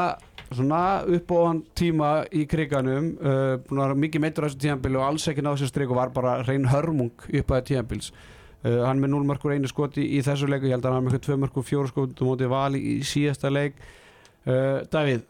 svona 0.51 0.83
uppbóðan 1.07 1.65
tíma 1.79 2.13
í 2.35 2.43
kriganum 2.51 3.11
uh, 3.23 3.57
búin 3.63 3.79
að 3.79 3.87
vera 3.87 4.03
mikið 4.09 4.27
meittur 4.27 4.43
á 4.43 4.47
þessu 4.51 4.63
tíðanbíl 4.67 4.97
og 4.99 5.07
alls 5.07 5.31
ekki 5.31 5.47
náðu 5.47 5.63
sér 5.63 5.71
strik 5.71 5.95
og 5.95 6.03
var 6.03 6.15
bara 6.19 6.41
reyn 6.49 6.67
hörmung 6.75 7.15
upp 7.31 7.55
að 7.55 7.69
tíðanbíls 7.71 8.11
uh, 8.11 8.83
hann 8.89 8.99
með 8.99 9.15
0 9.15 9.29
mörkur 9.31 9.55
einu 9.55 9.71
skoti 9.71 10.11
í 10.19 10.23
þessu 10.27 10.51
leiku 10.51 10.67
ég 10.67 10.75
held 10.81 10.91
að 10.91 10.99
hann 10.99 11.07
með 11.13 11.23
2 11.31 11.39
mörkur 11.47 11.71
4 11.71 11.93
skoti 11.95 12.27
móti 12.27 12.51
vali 12.51 12.83
í 12.97 13.03
síðasta 13.07 13.55
leik 13.55 13.79
uh, 14.49 14.85
Davíð 14.93 15.25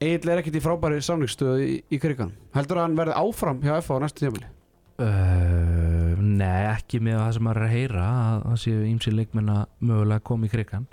Egil 0.00 0.30
er 0.32 0.40
ekkert 0.40 0.56
í 0.56 0.64
frábæri 0.64 1.02
samningsstöðu 1.04 1.66
í, 1.66 1.74
í 1.92 2.00
kriganum 2.00 2.32
heldur 2.56 2.80
að 2.80 2.88
hann 2.88 2.96
verði 2.98 3.18
áfram 3.20 3.60
hjá 3.64 3.76
FH 3.80 4.00
á 4.00 4.02
næstu 4.04 4.24
tíðanbíli 4.24 4.56
Uh, 5.00 6.12
nei, 6.20 6.66
ekki 6.68 6.98
með 7.00 7.14
það 7.22 7.30
sem 7.32 7.44
maður 7.46 7.58
er 7.62 7.64
að 7.64 7.70
heyra 7.72 8.00
að 8.04 8.42
það 8.42 8.58
séu 8.60 8.80
ímsi 8.84 9.12
leikmenn 9.14 9.46
að 9.48 9.62
mögulega 9.88 10.24
koma 10.28 10.44
í 10.44 10.50
krigan 10.52 10.84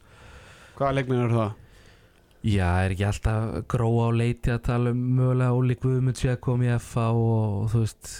Hvaða 0.77 0.93
leikminn 0.95 1.23
eru 1.25 1.35
það? 1.41 1.57
Já, 2.47 2.69
er 2.85 2.93
ekki 2.95 3.05
alltaf 3.09 3.57
gróa 3.73 4.05
á 4.07 4.11
leiti 4.15 4.53
að 4.53 4.61
tala 4.69 4.93
um 4.95 5.03
mögulega 5.17 5.57
Óli 5.57 5.75
Guðmund 5.81 6.21
sé 6.21 6.31
að 6.31 6.39
koma 6.47 6.69
í 6.69 6.71
FA 6.79 7.09
og, 7.11 7.57
og 7.65 7.67
þú 7.73 7.83
veist 7.83 8.13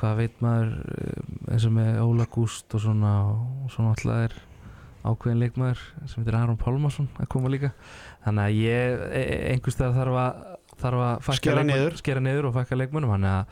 hvað 0.00 0.22
veit 0.22 0.40
maður 0.46 0.72
eh, 0.96 1.20
eins 1.52 1.68
og 1.68 1.76
með 1.76 2.00
Óla 2.06 2.28
Gúst 2.32 2.76
og 2.78 2.84
svona 2.86 3.12
og 3.34 3.70
svona 3.74 3.92
alltaf 3.92 4.22
er 4.30 4.40
ákveðin 5.06 5.42
leikmaður 5.44 5.82
sem 6.06 6.22
heitir 6.22 6.38
Aron 6.40 6.60
Pálmarsson 6.60 7.12
að 7.20 7.30
koma 7.36 7.52
líka 7.52 7.74
þannig 8.26 8.42
að 8.50 8.58
ég 8.60 9.00
e- 9.06 9.22
e- 9.22 9.40
einhvers 9.54 9.76
staðar 9.78 9.96
þarf 10.00 10.20
að 10.22 10.44
þarf 10.82 11.02
að 11.06 11.24
fækka 11.26 11.38
Skera 11.40 11.62
leikmönnum- 11.62 11.76
niður. 11.80 11.96
skera 12.02 12.20
niður 12.26 12.48
og 12.50 12.54
fækka 12.58 12.76
leikmönum 12.82 13.12
þannig 13.14 13.32
að 13.32 13.46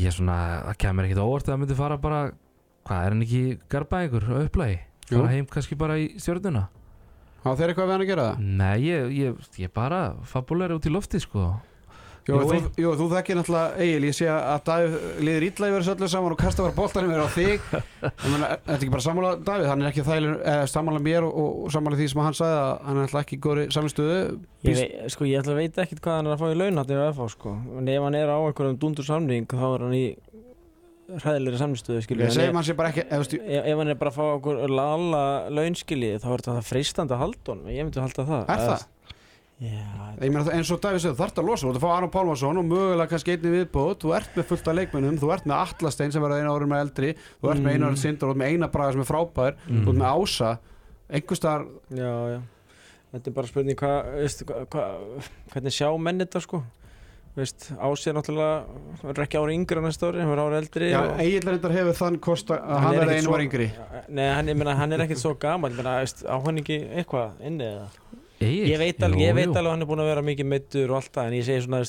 ég 0.00 0.06
er 0.10 0.16
svona 0.16 0.36
það 0.70 0.78
kemur 0.82 1.04
ekkit 1.08 1.22
óvart 1.22 1.46
að 1.46 1.52
það 1.52 1.60
myndi 1.62 1.76
fara 1.78 1.96
bara 2.06 2.20
hvað 2.86 3.04
er 3.06 3.14
hann 3.14 3.22
ekki 3.26 3.42
garbaðingur 3.74 4.26
á 4.30 4.36
upplægi 4.46 4.78
fara 5.10 5.28
heim 5.34 5.46
kannski 5.46 5.76
bara 5.78 5.98
í 6.00 6.08
stjórnuna 6.18 6.68
Há 7.46 7.52
þeir 7.54 7.70
eitthvað 7.70 7.86
við 7.86 7.92
hann 7.94 8.02
að 8.02 8.08
gera 8.10 8.22
það? 8.26 8.38
Nei, 8.58 8.78
ég, 8.82 9.10
ég, 9.14 9.34
ég 9.62 9.70
bara 9.76 9.98
fabulæri 10.26 10.74
út 10.74 10.86
í 10.88 10.90
lofti 10.90 11.20
sko 11.22 11.44
Jú, 12.26 12.34
Jú, 12.34 12.46
þú, 12.50 12.56
jú, 12.82 12.92
þú 12.98 13.04
þekkir 13.12 13.36
náttúrulega 13.38 13.82
Egil, 13.84 14.06
ég 14.08 14.14
sé 14.18 14.26
að 14.26 14.62
Davíð 14.66 14.94
liður 15.22 15.44
illa 15.46 15.68
yfir 15.70 15.84
þessu 15.84 15.92
öllu 15.94 16.08
saman 16.10 16.34
og 16.34 16.40
kasta 16.40 16.64
bara 16.64 16.74
boltanum 16.74 17.12
yfir 17.14 17.22
á 17.22 17.30
þig. 17.36 17.68
Þetta 18.26 18.56
er 18.56 18.74
ekki 18.76 18.90
bara 18.96 19.04
sammála 19.04 19.30
Davíð, 19.46 19.66
hann 19.70 19.84
er 19.84 19.90
ekki 19.92 20.06
þægileg 20.08 20.40
eh, 20.52 20.62
sammála 20.72 21.02
mér 21.06 21.26
og, 21.28 21.36
og 21.38 21.74
sammála 21.76 22.00
því 22.00 22.08
sem 22.10 22.22
hann 22.26 22.38
sagði 22.40 22.56
að 22.64 22.72
hann 22.88 22.98
er 22.98 23.06
alltaf 23.06 23.22
ekki 23.22 23.38
í 23.38 23.42
góri 23.46 23.68
samstöðu 23.76 24.18
Ég, 24.66 24.80
vei, 24.80 24.88
sko, 25.14 25.28
ég 25.30 25.44
ætla 25.44 25.54
að 25.54 25.60
veit 25.62 25.78
ekkert 25.84 26.02
hvað 26.02 26.18
hann 26.18 26.30
er 26.30 26.34
að 26.34 26.42
fá 26.42 26.48
í 26.50 26.58
laun 26.58 26.82
Þetta 26.82 26.96
er 26.98 27.12
FH 27.14 27.28
sko. 27.36 27.54
En 27.78 27.92
ef 27.94 28.08
hann 28.08 28.18
er 28.18 28.34
á 28.34 28.38
einhverjum 28.42 28.80
dundur 28.82 29.06
samning 29.06 29.46
Þá 29.46 29.66
er 29.68 29.86
hann 29.86 29.94
í 29.94 30.06
hræðilegri 31.06 31.58
samstöðu 31.60 32.00
veist, 32.18 32.40
ef, 33.38 33.78
hann 33.78 33.90
er 33.92 33.98
bara 33.98 34.10
að 34.10 34.16
fá 34.16 34.24
okkur 34.26 34.62
lala 34.70 35.22
launskili 35.54 36.16
þá 36.18 36.26
er 36.32 36.42
þetta 36.42 36.66
freistandi 36.66 37.14
að 37.14 37.22
halda 37.22 37.52
honum. 37.52 37.70
Ég 37.70 37.86
myndi 37.86 38.02
halda 38.02 38.26
það. 38.26 38.42
Er 38.50 38.62
það? 38.64 38.86
Já, 39.56 39.78
Ég 40.20 40.32
meina, 40.32 40.42
eins 40.52 40.68
og 40.74 40.80
Davíð 40.84 41.06
þú 41.06 41.10
þarft 41.16 41.38
að 41.40 41.46
losa, 41.48 41.64
þú 41.64 41.70
ert 41.70 41.78
að 41.78 41.84
fá 41.86 41.92
Aron 41.96 42.10
Pálmarsson 42.12 42.58
og 42.60 42.66
mögulega 42.68 43.08
kannski 43.08 43.32
einni 43.32 43.52
viðbót, 43.54 44.02
þú 44.04 44.12
ert 44.18 44.34
með 44.36 44.48
fullt 44.50 44.68
af 44.68 44.76
leikmennum, 44.76 45.16
þú 45.22 45.30
ert 45.32 45.46
með 45.48 45.62
Atlastein 45.62 46.12
sem 46.12 46.24
verður 46.24 46.42
eina 46.42 46.52
árum 46.52 46.72
með 46.74 46.82
eldri, 46.84 47.14
þú 47.40 47.50
ert 47.54 47.62
með 47.64 47.70
Mm. 47.70 47.72
eina 47.72 47.86
árum 47.88 47.96
sindur, 48.02 48.28
þú 48.28 48.34
ert 48.36 48.40
með 48.42 48.52
eina 48.52 48.68
braga 48.72 48.92
sem 48.92 49.00
er 49.00 49.08
frábær, 49.08 49.56
þú 49.64 49.88
ert 49.88 50.00
með 50.02 50.10
Ása, 50.12 50.50
einhvers 51.08 51.40
staðar, 51.40 51.66
já, 51.88 52.12
já. 52.36 52.40
Þetta 53.16 53.30
er 53.30 53.36
bara 53.40 53.46
spurning 53.48 53.76
hvað, 53.80 54.12
veist, 54.20 54.44
hva, 54.44 54.66
hva, 54.68 54.84
hvernig 55.54 55.72
sjá 55.72 55.88
menn 56.04 56.20
þetta 56.20 56.42
sko? 56.44 56.62
Veist, 57.36 57.66
Ási 57.76 58.08
er 58.08 58.14
náttúrulega 58.16 58.64
verður 59.04 59.24
ekki 59.26 59.36
ári 59.40 59.54
yngri 59.56 59.76
á 59.76 59.82
næsta 59.84 60.08
ári, 60.08 60.20
hann 60.24 60.30
verður 60.32 60.52
ári 60.52 60.60
eldri 60.62 60.86
já, 60.88 61.00
reyndar 61.44 61.72
hefur 61.76 61.96
þann 61.98 62.16
kosta 62.24 62.56
að 62.60 62.80
hann 62.80 62.94
er 62.96 63.02
er 63.04 63.18
einu 63.20 63.30
var 63.32 63.44
yngri. 63.44 63.66
Nei, 64.08 64.28
hann, 64.32 64.48
ég 64.48 64.56
meina, 64.56 64.74
hann 64.76 64.92
er 64.96 65.04
ekkert 65.04 65.20
svo 65.20 65.34
gaman 65.36 65.76
meina, 65.76 65.98
veist, 66.00 66.24
á 66.24 66.32
hann 66.44 66.60
ekki 66.62 66.78
eitthvað 66.96 67.40
inni 67.44 67.64
eða 67.68 67.88
Egil? 68.40 68.68
ég 68.68 68.78
veit 68.82 69.02
alveg, 69.02 69.20
Jú, 69.20 69.26
ég 69.26 69.36
veit 69.38 69.48
alveg 69.50 69.66
að 69.66 69.74
hann 69.74 69.84
er 69.86 69.90
búin 69.90 70.04
að 70.04 70.10
vera 70.12 70.22
mikið 70.26 70.48
meittur 70.52 70.92
og 70.92 71.00
allt 71.00 71.12
það 71.16 71.28
en 71.30 71.36
ég 71.38 71.44
segi 71.48 71.66
svona, 71.66 71.82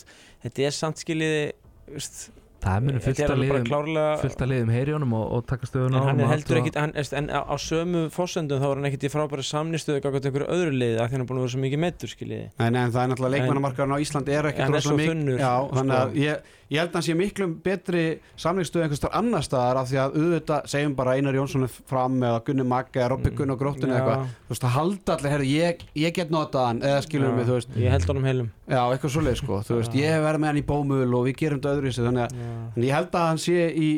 þetta 0.45 0.67
er 0.69 0.75
samt 0.77 1.01
skiljiði 1.03 1.47
veist, 1.93 2.27
Það 2.57 2.85
munum 2.87 3.01
fullt 3.03 3.19
er 3.21 3.31
að 3.31 3.41
liðum 3.43 3.65
klárlega 3.67 4.13
fullt 4.17 4.39
að 4.41 4.49
liðum 4.49 4.71
heyri 4.73 4.93
honum 4.95 5.11
og, 5.13 5.25
og 5.37 5.43
taka 5.47 5.67
stöðun 5.69 5.93
en 5.93 5.97
á 5.97 6.01
hann 6.07 6.07
er 6.07 6.25
honum 6.25 6.31
heldur 6.33 6.57
og 6.57 6.61
ekkit 6.63 6.79
hann, 6.81 6.93
veist, 6.97 7.13
en 7.19 7.27
á, 7.29 7.39
á 7.45 7.55
sömu 7.61 8.01
fórsendum 8.15 8.63
þá 8.63 8.65
er 8.65 8.79
hann 8.79 8.87
ekkit 8.89 9.05
í 9.05 9.11
frábæri 9.13 9.45
samnistöðu 9.45 10.01
gagvart 10.03 10.25
einhverju 10.25 10.47
öðru 10.55 10.73
liði 10.73 10.97
af 10.97 11.11
því 11.11 11.17
hann 11.19 11.23
er 11.23 11.29
búin 11.29 11.37
að 11.37 11.45
vera 11.45 11.53
svo 11.53 11.61
mikið 11.67 11.83
meittur 11.85 12.11
skiljiði 12.15 12.47
Nei, 12.57 12.69
nei, 12.73 12.81
en 12.81 12.95
það 12.95 13.01
er 13.03 13.11
náttúrulega 13.13 13.35
leikmannamarkaðurinn 13.37 13.93
á 13.93 14.03
Íslandi 14.07 14.35
er 14.39 14.49
ekki 14.49 14.65
Hann 14.65 14.79
er 14.79 14.87
svo 14.87 14.97
þunnur, 14.97 15.37
Já, 15.37 15.53
sko. 15.53 15.77
þannig 15.77 15.97
að 16.01 16.17
ég, 16.23 16.51
ég 16.71 16.81
held 16.81 16.89
að 16.91 16.97
hann 16.97 17.05
sé 17.07 17.15
miklu 17.17 17.47
betri 17.63 18.01
samlingsstöð 18.39 18.83
einhvers 18.85 19.01
þar 19.03 19.15
annar 19.19 19.45
staðar 19.45 19.79
af 19.81 19.87
því 19.91 19.99
að 20.03 20.17
auðvitað 20.19 20.67
segjum 20.73 20.95
bara 20.97 21.13
Einar 21.17 21.37
Jónsson 21.37 21.67
fram 21.71 22.17
eða 22.27 22.41
Gunni 22.49 22.65
Magga 22.67 23.01
eða 23.03 23.11
Robby 23.13 23.31
Gunn 23.37 23.53
á 23.53 23.57
gróttinu 23.61 23.93
eða 23.93 24.01
eitthvað. 24.01 24.33
Þú 24.47 24.53
veist, 24.53 24.65
það 24.65 24.75
halda 24.77 25.15
allir, 25.17 25.31
herru, 25.35 25.47
ég, 25.53 25.85
ég 26.03 26.17
get 26.17 26.33
notað 26.33 26.67
hann 26.71 26.83
eða 26.83 27.05
skilur 27.07 27.35
mig, 27.37 27.47
þú 27.47 27.57
veist. 27.59 27.77
Ég 27.79 27.95
held 27.95 28.11
honum 28.11 28.27
heilum. 28.27 28.51
Já, 28.67 28.81
eitthvað 28.83 29.15
svoleið, 29.15 29.39
sko, 29.41 29.61
þú 29.67 29.79
veist, 29.79 29.95
ég 29.95 30.11
hef 30.17 30.25
verið 30.27 30.43
með 30.43 30.51
hann 30.53 30.61
í 30.61 30.67
bómul 30.67 31.17
og 31.21 31.25
við 31.29 31.37
gerum 31.43 31.61
þetta 31.63 31.75
öðru 31.77 31.87
í 31.87 31.95
sig 31.95 32.07
þannig 32.09 32.27
að 32.27 32.87
ég 32.89 32.97
held 32.97 33.15
að 33.15 33.27
hann 33.31 33.41
sé 33.47 33.67
í, 33.71 33.89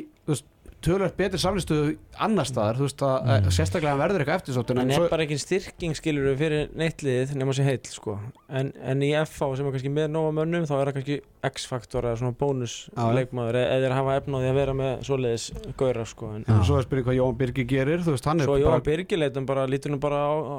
tölvöld 0.84 1.15
betri 1.17 1.39
samlingsstöðu 1.41 1.95
annar 2.23 2.47
staðar, 2.47 2.77
þú 2.80 2.86
veist, 2.86 3.01
að 3.03 3.30
mm. 3.34 3.49
sérstaklega 3.55 3.93
hann 3.93 4.01
verður 4.01 4.23
eitthvað 4.23 4.39
eftirsóttin 4.39 4.80
hann 4.80 4.88
en 4.88 4.95
er 4.95 5.01
svo, 5.01 5.09
bara 5.11 5.25
ekki 5.25 5.39
styrking 5.41 5.97
skilur 5.97 6.38
fyrir 6.39 6.71
neittlið 6.80 7.34
nema 7.39 7.55
sér 7.55 7.67
heill 7.67 7.91
sko. 7.91 8.15
en, 8.47 8.71
en 8.80 9.03
í 9.03 9.11
FH 9.19 9.49
sem 9.59 9.69
er 9.69 9.75
kannski 9.75 9.91
með 9.93 10.09
nóga 10.13 10.34
mönnum 10.39 10.67
þá 10.69 10.75
er 10.77 10.91
það 10.91 10.97
kannski 10.97 11.19
X-faktor 11.49 12.07
eða 12.09 12.19
svona 12.19 12.36
bónus 12.39 12.75
leikmaður 12.95 13.59
eða 13.61 13.80
þeir 13.86 13.95
hafa 13.95 14.17
því 14.27 14.49
að 14.49 14.59
vera 14.59 14.75
með 14.75 15.05
svoleiðis 15.07 15.47
gauðra 15.80 16.05
sko. 16.09 16.34
en 16.36 16.45
en 16.47 16.65
svo 16.67 16.80
er 16.80 16.88
spyrir 16.88 17.07
hvað 17.07 17.19
Jóhann 17.19 17.39
Birgi 17.39 17.65
gerir, 17.69 18.03
veist, 18.03 18.27
hann 18.27 18.43
er 18.43 18.49
svo 18.49 18.57
bara 18.57 18.65
Jóhann 18.65 18.86
Birgileitum 18.88 19.47
bara 19.49 19.65
lítur 19.69 19.95
nú 19.95 20.01
bara 20.03 20.25
á, 20.27 20.36
á, 20.36 20.57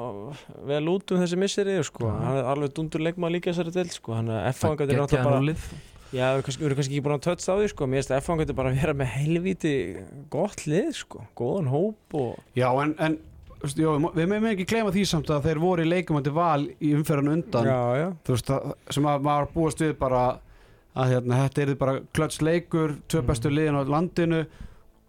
vel 0.69 0.83
út 0.93 1.13
um 1.13 1.21
þessi 1.21 1.39
misseri 1.41 1.77
sko. 1.85 2.09
hann 2.09 2.41
er 2.41 2.51
alveg 2.55 2.73
dundur 2.77 3.05
leikmaður 3.05 3.37
líka 3.37 3.53
þessari 3.53 3.77
del 3.77 3.93
sko. 3.93 4.17
hann 4.17 4.33
er 4.33 4.51
FH 4.53 5.89
Já, 6.11 6.25
við 6.35 6.41
kannski- 6.47 6.61
við 6.61 6.67
erum 6.69 6.77
kannski 6.81 6.95
ekki 6.97 7.03
búin 7.05 7.15
að 7.17 7.25
tötsa 7.27 7.53
á 7.53 7.59
því 7.61 7.67
sko. 7.71 7.87
Mér 7.87 8.01
finnst 8.01 8.11
að 8.11 8.21
F1 8.21 8.39
getur 8.41 8.55
bara 8.57 8.69
að 8.73 8.79
vera 8.81 8.93
með 8.99 9.11
helvíti 9.15 9.73
gott 10.33 10.63
lið, 10.67 10.89
sko. 10.97 11.21
Góðan 11.39 11.69
hóp 11.71 12.15
og... 12.19 12.39
Já, 12.59 12.67
en, 12.83 12.95
en 12.99 13.17
veist, 13.61 13.77
jó, 13.79 13.93
við 14.17 14.27
meðum 14.27 14.49
ekki 14.51 14.65
gleyma 14.73 14.91
því 14.91 15.05
samt 15.07 15.31
að 15.31 15.45
þeir 15.47 15.61
voru 15.63 15.85
í 15.85 15.89
leikumandi 15.91 16.33
val 16.35 16.65
í 16.81 16.91
umferðan 16.97 17.31
undan 17.37 17.69
Já, 17.69 17.79
já. 18.01 18.07
þú 18.27 18.35
veist, 18.35 18.51
að, 18.57 18.73
sem 18.97 19.07
að 19.07 19.23
maður 19.29 19.51
búast 19.55 19.83
við 19.85 19.93
bara 20.01 20.23
að 20.91 21.13
hérna, 21.15 21.37
þetta 21.45 21.61
er 21.63 21.75
bara 21.79 21.99
klöts 22.11 22.41
leikur, 22.43 22.97
tvö 23.07 23.21
Mm. 23.21 23.27
bestu 23.31 23.49
liðin 23.53 23.79
á 23.79 23.83
landinu 23.87 24.41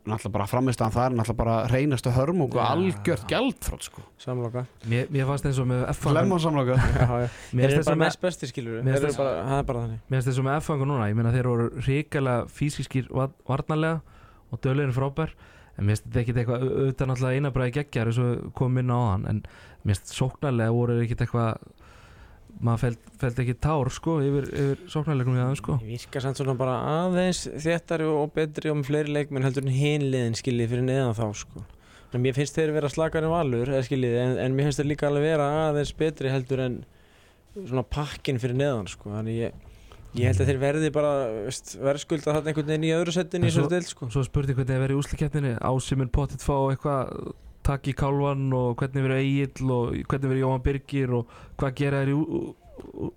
náttúrulega 0.03 0.33
bara 0.35 0.47
framist 0.51 0.81
að 0.83 0.95
það 0.97 1.05
er 1.07 1.15
náttúrulega 1.19 1.39
bara 1.39 1.57
reynastu 1.71 2.11
hörmung 2.17 2.49
og 2.51 2.59
Já. 2.59 2.65
algjört 2.75 3.27
gjaldfrátt 3.31 3.85
sko. 3.87 4.03
Samloka. 4.19 4.65
Mér, 4.91 5.07
mér 5.15 5.29
fannst 5.29 5.47
eins 5.47 5.61
og 5.63 5.69
með 5.71 5.85
F-fangun 5.93 6.17
Lemon 6.19 6.43
samloka 6.43 6.75
Já, 6.81 7.07
já. 7.23 7.29
Mér 7.29 7.29
finnst 7.29 7.63
eru 7.63 7.77
eins 7.79 7.87
bara 7.87 7.95
og 7.95 8.01
með 8.01 8.07
mest 8.09 8.21
bestir, 8.27 8.51
skilur. 8.51 8.81
Mér 8.83 8.99
finnst 8.99 9.07
eru 9.13 9.19
bara, 9.23 9.35
það 9.47 9.59
er 9.63 9.69
bara 9.71 9.85
þannig. 9.85 10.01
Mér 10.09 10.17
finnst 10.19 10.29
þess 10.33 10.43
að 10.43 10.49
með 10.49 10.59
F-fangu 10.65 10.89
núna, 10.91 11.09
ég 11.13 11.19
meina 11.21 11.33
þeir 11.37 11.49
voru 11.53 11.69
ríkala 11.87 12.35
físiskir 12.51 13.09
var- 13.15 13.35
varnarlega 13.49 14.01
og 14.53 14.61
döluðin 14.67 14.97
frábær 14.99 15.35
en 15.79 15.87
mér 15.87 15.95
finnst 15.95 16.09
þetta 16.11 16.23
ekkit 16.25 16.41
eitthvað, 16.43 16.63
au- 16.67 16.75
auðvitað 16.83 17.09
náttúrulega 17.13 17.39
einabræði 17.39 17.77
geggjar 17.79 18.11
eins 18.11 18.19
og 18.27 18.51
kom 18.59 18.79
inn 18.83 18.91
á 18.93 18.99
hann 19.13 19.27
en 19.31 19.43
mér 19.87 19.95
finnst 20.03 20.13
sóknarlega 20.19 20.75
voru 20.75 20.99
ekkit 21.07 21.23
eitthvað 21.25 21.63
maður 22.63 22.83
feld, 22.85 23.11
feld 23.19 23.41
ekki 23.43 23.55
tár 23.63 23.91
sko 23.93 24.17
yfir, 24.23 24.47
yfir 24.55 24.83
sóknarleikum 24.93 25.35
við 25.37 25.43
aðeins 25.45 25.63
sko 25.63 25.77
Ég 25.83 25.89
virka 25.97 26.23
samt 26.23 26.39
svona 26.39 26.55
bara 26.59 26.77
aðeins 27.03 27.43
þéttari 27.65 28.07
og 28.07 28.33
betri 28.37 28.71
og 28.71 28.79
með 28.79 28.91
fleiri 28.91 29.17
leikmenn 29.17 29.47
heldur 29.47 29.67
en 29.67 29.75
hinliðin, 29.75 30.39
skiljið, 30.39 30.71
fyrir 30.71 30.87
neðan 30.87 31.19
þá, 31.19 31.25
sko. 31.43 31.65
En 32.13 32.23
mér 32.23 32.37
finnst 32.37 32.59
þeir 32.59 32.75
vera 32.77 32.91
slakar 32.93 33.27
en 33.27 33.33
valur, 33.33 33.75
skiljið, 33.87 34.17
en, 34.21 34.39
en 34.45 34.57
mér 34.57 34.69
finnst 34.69 34.83
þeir 34.83 34.91
líka 34.93 35.09
alveg 35.09 35.27
vera 35.31 35.51
aðeins 35.67 35.93
betri 35.99 36.33
heldur 36.33 36.63
en 36.63 36.81
svona 37.57 37.87
pakkin 37.89 38.41
fyrir 38.43 38.59
neðan, 38.61 38.91
sko. 38.93 39.11
Þannig 39.17 39.39
ég, 39.41 39.63
ég 40.21 40.29
held 40.31 40.45
að 40.45 40.53
þeir 40.53 40.61
verði 40.63 40.93
bara, 40.95 41.15
verðskulda 41.89 42.37
þarna 42.37 42.53
einhvern 42.53 42.75
veginn 42.75 42.91
í 42.91 42.93
öðru 42.99 43.17
settin 43.17 43.47
í 43.47 43.51
þessu 43.51 43.71
del, 43.73 43.87
sko. 43.89 44.11
Svo 44.13 44.27
spurði 44.29 44.55
hvernig 44.59 44.77
það 44.77 44.85
verið 44.87 44.99
í 44.99 45.03
úslikefninni 45.03 45.55
Ásimur 45.73 46.13
pottitt 46.13 46.45
fá 46.45 46.55
eitthvað 46.69 47.33
takk 47.67 47.87
í 47.93 47.95
kálvan 47.99 48.49
og 48.57 48.75
hvernig 48.81 49.05
verið 49.07 49.23
Egil 49.23 49.71
og 49.77 49.95
hvernig 50.11 50.33
verið 50.33 50.45
Jóhann 50.45 50.65
Birgir 50.67 51.15
og 51.21 51.39
hvað 51.61 51.77
gera 51.83 52.03
þeir 52.03 52.13
í 52.15 52.19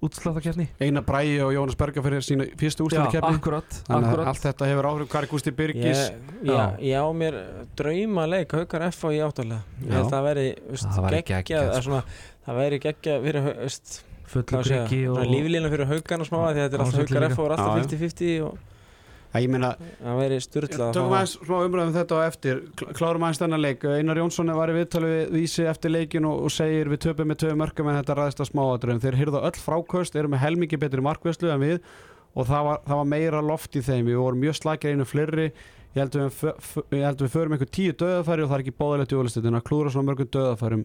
útsláttakefni 0.06 0.66
Einar 0.84 1.04
Bræi 1.08 1.40
og 1.42 1.54
Jónas 1.56 1.78
Berga 1.80 2.02
fyrir 2.06 2.24
sína 2.26 2.46
fyrstu 2.60 2.86
úrslæðikeppni 2.86 3.38
akkurat, 3.40 3.78
akkurat 3.88 4.30
allt 4.32 4.44
þetta 4.44 4.68
hefur 4.70 4.88
áhrif 4.92 5.10
Kari 5.12 5.30
Gústi 5.32 5.54
Birgis 5.56 6.02
já, 6.46 6.60
ég 6.84 7.00
á 7.02 7.08
mér 7.16 7.38
drauma 7.80 8.28
leik 8.30 8.54
haukar 8.56 8.86
F 8.92 9.08
á 9.08 9.10
í 9.16 9.22
áttalega 9.26 9.64
Já. 9.88 10.04
það 10.12 10.28
veri 10.30 10.46
veist, 10.70 10.90
Það 10.92 11.08
væri 11.08 11.22
geggjað, 11.22 11.48
geggjað, 11.50 11.72
sko. 11.72 11.82
svona, 11.88 12.04
það 12.46 12.60
væri 12.62 12.80
geggja 12.86 13.18
fyrir 13.26 13.48
veist, 13.64 13.98
fullu 14.36 14.46
hvað 14.52 14.70
sé 14.70 14.80
kriki 14.86 15.02
og 15.10 15.26
líflína 15.34 15.74
fyrir 15.74 15.92
haukan 15.96 16.26
og 16.26 16.30
smá 16.30 16.40
því 16.46 16.62
þetta 16.62 16.80
er 16.80 16.86
alltaf 16.86 17.02
haukar. 17.02 17.28
F 17.32 17.40
og 17.40 17.50
Já, 17.50 17.56
já. 17.56 17.58
alltaf 17.58 17.92
50-50 17.96 18.46
og 18.46 18.75
Já, 19.36 19.42
ég 19.44 19.52
meina, 19.52 19.70
það 20.00 20.20
væri 20.22 20.40
styrla 20.46 20.88
tökum 20.96 21.16
aðeins 21.18 21.36
smá 21.42 21.56
umræðum 21.66 21.94
þetta 21.98 22.16
á 22.16 22.22
eftir. 22.30 22.62
Kl- 22.80 22.94
klárum 22.96 23.26
aðeins 23.28 23.42
þennan 23.44 23.64
leik. 23.66 23.84
Einar 23.92 24.22
Jónsson 24.22 24.52
var 24.56 24.72
í 24.72 24.78
viðtali 24.80 25.12
við 25.12 25.36
vísi 25.36 25.68
eftir 25.68 25.92
leikin 25.92 26.28
og, 26.30 26.46
og 26.48 26.54
segir 26.56 26.92
við 26.94 27.04
töpum 27.10 27.28
með 27.34 27.42
töfum 27.44 27.60
mörgum 27.66 27.92
en 27.92 28.00
þetta 28.00 28.18
ræðist 28.22 28.44
að 28.46 28.52
smáatröðum 28.54 29.04
þeir 29.04 29.20
hyrða 29.20 29.44
öll 29.50 29.60
frákvöst, 29.60 30.16
eru 30.16 30.32
með 30.32 30.46
helmingi 30.46 30.80
betri 30.80 31.04
markvæslu 31.04 31.52
en 31.52 31.64
við 31.66 31.80
og 32.36 32.48
það 32.50 32.70
var, 32.70 32.80
það 32.88 33.02
var 33.02 33.10
meira 33.12 33.42
loft 33.44 33.76
í 33.76 33.84
þeim, 33.86 34.06
við 34.10 34.22
vorum 34.24 34.42
mjög 34.44 34.58
slakir 34.60 34.96
einu 34.96 35.06
flirri 35.08 35.50
ég 35.96 36.02
held 36.02 36.16
að 36.20 36.40
við, 36.92 37.04
að 37.08 37.22
við 37.24 37.30
förum 37.32 37.56
einhver 37.56 37.70
tíu 37.72 37.94
döðafæri 37.96 38.44
og 38.44 38.50
það 38.52 38.58
er 38.58 38.64
ekki 38.66 38.74
bóðilegt 38.82 39.14
í 39.16 39.20
ólistetin 39.20 39.56
að 39.56 39.64
klúra 39.70 39.94
svona 39.94 40.10
mörgum 40.10 40.28
döðafærum 40.36 40.84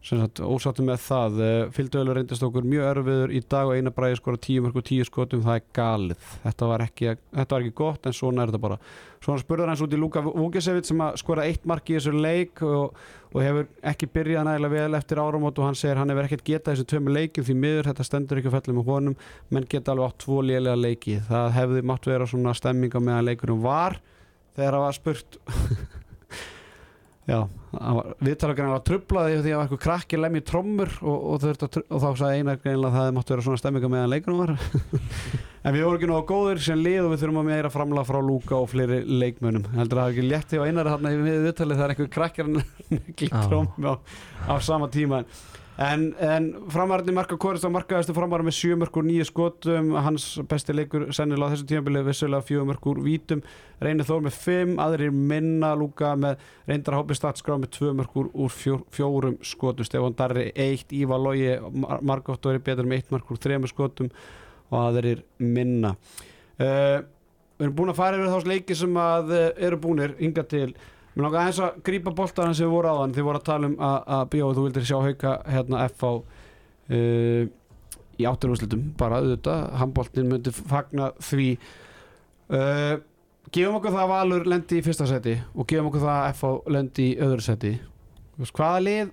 sagt, 0.00 0.40
ósáttum 0.40 0.88
með 0.88 1.02
það 1.04 1.38
fylgdöðulega 1.76 2.16
reyndist 2.16 2.44
okkur 2.46 2.66
mjög 2.66 2.86
örfiður 2.88 3.34
í 3.36 3.42
dag 3.52 3.68
og 3.68 3.76
eina 3.76 3.92
bræði 3.94 4.16
skora 4.16 4.40
tíu 4.40 4.64
mörg 4.64 4.80
og 4.80 4.86
tíu 4.88 5.06
skotum 5.06 5.42
það 5.44 5.58
er 5.58 5.64
galið, 5.76 6.26
þetta 6.46 6.68
var 6.70 6.84
ekki, 6.86 7.14
þetta 7.36 7.56
var 7.56 7.64
ekki 7.66 7.76
gott 7.82 8.08
en 8.08 8.16
svona 8.16 8.42
er 8.42 8.52
þetta 8.52 8.62
bara. 8.64 8.78
Svona 9.20 9.42
spurður 9.42 9.68
hans 9.68 9.82
út 9.84 9.92
í 9.92 10.00
Luka 10.00 10.22
Vukisevic 10.24 10.88
sem 10.88 11.02
að 11.04 11.18
skora 11.20 11.44
eitt 11.44 11.66
mark 11.68 11.90
í 11.92 11.98
þessu 11.98 12.14
leik 12.16 12.62
og, 12.64 12.96
og 13.34 13.44
hefur 13.44 13.68
ekki 13.92 14.08
byrjað 14.14 14.46
nægilega 14.48 14.86
vel 14.86 14.96
eftir 14.96 15.20
áramót 15.20 15.60
og 15.60 15.68
hann 15.68 15.76
segir 15.76 16.00
hann 16.00 16.12
hefur 16.14 16.30
ekkert 16.30 16.46
getað 16.48 16.78
þessu 16.78 16.88
tveimu 16.94 17.12
leikin 17.18 17.44
því 17.44 17.58
miður 17.60 17.90
þetta 17.90 18.06
stendur 18.08 18.40
ekki 18.40 18.48
að 18.48 18.56
fellum 18.56 18.80
með 18.80 18.88
honum. 18.94 19.18
Menn 19.52 19.68
geta 19.68 19.92
alveg 19.92 20.08
átt 20.08 20.22
tvo 20.24 20.40
lélega 20.40 20.80
leiki. 20.80 21.18
Það 21.28 21.52
hefði 21.58 21.84
mátt 21.92 22.08
vera 22.08 22.30
svona 22.32 22.56
stemminga 22.56 23.04
meðan 23.04 23.28
leikurum 23.28 23.60
var 23.66 24.00
þegar 24.56 24.78
það 24.78 24.86
var 24.86 24.96
spurt 24.96 25.40
Já, 27.30 27.38
viðtalagreinlega 28.26 28.74
var 28.74 28.82
trublaði 28.88 29.34
því 29.36 29.38
að 29.38 29.44
það 29.46 29.58
var 29.60 29.66
eitthvað 29.68 29.82
krakki 29.84 30.18
lemmi 30.18 30.40
trommur 30.48 30.90
og, 31.00 31.18
og, 31.34 31.44
tru- 31.44 31.84
og 31.86 32.00
þá 32.02 32.08
sagði 32.18 32.40
einar 32.40 32.58
greinlega 32.64 32.90
að 32.90 32.96
það 32.98 33.12
máttu 33.18 33.34
vera 33.36 33.44
svona 33.46 33.60
stemminga 33.62 33.90
meðan 33.92 34.10
leikunum 34.14 34.40
var. 34.42 34.52
En 35.60 35.74
við 35.76 35.82
vorum 35.84 35.98
ekki 35.98 36.08
nógu 36.08 36.24
góðir 36.30 36.60
sem 36.64 36.78
lið 36.80 37.02
og 37.04 37.10
við 37.12 37.18
þurfum 37.20 37.38
að 37.42 37.48
meira 37.50 37.68
framlega 37.70 38.08
frá 38.08 38.16
Lúka 38.24 38.56
og 38.56 38.70
fleiri 38.72 39.02
leikmönnum. 39.04 39.66
Heldur 39.76 39.98
að 40.00 40.06
það 40.06 40.08
er 40.08 40.14
ekki 40.14 40.22
létti 40.30 40.56
á 40.56 40.64
einar 40.64 40.88
þarna 40.88 41.10
við 41.20 41.42
viðtalið 41.44 41.76
það 41.76 41.84
er 41.84 41.92
eitthvað 41.92 42.08
krakkar 42.14 42.48
negli 42.48 43.28
Já. 43.34 43.42
trommu 43.44 43.92
á, 43.92 43.94
á 44.48 44.54
sama 44.64 44.88
tíma. 44.94 45.18
en, 45.20 45.34
en 45.80 46.48
framarðin 46.68 47.16
marka 47.16 47.38
Kórist 47.40 47.64
á 47.64 47.72
markaðastu 47.72 48.12
framarðin 48.12 48.50
með 48.50 48.56
sjö 48.58 48.76
mörg 48.76 48.96
úr 49.00 49.06
nýju 49.06 49.26
skotum. 49.30 49.94
Hans 50.04 50.26
besti 50.50 50.74
leikur 50.76 51.06
sennilega 51.16 51.48
á 51.48 51.52
þessu 51.54 51.68
tímabili 51.70 52.02
vissulega 52.04 52.44
fjögur 52.44 52.68
mörg 52.68 52.88
úr 52.90 53.00
vítum. 53.06 53.40
Reynir 53.80 54.04
þó 54.04 54.18
með 54.26 54.36
fimm, 54.36 54.74
aðrir 54.82 55.14
minna 55.14 55.72
Lúka 55.80 56.12
með 56.20 56.44
reyndar 56.68 56.98
hópi 56.98 57.16
statskrá 57.16 57.56
með 57.56 57.72
tvö 57.78 57.94
mörg 57.96 58.20
úr, 58.20 58.28
úr 58.36 58.52
fjór, 58.52 58.84
fjórum 58.92 59.38
skotum. 59.40 59.88
Stefán 59.88 60.18
Darri 60.18 60.50
eitt, 60.52 60.92
Íva 60.92 61.16
Logi 61.16 61.56
Margótt 61.80 62.44
og 62.44 62.58
er 62.58 62.60
betur 62.68 62.84
með 62.84 63.00
eitt 63.00 63.16
mörg 63.16 63.32
úr 63.32 63.40
þremur 63.40 63.72
skotum 63.72 64.12
og 64.68 64.78
aðrir 64.84 65.24
minna. 65.40 65.96
Uh, 66.60 67.00
við 67.56 67.70
erum 67.70 67.76
búin 67.80 67.94
að 67.94 68.02
fara 68.02 68.20
yfir 68.20 68.34
þá 68.36 68.52
leiki 68.52 68.76
sem 68.76 69.00
að 69.00 69.32
uh, 69.32 69.44
eru 69.56 69.80
búnir 69.80 70.12
hinga 70.20 70.44
til 70.44 70.74
Mér 71.14 71.26
langar 71.26 71.40
aðeins 71.42 71.62
að 71.66 71.78
grípa 71.86 72.12
boltan 72.14 72.54
sem 72.54 72.68
við 72.68 72.74
voru 72.76 72.90
á 72.94 73.00
þann 73.00 73.14
þið 73.16 73.26
voru 73.26 73.40
að 73.40 73.46
tala 73.48 73.70
um 73.70 73.76
að, 73.82 73.96
að 74.16 74.24
bjóða 74.34 74.56
þú 74.56 74.66
vildir 74.66 74.86
sjá 74.86 74.98
hauka 75.02 75.32
hérna 75.50 75.84
FH 75.88 76.10
uh, 76.14 77.44
í 78.20 78.26
átturúslitum 78.28 78.84
bara 79.00 79.20
auðvitað, 79.20 79.62
handboltin 79.80 80.28
myndi 80.30 80.52
fagna 80.54 81.10
því. 81.24 81.48
Uh, 82.50 82.94
gefum 83.50 83.78
okkur 83.78 83.94
það 83.94 84.04
að 84.04 84.12
Valur 84.12 84.50
lendi 84.52 84.78
í 84.78 84.84
fyrsta 84.86 85.06
seti 85.10 85.36
og 85.54 85.66
gefum 85.70 85.88
okkur 85.90 86.04
það 86.04 86.18
að 86.18 86.34
FH 86.36 86.74
lendi 86.76 87.08
í 87.08 87.16
öðru 87.26 87.46
seti. 87.46 87.72
Hvaða 88.40 88.84
lið 88.86 89.10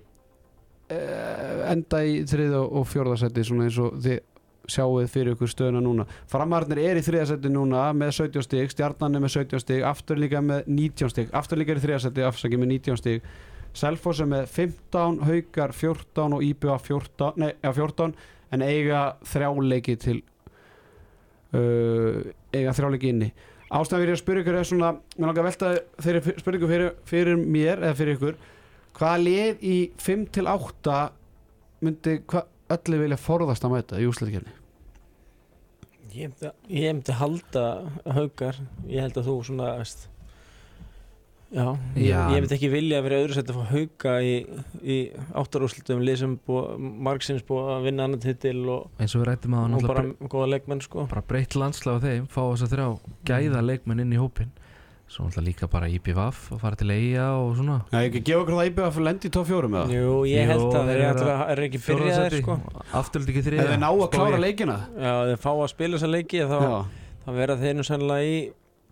uh, 0.94 1.64
enda 1.72 2.02
í 2.06 2.20
þriða 2.28 2.62
og 2.62 2.86
fjórða 2.92 3.18
seti 3.24 3.46
svona 3.46 3.66
eins 3.66 3.80
og 3.82 3.98
þið 4.04 4.22
sjáuð 4.68 5.08
fyrir 5.10 5.34
ykkur 5.34 5.50
stöðuna 5.50 5.82
núna. 5.82 6.06
Framarnir 6.30 6.80
er 6.84 7.00
í 7.00 7.04
þriða 7.04 7.28
seti 7.32 7.52
núna 7.52 7.88
með 7.96 8.14
17 8.20 8.46
stig 8.46 8.72
stjarnan 8.74 9.16
er 9.16 9.24
með 9.24 9.34
17 9.36 9.64
stig 9.64 9.84
aftur 9.88 10.20
líka 10.20 10.42
með 10.44 10.68
19 10.68 11.12
stig. 11.12 11.30
Aftur 11.36 11.60
líka 11.60 11.74
er 11.74 11.80
í 11.80 11.84
þriða 11.84 12.00
seti 12.06 12.26
afsakið 12.26 12.62
með 12.62 12.72
19 12.76 13.00
stig. 13.00 13.28
Selfoss 13.78 14.22
er 14.24 14.30
með 14.30 14.48
15 14.54 15.20
haukar 15.28 15.74
14 15.76 16.34
og 16.38 16.42
IBA 16.44 16.78
14, 16.82 17.38
nei, 17.38 17.52
ja, 17.62 17.72
14 17.76 18.16
en 18.56 18.64
eiga 18.64 19.02
þrjáleiki 19.28 19.96
til 20.00 20.18
uh, 21.52 22.24
eiga 22.54 22.74
þrjáleiki 22.76 23.12
inni. 23.12 23.32
Ástæðan 23.68 24.04
fyrir 24.04 24.14
að 24.14 24.22
spyrja 24.22 24.42
ykkur 24.44 24.56
er 24.56 24.68
svona 24.68 24.92
mér 24.96 25.26
langar 25.28 25.42
að 25.44 25.48
velta 25.50 25.72
þeirri 26.00 26.36
spurningu 26.40 26.70
fyrir, 26.70 26.94
fyrir 27.08 27.42
mér 27.42 27.82
eða 27.82 27.98
fyrir 27.98 28.16
ykkur. 28.16 28.38
Hvaða 28.98 29.24
lið 29.26 29.66
í 29.68 29.76
5 30.00 30.24
til 30.34 30.48
8 30.48 31.00
myndi 31.84 32.16
hva, 32.32 32.46
öllu 32.74 33.02
vilja 33.04 33.20
forðast 33.20 33.66
að 33.66 33.76
mæta 33.76 34.00
í 34.00 34.08
úsleitikefni 34.08 34.57
Ég 36.08 36.30
myndi, 36.30 36.52
ég 36.72 36.94
myndi 36.94 37.18
halda 37.18 37.64
haukar. 38.16 38.56
Ég 38.88 39.04
held 39.04 39.18
að 39.20 39.28
þú 39.28 39.34
svona 39.50 39.74
veist, 39.80 40.08
Já, 41.48 41.78
Já. 41.96 42.28
ég 42.28 42.42
myndi 42.42 42.56
ekki 42.58 42.68
vilja 42.68 42.98
að 43.00 43.06
vera 43.06 43.18
öðru 43.22 43.36
sett 43.38 43.48
að 43.48 43.56
fá 43.56 43.70
hauka 43.70 44.10
í, 44.20 44.32
í 44.84 44.96
áttarúslutum 45.40 46.02
búið, 46.44 46.74
margsins 47.08 47.44
búið 47.48 47.70
að 47.72 47.86
vinna 47.88 48.04
annan 48.04 48.20
titil 48.20 48.68
og, 48.68 48.90
og 49.00 49.78
að 49.78 49.86
bara 49.88 50.02
góða 50.28 50.50
leikmenn 50.52 50.82
sko. 50.84 51.06
bara 51.08 51.24
breytt 51.24 51.56
landslag 51.56 52.04
á 52.04 52.04
þeim 52.04 52.26
fá 52.28 52.42
þess 52.42 52.66
að 52.66 52.74
þrjá 52.74 52.88
gæða 53.30 53.62
leikmenn 53.64 54.04
inn 54.04 54.12
í 54.12 54.20
hópin 54.20 54.52
svo 55.08 55.24
náttúrulega 55.24 55.46
líka 55.48 55.66
bara 55.72 55.88
IPVAF 55.88 56.40
og 56.52 56.60
fara 56.60 56.76
til 56.76 56.90
eiga 56.92 57.26
og 57.40 57.54
svona. 57.56 57.78
Já, 57.92 57.98
ég 58.04 58.10
ekki 58.10 58.20
gefa 58.28 58.42
okkur 58.44 58.56
það 58.58 58.68
íbjöða 58.70 58.90
fyrir 58.96 59.06
lendi 59.08 59.28
í 59.30 59.32
top 59.32 59.46
4 59.48 59.70
með 59.72 59.80
það 59.88 59.94
Jú, 59.96 60.12
ég 60.28 60.50
held 60.52 60.66
að 60.68 60.90
þeir 60.90 61.00
þeir 61.00 61.08
eru 61.08 61.36
er 61.54 61.62
ekki 61.64 61.80
byrjaðir 61.86 62.36
sko. 62.42 62.56
Afturlít 63.00 63.32
ekki 63.32 63.42
Ef 63.42 63.48
þriðja. 63.48 63.66
Þið 63.72 63.80
ná 63.82 63.88
að 63.88 64.04
klára 64.14 64.36
ég. 64.36 64.42
leikina. 64.44 64.76
Já, 65.00 65.12
þeir 65.30 65.40
fá 65.46 65.50
að 65.54 65.70
spila 65.72 65.96
þessa 65.98 66.10
leiki 66.12 66.44
þá, 66.52 66.58
þá 67.24 67.30
verða 67.40 67.58
þeir 67.64 67.78
nú 67.80 67.86
sannlega 67.88 68.28
í 68.28 68.36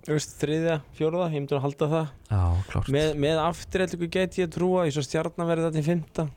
veist, 0.07 0.35
þriðja, 0.41 0.75
fjóruða, 0.97 1.29
ég 1.35 1.41
myndi 1.43 1.57
að 1.59 1.65
halda 1.67 1.87
það. 1.93 2.11
Já, 2.31 2.43
klárt. 2.71 2.91
Með, 2.97 3.13
með 3.27 3.41
afturreldingu 3.43 4.09
get 4.17 4.37
ég 4.41 4.51
trúa 4.55 4.85
í 4.87 4.93
svo 4.95 5.03
stjarnan 5.05 5.49
verði 5.53 5.69
þetta 5.71 5.83
í 5.85 5.89
fymta 5.93 6.29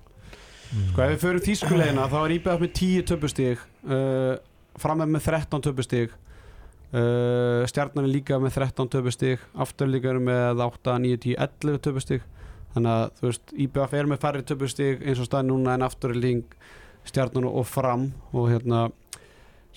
Mm. 0.70 0.92
sko 0.94 1.02
ef 1.02 1.10
við 1.16 1.22
förum 1.24 1.42
þýskulegina 1.42 2.04
þá 2.12 2.18
er 2.20 2.32
íbjöða 2.36 2.60
með 2.62 2.72
10 2.78 3.06
töpustíg 3.10 3.62
uh, 3.90 4.36
fram 4.78 5.00
með 5.02 5.24
13 5.26 5.64
töpustíg 5.66 6.12
uh, 6.94 7.66
stjarnan 7.70 8.06
er 8.08 8.14
líka 8.14 8.40
með 8.42 8.58
13 8.60 8.90
töpustíg 8.96 9.44
aftur 9.60 9.90
líka 9.92 10.12
eru 10.14 10.22
með 10.26 10.64
8, 10.66 10.98
9, 11.06 11.18
10, 11.26 11.36
11 11.40 11.82
töpustíg 11.88 12.26
þannig 12.74 12.92
að 12.96 13.06
þú 13.20 13.28
veist 13.30 13.54
íbjöða 13.66 14.00
er 14.00 14.10
með 14.12 14.22
færri 14.26 14.44
töpustíg 14.46 15.02
eins 15.06 15.22
og 15.24 15.30
staði 15.30 15.50
núna 15.50 15.74
en 15.78 15.86
aftur 15.88 16.14
líng 16.18 16.44
stjarnan 17.10 17.48
og 17.50 17.66
fram 17.66 18.10
og 18.34 18.50
hérna 18.52 18.88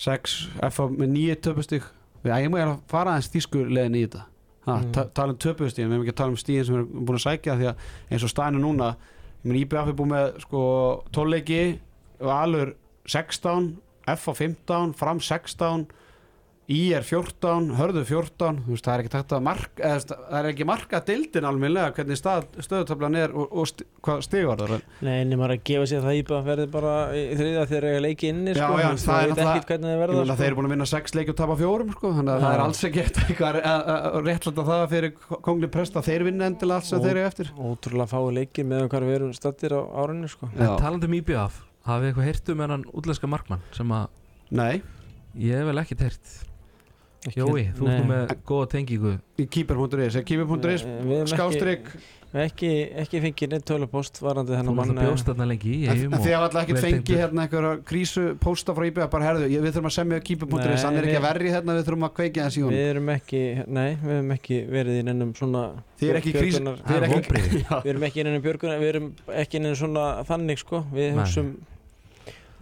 6, 0.02 0.36
F 0.68 0.80
með 0.90 1.14
9 1.16 1.38
töpustíg 1.46 1.88
við 2.22 2.36
ægum 2.36 2.58
að 2.60 2.76
fara 2.90 3.16
aðeins 3.16 3.32
þýskulegin 3.32 3.96
í 3.98 4.04
þetta. 4.06 4.26
Ha, 4.62 4.76
Mm. 4.78 4.92
tala 5.10 5.32
um 5.32 5.38
töpustígin, 5.42 5.88
við 5.90 5.94
erum 5.96 6.02
ekki 6.04 6.12
að 6.12 6.20
tala 6.20 6.30
um 6.30 6.36
stígin 6.38 6.64
sem 6.64 6.74
við 6.76 6.80
erum 6.84 7.06
búin 7.06 7.16
að 7.18 7.24
sækja 7.24 7.56
því 7.58 7.66
að 7.66 7.80
eins 8.14 8.22
og 8.22 8.30
staðinu 8.30 8.60
núna 8.62 8.90
IBF 9.42 9.88
er 9.90 9.96
búin 9.98 10.12
með 10.12 10.36
sko 10.44 10.60
12 11.10 11.32
leiki 11.32 11.62
Valur 12.22 12.70
16 13.10 13.72
F 14.06 14.28
á 14.30 14.32
15, 14.38 14.94
Fram 14.94 15.18
16 15.18 15.88
I 16.70 16.92
er 16.94 17.02
14, 17.02 17.72
Hörðu 17.74 18.04
14 18.06 18.60
þú 18.62 18.70
veist, 18.70 18.84
það 18.86 18.92
er 18.94 19.00
ekki 19.02 19.10
takt 19.10 19.32
að 19.34 19.40
mark 19.42 19.80
eða, 19.82 20.14
það 20.14 20.36
er 20.38 20.46
ekki 20.52 20.66
marka 20.68 21.00
dildin 21.08 21.46
almennilega 21.48 21.90
hvernig 21.96 22.18
stað, 22.20 22.44
stöðutöflan 22.62 23.16
er 23.18 23.32
og, 23.34 23.48
og 23.50 23.66
st 23.66 23.82
hvað 24.06 24.20
stigar 24.28 24.60
það 24.62 24.74
er 24.76 24.84
Nei, 25.02 25.16
nema 25.26 25.48
að 25.50 25.64
gefa 25.66 25.88
sér 25.90 26.04
það 26.06 26.18
íbæða 26.20 26.46
verði 26.46 26.66
bara 26.76 26.92
í 27.18 27.24
þriðja 27.40 27.64
þegar 27.72 27.86
ég 27.90 28.04
leiki 28.06 28.30
inni 28.30 28.54
Já, 28.54 28.60
sko, 28.62 28.78
já, 28.78 28.86
þú 28.86 28.92
veist, 28.94 29.08
það 29.08 29.24
er 29.24 29.32
ekkert 29.42 29.72
hvernig 29.72 29.88
það 29.88 29.96
Ég 29.96 30.02
verða 30.04 30.14
meina 30.20 30.28
sko. 30.30 30.38
þeir 30.38 30.48
eru 30.52 30.58
búin 30.60 30.68
að 30.70 30.74
vinna 30.76 30.88
6 30.92 31.16
leiki 31.18 31.34
og 31.34 31.38
tapa 31.42 31.58
fjórum 31.58 31.90
sko, 31.96 32.12
þannig 32.20 32.32
að 32.36 32.46
það 32.46 32.54
er 32.54 32.62
Já. 32.62 32.66
alls 32.68 32.84
ekki 32.88 33.02
eftir 33.02 33.26
eitthvað 33.26 33.58
réttlæta 34.30 34.66
það 34.70 34.84
fyrir 34.94 35.12
kongli 35.48 35.72
presta 35.74 36.04
þeir 36.06 36.26
vinna 36.30 36.46
endilega 36.52 36.86
sem 36.86 36.98
Og- 37.00 37.04
þeir 37.08 37.16
eru 37.16 37.26
eftir 37.26 37.50
Ótrúlega 37.58 38.10
fáið 38.14 38.38
leikir 38.38 38.70
með 38.70 38.86
hvað 38.92 39.08
við 39.10 39.18
erum 39.18 39.34
stattir 39.34 39.74
á 39.74 39.80
árinu 39.82 40.30
sko. 40.30 40.46
En 40.54 40.78
talandi 40.78 41.10
um 41.10 41.12
um 43.82 43.92
að 43.98 44.08
Nei, 44.52 44.82
ég 45.34 45.56
hef 45.58 45.66
vel 45.66 45.80
ekkert 45.82 46.02
heyrt 46.06 46.51
Jói, 47.30 47.68
þú 47.76 47.86
ert 47.86 48.00
nú 48.02 48.02
Nei. 48.02 48.08
með 48.08 48.32
góða 48.48 48.66
tengingu. 48.72 49.12
Í 49.38 49.44
keeper.is 49.46 50.16
er 50.18 50.24
keeper.is 50.26 50.82
Eh, 50.82 50.98
við 51.06 51.20
ekki- 51.22 52.00
ekki, 52.32 52.70
ekki 52.96 53.20
fengið 53.20 53.50
neitt 53.52 53.64
tölupost 53.68 54.18
varandi 54.24 54.56
þennan 54.56 54.74
mann 54.74 54.88
náttúrulega 54.88 55.11
bjóst 55.12 55.26
þarna 55.28 55.46
lengi 55.50 55.70
í 55.70 55.80
En 55.86 55.96
eigum 55.96 56.14
en 56.16 56.22
þið 56.24 56.32
hafa 56.32 56.46
alltaf 56.49 56.62
ekkert 56.62 56.80
vel 56.80 56.92
fengið 56.92 57.20
hérna 57.20 57.44
einhverja 57.44 57.72
krísu 57.84 58.24
pósta 58.40 58.74
frá 58.74 58.86
IBA 58.88 59.07
bara 59.12 59.24
herðu, 59.28 59.49
við 59.53 59.70
þurfum 59.76 59.90
að 59.90 59.96
semja 59.99 60.20
keeper.is 60.24 60.82
hann 60.82 60.96
er 60.96 61.04
ekki 61.04 61.18
að 61.20 61.26
verri 61.28 61.53
hérna, 61.53 61.76
við 61.78 61.84
þurfum 61.86 62.07
að 62.08 62.14
kveikja 62.16 62.46
þess 62.49 62.57
í 62.58 62.62
honum. 62.64 62.78
Við 62.78 62.90
erum 62.90 63.11
ekki, 63.14 63.42
nei, 63.68 63.90
við 64.03 64.14
höfum 64.16 64.32
ekki 64.38 64.61
verið 64.72 64.99
í 64.99 65.03
nennum 65.11 65.34
svona 65.38 65.64
Þið 66.00 66.08
er 66.11 66.18
ekki 66.22 66.32
krísu 66.32 66.62
ekki-. 66.62 67.82
Við 67.84 67.92
erum 67.92 68.03
ekki 68.08 68.18
í 68.18 68.24
nennum 68.26 68.42
björgunar, 68.42 68.80
við 68.80 68.88
erum 68.96 69.12
ekki 69.28 69.61
í 69.61 69.62
nennum 69.62 69.78
svona 69.78 70.07
þannig 70.26 70.58
sko. 70.58 70.82
Við 70.90 71.14
Nei. 71.20 71.54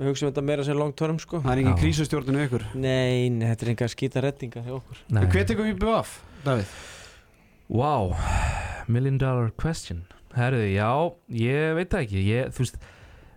Við 0.01 0.09
hugsum 0.11 0.31
þetta 0.31 0.45
meira 0.49 0.65
sem 0.67 0.79
long 0.79 0.95
term 0.97 1.19
sko 1.21 1.43
Það 1.45 1.53
er 1.53 1.63
engin 1.63 1.75
Já. 1.75 1.81
krísustjórninu 1.83 2.45
ykkur 2.47 2.65
Nei, 2.75 3.29
nei, 3.33 3.45
þetta 3.51 3.67
er 3.67 3.73
enga 3.75 3.89
skýta 3.93 4.23
reddingar 4.25 4.65
hjá 4.65 4.77
okkur. 4.79 5.03
Hvað 5.13 5.51
tekur 5.51 5.67
við 5.69 5.75
IBA 5.77 5.99
af, 5.99 6.15
Davíð? 6.47 6.73
Wow, 7.71 8.15
million 8.89 9.19
dollar 9.21 9.53
question 9.61 10.07
Herðu, 10.35 10.65
já, 10.73 10.89
ég 11.35 11.77
veit 11.77 11.91
það 11.91 12.05
ekki 12.07 12.25
ég, 12.29 12.51
þú 12.55 12.63
veist, 12.65 12.77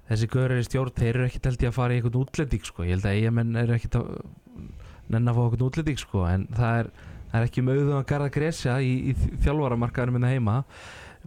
þessi 0.10 0.28
görur 0.34 0.60
í 0.62 0.66
stjórn 0.68 0.94
þeir 0.98 1.12
eru 1.16 1.28
ekkert 1.28 1.48
held 1.50 1.64
ég 1.66 1.72
að 1.72 1.78
fara 1.78 1.96
í 1.96 2.00
einhvern 2.00 2.20
útlending 2.22 2.68
sko. 2.68 2.86
ég 2.86 2.96
held 2.98 3.08
að 3.10 3.18
eigamenn 3.18 3.56
eru 3.64 3.78
ekkert 3.78 3.98
að 4.00 4.12
nenn 5.14 5.30
að 5.32 5.38
fá 5.38 5.42
einhvern 5.46 5.66
útlending 5.68 6.02
sko. 6.02 6.26
en 6.30 6.46
það 6.54 6.82
er, 6.84 6.92
það 7.32 7.40
er 7.40 7.48
ekki 7.48 7.66
mögðum 7.66 7.98
að 7.98 8.06
garða 8.12 8.34
gresja 8.38 8.76
í, 8.84 8.92
í 9.10 9.16
þjálfaramarkaðinu 9.46 10.16
minna 10.18 10.34
heima 10.34 10.58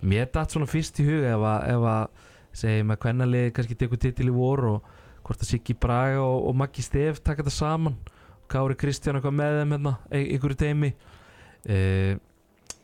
mér 0.06 0.30
datt 0.32 0.54
svona 0.54 0.68
fyrst 0.70 1.00
í 1.02 1.06
huga 1.08 1.34
ef 1.34 1.46
að, 1.50 1.66
ef 1.72 1.88
að 1.92 2.30
segjum 2.56 2.94
að 2.94 3.00
kvennalið 3.04 3.48
kannski 3.56 3.78
tekur 3.80 4.00
titil 4.00 4.30
í 4.30 4.36
vor 4.36 4.64
og 4.70 4.94
hvort 5.26 5.42
að 5.42 5.50
Siggi 5.50 5.74
Braga 5.82 6.22
og, 6.22 6.46
og 6.50 6.56
Maggi 6.62 6.84
Stef 6.86 7.18
taka 7.26 7.42
þetta 7.42 7.56
saman. 7.56 7.98
Kári 8.46 8.76
Kristján 8.78 9.18
eitthvað 9.18 9.34
með 9.40 9.56
þeim 9.60 9.72
hérna, 9.74 9.92
ein- 10.14 10.28
einhverju 10.36 10.56
teimi 10.60 10.92
uh, 10.94 12.12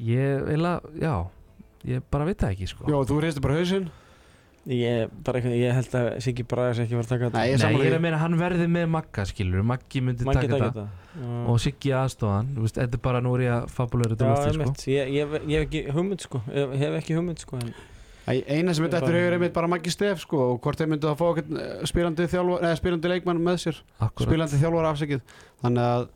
ég 0.03 0.47
eiginlega, 0.49 0.81
já 0.99 1.15
ég 1.87 2.03
bara 2.11 2.27
veit 2.27 2.39
það 2.43 2.55
ekki 2.57 2.71
sko. 2.73 2.87
Jó, 2.91 3.03
þú 3.07 3.21
reistir 3.23 3.43
bara 3.45 3.59
hausinn. 3.61 3.91
Ég, 4.63 5.09
bara, 5.27 5.41
eitthvað- 5.41 5.59
ég 5.59 5.73
held 5.75 5.95
að 5.99 6.09
Siggi 6.23 6.45
Bragas 6.47 6.79
ekki 6.79 6.95
var 6.95 7.03
að 7.03 7.09
taka 7.17 7.31
Nei, 7.35 7.49
ég 7.51 7.63
Nei, 7.63 7.79
ég 7.83 7.87
er 7.89 7.97
að 7.97 8.03
meina 8.05 8.19
hann 8.23 8.37
verði 8.39 8.69
með 8.71 8.85
Magga 8.95 9.25
skilur 9.27 9.65
Maggi 9.67 10.01
myndi 10.07 10.23
Mann 10.29 10.39
taka 10.39 10.53
þetta. 10.53 10.85
þetta. 11.17 11.31
Og 11.51 11.59
Siggi 11.65 11.91
aðstofan 11.99 12.53
þú 12.55 12.63
veist, 12.69 12.79
þetta 12.79 12.95
er 12.95 13.03
bara 13.03 13.21
nú 13.27 13.33
er 13.35 13.43
ég 13.49 13.55
að 13.57 13.73
fabulera 13.75 14.15
þetta 14.15 14.29
Já, 14.29 14.31
lofti 14.31 14.53
sko. 14.53 14.63
einmitt, 14.63 14.85
ég, 14.87 15.11
ég, 15.17 15.35
ég 15.51 15.59
hef 15.59 15.67
ekki 15.67 15.83
hugmynd 15.97 16.21
sko. 16.29 16.43
Ég 16.55 16.77
hef 16.79 16.95
ekki 17.01 17.17
hugmynd 17.19 17.43
sko 17.43 17.59
en, 17.59 17.75
Æ, 18.23 18.43
Eina 18.47 18.75
sem 18.75 18.85
þetta 18.87 19.01
eftir 19.01 19.09
bara- 19.09 19.23
haugur 19.23 19.37
er 19.37 19.43
mitt 19.43 19.55
bara 19.57 19.71
Maggi 19.71 19.91
Stef 19.91 20.21
sko, 20.23 20.43
og 20.53 20.61
hvort 20.63 20.79
þeir 20.79 20.91
myndu 20.93 21.09
að 21.11 21.17
fá 21.19 21.25
okkur 21.29 21.87
spilandi, 21.91 22.27
þjálfar, 22.31 22.63
eða, 22.63 22.77
spilandi 22.79 23.09
leikmann 23.11 23.43
með 23.43 23.57
sér. 23.65 23.81
Akkurat. 23.99 24.29
spilandi 24.29 24.61
þannig 25.63 25.89
að 25.89 26.07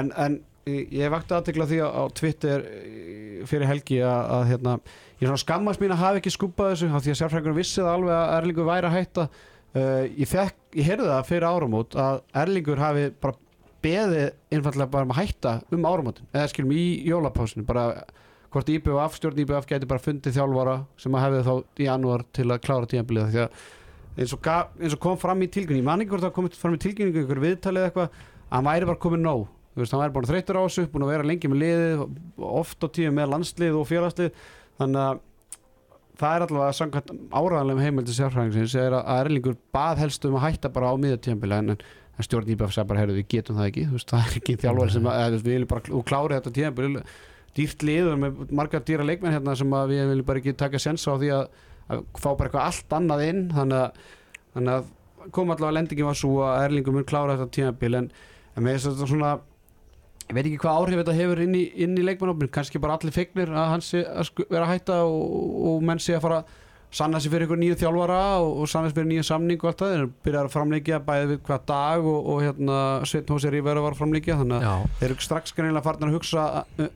en, 0.00 0.12
en 0.16 0.38
ég, 0.70 1.10
vakti 1.12 1.36
aðtekla 1.36 1.66
því 1.68 1.80
á, 1.84 2.02
Twitter 2.16 2.64
eh, 2.64 3.44
fyrir 3.48 3.68
helgi 3.68 4.00
að, 4.00 4.32
að 4.36 4.46
hérna, 4.52 4.74
ég 5.20 5.36
skammast 5.42 5.82
mín 5.82 5.92
að 5.92 6.02
hafa 6.04 6.20
ekki 6.22 6.32
skupað 6.32 6.74
þessu 6.74 6.90
af 6.94 7.04
því 7.04 7.12
að 7.14 7.20
sérfræðingur 7.20 7.58
vissi 7.58 7.80
það 7.80 7.92
alveg 7.94 8.16
að 8.16 8.34
Erlingur 8.38 8.68
væri 8.70 8.90
að 8.90 8.98
hætta. 8.98 9.28
Uh, 9.70 10.02
ég, 10.18 10.32
ég 10.74 10.86
heyrði 10.88 11.06
það 11.06 11.28
fyrir 11.28 11.46
áramót 11.46 11.94
að 11.94 12.16
Erlingur 12.40 12.80
hafi 12.82 13.04
bara 13.22 13.36
beðið 13.84 14.24
einfallega 14.50 14.90
bara 14.90 15.06
um 15.06 15.12
að 15.14 15.20
hætta 15.22 15.52
um 15.72 15.86
áramótin 15.86 16.26
eða 16.34 16.48
skilum 16.50 16.72
í 16.74 16.82
jólapásinu 17.06 17.62
bara 17.68 17.84
hvort 18.50 18.72
IBF, 18.74 19.14
stjórn 19.20 19.38
IBF 19.44 19.68
geti 19.70 19.86
bara 19.90 20.02
fundið 20.02 20.34
þjálfara 20.36 20.74
sem 20.98 21.14
að 21.14 21.24
hefði 21.26 21.42
þá 21.46 21.52
í 21.84 21.86
janúar 21.86 22.24
til 22.34 22.48
að 22.50 22.62
klára 22.66 22.88
tíðanbilið 22.90 23.30
því 23.34 23.42
að 23.44 23.60
eins 24.20 24.34
og, 24.34 24.40
ga- 24.42 24.68
eins 24.82 24.96
og 24.96 25.00
kom 25.04 25.16
fram 25.22 25.44
í 25.46 25.48
tilkynning 25.54 25.84
ég 25.84 25.86
man 25.86 26.02
ekki 26.02 26.10
hvort 26.16 26.24
það 26.26 26.34
komið 26.40 26.58
fram 26.58 26.74
í 26.74 26.80
tilkynningu 26.82 27.22
ykkur 27.24 27.42
viðtalið 27.44 27.86
eitthvað 27.86 28.08
að 28.10 28.56
hann 28.56 28.66
væri 28.66 28.88
bara 28.90 29.00
komið 29.06 29.22
nóg. 29.22 29.44
Veist, 29.78 29.94
hann 29.94 30.02
væri 30.02 30.14
bara 30.16 30.28
þreyttur 30.32 30.58
á 30.58 30.62
þessu, 30.66 30.86
búin 30.90 31.04
að 31.06 31.12
vera 31.14 31.28
lengi 31.30 31.48
með 31.52 31.60
liðið 31.62 32.00
oft 32.50 32.82
á 32.82 32.86
tíu 32.90 33.12
með 33.14 33.30
landslið 33.36 33.76
og 33.78 33.86
félagslið. 33.86 34.32
Þannig 34.80 35.04
að 35.04 35.20
það 36.20 36.34
er 36.36 36.44
allavega 36.48 36.74
samkvæmt 36.80 37.12
áraðanlegum 37.30 37.84
heimildi 37.86 38.16
sérfræðingsins 38.18 38.74
er 38.82 38.96
að 38.98 39.06
að 39.14 39.20
Erlingur 39.22 39.56
bað 39.72 40.02
helst 40.02 40.26
um 40.28 40.34
að 40.36 40.44
hætta 40.48 40.72
bara 40.74 40.90
á 40.90 40.94
miðatíðanbili 41.00 41.56
en, 41.62 41.76
en 42.18 42.26
stjórn 42.26 42.50
IBF 42.52 42.74
sagði 42.74 42.90
bara, 42.90 43.00
heyrðu, 43.04 43.16
við 43.22 43.28
getum 43.36 43.56
það 43.62 43.70
ekki. 43.70 43.86
Veist, 43.94 44.10
það 44.10 44.26
er 44.26 44.36
ekki 44.42 44.56
þjálfari 44.66 44.94
sem 44.98 45.08
að, 45.14 45.36
við 45.38 45.46
viljum 45.54 45.70
bara 45.70 46.02
klára 46.10 46.40
þetta 46.40 46.52
tíðanbili 46.58 47.04
dýrt 47.58 47.82
liður 47.86 48.16
með 48.22 48.40
marga 48.60 48.80
dýra 48.86 49.06
leikmenn 49.08 49.34
hérna 49.34 49.56
sem 49.58 49.74
við 49.90 50.04
viljum 50.12 50.26
bara 50.28 50.42
ekki 50.42 50.54
taka 50.60 50.78
sens 50.82 51.06
á 51.08 51.14
því 51.18 51.30
að, 51.34 51.44
að 51.90 52.02
fá 52.22 52.28
bara 52.38 52.48
eitthvað 52.48 52.66
allt 52.68 52.96
annað 53.00 53.24
inn. 53.28 53.44
Þannig 53.56 53.80
að, 53.84 54.02
þannig 54.54 54.74
að 54.78 55.30
kom 55.36 55.50
allavega 55.52 55.76
lendingin 55.80 56.08
var 56.08 56.18
svo 56.18 56.34
að 56.46 56.64
Erlingur 56.68 56.94
mun 56.96 57.08
klára 57.10 57.34
þetta 57.36 57.54
tímabil. 57.58 57.94
En, 58.00 58.10
en 58.56 58.64
með 58.66 58.78
þess 58.78 58.92
að 59.04 59.10
svona 59.12 59.34
ég 60.30 60.36
veit 60.38 60.46
ekki 60.46 60.60
hvað 60.62 60.78
áhrif 60.78 61.00
þetta 61.02 61.18
hefur 61.18 61.40
inn 61.42 61.54
í, 61.58 61.64
í 61.74 61.86
leikmannofnum, 62.06 62.50
kannski 62.54 62.78
bara 62.82 62.94
allir 63.00 63.14
fegnir 63.14 63.50
að 63.50 63.70
hann 63.74 63.82
sé 63.82 64.04
að 64.06 64.28
sku- 64.30 64.46
vera 64.46 64.62
að 64.68 64.76
hætta 64.76 64.98
og, 65.10 65.24
og 65.72 65.80
menn 65.88 65.98
sé 66.02 66.14
að 66.14 66.22
fara 66.28 66.42
sanna 66.94 67.18
sig 67.22 67.30
fyrir 67.30 67.46
ykkur 67.48 67.58
nýju 67.58 67.76
þjálfara 67.82 68.20
og, 68.42 68.52
og 68.62 68.70
sanna 68.70 68.88
sig 68.90 68.96
fyrir 68.96 69.08
nýju 69.10 69.24
samning 69.26 69.58
og 69.62 69.68
allt 69.72 69.82
það, 69.82 69.92
þeir 69.96 70.06
byrjar 70.26 70.46
að 70.48 70.54
framleikja 70.54 71.00
bæði 71.06 71.28
við 71.32 71.40
hvað 71.46 71.66
dag 71.70 72.06
og, 72.12 72.30
og 72.32 72.40
hérna 72.46 72.78
Sveitn 73.10 73.34
Hósi 73.34 73.52
Rífæra 73.54 73.82
var 73.84 73.98
framleikja 73.98 74.38
þannig 74.40 74.66
að 74.70 74.86
þeir 75.02 75.08
eru 75.10 75.26
strax 75.26 75.54
kannilega 75.58 75.84
farnir 75.86 76.10
að 76.10 76.16
hugsa 76.18 76.46
uh, 76.64 76.88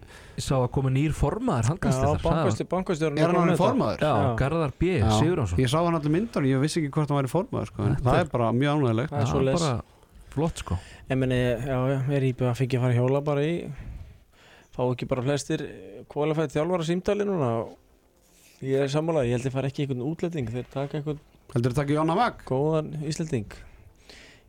sá 0.42 0.54
að 0.58 0.68
koma 0.74 0.90
nýr 0.90 1.12
formaður 1.14 1.68
handkastillar 1.72 2.20
bankastjóri 2.22 2.68
bankastjóri 2.70 3.20
er 3.22 3.30
hann 3.30 3.38
orðinn 3.38 3.58
formaður? 3.60 4.02
Já, 4.02 4.12
Já. 4.24 4.28
Garðar 4.40 4.72
B. 4.80 4.90
Já, 4.98 5.10
Sigurjónsson. 5.18 5.60
Ég 5.62 5.70
sá 5.70 5.76
hann 5.84 5.98
allir 5.98 6.14
myndar, 6.14 6.46
ég 6.48 6.62
vissi 6.62 6.80
ekki 6.80 6.90
hvort 6.96 7.12
hann 7.12 7.20
væri 7.20 7.30
formaður 7.32 7.70
sko. 7.70 7.88
það 8.02 8.18
er- 8.20 8.30
bara 8.32 8.48
mjög 8.52 8.78
ánægilegt 8.78 9.10
Það 9.14 9.34
er 9.34 9.58
bara 9.58 9.82
flott 10.34 10.58
sko. 10.64 10.78
En 11.08 11.18
meni, 11.18 11.34
já, 11.36 11.78
já, 11.92 11.98
er 12.10 12.26
íbjöð 12.30 12.50
að 12.50 12.58
fengja 12.58 12.78
að 12.78 12.82
fara 12.82 12.94
að 12.94 12.98
hjóla 12.98 13.24
bara 13.24 13.40
í 13.44 13.54
fá 14.74 14.82
ekki 14.90 15.06
bara 15.08 15.22
flestir 15.22 15.60
kvalifætt 16.10 16.56
þjálfara 16.56 16.84
símtali 16.88 17.24
núna 17.28 17.50
og 17.62 17.76
ég 18.62 18.80
er 18.82 18.88
sammálað, 18.88 19.28
ég 19.28 19.36
held 19.38 19.46
ég 19.46 19.52
fara 19.54 19.68
ekki 19.70 19.84
einhvern 19.86 20.02
útlending 20.02 20.50
þeir 20.50 20.66
taka 20.72 20.98
einhvern 20.98 21.20
góðan 22.48 22.90
Íslending. 23.04 23.46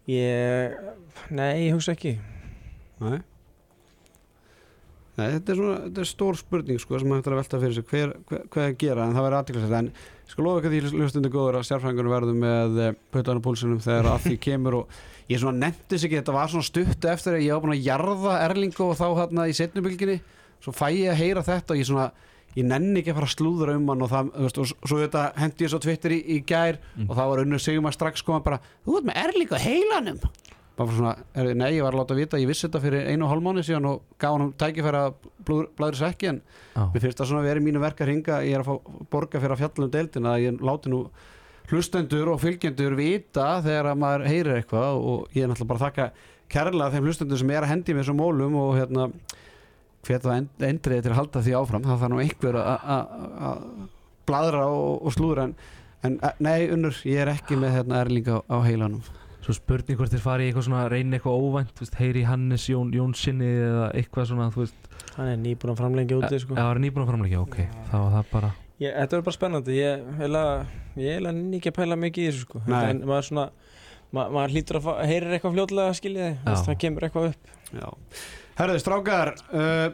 Ég, 0.07 0.73
nei, 1.29 1.67
ég 1.67 1.73
hugsa 1.73 1.93
ekki. 1.93 2.17
Nei 3.01 3.21
Nei, 5.15 5.29
þetta 5.37 5.51
er, 5.53 5.57
svona, 5.61 5.75
þetta 5.85 6.01
er 6.03 6.09
stór 6.09 6.35
spurning 6.39 6.79
sko, 6.83 6.99
sem 6.99 7.11
hægt 7.15 7.27
er 7.29 7.35
að 7.35 7.39
velta 7.39 7.59
fyrir 7.61 7.75
sig 7.77 7.85
hver, 7.87 8.13
hver, 8.27 8.41
hvað 8.51 8.63
er 8.65 8.71
að 8.73 8.77
gera? 8.83 9.05
En 9.07 9.13
það 9.15 9.25
verður 9.25 9.37
aðtiklislega 9.39 9.79
en 9.79 9.89
skal 10.27 10.43
lofa 10.47 10.59
ekki 10.59 10.67
að 10.71 10.75
því 10.75 10.99
hlustundu 10.99 11.31
góður 11.31 11.57
að 11.61 11.67
sérfræðingur 11.69 12.09
verður 12.11 12.37
með 12.41 12.79
pötan 13.15 13.39
og 13.39 13.45
púlsunum 13.45 13.79
þegar 13.85 14.09
að 14.11 14.25
því 14.25 14.35
kemur 14.49 14.77
og 14.81 14.97
ég 15.31 15.39
svona 15.41 15.61
nefndi 15.63 15.99
sig 16.01 16.09
ekki, 16.09 16.19
þetta 16.19 16.35
var 16.35 16.51
svona 16.51 16.67
stutt 16.67 17.07
eftir 17.13 17.37
að 17.37 17.45
ég 17.47 17.55
var 17.55 17.63
búin 17.63 17.77
að 17.77 17.85
jarða 17.87 18.35
Erlingu 18.49 18.87
og 18.89 18.97
þá 18.99 19.05
hérna 19.21 19.47
í 19.47 19.55
setnubilginni 19.55 20.17
svo 20.65 20.73
fæ 20.75 20.87
ég 20.91 21.13
að 21.13 21.21
heyra 21.23 21.45
þetta 21.47 21.73
og 21.75 21.79
ég 21.79 21.87
svona 21.87 22.09
ég 22.55 22.63
nenni 22.67 23.01
ekki 23.01 23.11
að 23.11 23.17
fara 23.21 23.27
að 23.27 23.33
slúðra 23.37 23.73
um 23.79 23.89
hann 23.91 24.03
og 24.05 24.11
það, 24.11 24.29
þú 24.35 24.43
veist, 24.45 24.59
og 24.63 24.89
svo 24.91 24.99
þetta 25.01 25.23
hendi 25.41 25.65
ég 25.65 25.71
svo 25.73 25.79
Twitter 25.83 26.13
í, 26.15 26.19
í 26.35 26.37
gær 26.47 26.77
Mm. 26.95 27.09
og 27.11 27.17
það 27.17 27.27
var 27.31 27.41
unnur 27.43 27.59
segjum 27.59 27.87
að 27.89 27.95
strax 27.97 28.21
koma 28.23 28.39
bara, 28.45 28.59
þú 28.85 28.93
ert 29.01 29.07
með 29.09 29.17
Erlingu 29.25 29.57
á 29.59 29.65
heilanum 29.65 30.19
bara 30.75 30.91
svona, 30.95 31.11
er, 31.39 31.51
nei, 31.55 31.69
ég 31.77 31.83
var 31.85 31.93
að 31.95 32.01
láta 32.01 32.15
vita 32.17 32.39
ég 32.41 32.49
vissi 32.49 32.67
þetta 32.67 32.81
fyrir 32.83 33.05
einu 33.11 33.25
og 33.27 33.31
hálf 33.31 33.43
mánu 33.45 33.63
síðan 33.63 33.85
og 33.93 34.01
gaf 34.19 34.33
hann 34.35 34.51
tækifæra 34.59 35.03
blæður 35.47 35.99
sér 36.01 36.09
ekki 36.11 36.29
en 36.33 36.41
Já, 36.75 36.81
mér 36.93 37.01
finnst 37.05 37.21
það 37.21 37.29
svona 37.31 37.45
verið 37.45 37.65
mínu 37.69 37.83
verk 37.83 38.01
að 38.03 38.09
ringa 38.11 38.39
ég 38.43 38.57
er 38.57 38.63
að 38.65 38.69
fá 38.69 39.05
borga 39.13 39.39
fyrir 39.39 39.55
að 39.55 39.61
fjalla 39.63 39.87
um 39.87 39.93
deildina 39.95 40.33
að 40.35 40.43
ég 40.49 40.59
láti 40.71 40.91
nú 40.91 40.99
hlustendur 41.71 42.29
og 42.35 42.41
fylgjendur 42.43 42.95
vita 42.99 43.47
þegar 43.65 43.91
að 43.93 44.01
maður 44.03 44.27
heyrir 44.29 44.59
eitthvað 44.59 44.99
og 44.99 45.31
ég 45.33 45.45
er 45.45 45.49
náttúrulega 45.53 45.71
bara 45.71 45.79
að 45.79 45.85
þakka 45.87 46.09
kærlega 46.55 46.91
þeim 46.93 47.07
hlustendur 47.09 47.39
sem 47.41 47.53
er 47.55 47.63
að 47.65 47.71
hendi 47.73 47.95
með 47.95 48.03
þessum 48.03 48.19
mólum 48.21 48.57
og 48.61 48.75
hérna 48.77 49.07
hver 50.05 50.21
það 50.21 50.35
end- 50.37 50.65
endriði 50.67 51.01
til 51.07 51.11
að 51.15 51.17
halda 51.17 51.41
því 51.41 51.53
áfram. 51.57 51.85
Það 51.87 52.01
þarf 52.03 52.11
nú 52.13 52.19
einhver 52.21 52.57
að- 52.61 52.83
að 52.93 53.15
að 53.49 53.63
bladra 54.29 54.65
og, 54.69 55.05
og 55.07 55.13
slúðra 55.15 55.43
en, 55.47 55.55
en 56.05 56.19
eh, 56.21 56.35
nei, 56.45 56.67
unnur, 56.75 56.99
ég 57.09 57.23
er 57.23 57.31
ekki 57.33 57.57
með 57.57 57.73
hérna 57.79 58.03
erlinga 58.05 58.41
á 58.45 58.57
heilanum 58.65 59.01
Svo 59.45 59.53
spurning 59.53 59.99
hvort 59.99 60.09
þér 60.09 60.23
fari 60.23 60.45
í 60.45 60.49
eitthvað 60.49 60.65
svona 60.65 60.85
reyni 60.89 61.19
eitthvað 61.19 61.43
óvænt, 61.45 61.73
þú 61.77 61.83
veist, 61.83 61.97
heyri 61.99 62.23
í 62.23 62.25
Hannes 62.25 62.63
Jón, 62.65 62.89
Jónssoni 62.95 63.49
eða 63.61 63.87
eitthvað 63.93 64.29
svona, 64.31 64.47
þú 64.55 64.63
veist 64.63 64.87
hann 65.15 65.31
er 65.31 65.41
nýbúin 65.43 65.73
að 65.75 65.81
framlengja 65.83 66.17
úti 66.17 66.39
sko. 66.41 66.55
Já, 66.55 66.61
það 66.63 66.71
er 66.71 66.81
nýbúin 66.81 67.03
að 67.03 67.11
framleggja, 67.11 67.41
ok, 67.45 67.57
þá 67.91 67.95
var 67.95 68.15
það 68.15 68.31
bara 68.31 68.49
ég, 68.81 68.95
þetta 68.95 69.17
er 69.17 69.25
bara 69.27 69.35
spennandi 69.37 69.77
ég 69.77 70.07
heila, 70.19 70.45
að 70.97 71.75
pæla 71.77 71.99
mikið 72.01 72.25
í 72.25 72.31
þessu 72.31 72.47
sko. 72.47 72.63
Nei. 72.65 72.79
en 72.89 73.03
maður 73.05 73.27
svona 73.29 73.45
ma, 74.09 74.25
maður 74.25 74.55
hlýtur 74.55 74.81
að 74.81 74.89
heyrir 75.11 75.37
eitthvað 75.37 75.55
fljótlega 75.59 75.99
skiljiði, 75.99 76.33
það 76.49 76.81
kemur 76.81 77.07
eitthvað 77.07 77.29
upp 77.31 77.53
Já. 77.75 77.87
Herðu, 78.55 78.81
strákar 78.81 79.33
uh, 79.51 79.87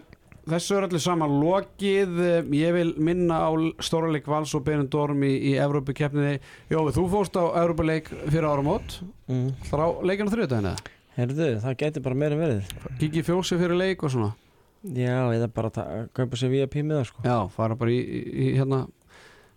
þessu 0.52 0.78
er 0.78 0.88
allir 0.88 1.02
saman 1.03 1.36
lokið. 1.41 2.19
Ég 2.57 2.76
vil 2.76 2.91
minna 3.02 3.41
á 3.48 3.52
stóraleik 3.84 4.28
Vals 4.30 4.53
og 4.57 4.65
Benendorm 4.68 5.23
í, 5.28 5.32
í 5.52 5.53
Evrópukeppniði 5.61 6.40
Jói, 6.72 6.91
þú 6.95 7.06
fórst 7.11 7.40
á 7.40 7.44
Evrópuleik 7.64 8.11
fyrir 8.28 8.48
áramót. 8.49 8.99
Mm. 9.32 9.53
þar 9.69 9.86
á 9.86 9.88
leikinu 10.06 10.34
þriðdæðina 10.34 10.76
Herðu, 11.15 11.48
það 11.64 11.78
gæti 11.80 12.02
bara 12.03 12.18
meira 12.18 12.38
verið. 12.40 12.72
Kiki 12.99 13.23
fjósi 13.28 13.57
fyrir 13.60 13.76
leik 13.80 14.03
og 14.07 14.14
svona? 14.14 14.32
Já, 14.82 15.28
eða 15.36 15.48
bara 15.53 15.72
kaupa 16.15 16.40
sér 16.40 16.53
VIP 16.53 16.80
með 16.82 17.02
það 17.02 17.07
sko. 17.11 17.23
Já, 17.28 17.38
fara 17.53 17.78
bara 17.78 17.94
í, 17.94 17.99
í, 18.02 18.22
í 18.32 18.52
hérna 18.57 18.86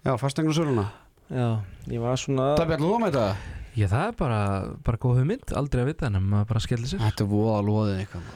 Já, 0.05 0.17
fastegna 0.21 0.53
söluna 0.53 0.89
Já, 1.33 1.63
ég 1.89 2.03
var 2.03 2.19
svona 2.21 2.51
Það 2.59 2.75
þú 2.83 2.97
með 3.01 3.15
þetta? 3.15 3.53
Já, 3.75 3.89
það 3.91 4.05
er 4.07 4.17
bara, 4.19 4.41
bara 4.87 4.99
góð 5.03 5.17
hugmynd, 5.19 5.53
aldrei 5.59 5.81
að 5.83 5.89
vita 5.89 6.07
en 6.07 6.19
maður 6.23 6.51
bara 6.53 6.61
skellir 6.63 6.91
sér. 6.93 7.01
Þetta 7.03 7.25
er 7.25 7.31
voða 7.33 7.63
loðið 7.67 8.03
eitthvað. 8.05 8.29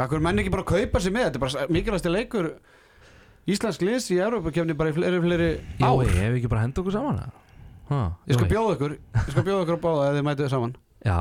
Hvað, 0.00 0.14
hver 0.14 0.22
menn 0.24 0.40
ekki 0.40 0.52
bara 0.54 0.64
kaupa 0.64 1.00
sér 1.04 1.12
með 1.12 1.26
Þetta 1.26 1.36
er 1.36 1.42
bara 1.44 1.64
mikilvægsti 1.76 2.12
leikur 2.14 2.46
Íslensk 3.50 3.82
lis 3.84 4.06
í 4.14 4.16
Evrópukefni 4.24 4.76
bara 4.78 4.92
í 4.92 4.96
fleiri, 4.96 5.18
fleiri 5.20 5.48
Já, 5.76 5.84
ár 5.90 6.00
ég 6.06 6.14
hef 6.16 6.38
ekki 6.38 6.50
bara 6.52 6.62
henda 6.64 6.80
okkur 6.80 6.94
saman 6.94 7.18
eða? 7.20 7.44
Ha, 7.90 7.98
Ég 8.30 8.38
skal 8.38 8.48
bjóða 8.48 8.78
ykkur 8.78 8.94
Ég 8.96 9.28
skal 9.34 9.44
bjóða 9.44 9.66
ykkur 9.66 9.76
að 9.76 9.84
báða 9.84 10.06
ef 10.08 10.16
þið 10.16 10.26
mætið 10.30 10.50
saman 10.54 10.72
Já, 11.04 11.18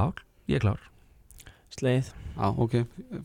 ég 0.47 0.59
er 0.61 0.63
klár 0.63 0.87
sleið 1.75 2.13
Já, 2.39 2.47
ok. 2.55 2.75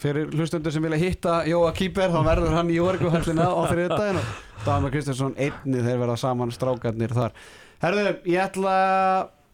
Fyrir 0.03 0.33
hlustendur 0.35 0.75
sem 0.75 0.83
vilja 0.83 0.99
hitta 0.99 1.37
Jóa 1.47 1.71
Kýper, 1.77 2.11
þá 2.11 2.19
verður 2.27 2.57
hann 2.57 2.73
í 2.73 2.81
Jórguhöllina 2.81 3.47
á 3.47 3.63
þriðdæðin 3.71 4.19
og 4.19 4.65
Dama 4.65 4.91
Kristjánsson 4.91 5.37
einni 5.39 5.85
þeir 5.85 6.01
verða 6.01 6.17
saman 6.19 6.51
strákarnir 6.51 7.15
þar. 7.15 7.37
Herðu, 7.85 8.05
ég 8.27 8.43
ætla 8.43 8.73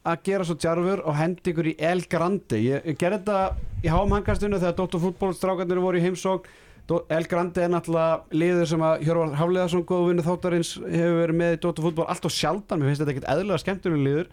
að 0.08 0.22
gera 0.24 0.44
svo 0.48 0.56
tjarfur 0.56 1.02
og 1.04 1.16
hendi 1.18 1.52
ykkur 1.52 1.68
í 1.72 1.76
El 1.90 2.00
Grande. 2.10 2.56
Ég, 2.62 2.86
ég 2.88 2.98
gerði 3.00 3.18
þetta 3.20 3.84
í 3.84 3.90
hámhangastunum 3.92 4.60
þegar 4.62 4.76
Dóttur 4.78 5.02
fútból 5.02 5.34
strákarnir 5.36 5.80
voru 5.82 6.00
í 6.00 6.04
heimsókn. 6.06 6.48
Dó- 6.88 7.04
El 7.12 7.26
Grande 7.30 7.62
er 7.62 7.68
náttúrulega 7.70 8.22
liður 8.34 8.66
sem 8.66 8.80
að 8.82 9.04
Hjörvar 9.06 9.34
Hafleðarsson 9.38 9.84
góðu 9.86 10.08
vinnu 10.08 10.24
þáttarins 10.26 10.72
hefur 10.80 11.20
verið 11.20 11.38
með 11.42 11.52
í 11.54 11.60
Dóttar 11.62 11.84
fútból 11.86 12.06
allt 12.10 12.24
og 12.26 12.32
sjaldan, 12.34 12.80
mér 12.80 12.90
finnst 12.90 13.02
þetta 13.04 13.14
ekkert 13.14 13.28
eðlulega 13.34 13.62
skemmtunum 13.62 14.04
liður. 14.06 14.30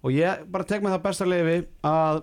Og 0.00 0.16
ég 0.16 0.40
bara 0.50 0.64
tek 0.66 0.82
með 0.82 0.96
það 0.96 1.04
besta 1.04 1.28
leifi 1.28 1.58
að 1.86 2.22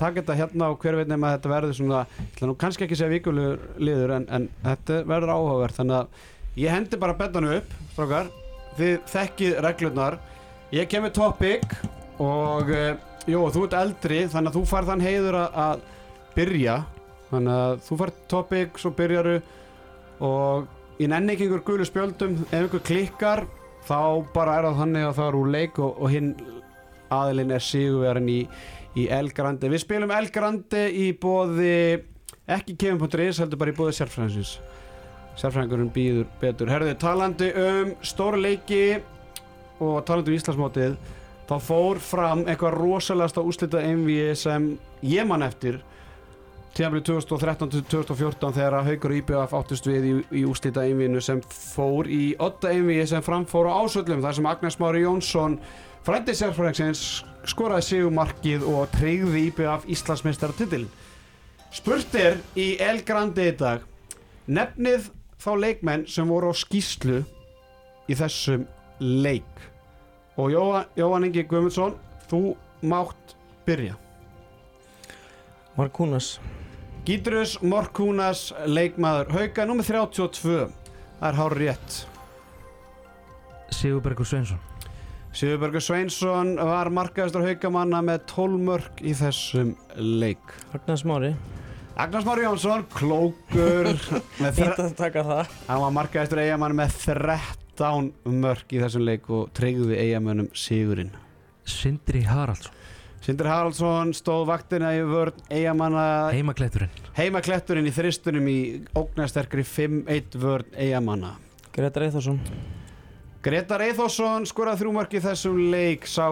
taka 0.00 0.22
þetta 0.22 0.38
hérna 0.40 0.70
og 0.72 0.80
hver 0.82 0.96
veit 0.98 1.10
nema 1.12 1.34
þetta 1.36 1.52
verður 1.52 1.76
svona, 1.76 2.00
nú 2.40 2.54
kannski 2.58 2.86
ekki 2.86 2.96
segja 2.98 3.12
vikulegur 3.12 3.60
liður 3.82 4.14
en, 4.16 4.26
en 4.32 4.48
þetta 4.64 5.02
verður 5.06 5.34
áhugavert. 5.36 5.76
Þannig 5.78 6.00
að 6.00 6.58
ég 6.64 6.74
hendi 6.74 6.98
bara 7.04 7.14
betanu 7.18 7.52
upp 7.60 7.76
strákar, 7.92 8.32
þið 8.80 8.96
þekkið 9.12 9.60
reglurnar. 9.68 10.18
Ég 10.74 10.88
kem 10.90 11.04
með 11.06 11.14
topic 11.20 11.76
og 12.22 12.72
uh, 12.74 12.88
jú, 13.28 13.42
þú 13.54 13.64
ert 13.66 13.76
eldri 13.78 14.22
þannig 14.30 14.52
að 14.52 14.58
þú 14.58 14.64
fær 14.72 14.88
þann 14.88 15.04
heiður 15.04 15.38
að, 15.48 15.84
byrja. 16.36 16.78
Þannig 17.28 17.60
að 17.60 17.80
þú 17.84 18.00
fær 18.00 18.14
topic 18.30 18.80
svo 18.80 18.92
byrjaru. 18.96 19.36
Og 20.24 21.00
ég 21.02 21.10
nenni 21.12 21.34
ekki 21.34 21.46
einhver 21.46 21.64
gulu 21.66 21.86
spjöldum 21.86 22.40
ef 22.48 22.56
einhver 22.58 22.84
klikkar 22.86 23.44
þá 23.88 24.00
bara 24.34 24.58
er 24.58 24.68
það 24.68 24.80
þannig 24.82 25.06
að 25.06 25.14
það 25.18 25.28
er 25.30 25.38
úr 25.38 25.52
leik 25.54 25.78
og, 25.82 25.94
og 25.98 26.12
hinn 26.12 26.32
aðilinn 27.14 27.54
er 27.56 27.64
sigurverðin 27.64 28.32
í 28.32 28.40
í 28.98 29.06
El 29.12 29.30
Grande. 29.34 29.70
Við 29.70 29.84
spilum 29.84 30.12
El 30.14 30.30
Grande 30.34 30.88
í 30.90 31.10
bóði 31.20 32.00
ekki 32.48 32.76
kefum.is 32.80 33.40
heldur 33.42 33.60
bara 33.60 33.72
í 33.74 33.76
bóði 33.76 33.94
sérfræðinsins 33.98 34.56
sérfræðingurinn 35.38 35.92
býður 35.94 36.26
betur. 36.40 36.70
Herðu, 36.72 36.96
talandi 36.98 37.52
um 37.62 37.92
stóra 38.02 38.40
leiki 38.40 38.98
og 39.78 40.00
talandi 40.08 40.32
um 40.32 40.38
Íslandsmótið 40.40 40.96
þá 41.48 41.54
fór 41.64 42.00
fram 42.02 42.44
eitthvað 42.46 42.76
rosalegasta 42.76 43.44
úslita 43.44 43.80
einvíi 43.80 44.34
sem 44.36 44.74
ég 45.06 45.28
man 45.28 45.46
eftir 45.46 45.80
tíðanbili 46.76 47.02
2013-2014 47.08 48.54
þegar 48.54 48.76
að 48.78 48.90
Haukur 48.92 49.14
og 49.14 49.20
IBF 49.22 49.54
áttust 49.56 49.88
við 49.88 50.04
í, 50.06 50.12
í 50.40 50.44
úslita 50.46 50.84
einvinu 50.84 51.22
sem 51.24 51.40
fór 51.48 52.06
í 52.12 52.36
8 52.38 52.72
einvið 52.74 53.08
sem 53.10 53.24
framfór 53.24 53.70
á 53.72 53.80
ásöllum 53.80 54.22
þar 54.22 54.36
sem 54.36 54.48
Agnes 54.50 54.78
Mári 54.78 55.02
Jónsson 55.02 55.56
frændi 56.06 56.36
sérfræðingsins 56.38 57.04
skoraði 57.48 57.86
sigumarkið 57.88 58.66
og 58.68 58.92
treyði 58.94 59.46
IBF 59.48 59.88
Íslandsmeistar 59.90 60.54
titil 60.58 60.84
Spurt 61.74 62.14
er 62.16 62.38
í 62.56 62.74
El 62.80 63.02
Grande 63.08 63.48
í 63.50 63.56
dag 63.56 63.82
nefnið 64.48 65.10
þá 65.40 65.50
leikmenn 65.64 66.06
sem 66.08 66.28
voru 66.28 66.52
á 66.52 66.54
skýslu 66.56 67.22
í 68.08 68.16
þessum 68.16 68.68
leik 69.00 69.66
og 70.38 70.52
Jóhann, 70.54 70.86
Jóhann 70.96 71.26
Ingi 71.26 71.42
Guðmundsson 71.50 71.96
þú 72.30 72.42
mátt 72.86 73.34
byrja. 73.66 73.96
Markúnas. 75.78 76.38
Gítrus 77.06 77.56
Morkúnas 77.62 78.52
leikmaður 78.66 79.32
Hauka 79.34 79.66
nummer 79.66 79.86
32 79.86 80.68
það 81.18 81.28
er 81.28 81.38
hár 81.38 81.58
rétt. 81.58 82.00
Sigurbergur 83.74 84.26
Sveinsson. 84.26 84.60
Sigurbergur 85.34 85.82
Sveinsson 85.82 86.54
var 86.56 86.90
markaðistur 86.94 87.46
Haukamanna 87.46 88.02
með 88.04 88.24
12 88.30 88.66
mörg 88.70 89.02
í 89.02 89.14
þessum 89.18 89.74
leik. 89.98 90.42
Agnars 90.76 91.04
Mári 91.06 91.34
Agnars 91.98 92.26
Mári 92.26 92.44
Jónsson, 92.46 92.84
klókur 92.94 93.90
að 94.46 94.92
taka 94.94 95.24
það. 95.26 95.56
Hann 95.66 95.82
var 95.82 95.96
markaðistur 95.98 96.44
Eyjamann 96.44 96.78
með 96.78 96.94
13 97.02 97.67
mörg 97.80 98.74
í 98.74 98.82
þessum 98.82 99.06
leik 99.06 99.28
og 99.30 99.50
treyði 99.56 99.98
Eyjamönnum 99.98 100.52
sigurinn. 100.54 101.12
Sindri 101.68 102.22
Haraldsson. 102.26 102.74
Sindri 103.24 103.50
Haraldsson 103.50 104.14
stóð 104.14 104.46
vaktina 104.48 104.94
í 104.96 105.02
vörn 105.06 105.36
Eyjamanna. 105.50 106.30
Heimakletturinn. 106.32 107.04
Heimakletturinn 107.18 107.90
í 107.90 107.92
þristunum 107.92 108.46
í 108.48 108.60
ógnarsterkri 108.96 109.66
5-1 109.66 110.38
vörn 110.38 110.72
Eyjamanna. 110.78 111.34
Gretar 111.78 112.08
Eithosson 112.08 112.40
Gretar 113.44 113.84
Eithosson 113.86 114.46
skoraði 114.50 114.82
þrjú 114.82 114.94
mörg 114.96 115.12
í 115.14 115.20
þessum 115.22 115.60
leik 115.70 116.08
sá 116.10 116.26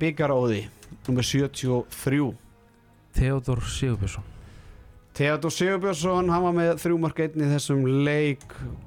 byggaróði 0.00 0.64
nummer 1.06 1.26
73 1.26 2.32
Theodor 3.14 3.62
Sigurbjörnsson 3.62 4.37
Theodor 5.18 5.50
Sigurbjörnsson 5.50 6.28
hann 6.30 6.44
var 6.44 6.52
með 6.54 6.76
þrjú 6.78 6.96
mörg 7.02 7.20
einn 7.24 7.42
í 7.42 7.46
þessum 7.50 7.80
leik. 8.06 8.44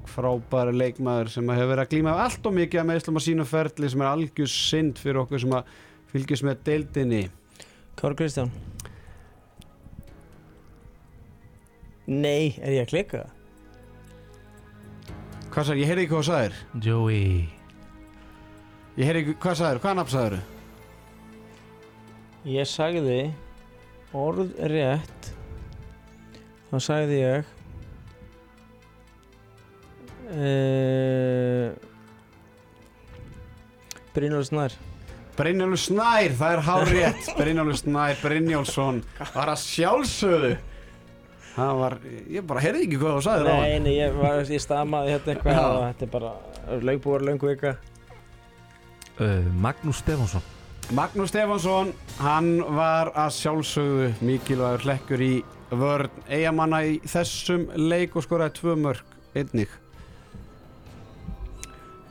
Frábæri 0.08 0.72
leikmaður 0.72 1.28
sem 1.34 1.50
hefur 1.52 1.68
verið 1.68 1.82
að 1.82 1.90
glíma 1.90 2.14
við 2.14 2.22
allt 2.24 2.46
og 2.48 2.54
mikið 2.56 2.80
að 2.80 2.86
meðslum 2.88 3.18
að 3.20 3.24
sínu 3.26 3.44
ferli 3.50 3.90
sem 3.92 4.04
er 4.04 4.08
algjör 4.08 4.48
synd 4.48 5.02
fyrir 5.02 5.20
okkur 5.20 5.42
sem 5.42 5.52
að 5.58 5.74
fylgjast 6.14 6.46
með 6.48 6.62
deildinni. 6.68 7.18
Kári 8.00 8.16
Kristján. 8.22 8.54
Nei, 12.08 12.56
er 12.64 12.78
ég 12.78 12.86
að 12.86 12.94
klika? 12.94 13.22
Hvað 15.52 15.68
sagði, 15.68 15.84
ég 15.84 15.92
heyrði 15.92 16.06
ekki 16.06 16.14
hvað 16.14 16.24
það 16.24 16.30
sagðir. 16.30 16.56
Joey. 16.88 17.28
Ég 18.96 19.04
heyrði 19.04 19.26
ekki, 19.26 19.36
hvað 19.44 19.60
sagðir, 19.60 19.84
hvað 19.84 20.00
nafn 20.00 20.16
sagðir 20.16 20.40
Ég 22.56 22.72
sagði 22.72 23.20
orð 24.16 24.56
rétt 24.72 25.31
þá 26.72 26.76
sagði 26.80 27.18
ég 27.20 27.50
uh, 30.32 31.72
Brynjóls 34.12 34.50
Snær. 34.52 34.74
Brynjólfur 35.36 35.80
Snær, 35.80 36.34
það 36.36 36.54
er 36.56 36.62
hár 36.66 36.90
rétt 36.92 37.30
Brynjólfur 37.38 37.78
Snær, 37.80 38.18
Brynjólfsson 38.20 39.00
var 39.20 39.52
að 39.52 39.62
sjálfsögðu 39.62 40.52
það 41.52 41.78
var, 41.82 41.96
ég 42.32 42.48
bara 42.48 42.64
heyrði 42.64 42.86
ekki 42.86 42.98
hvað 43.00 43.16
þú 43.18 43.22
sagðir 43.26 43.52
á 43.52 43.56
Nei, 43.60 43.78
nei, 43.84 43.92
ég, 43.98 44.16
var, 44.16 44.42
ég 44.48 44.64
stamaði 44.64 45.14
hérna 45.14 45.34
eitthvað 45.34 45.62
og 45.68 45.86
þetta 45.86 46.06
er 46.08 46.12
bara 46.16 46.32
lögbúar 46.88 47.24
löngu 47.26 47.48
vika. 47.50 47.74
Uh, 49.18 49.44
Magnús 49.60 50.00
Stefánsson. 50.00 50.44
Magnús 50.96 51.32
Stefánsson, 51.32 51.92
hann 52.22 52.54
var 52.76 53.10
að 53.18 53.34
sjálfsögðu 53.40 54.12
mikilvægur 54.24 54.86
hlekkur 54.86 55.24
í 55.24 55.32
vörn 55.78 56.10
eigamanna 56.28 56.82
í 56.84 56.98
þessum 57.08 57.68
leik 57.78 58.16
og 58.16 58.26
skoraði 58.26 58.58
tvö 58.58 58.76
mörg 58.80 59.14
einnig. 59.34 59.70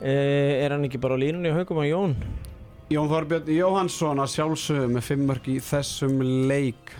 uh, 0.00 0.62
Er 0.62 0.74
hann 0.74 0.86
ekki 0.88 1.00
bara 1.02 1.14
á 1.14 1.22
línunni 1.22 1.52
í 1.52 1.56
haugum 1.56 1.82
á 1.82 1.86
Jón? 1.86 2.16
Jón 2.92 3.08
Þorbjörn 3.08 3.48
Jóhansson 3.54 4.20
að 4.20 4.32
sjálfsögðu 4.34 4.88
með 4.92 5.06
fimm 5.06 5.26
mörg 5.30 5.46
í 5.48 5.58
þessum 5.64 6.18
leik. 6.50 6.92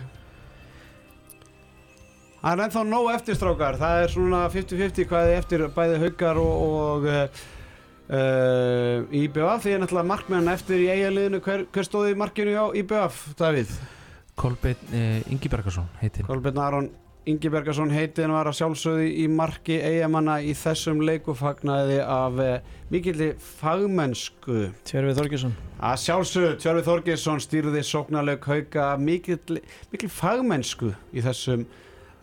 Það 2.43 2.53
er 2.53 2.61
ennþá 2.65 2.81
nóg 2.89 3.09
eftir 3.13 3.37
strákar, 3.39 3.77
það 3.79 3.99
er 4.03 4.09
svona 4.11 4.39
50-50 4.51 5.05
hvað 5.07 5.29
er 5.29 5.37
eftir 5.39 5.61
bæði 5.75 5.99
haugar 6.01 6.39
og, 6.41 6.63
og 6.67 7.05
uh, 7.07 7.43
uh, 8.11 9.13
IBF 9.15 9.63
því 9.63 9.75
er 9.75 9.83
náttúrulega 9.83 10.09
markmenn 10.09 10.51
eftir 10.51 10.83
í 10.83 10.89
eigaliðinu, 10.91 11.39
hver, 11.45 11.63
hver 11.71 11.87
stóði 11.87 12.17
markinu 12.19 12.55
á 12.59 12.65
IBF, 12.81 13.21
Davíð? 13.39 13.71
Kolbeinn 14.39 14.91
uh, 14.91 15.31
Ingibergarsson 15.31 15.89
heitinn. 16.01 16.27
Kolbjörn 16.27 16.61
Aron 16.63 16.91
Ingibergarsson 17.23 17.91
heitin 17.95 18.33
var 18.35 18.49
að 18.49 18.57
sjálfsögðu 18.57 19.05
í 19.07 19.27
marki 19.31 19.77
eigamanna 19.79 20.41
í 20.43 20.51
þessum 20.59 20.99
leiku 21.07 21.31
fagnaði 21.39 22.01
af 22.03 22.39
eh, 22.43 22.73
mikilli 22.91 23.29
fagmennsku. 23.61 24.65
Tjörfið 24.89 25.21
Þorgjesson 25.21 25.53
að 25.79 26.01
sjálfsögðu 26.03 26.57
Tjörfi 26.59 26.83
Þorgesson 26.89 27.39
stýrði 27.43 27.83
sóknarleik 27.87 28.43
hauka 28.47 28.89
mikill, 28.99 29.61
mikill 29.93 30.11
fagmennsku 30.11 30.91
í 31.15 31.23
þessum 31.23 31.63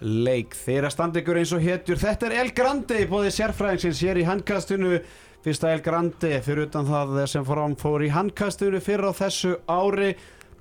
leik. 0.04 0.52
Þeirra 0.66 0.90
standa 0.92 1.22
ykkur 1.22 1.40
eins 1.40 1.54
og 1.56 1.64
hetjur. 1.64 2.00
Þetta 2.00 2.28
er 2.28 2.36
El 2.42 2.52
Grande 2.56 3.00
í 3.00 3.08
bóði 3.08 3.32
sérfræðingsins 3.38 4.02
hér 4.04 4.20
í 4.20 4.26
handkastinu. 4.28 5.00
Fyrsta 5.40 5.72
El 5.72 5.80
Grande 5.84 6.42
fyrir 6.44 6.66
utan 6.68 6.84
það 6.84 7.22
sem 7.32 7.48
fór 7.48 7.62
fór 7.80 8.04
í 8.04 8.12
handkastinu 8.12 8.84
fyrir 8.84 9.08
á 9.08 9.12
þessu 9.16 9.54
ári 9.64 10.12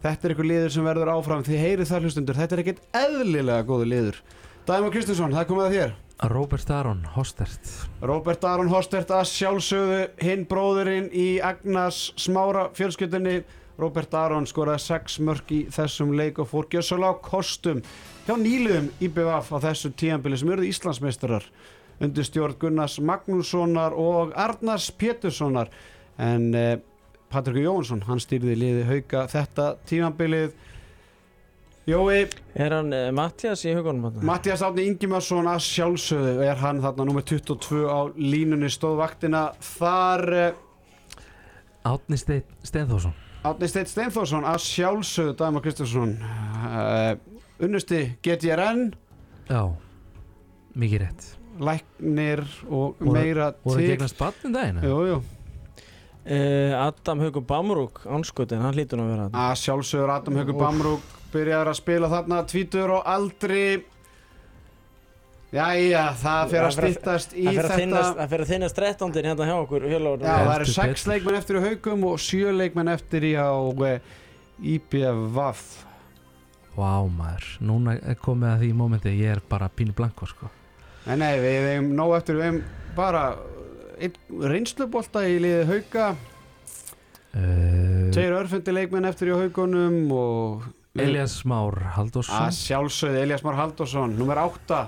þetta 0.04 0.28
er 0.28 0.36
ykkur 0.36 0.50
liður 0.50 0.76
sem 0.76 0.88
verður 0.88 1.14
áfram 1.16 1.46
því 1.48 1.64
heyrið 1.64 1.90
það 1.92 2.06
hlustundur, 2.06 2.40
þetta 2.40 2.56
er 2.56 2.64
ekkert 2.64 2.86
eðlilega 3.02 3.68
góðu 3.68 3.90
liður. 3.94 4.22
Dæma 4.70 4.92
Kristinsson, 4.94 5.34
það 5.34 5.50
komið 5.50 5.66
að 5.68 5.76
þér. 5.78 5.98
Robert 6.30 6.72
Aron 6.76 7.06
Hostert 7.14 7.70
Robert 8.04 8.44
Aron 8.44 8.68
Hostert 8.68 9.12
að 9.16 9.30
sjálfsögðu 9.30 10.00
hinn 10.20 10.44
bróðurinn 10.50 11.08
í 11.16 11.40
Agnas 11.40 12.10
smára 12.20 12.66
fjölskyldinni 12.76 13.38
Robert 13.80 14.14
Aron 14.20 14.48
skoraði 14.50 14.84
6 14.84 15.16
mörg 15.24 15.54
í 15.56 15.62
þessum 15.72 16.12
leik 16.20 16.42
og 16.44 16.50
fór 16.52 16.68
gjössalega 16.74 17.16
á 17.16 17.24
kostum 17.24 17.80
hjá 18.28 18.34
nýluðum 18.36 18.90
IBVF 19.00 19.54
á 19.56 19.58
þessu 19.70 19.94
tíanbili 19.96 20.40
sem 20.42 20.52
eruð 20.52 20.68
Íslandsmeistarar 20.74 21.48
undir 22.04 22.28
stjórn 22.28 22.58
Gunnars 22.60 23.00
Magnússonar 23.00 23.96
og 23.96 24.36
Arnars 24.36 24.90
Péturssonar. 24.92 25.72
En 26.20 26.52
eh, 26.56 26.80
Patrik 27.30 27.64
Jónsson 27.64 28.02
hann 28.08 28.20
stýrði 28.24 28.56
liði 28.58 28.84
hauka 28.90 29.28
þetta 29.32 29.72
tímanbilið 29.90 30.56
Jói, 31.90 32.28
Er 32.54 32.74
hann 32.76 32.92
uh, 32.94 33.08
Mattias 33.16 33.64
í 33.66 33.72
haugunum? 33.74 34.04
þarna? 34.12 34.26
Mattias 34.30 34.62
Átni 34.66 34.84
Ingimarsson 34.86 35.48
að 35.50 35.64
sjálfsögðu 35.66 36.44
er 36.46 36.60
hann 36.62 36.82
þarna 36.84 37.06
nummer 37.08 37.26
22 37.26 37.80
á 37.90 38.00
línunni 38.14 38.70
stóð 38.70 39.00
vaktina 39.00 39.48
þar 39.64 40.26
eh, 40.38 40.60
Átni 41.90 42.20
Steinn 42.22 42.46
Steinþórsson 42.68 43.16
Átni 43.48 43.72
Steinforsson 43.72 44.46
að 44.46 44.62
sjálfsögðu 44.68 45.34
Dæma 45.40 45.64
Kristjánsson 45.66 46.14
uh, 46.22 47.12
unnusti 47.66 48.04
GTRN 48.26 48.86
Já, 49.50 49.64
mikið 50.78 51.06
rétt 51.08 51.30
læknir 51.60 52.44
og 52.72 53.02
meira 53.04 53.50
Voru 53.66 53.82
til 53.82 53.90
gegnast 53.96 54.20
batnum 54.20 54.54
daginn? 54.56 54.84
jú, 54.86 55.00
jú. 55.10 55.18
Uh, 56.30 56.76
Adam 56.76 57.22
Haugur 57.24 57.42
Bamrúk 57.48 58.02
Ánskotin, 58.06 58.60
hann 58.62 58.76
hlýtur 58.76 59.00
nú 59.00 59.06
að 59.08 59.14
vera 59.14 59.24
hann 59.30 59.38
að 59.40 59.54
sjálfsögður 59.64 60.12
Adam 60.18 60.36
Haugur. 60.42 60.58
Bamrúk 60.60 61.06
byrjaður 61.34 61.70
að 61.72 61.78
spila 61.80 62.10
þarna 62.12 62.42
tvítur 62.52 62.92
og 62.98 63.08
aldri 63.08 63.62
Jæja, 65.50 66.04
það 66.14 66.20
fer 66.20 66.28
að 66.30 66.44
Það 66.44 66.52
fer 66.52 66.66
að- 66.68 66.76
styttast 66.76 67.32
í 67.34 67.44
Það 67.48 67.56
fer 67.56 67.66
að 67.66 67.72
þetta 67.80 68.02
það 68.20 68.30
fer 68.34 68.42
að 68.44 68.50
þinnast 68.52 68.76
13. 68.78 69.24
hérna 69.26 69.48
hjá 69.50 69.56
okkur 69.64 69.86
Já, 69.90 70.00
það 70.20 70.52
eru 70.56 70.66
sex 70.70 70.90
betur. 71.06 71.12
leikmenn 71.14 71.38
eftir 71.40 71.56
í 71.58 71.64
haugum 71.66 72.04
og 72.12 72.20
sjö 72.22 72.52
leikmenn 72.54 72.92
eftir 72.94 73.26
í 73.26 73.34
á 73.34 73.50
eh, 73.88 74.00
IBVF 74.76 75.64
Vá 76.78 76.92
maður, 77.10 77.48
núna 77.66 77.96
er 77.98 78.16
komið 78.22 78.52
að 78.54 78.60
því 78.62 78.70
mómenti 78.78 79.16
ég 79.18 79.34
er 79.38 79.42
bara 79.50 79.72
pínu 79.74 79.96
blanko 79.98 80.28
sko 80.30 80.52
Nei, 81.08 81.16
nei, 81.18 81.34
við 81.42 81.58
við 81.64 81.72
hefum 81.74 81.90
nóg 81.98 82.14
eftir, 82.20 82.36
við 82.38 82.46
hefum 82.46 82.62
bara 82.96 83.24
einn 84.00 84.44
reynslubolta 84.52 85.26
í 85.28 85.38
liði 85.44 85.66
hauga, 85.70 86.10
uh, 87.34 88.10
tveir 88.16 88.36
örfundi 88.40 88.76
leikmenn 88.76 89.10
eftir 89.10 89.34
í 89.34 89.38
haugunum 89.38 90.12
og 90.16 90.68
Elias 91.00 91.42
Már 91.48 91.78
að 91.84 91.96
Halldórsson 92.00 92.52
sjálfsögði 92.56 93.24
Elias 93.24 93.46
Már 93.46 93.60
Halldórsson, 93.60 94.18
nummer 94.20 94.42
8 94.42 94.84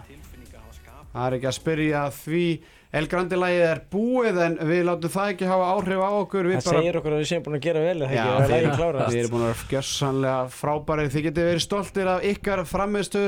það 1.11 1.25
er 1.25 1.35
ekki 1.37 1.49
að 1.49 1.57
spyrja 1.57 2.05
því. 2.15 2.45
El 2.91 3.05
Grandi 3.07 3.37
lagið 3.39 3.61
er 3.69 3.79
búið 3.91 4.37
en 4.43 4.57
við 4.67 4.81
látum 4.83 5.11
það 5.13 5.29
ekki 5.31 5.47
hafa 5.47 5.67
áhrif 5.77 6.01
á 6.03 6.09
okkur. 6.11 6.47
Við 6.51 6.57
Það 6.57 6.75
segir 6.75 6.97
okkur 6.99 7.13
að 7.15 7.21
við 7.21 7.29
séum 7.29 7.45
búin 7.45 7.55
að 7.55 7.63
gera 7.63 7.83
vel 7.85 7.93
er 7.93 8.01
það 8.01 8.17
Já, 8.17 8.23
er 8.33 8.51
lægi 8.51 8.73
klára 8.75 9.05
Þið 9.05 9.19
erum 9.21 9.31
búin 9.31 9.45
að 9.45 9.51
vera 9.51 9.69
gjössanlega 9.71 10.41
frábærið 10.57 11.13
Þið 11.13 11.25
getið 11.27 11.47
verið 11.47 11.63
stoltir 11.63 12.11
af 12.11 12.25
ykkar 12.31 12.63
framistu 12.67 13.23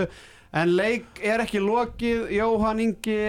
En 0.64 0.74
leik 0.76 1.24
er 1.24 1.44
ekki 1.46 1.62
lokið, 1.64 2.26
Jóhann 2.36 2.84
Ingi, 2.84 3.20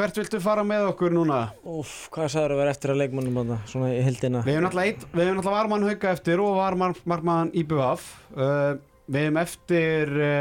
hvert 0.00 0.20
viltu 0.20 0.40
fara 0.42 0.62
með 0.66 0.86
okkur 0.94 1.12
núna? 1.12 1.40
Úf, 1.68 1.90
hvað 2.14 2.32
sagður 2.32 2.54
að 2.54 2.62
vera 2.62 2.72
eftir 2.74 2.92
að 2.94 3.00
leikmannum 3.02 3.36
þarna, 3.40 3.58
svona 3.68 3.90
í 3.92 4.00
hildina? 4.06 4.40
Við 4.46 4.56
hefum 4.56 4.66
náttúrulega, 4.68 5.44
varmann 5.50 5.86
hauka 5.88 6.14
eftir 6.14 6.42
og 6.44 6.56
varmann 6.56 6.96
markmann 7.10 7.52
IBF. 7.60 8.06
Uh, 8.32 8.80
við 9.10 9.26
hefum 9.26 9.40
eftir 9.42 10.14
uh, 10.16 10.32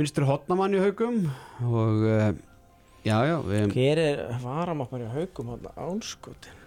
vinstri 0.00 0.28
hotnamann 0.28 0.76
í 0.76 0.82
haukum 0.82 1.24
og 1.62 2.04
uh, 2.04 2.30
já, 3.06 3.16
já, 3.28 3.36
við 3.46 3.58
hefum... 3.60 3.74
Hver 3.76 4.02
er 4.02 4.22
varamáttmann 4.42 5.06
í 5.06 5.10
haugum 5.14 5.52
hann 5.54 5.68
ánskotin? 5.86 6.62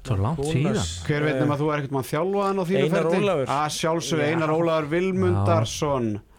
Svo 0.00 0.16
langt 0.16 0.40
síðan 0.48 0.80
Hver 1.04 1.26
veit 1.26 1.36
nema 1.36 1.54
að 1.58 1.62
þú 1.62 1.66
er 1.68 1.82
ekkert 1.82 1.94
mann 1.94 2.08
þjálfaðan 2.08 2.60
á 2.60 2.64
þínu 2.70 2.82
Einar 2.82 2.96
ferli? 2.96 3.20
Ólafur. 3.20 3.50
Að 3.52 3.72
sjálfsög 3.76 4.22
Já. 4.22 4.28
Einar 4.32 4.52
Ólafur 4.54 4.90
Vilmundarsson. 4.94 6.10
Já, 6.16 6.29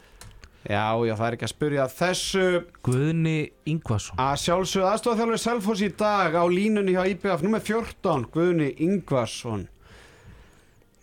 já, 1.08 1.16
það 1.18 1.28
er 1.28 1.36
ekki 1.38 1.48
að 1.48 1.54
spyrja 1.56 1.86
þessu. 1.90 2.46
Guðni 2.86 3.36
Ingvason 3.72 4.20
Að 4.22 4.40
sjálfsög 4.44 4.88
aðstofþjálfur 4.92 5.42
Selfoss 5.42 5.82
í 5.82 5.90
dag 5.98 6.38
á 6.38 6.44
línunni 6.46 6.94
hjá 6.94 7.06
IBF 7.10 7.46
nummer 7.46 7.64
14, 7.66 8.28
Guðni 8.34 8.68
Ingvarsson. 8.86 9.68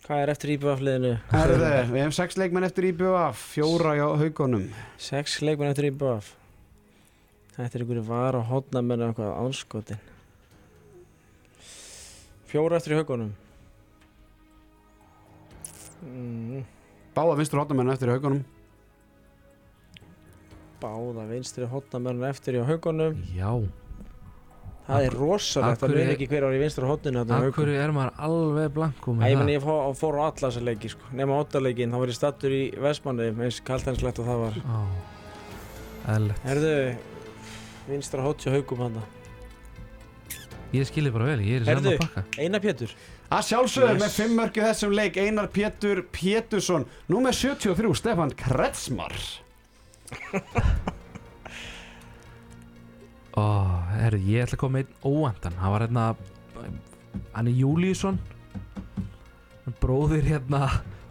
Hvað 0.05 0.23
er 0.23 0.31
eftir 0.33 0.53
íbjöfliðinu? 0.55 1.11
Herðu, 1.29 1.65
við 1.91 1.99
hefum 1.99 2.13
sex 2.17 2.37
leikmenn 2.39 2.65
eftir 2.65 2.87
IBF, 2.89 3.41
fjóra 3.53 3.91
hjá 3.99 4.07
haugunum. 4.23 4.63
Sex 4.97 5.35
leikmenn 5.43 5.69
eftir 5.69 5.91
íbjöf. 5.91 6.31
Þetta 7.57 7.75
er 7.75 7.83
einhverju 7.83 8.45
hotnamenn 8.49 9.03
og 9.03 9.11
eitthvað 9.11 9.35
ánskotin. 9.43 9.99
Fjóra 12.49 12.79
eftir 12.79 12.95
haugunum. 12.97 13.35
Mm, 16.01 16.63
Báða 17.13 17.35
vinstur 17.37 17.59
hotnamenn 17.61 17.91
eftir 17.93 18.09
haugunum. 18.09 18.41
Báða 20.81 21.27
vinstri 21.29 21.65
hotnamenn 21.69 22.23
eftir 22.29 22.59
í 22.59 22.65
haugunum. 22.65 23.19
Já 23.35 23.51
Það 24.89 25.03
er 25.05 25.13
rosalegt 25.19 25.83
að 25.85 25.91
við 25.93 26.07
ekki 26.15 26.27
hver 26.31 26.45
ári 26.47 26.57
í 26.57 26.61
vinstri 26.63 26.87
hotninu 26.89 27.21
hverju 27.29 27.75
er 27.77 27.91
maður 27.93 28.15
alveg 28.25 28.71
blanko 28.73 29.11
Æ, 29.13 29.17
með 29.19 29.29
ég 29.29 29.37
það? 29.37 29.51
ég 29.53 29.61
fór, 29.67 29.91
fór 29.99 30.15
á 30.17 30.21
alla 30.25 30.39
þessa 30.47 30.63
leiki, 30.65 30.89
sko. 30.89 31.11
Nefna 31.13 31.35
óttaleikin, 31.43 31.91
þá 31.93 31.99
var 32.01 32.09
ég 32.09 32.17
stattur 32.17 32.55
í 32.57 32.63
Vestmanni, 32.81 33.27
eins 33.45 33.59
kaltænslegt 33.67 34.21
og 34.23 34.25
það 34.31 34.41
var. 34.47 34.57
Ó, 34.65 34.79
eðlilegt. 36.15 36.41
Herðu, 36.47 36.73
vinstra 37.91 38.25
hot 38.25 38.41
hjá 38.41 38.55
haugum 38.55 38.81
hann. 38.87 38.97
Ég 40.73 40.85
skilji 40.89 41.11
bara 41.13 41.25
vel, 41.31 41.39
ég 41.45 41.61
er 41.61 41.65
í 41.65 41.69
Heyrðu. 41.69 41.93
sama 41.97 42.09
pakka 42.09 42.41
Einar 42.41 42.61
Pétur. 42.65 42.91
Að 43.29 43.45
sjálfsögðu 43.45 43.93
Yes. 43.93 44.01
með 44.03 44.17
fimm 44.17 44.35
mörki 44.41 44.61
þessum 44.65 44.93
leik 44.97 45.17
Einar 45.21 45.47
Pétur 45.53 46.01
Pétursson 46.11 46.85
Númer 47.09 47.33
73 47.33 47.93
Stefan 47.97 48.31
Kretsmar 48.33 49.13
Ó, 53.37 53.45
herri, 53.93 54.19
ég 54.33 54.43
ætla 54.45 54.57
að 54.57 54.61
koma 54.63 54.81
einn 54.81 54.93
óvandan 55.05 55.57
Hann 55.61 55.73
var 55.75 55.85
hérna 55.85 56.05
Hann 57.33 57.47
er 57.49 57.55
Júlíusson. 57.57 58.17
Bróðir 59.79 60.25
hérna 60.27 60.67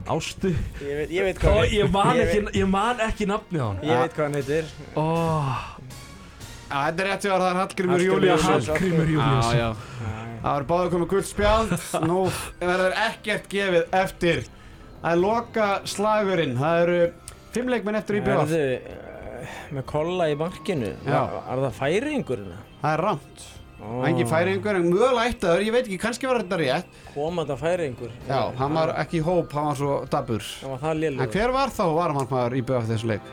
Ástu. 0.08 0.50
Ég 0.82 0.94
veit, 1.02 1.10
ég 1.12 1.24
veit 1.26 1.40
Ó, 1.42 1.48
hvað 1.48 1.72
ég, 1.74 1.90
man 1.92 2.16
ég 2.16 2.22
ekki, 2.26 2.42
ég 2.58 2.68
man 2.70 3.00
ekki 3.04 3.26
nafnið 3.28 3.60
á 3.60 3.66
hann. 3.66 3.80
Ég 3.84 4.02
veit 4.02 4.14
hvað 4.16 4.24
hann 4.24 4.38
heitir. 4.38 4.70
Ó, 4.96 5.06
Að 6.68 6.84
Þetta 6.88 7.02
er 7.02 7.08
rétt 7.08 7.24
hjá 7.24 7.32
það 7.32 7.46
er 7.48 7.58
Hallgrímur 7.62 8.04
Júlíusson. 8.04 8.66
Hallgrímur 8.68 9.08
já 9.56 9.68
Það 10.38 10.52
var 10.54 10.66
báðu 10.70 10.92
komið 10.94 11.10
guld 11.12 11.26
spjald. 11.28 11.72
Nú 12.06 12.18
verður 12.60 12.96
ekkert 13.08 13.48
gefið 13.52 13.96
eftir. 14.02 14.42
Það 14.98 15.10
er 15.12 15.20
loka 15.22 15.68
slagurinn 15.88 16.56
Það 16.58 16.82
eru 16.84 17.00
fimm 17.58 17.74
leikmenn 17.74 18.00
eftir 18.00 18.20
í 18.20 18.24
Herðu, 18.24 18.64
eh, 18.78 19.54
með 19.76 19.86
kolla 19.92 20.32
í 20.32 20.38
markinu. 20.38 20.94
Já. 21.04 21.22
Er 21.44 21.64
það 21.66 21.78
færingurinn? 21.82 22.58
Það 22.82 22.92
er 22.94 23.06
rámt 23.08 23.48
Engi 23.78 24.24
færingur 24.26 24.74
en 24.74 24.88
mögulega 24.90 25.28
eitt 25.28 25.44
aður 25.46 25.60
Ég 25.62 25.74
veit 25.74 25.84
ekki, 25.84 25.98
kannski 26.02 26.26
var 26.26 26.40
þetta 26.42 26.56
rétt 26.58 26.96
Komanda 27.14 27.54
færingur. 27.58 28.10
Já, 28.26 28.40
hann 28.58 28.74
var 28.74 28.90
ekki 28.98 29.20
í 29.20 29.22
hóp, 29.22 29.52
hann 29.54 29.68
var 29.70 29.78
svo 29.78 29.98
dabur 30.10 30.42
Það 30.42 30.72
var 30.72 30.80
það 30.82 31.02
lélugur. 31.04 31.22
En 31.22 31.36
hver 31.36 31.54
var 31.54 31.74
þá 31.76 31.84
varumannmaður 31.94 32.56
í 32.58 32.64
bjóð 32.66 32.90
þessu 32.90 33.10
leik? 33.12 33.30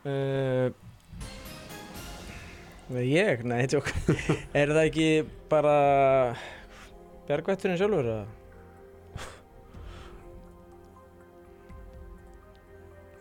Uh, 0.00 0.72
ég? 3.04 3.44
Nei, 3.44 3.66
tjók. 3.68 3.92
er 4.62 4.72
það 4.72 4.84
ekki 4.86 5.10
bara 5.52 5.76
Bjargvætturinn 7.28 7.76
sjálfur? 7.78 8.14
eða? 8.16 8.39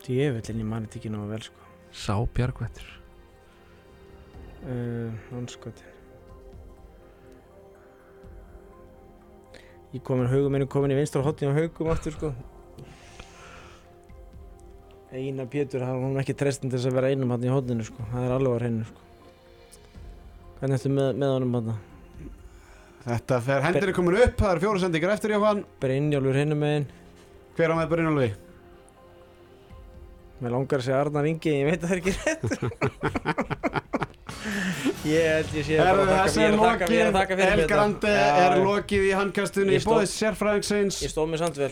Djöfullinn, 0.09 0.63
ég 0.63 0.67
mani 0.67 0.89
þetta 0.89 0.99
ekki 0.99 1.13
náðu 1.13 1.29
vel 1.29 1.43
sko. 1.45 1.69
sá 1.93 2.15
Bjargvættur 2.33 2.95
Uh, 4.59 5.13
Hanskoti 5.31 5.85
Ég 9.93 10.01
komin 10.03 10.27
haugum 10.27 10.51
minni 10.51 10.67
komin 10.69 10.91
í 10.91 10.97
vinstra 10.97 11.21
hotni 11.23 11.47
á 11.47 11.55
haugum 11.55 11.87
aftur 11.89 12.13
sko. 12.13 12.31
Einar 15.09 15.47
Pétur, 15.49 15.81
hann 15.81 16.03
var 16.03 16.21
ekki 16.21 16.35
trestin 16.37 16.69
til 16.69 16.77
þess 16.77 16.91
að 16.91 16.99
vera 16.99 17.09
einum 17.09 17.31
hann 17.33 17.47
í 17.47 17.49
hotninu 17.49 17.87
sko. 17.87 18.03
Það 18.11 18.27
er 18.27 18.35
alveg 18.35 18.53
á 18.53 18.57
hreinu 18.59 18.89
sko. 18.89 19.07
Hvernig 20.59 20.77
ertu 20.77 20.91
með, 20.93 21.09
með 21.23 21.33
honum 21.37 21.57
hann? 21.57 21.71
Þetta 23.07 23.39
fer, 23.47 23.65
hendur 23.65 23.89
er 23.89 23.97
komin 23.97 24.19
upp, 24.19 24.35
það 24.43 24.51
eru 24.51 24.65
fjóru 24.67 24.83
sendingar 24.83 25.15
eftir 25.15 25.33
Jóhann. 25.33 25.63
Brynjólfur 25.81 26.37
hinum 26.43 26.61
megin. 26.61 26.89
Hver 27.57 27.73
á 27.73 27.75
með 27.79 27.91
Brynjólfi? 27.95 28.29
Mér 30.39 30.53
langar 30.55 30.79
að 30.79 30.85
segja 30.87 30.99
Arnar 31.03 31.25
Ingi, 31.27 31.51
ég 31.51 31.67
veit 31.67 31.81
að 31.83 31.87
það 31.89 31.95
er 31.95 31.99
ekki 31.99 32.13
rétt. 32.15 32.43
Ég 35.09 35.25
held 35.25 35.53
ég 35.57 35.65
sé 35.65 35.77
að 35.79 35.87
ég 35.89 36.45
er 36.45 36.55
lokið 36.55 36.91
fyrir 36.91 37.07
El 37.07 37.13
þetta. 37.15 37.67
Grande 37.71 38.11
Já, 38.13 38.25
er 38.45 38.57
lokið 38.63 39.05
í 39.07 39.11
handkastunni 39.17 39.75
í 39.75 39.81
bóðið 39.83 40.11
sérfræðingsins. 40.13 40.99
Ég 41.03 41.11
stóð 41.11 41.31
mér 41.31 41.41
samt 41.41 41.59
vel 41.59 41.71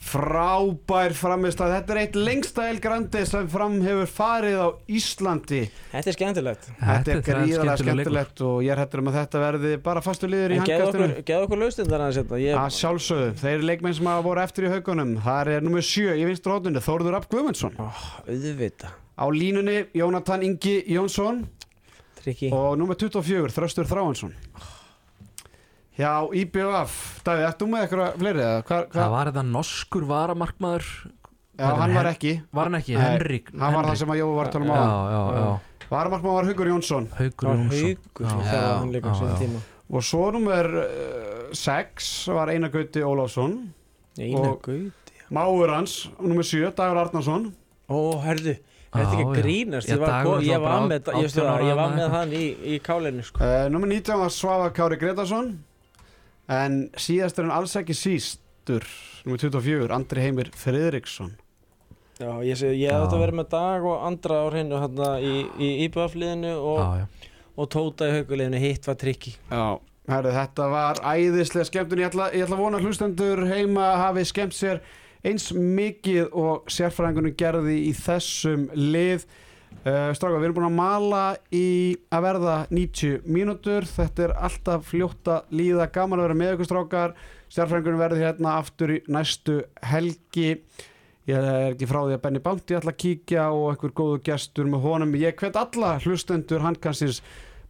Frábær 0.00 1.12
framistæð 1.12 1.74
Þetta 1.74 1.92
er 1.92 1.98
eitt 2.00 2.14
lengsta 2.16 2.64
El 2.70 2.78
Grande 2.80 3.20
sem 3.28 3.48
fram 3.52 3.74
hefur 3.84 4.08
farið 4.08 4.56
á 4.56 4.68
Íslandi. 4.96 5.60
Þetta 5.92 6.10
er 6.10 6.16
skemmtilegt. 6.16 6.70
Þetta 6.80 7.12
er 7.12 7.20
gríðarlega 7.26 7.76
skemmtilegt 7.82 8.42
og 8.48 8.56
ég 8.64 8.72
er 8.72 8.80
hættur 8.80 9.02
um 9.04 9.10
að 9.12 9.18
þetta 9.20 9.42
verði 9.44 9.74
bara 9.84 10.04
fastu 10.04 10.30
liður 10.32 10.56
í 10.56 10.58
En 10.62 10.66
geð 10.70 11.44
okkur, 11.44 11.60
laustindar 11.60 12.06
aðeins 12.06 12.22
hérna 12.22 12.40
ég, 12.40 12.56
Að 12.56 12.74
sjálfsögðu, 12.78 13.28
þeir 13.44 13.68
leikmenn 13.68 13.96
sem 14.00 14.10
hafa 14.10 14.24
voru 14.24 14.44
eftir 14.46 14.66
í 14.66 14.72
haugunum 14.72 15.14
Það 15.28 15.52
er 15.54 15.68
nummer 15.68 15.86
7 15.92 16.16
í 16.16 16.26
vinstur 16.30 16.56
hóttunni 16.56 16.84
Þórður 16.88 17.16
Rapp 17.18 17.30
Guðmundsson. 17.30 17.76
Ó, 17.76 17.88
auðvita 18.24 18.94
Á 19.20 19.24
línunni 19.28 19.82
Jónatan 19.92 20.48
Ingi 20.48 20.78
Jónsson. 20.88 21.44
Tryggi. 22.22 22.48
Og 22.56 22.72
nummer 22.80 22.96
24, 22.96 23.52
Þröstur 23.52 23.88
Þráhansson 23.88 24.32
Já, 26.00 26.12
IBF 26.40 26.92
Davíð, 27.26 27.48
þú 27.60 27.66
með 27.72 27.82
eitthvað 27.86 28.14
fleiri? 28.22 28.42
eða 28.44 28.60
Hva, 28.64 28.76
hva? 28.86 28.94
Það 29.00 29.10
var 29.14 29.30
þetta 29.30 29.42
norskur 29.50 30.06
varamarkmaður. 30.10 30.86
Já, 31.60 31.66
hann 31.76 31.94
var 31.98 32.08
ekki. 32.14 32.32
Var 32.56 32.70
hann 32.70 32.78
ekki? 32.78 32.94
Nei, 32.96 33.02
Henrik 33.04 33.50
Hann 33.60 33.74
var 33.76 33.88
það 33.90 33.98
sem 34.00 34.12
að 34.14 34.20
Jói 34.22 34.30
var 34.38 34.48
að 34.48 34.54
tala 34.54 34.64
um 34.64 34.70
á 34.70 34.78
Já, 34.80 34.94
já, 35.12 35.20
já. 35.40 35.50
Varamarkmann 35.90 36.36
var 36.38 36.48
Hugur 36.48 36.70
Jónsson. 36.70 37.08
Haukur 37.18 37.48
Það 37.48 37.50
var 37.50 37.60
Jónsson. 37.60 37.90
Haugur 37.90 38.30
sem 38.30 38.40
Já, 38.46 38.62
hann 38.78 38.92
líka 38.94 39.12
sín 39.18 39.28
já. 39.28 39.36
tíma. 39.42 39.60
Og 39.90 40.04
svo 40.06 40.30
nummer 40.32 40.66
6 41.52 42.10
var 42.38 42.48
Einar 42.54 42.70
Gauti 42.70 43.02
Ólafsson. 43.04 43.58
Einar 44.18 44.50
Og- 44.54 44.62
Gauti 44.62 44.92
Máur 45.30 45.68
hans, 45.70 46.08
nummer 46.20 46.42
7, 46.42 46.72
Dagur 46.74 46.98
Arnarsson. 47.04 47.52
Ó, 47.90 48.20
herðu 48.24 48.56
Þetta 48.90 49.04
er 49.06 49.20
ekki 49.20 49.42
grínast. 49.42 49.86
Ég 49.88 49.98
var, 50.00 50.08
Dagur 50.10 50.38
ko- 50.38 50.42
ég 50.42 50.58
var 50.60 50.80
var 50.80 50.88
með, 50.88 51.02
ég, 51.06 51.22
veistu 51.22 51.38
18 51.38 51.44
það, 51.44 51.50
ára 51.54 51.68
ég 51.68 51.76
var 51.76 51.90
með 51.94 52.10
hann 52.10 52.30
í, 52.32 52.46
í 52.74 52.80
kálinu 52.82 53.22
sko. 53.22 53.38
uh, 53.44 53.68
Nummer 53.70 53.86
19 53.86 54.18
var 54.18 54.28
Svava 54.34 54.70
Kári 54.74 54.98
Gretarsson 54.98 55.52
En 56.50 56.80
síðastur 56.98 57.46
en 57.46 57.52
alls 57.54 57.76
ekki 57.78 57.94
sístur 57.94 58.86
Nummer 59.24 59.38
24, 59.42 59.90
Andri 59.94 60.22
Heimir 60.24 60.48
Friðriksson. 60.56 61.34
Já, 62.20 62.30
ég 62.44 62.56
segi, 62.60 62.82
ég 62.82 62.92
hef 62.92 63.12
Já. 63.12 63.18
vera 63.20 63.36
með 63.36 63.46
Dag 63.52 63.84
og 63.88 64.02
Andra 64.04 64.42
á 64.44 64.46
hreinu 64.50 64.80
hérna 64.82 65.10
í, 65.24 65.34
í 65.56 65.68
IBF-liðinu 65.86 66.50
og, 66.58 66.80
Já, 66.80 67.04
já. 67.04 67.30
og 67.56 67.68
Tóta 67.72 68.08
í 68.10 68.16
hauguliðinu 68.18 68.60
Hitt 68.60 68.88
var 68.88 68.98
trikki 69.00 69.32
Já, 69.48 69.78
herri, 70.10 70.32
þetta 70.36 70.66
var 70.72 71.00
æðislega 71.00 71.68
skemmtun. 71.70 72.02
Ég 72.02 72.10
ætla, 72.10 72.26
ég 72.36 72.44
ætla 72.44 72.58
að 72.58 72.64
vona 72.66 72.80
að 72.80 72.88
hlustendur 72.88 73.44
heima 73.48 73.86
hafi 74.02 74.26
skemmt 74.28 74.56
sér 74.56 74.82
eins 75.24 75.48
mikið 75.56 76.28
og 76.36 76.68
sérfræðingunum 76.72 77.36
gerði 77.40 77.78
í 77.88 77.94
þessum 77.96 78.68
lið 78.76 79.24
uh, 79.84 80.10
Stráka, 80.16 80.38
við 80.38 80.48
erum 80.48 80.58
búin 80.58 80.68
að 80.68 80.78
mala 80.78 81.24
í 81.54 81.66
að 82.12 82.24
verða 82.26 82.54
90 82.70 83.26
mínútur. 83.26 83.88
Þetta 83.88 84.26
er 84.26 84.34
alltaf 84.48 84.88
fljótt 84.90 85.30
að 85.30 85.52
líða. 85.60 85.90
Gaman 85.94 86.22
að 86.22 86.28
vera 86.28 86.38
með 86.42 86.54
ykkur 86.54 86.70
strákar. 86.70 87.14
Sérfræðingunum 87.50 88.02
verði 88.04 88.24
hérna 88.24 88.56
aftur 88.60 88.94
í 88.94 88.98
næstu 89.10 89.60
helgi. 89.90 90.50
Ég 91.28 91.36
er 91.36 91.70
ekki 91.74 91.88
frá 91.90 92.00
því 92.02 92.16
að 92.16 92.24
Benny 92.24 92.42
Bounty 92.42 92.76
ætla 92.78 92.94
að 92.94 93.00
kíkja 93.02 93.46
og 93.54 93.70
einhver 93.72 93.94
góðu 93.94 94.18
gestur 94.26 94.68
með 94.70 94.84
honum. 94.86 95.16
Ég 95.20 95.38
hvet 95.38 95.58
alla 95.58 95.94
hlustendur 96.02 96.64
handkansins 96.64 97.20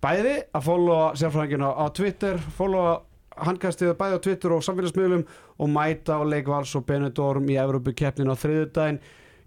bæði 0.01 0.37
að 0.57 0.67
followa 0.67 1.13
sérfræðingina 1.21 1.71
á 1.77 1.85
Twitter 1.93 2.39
followa 2.57 3.01
handkastið 3.41 3.95
bæði 3.99 4.17
á 4.17 4.25
Twitter 4.25 4.55
og 4.55 4.65
samfélagsmiðlum 4.65 5.25
og 5.61 5.73
mæta 5.73 6.19
á 6.21 6.23
leikvals 6.25 6.73
og 6.79 6.87
Benidorm 6.89 7.49
í 7.53 7.59
Evropu 7.61 7.93
keppnin 7.97 8.33
á 8.33 8.37
þriðudaginn 8.37 9.01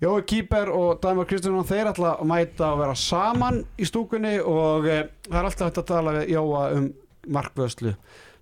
Jói 0.03 0.23
Kýper 0.27 0.67
og 0.67 0.97
Dæmar 0.99 1.27
Kristjánsson 1.29 1.67
þeir 1.69 1.87
ætla 1.93 2.09
að 2.19 2.27
mæta 2.27 2.73
og 2.73 2.81
vera 2.81 2.95
saman 2.99 3.61
í 3.79 3.85
stúkunni 3.87 4.33
og 4.41 4.87
e, 4.89 4.97
það 5.29 5.37
er 5.39 5.47
alltaf 5.47 5.69
hægt 5.69 5.79
að 5.79 5.85
tala 5.93 6.13
við 6.17 6.33
Jóa 6.33 6.63
um 6.75 6.89
markvöðslu 7.31 7.93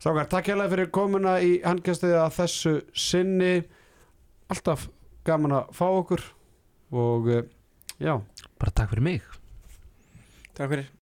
Strákar, 0.01 0.25
takk 0.31 0.47
hérlega 0.49 0.71
fyrir 0.71 0.87
komuna 0.89 1.35
í 1.45 1.51
handkastið 1.61 2.15
að 2.17 2.31
þessu 2.39 2.71
sinni. 2.97 3.51
Alltaf 4.49 4.87
gaman 5.29 5.53
að 5.59 5.69
fá 5.77 5.83
okkur 5.91 6.23
og 6.97 7.29
e, 7.29 7.43
já. 8.01 8.15
Bara 8.57 8.73
takk 8.73 8.95
fyrir 8.95 9.05
mig. 9.11 9.29
Takk 10.57 10.73
fyrir 10.73 10.89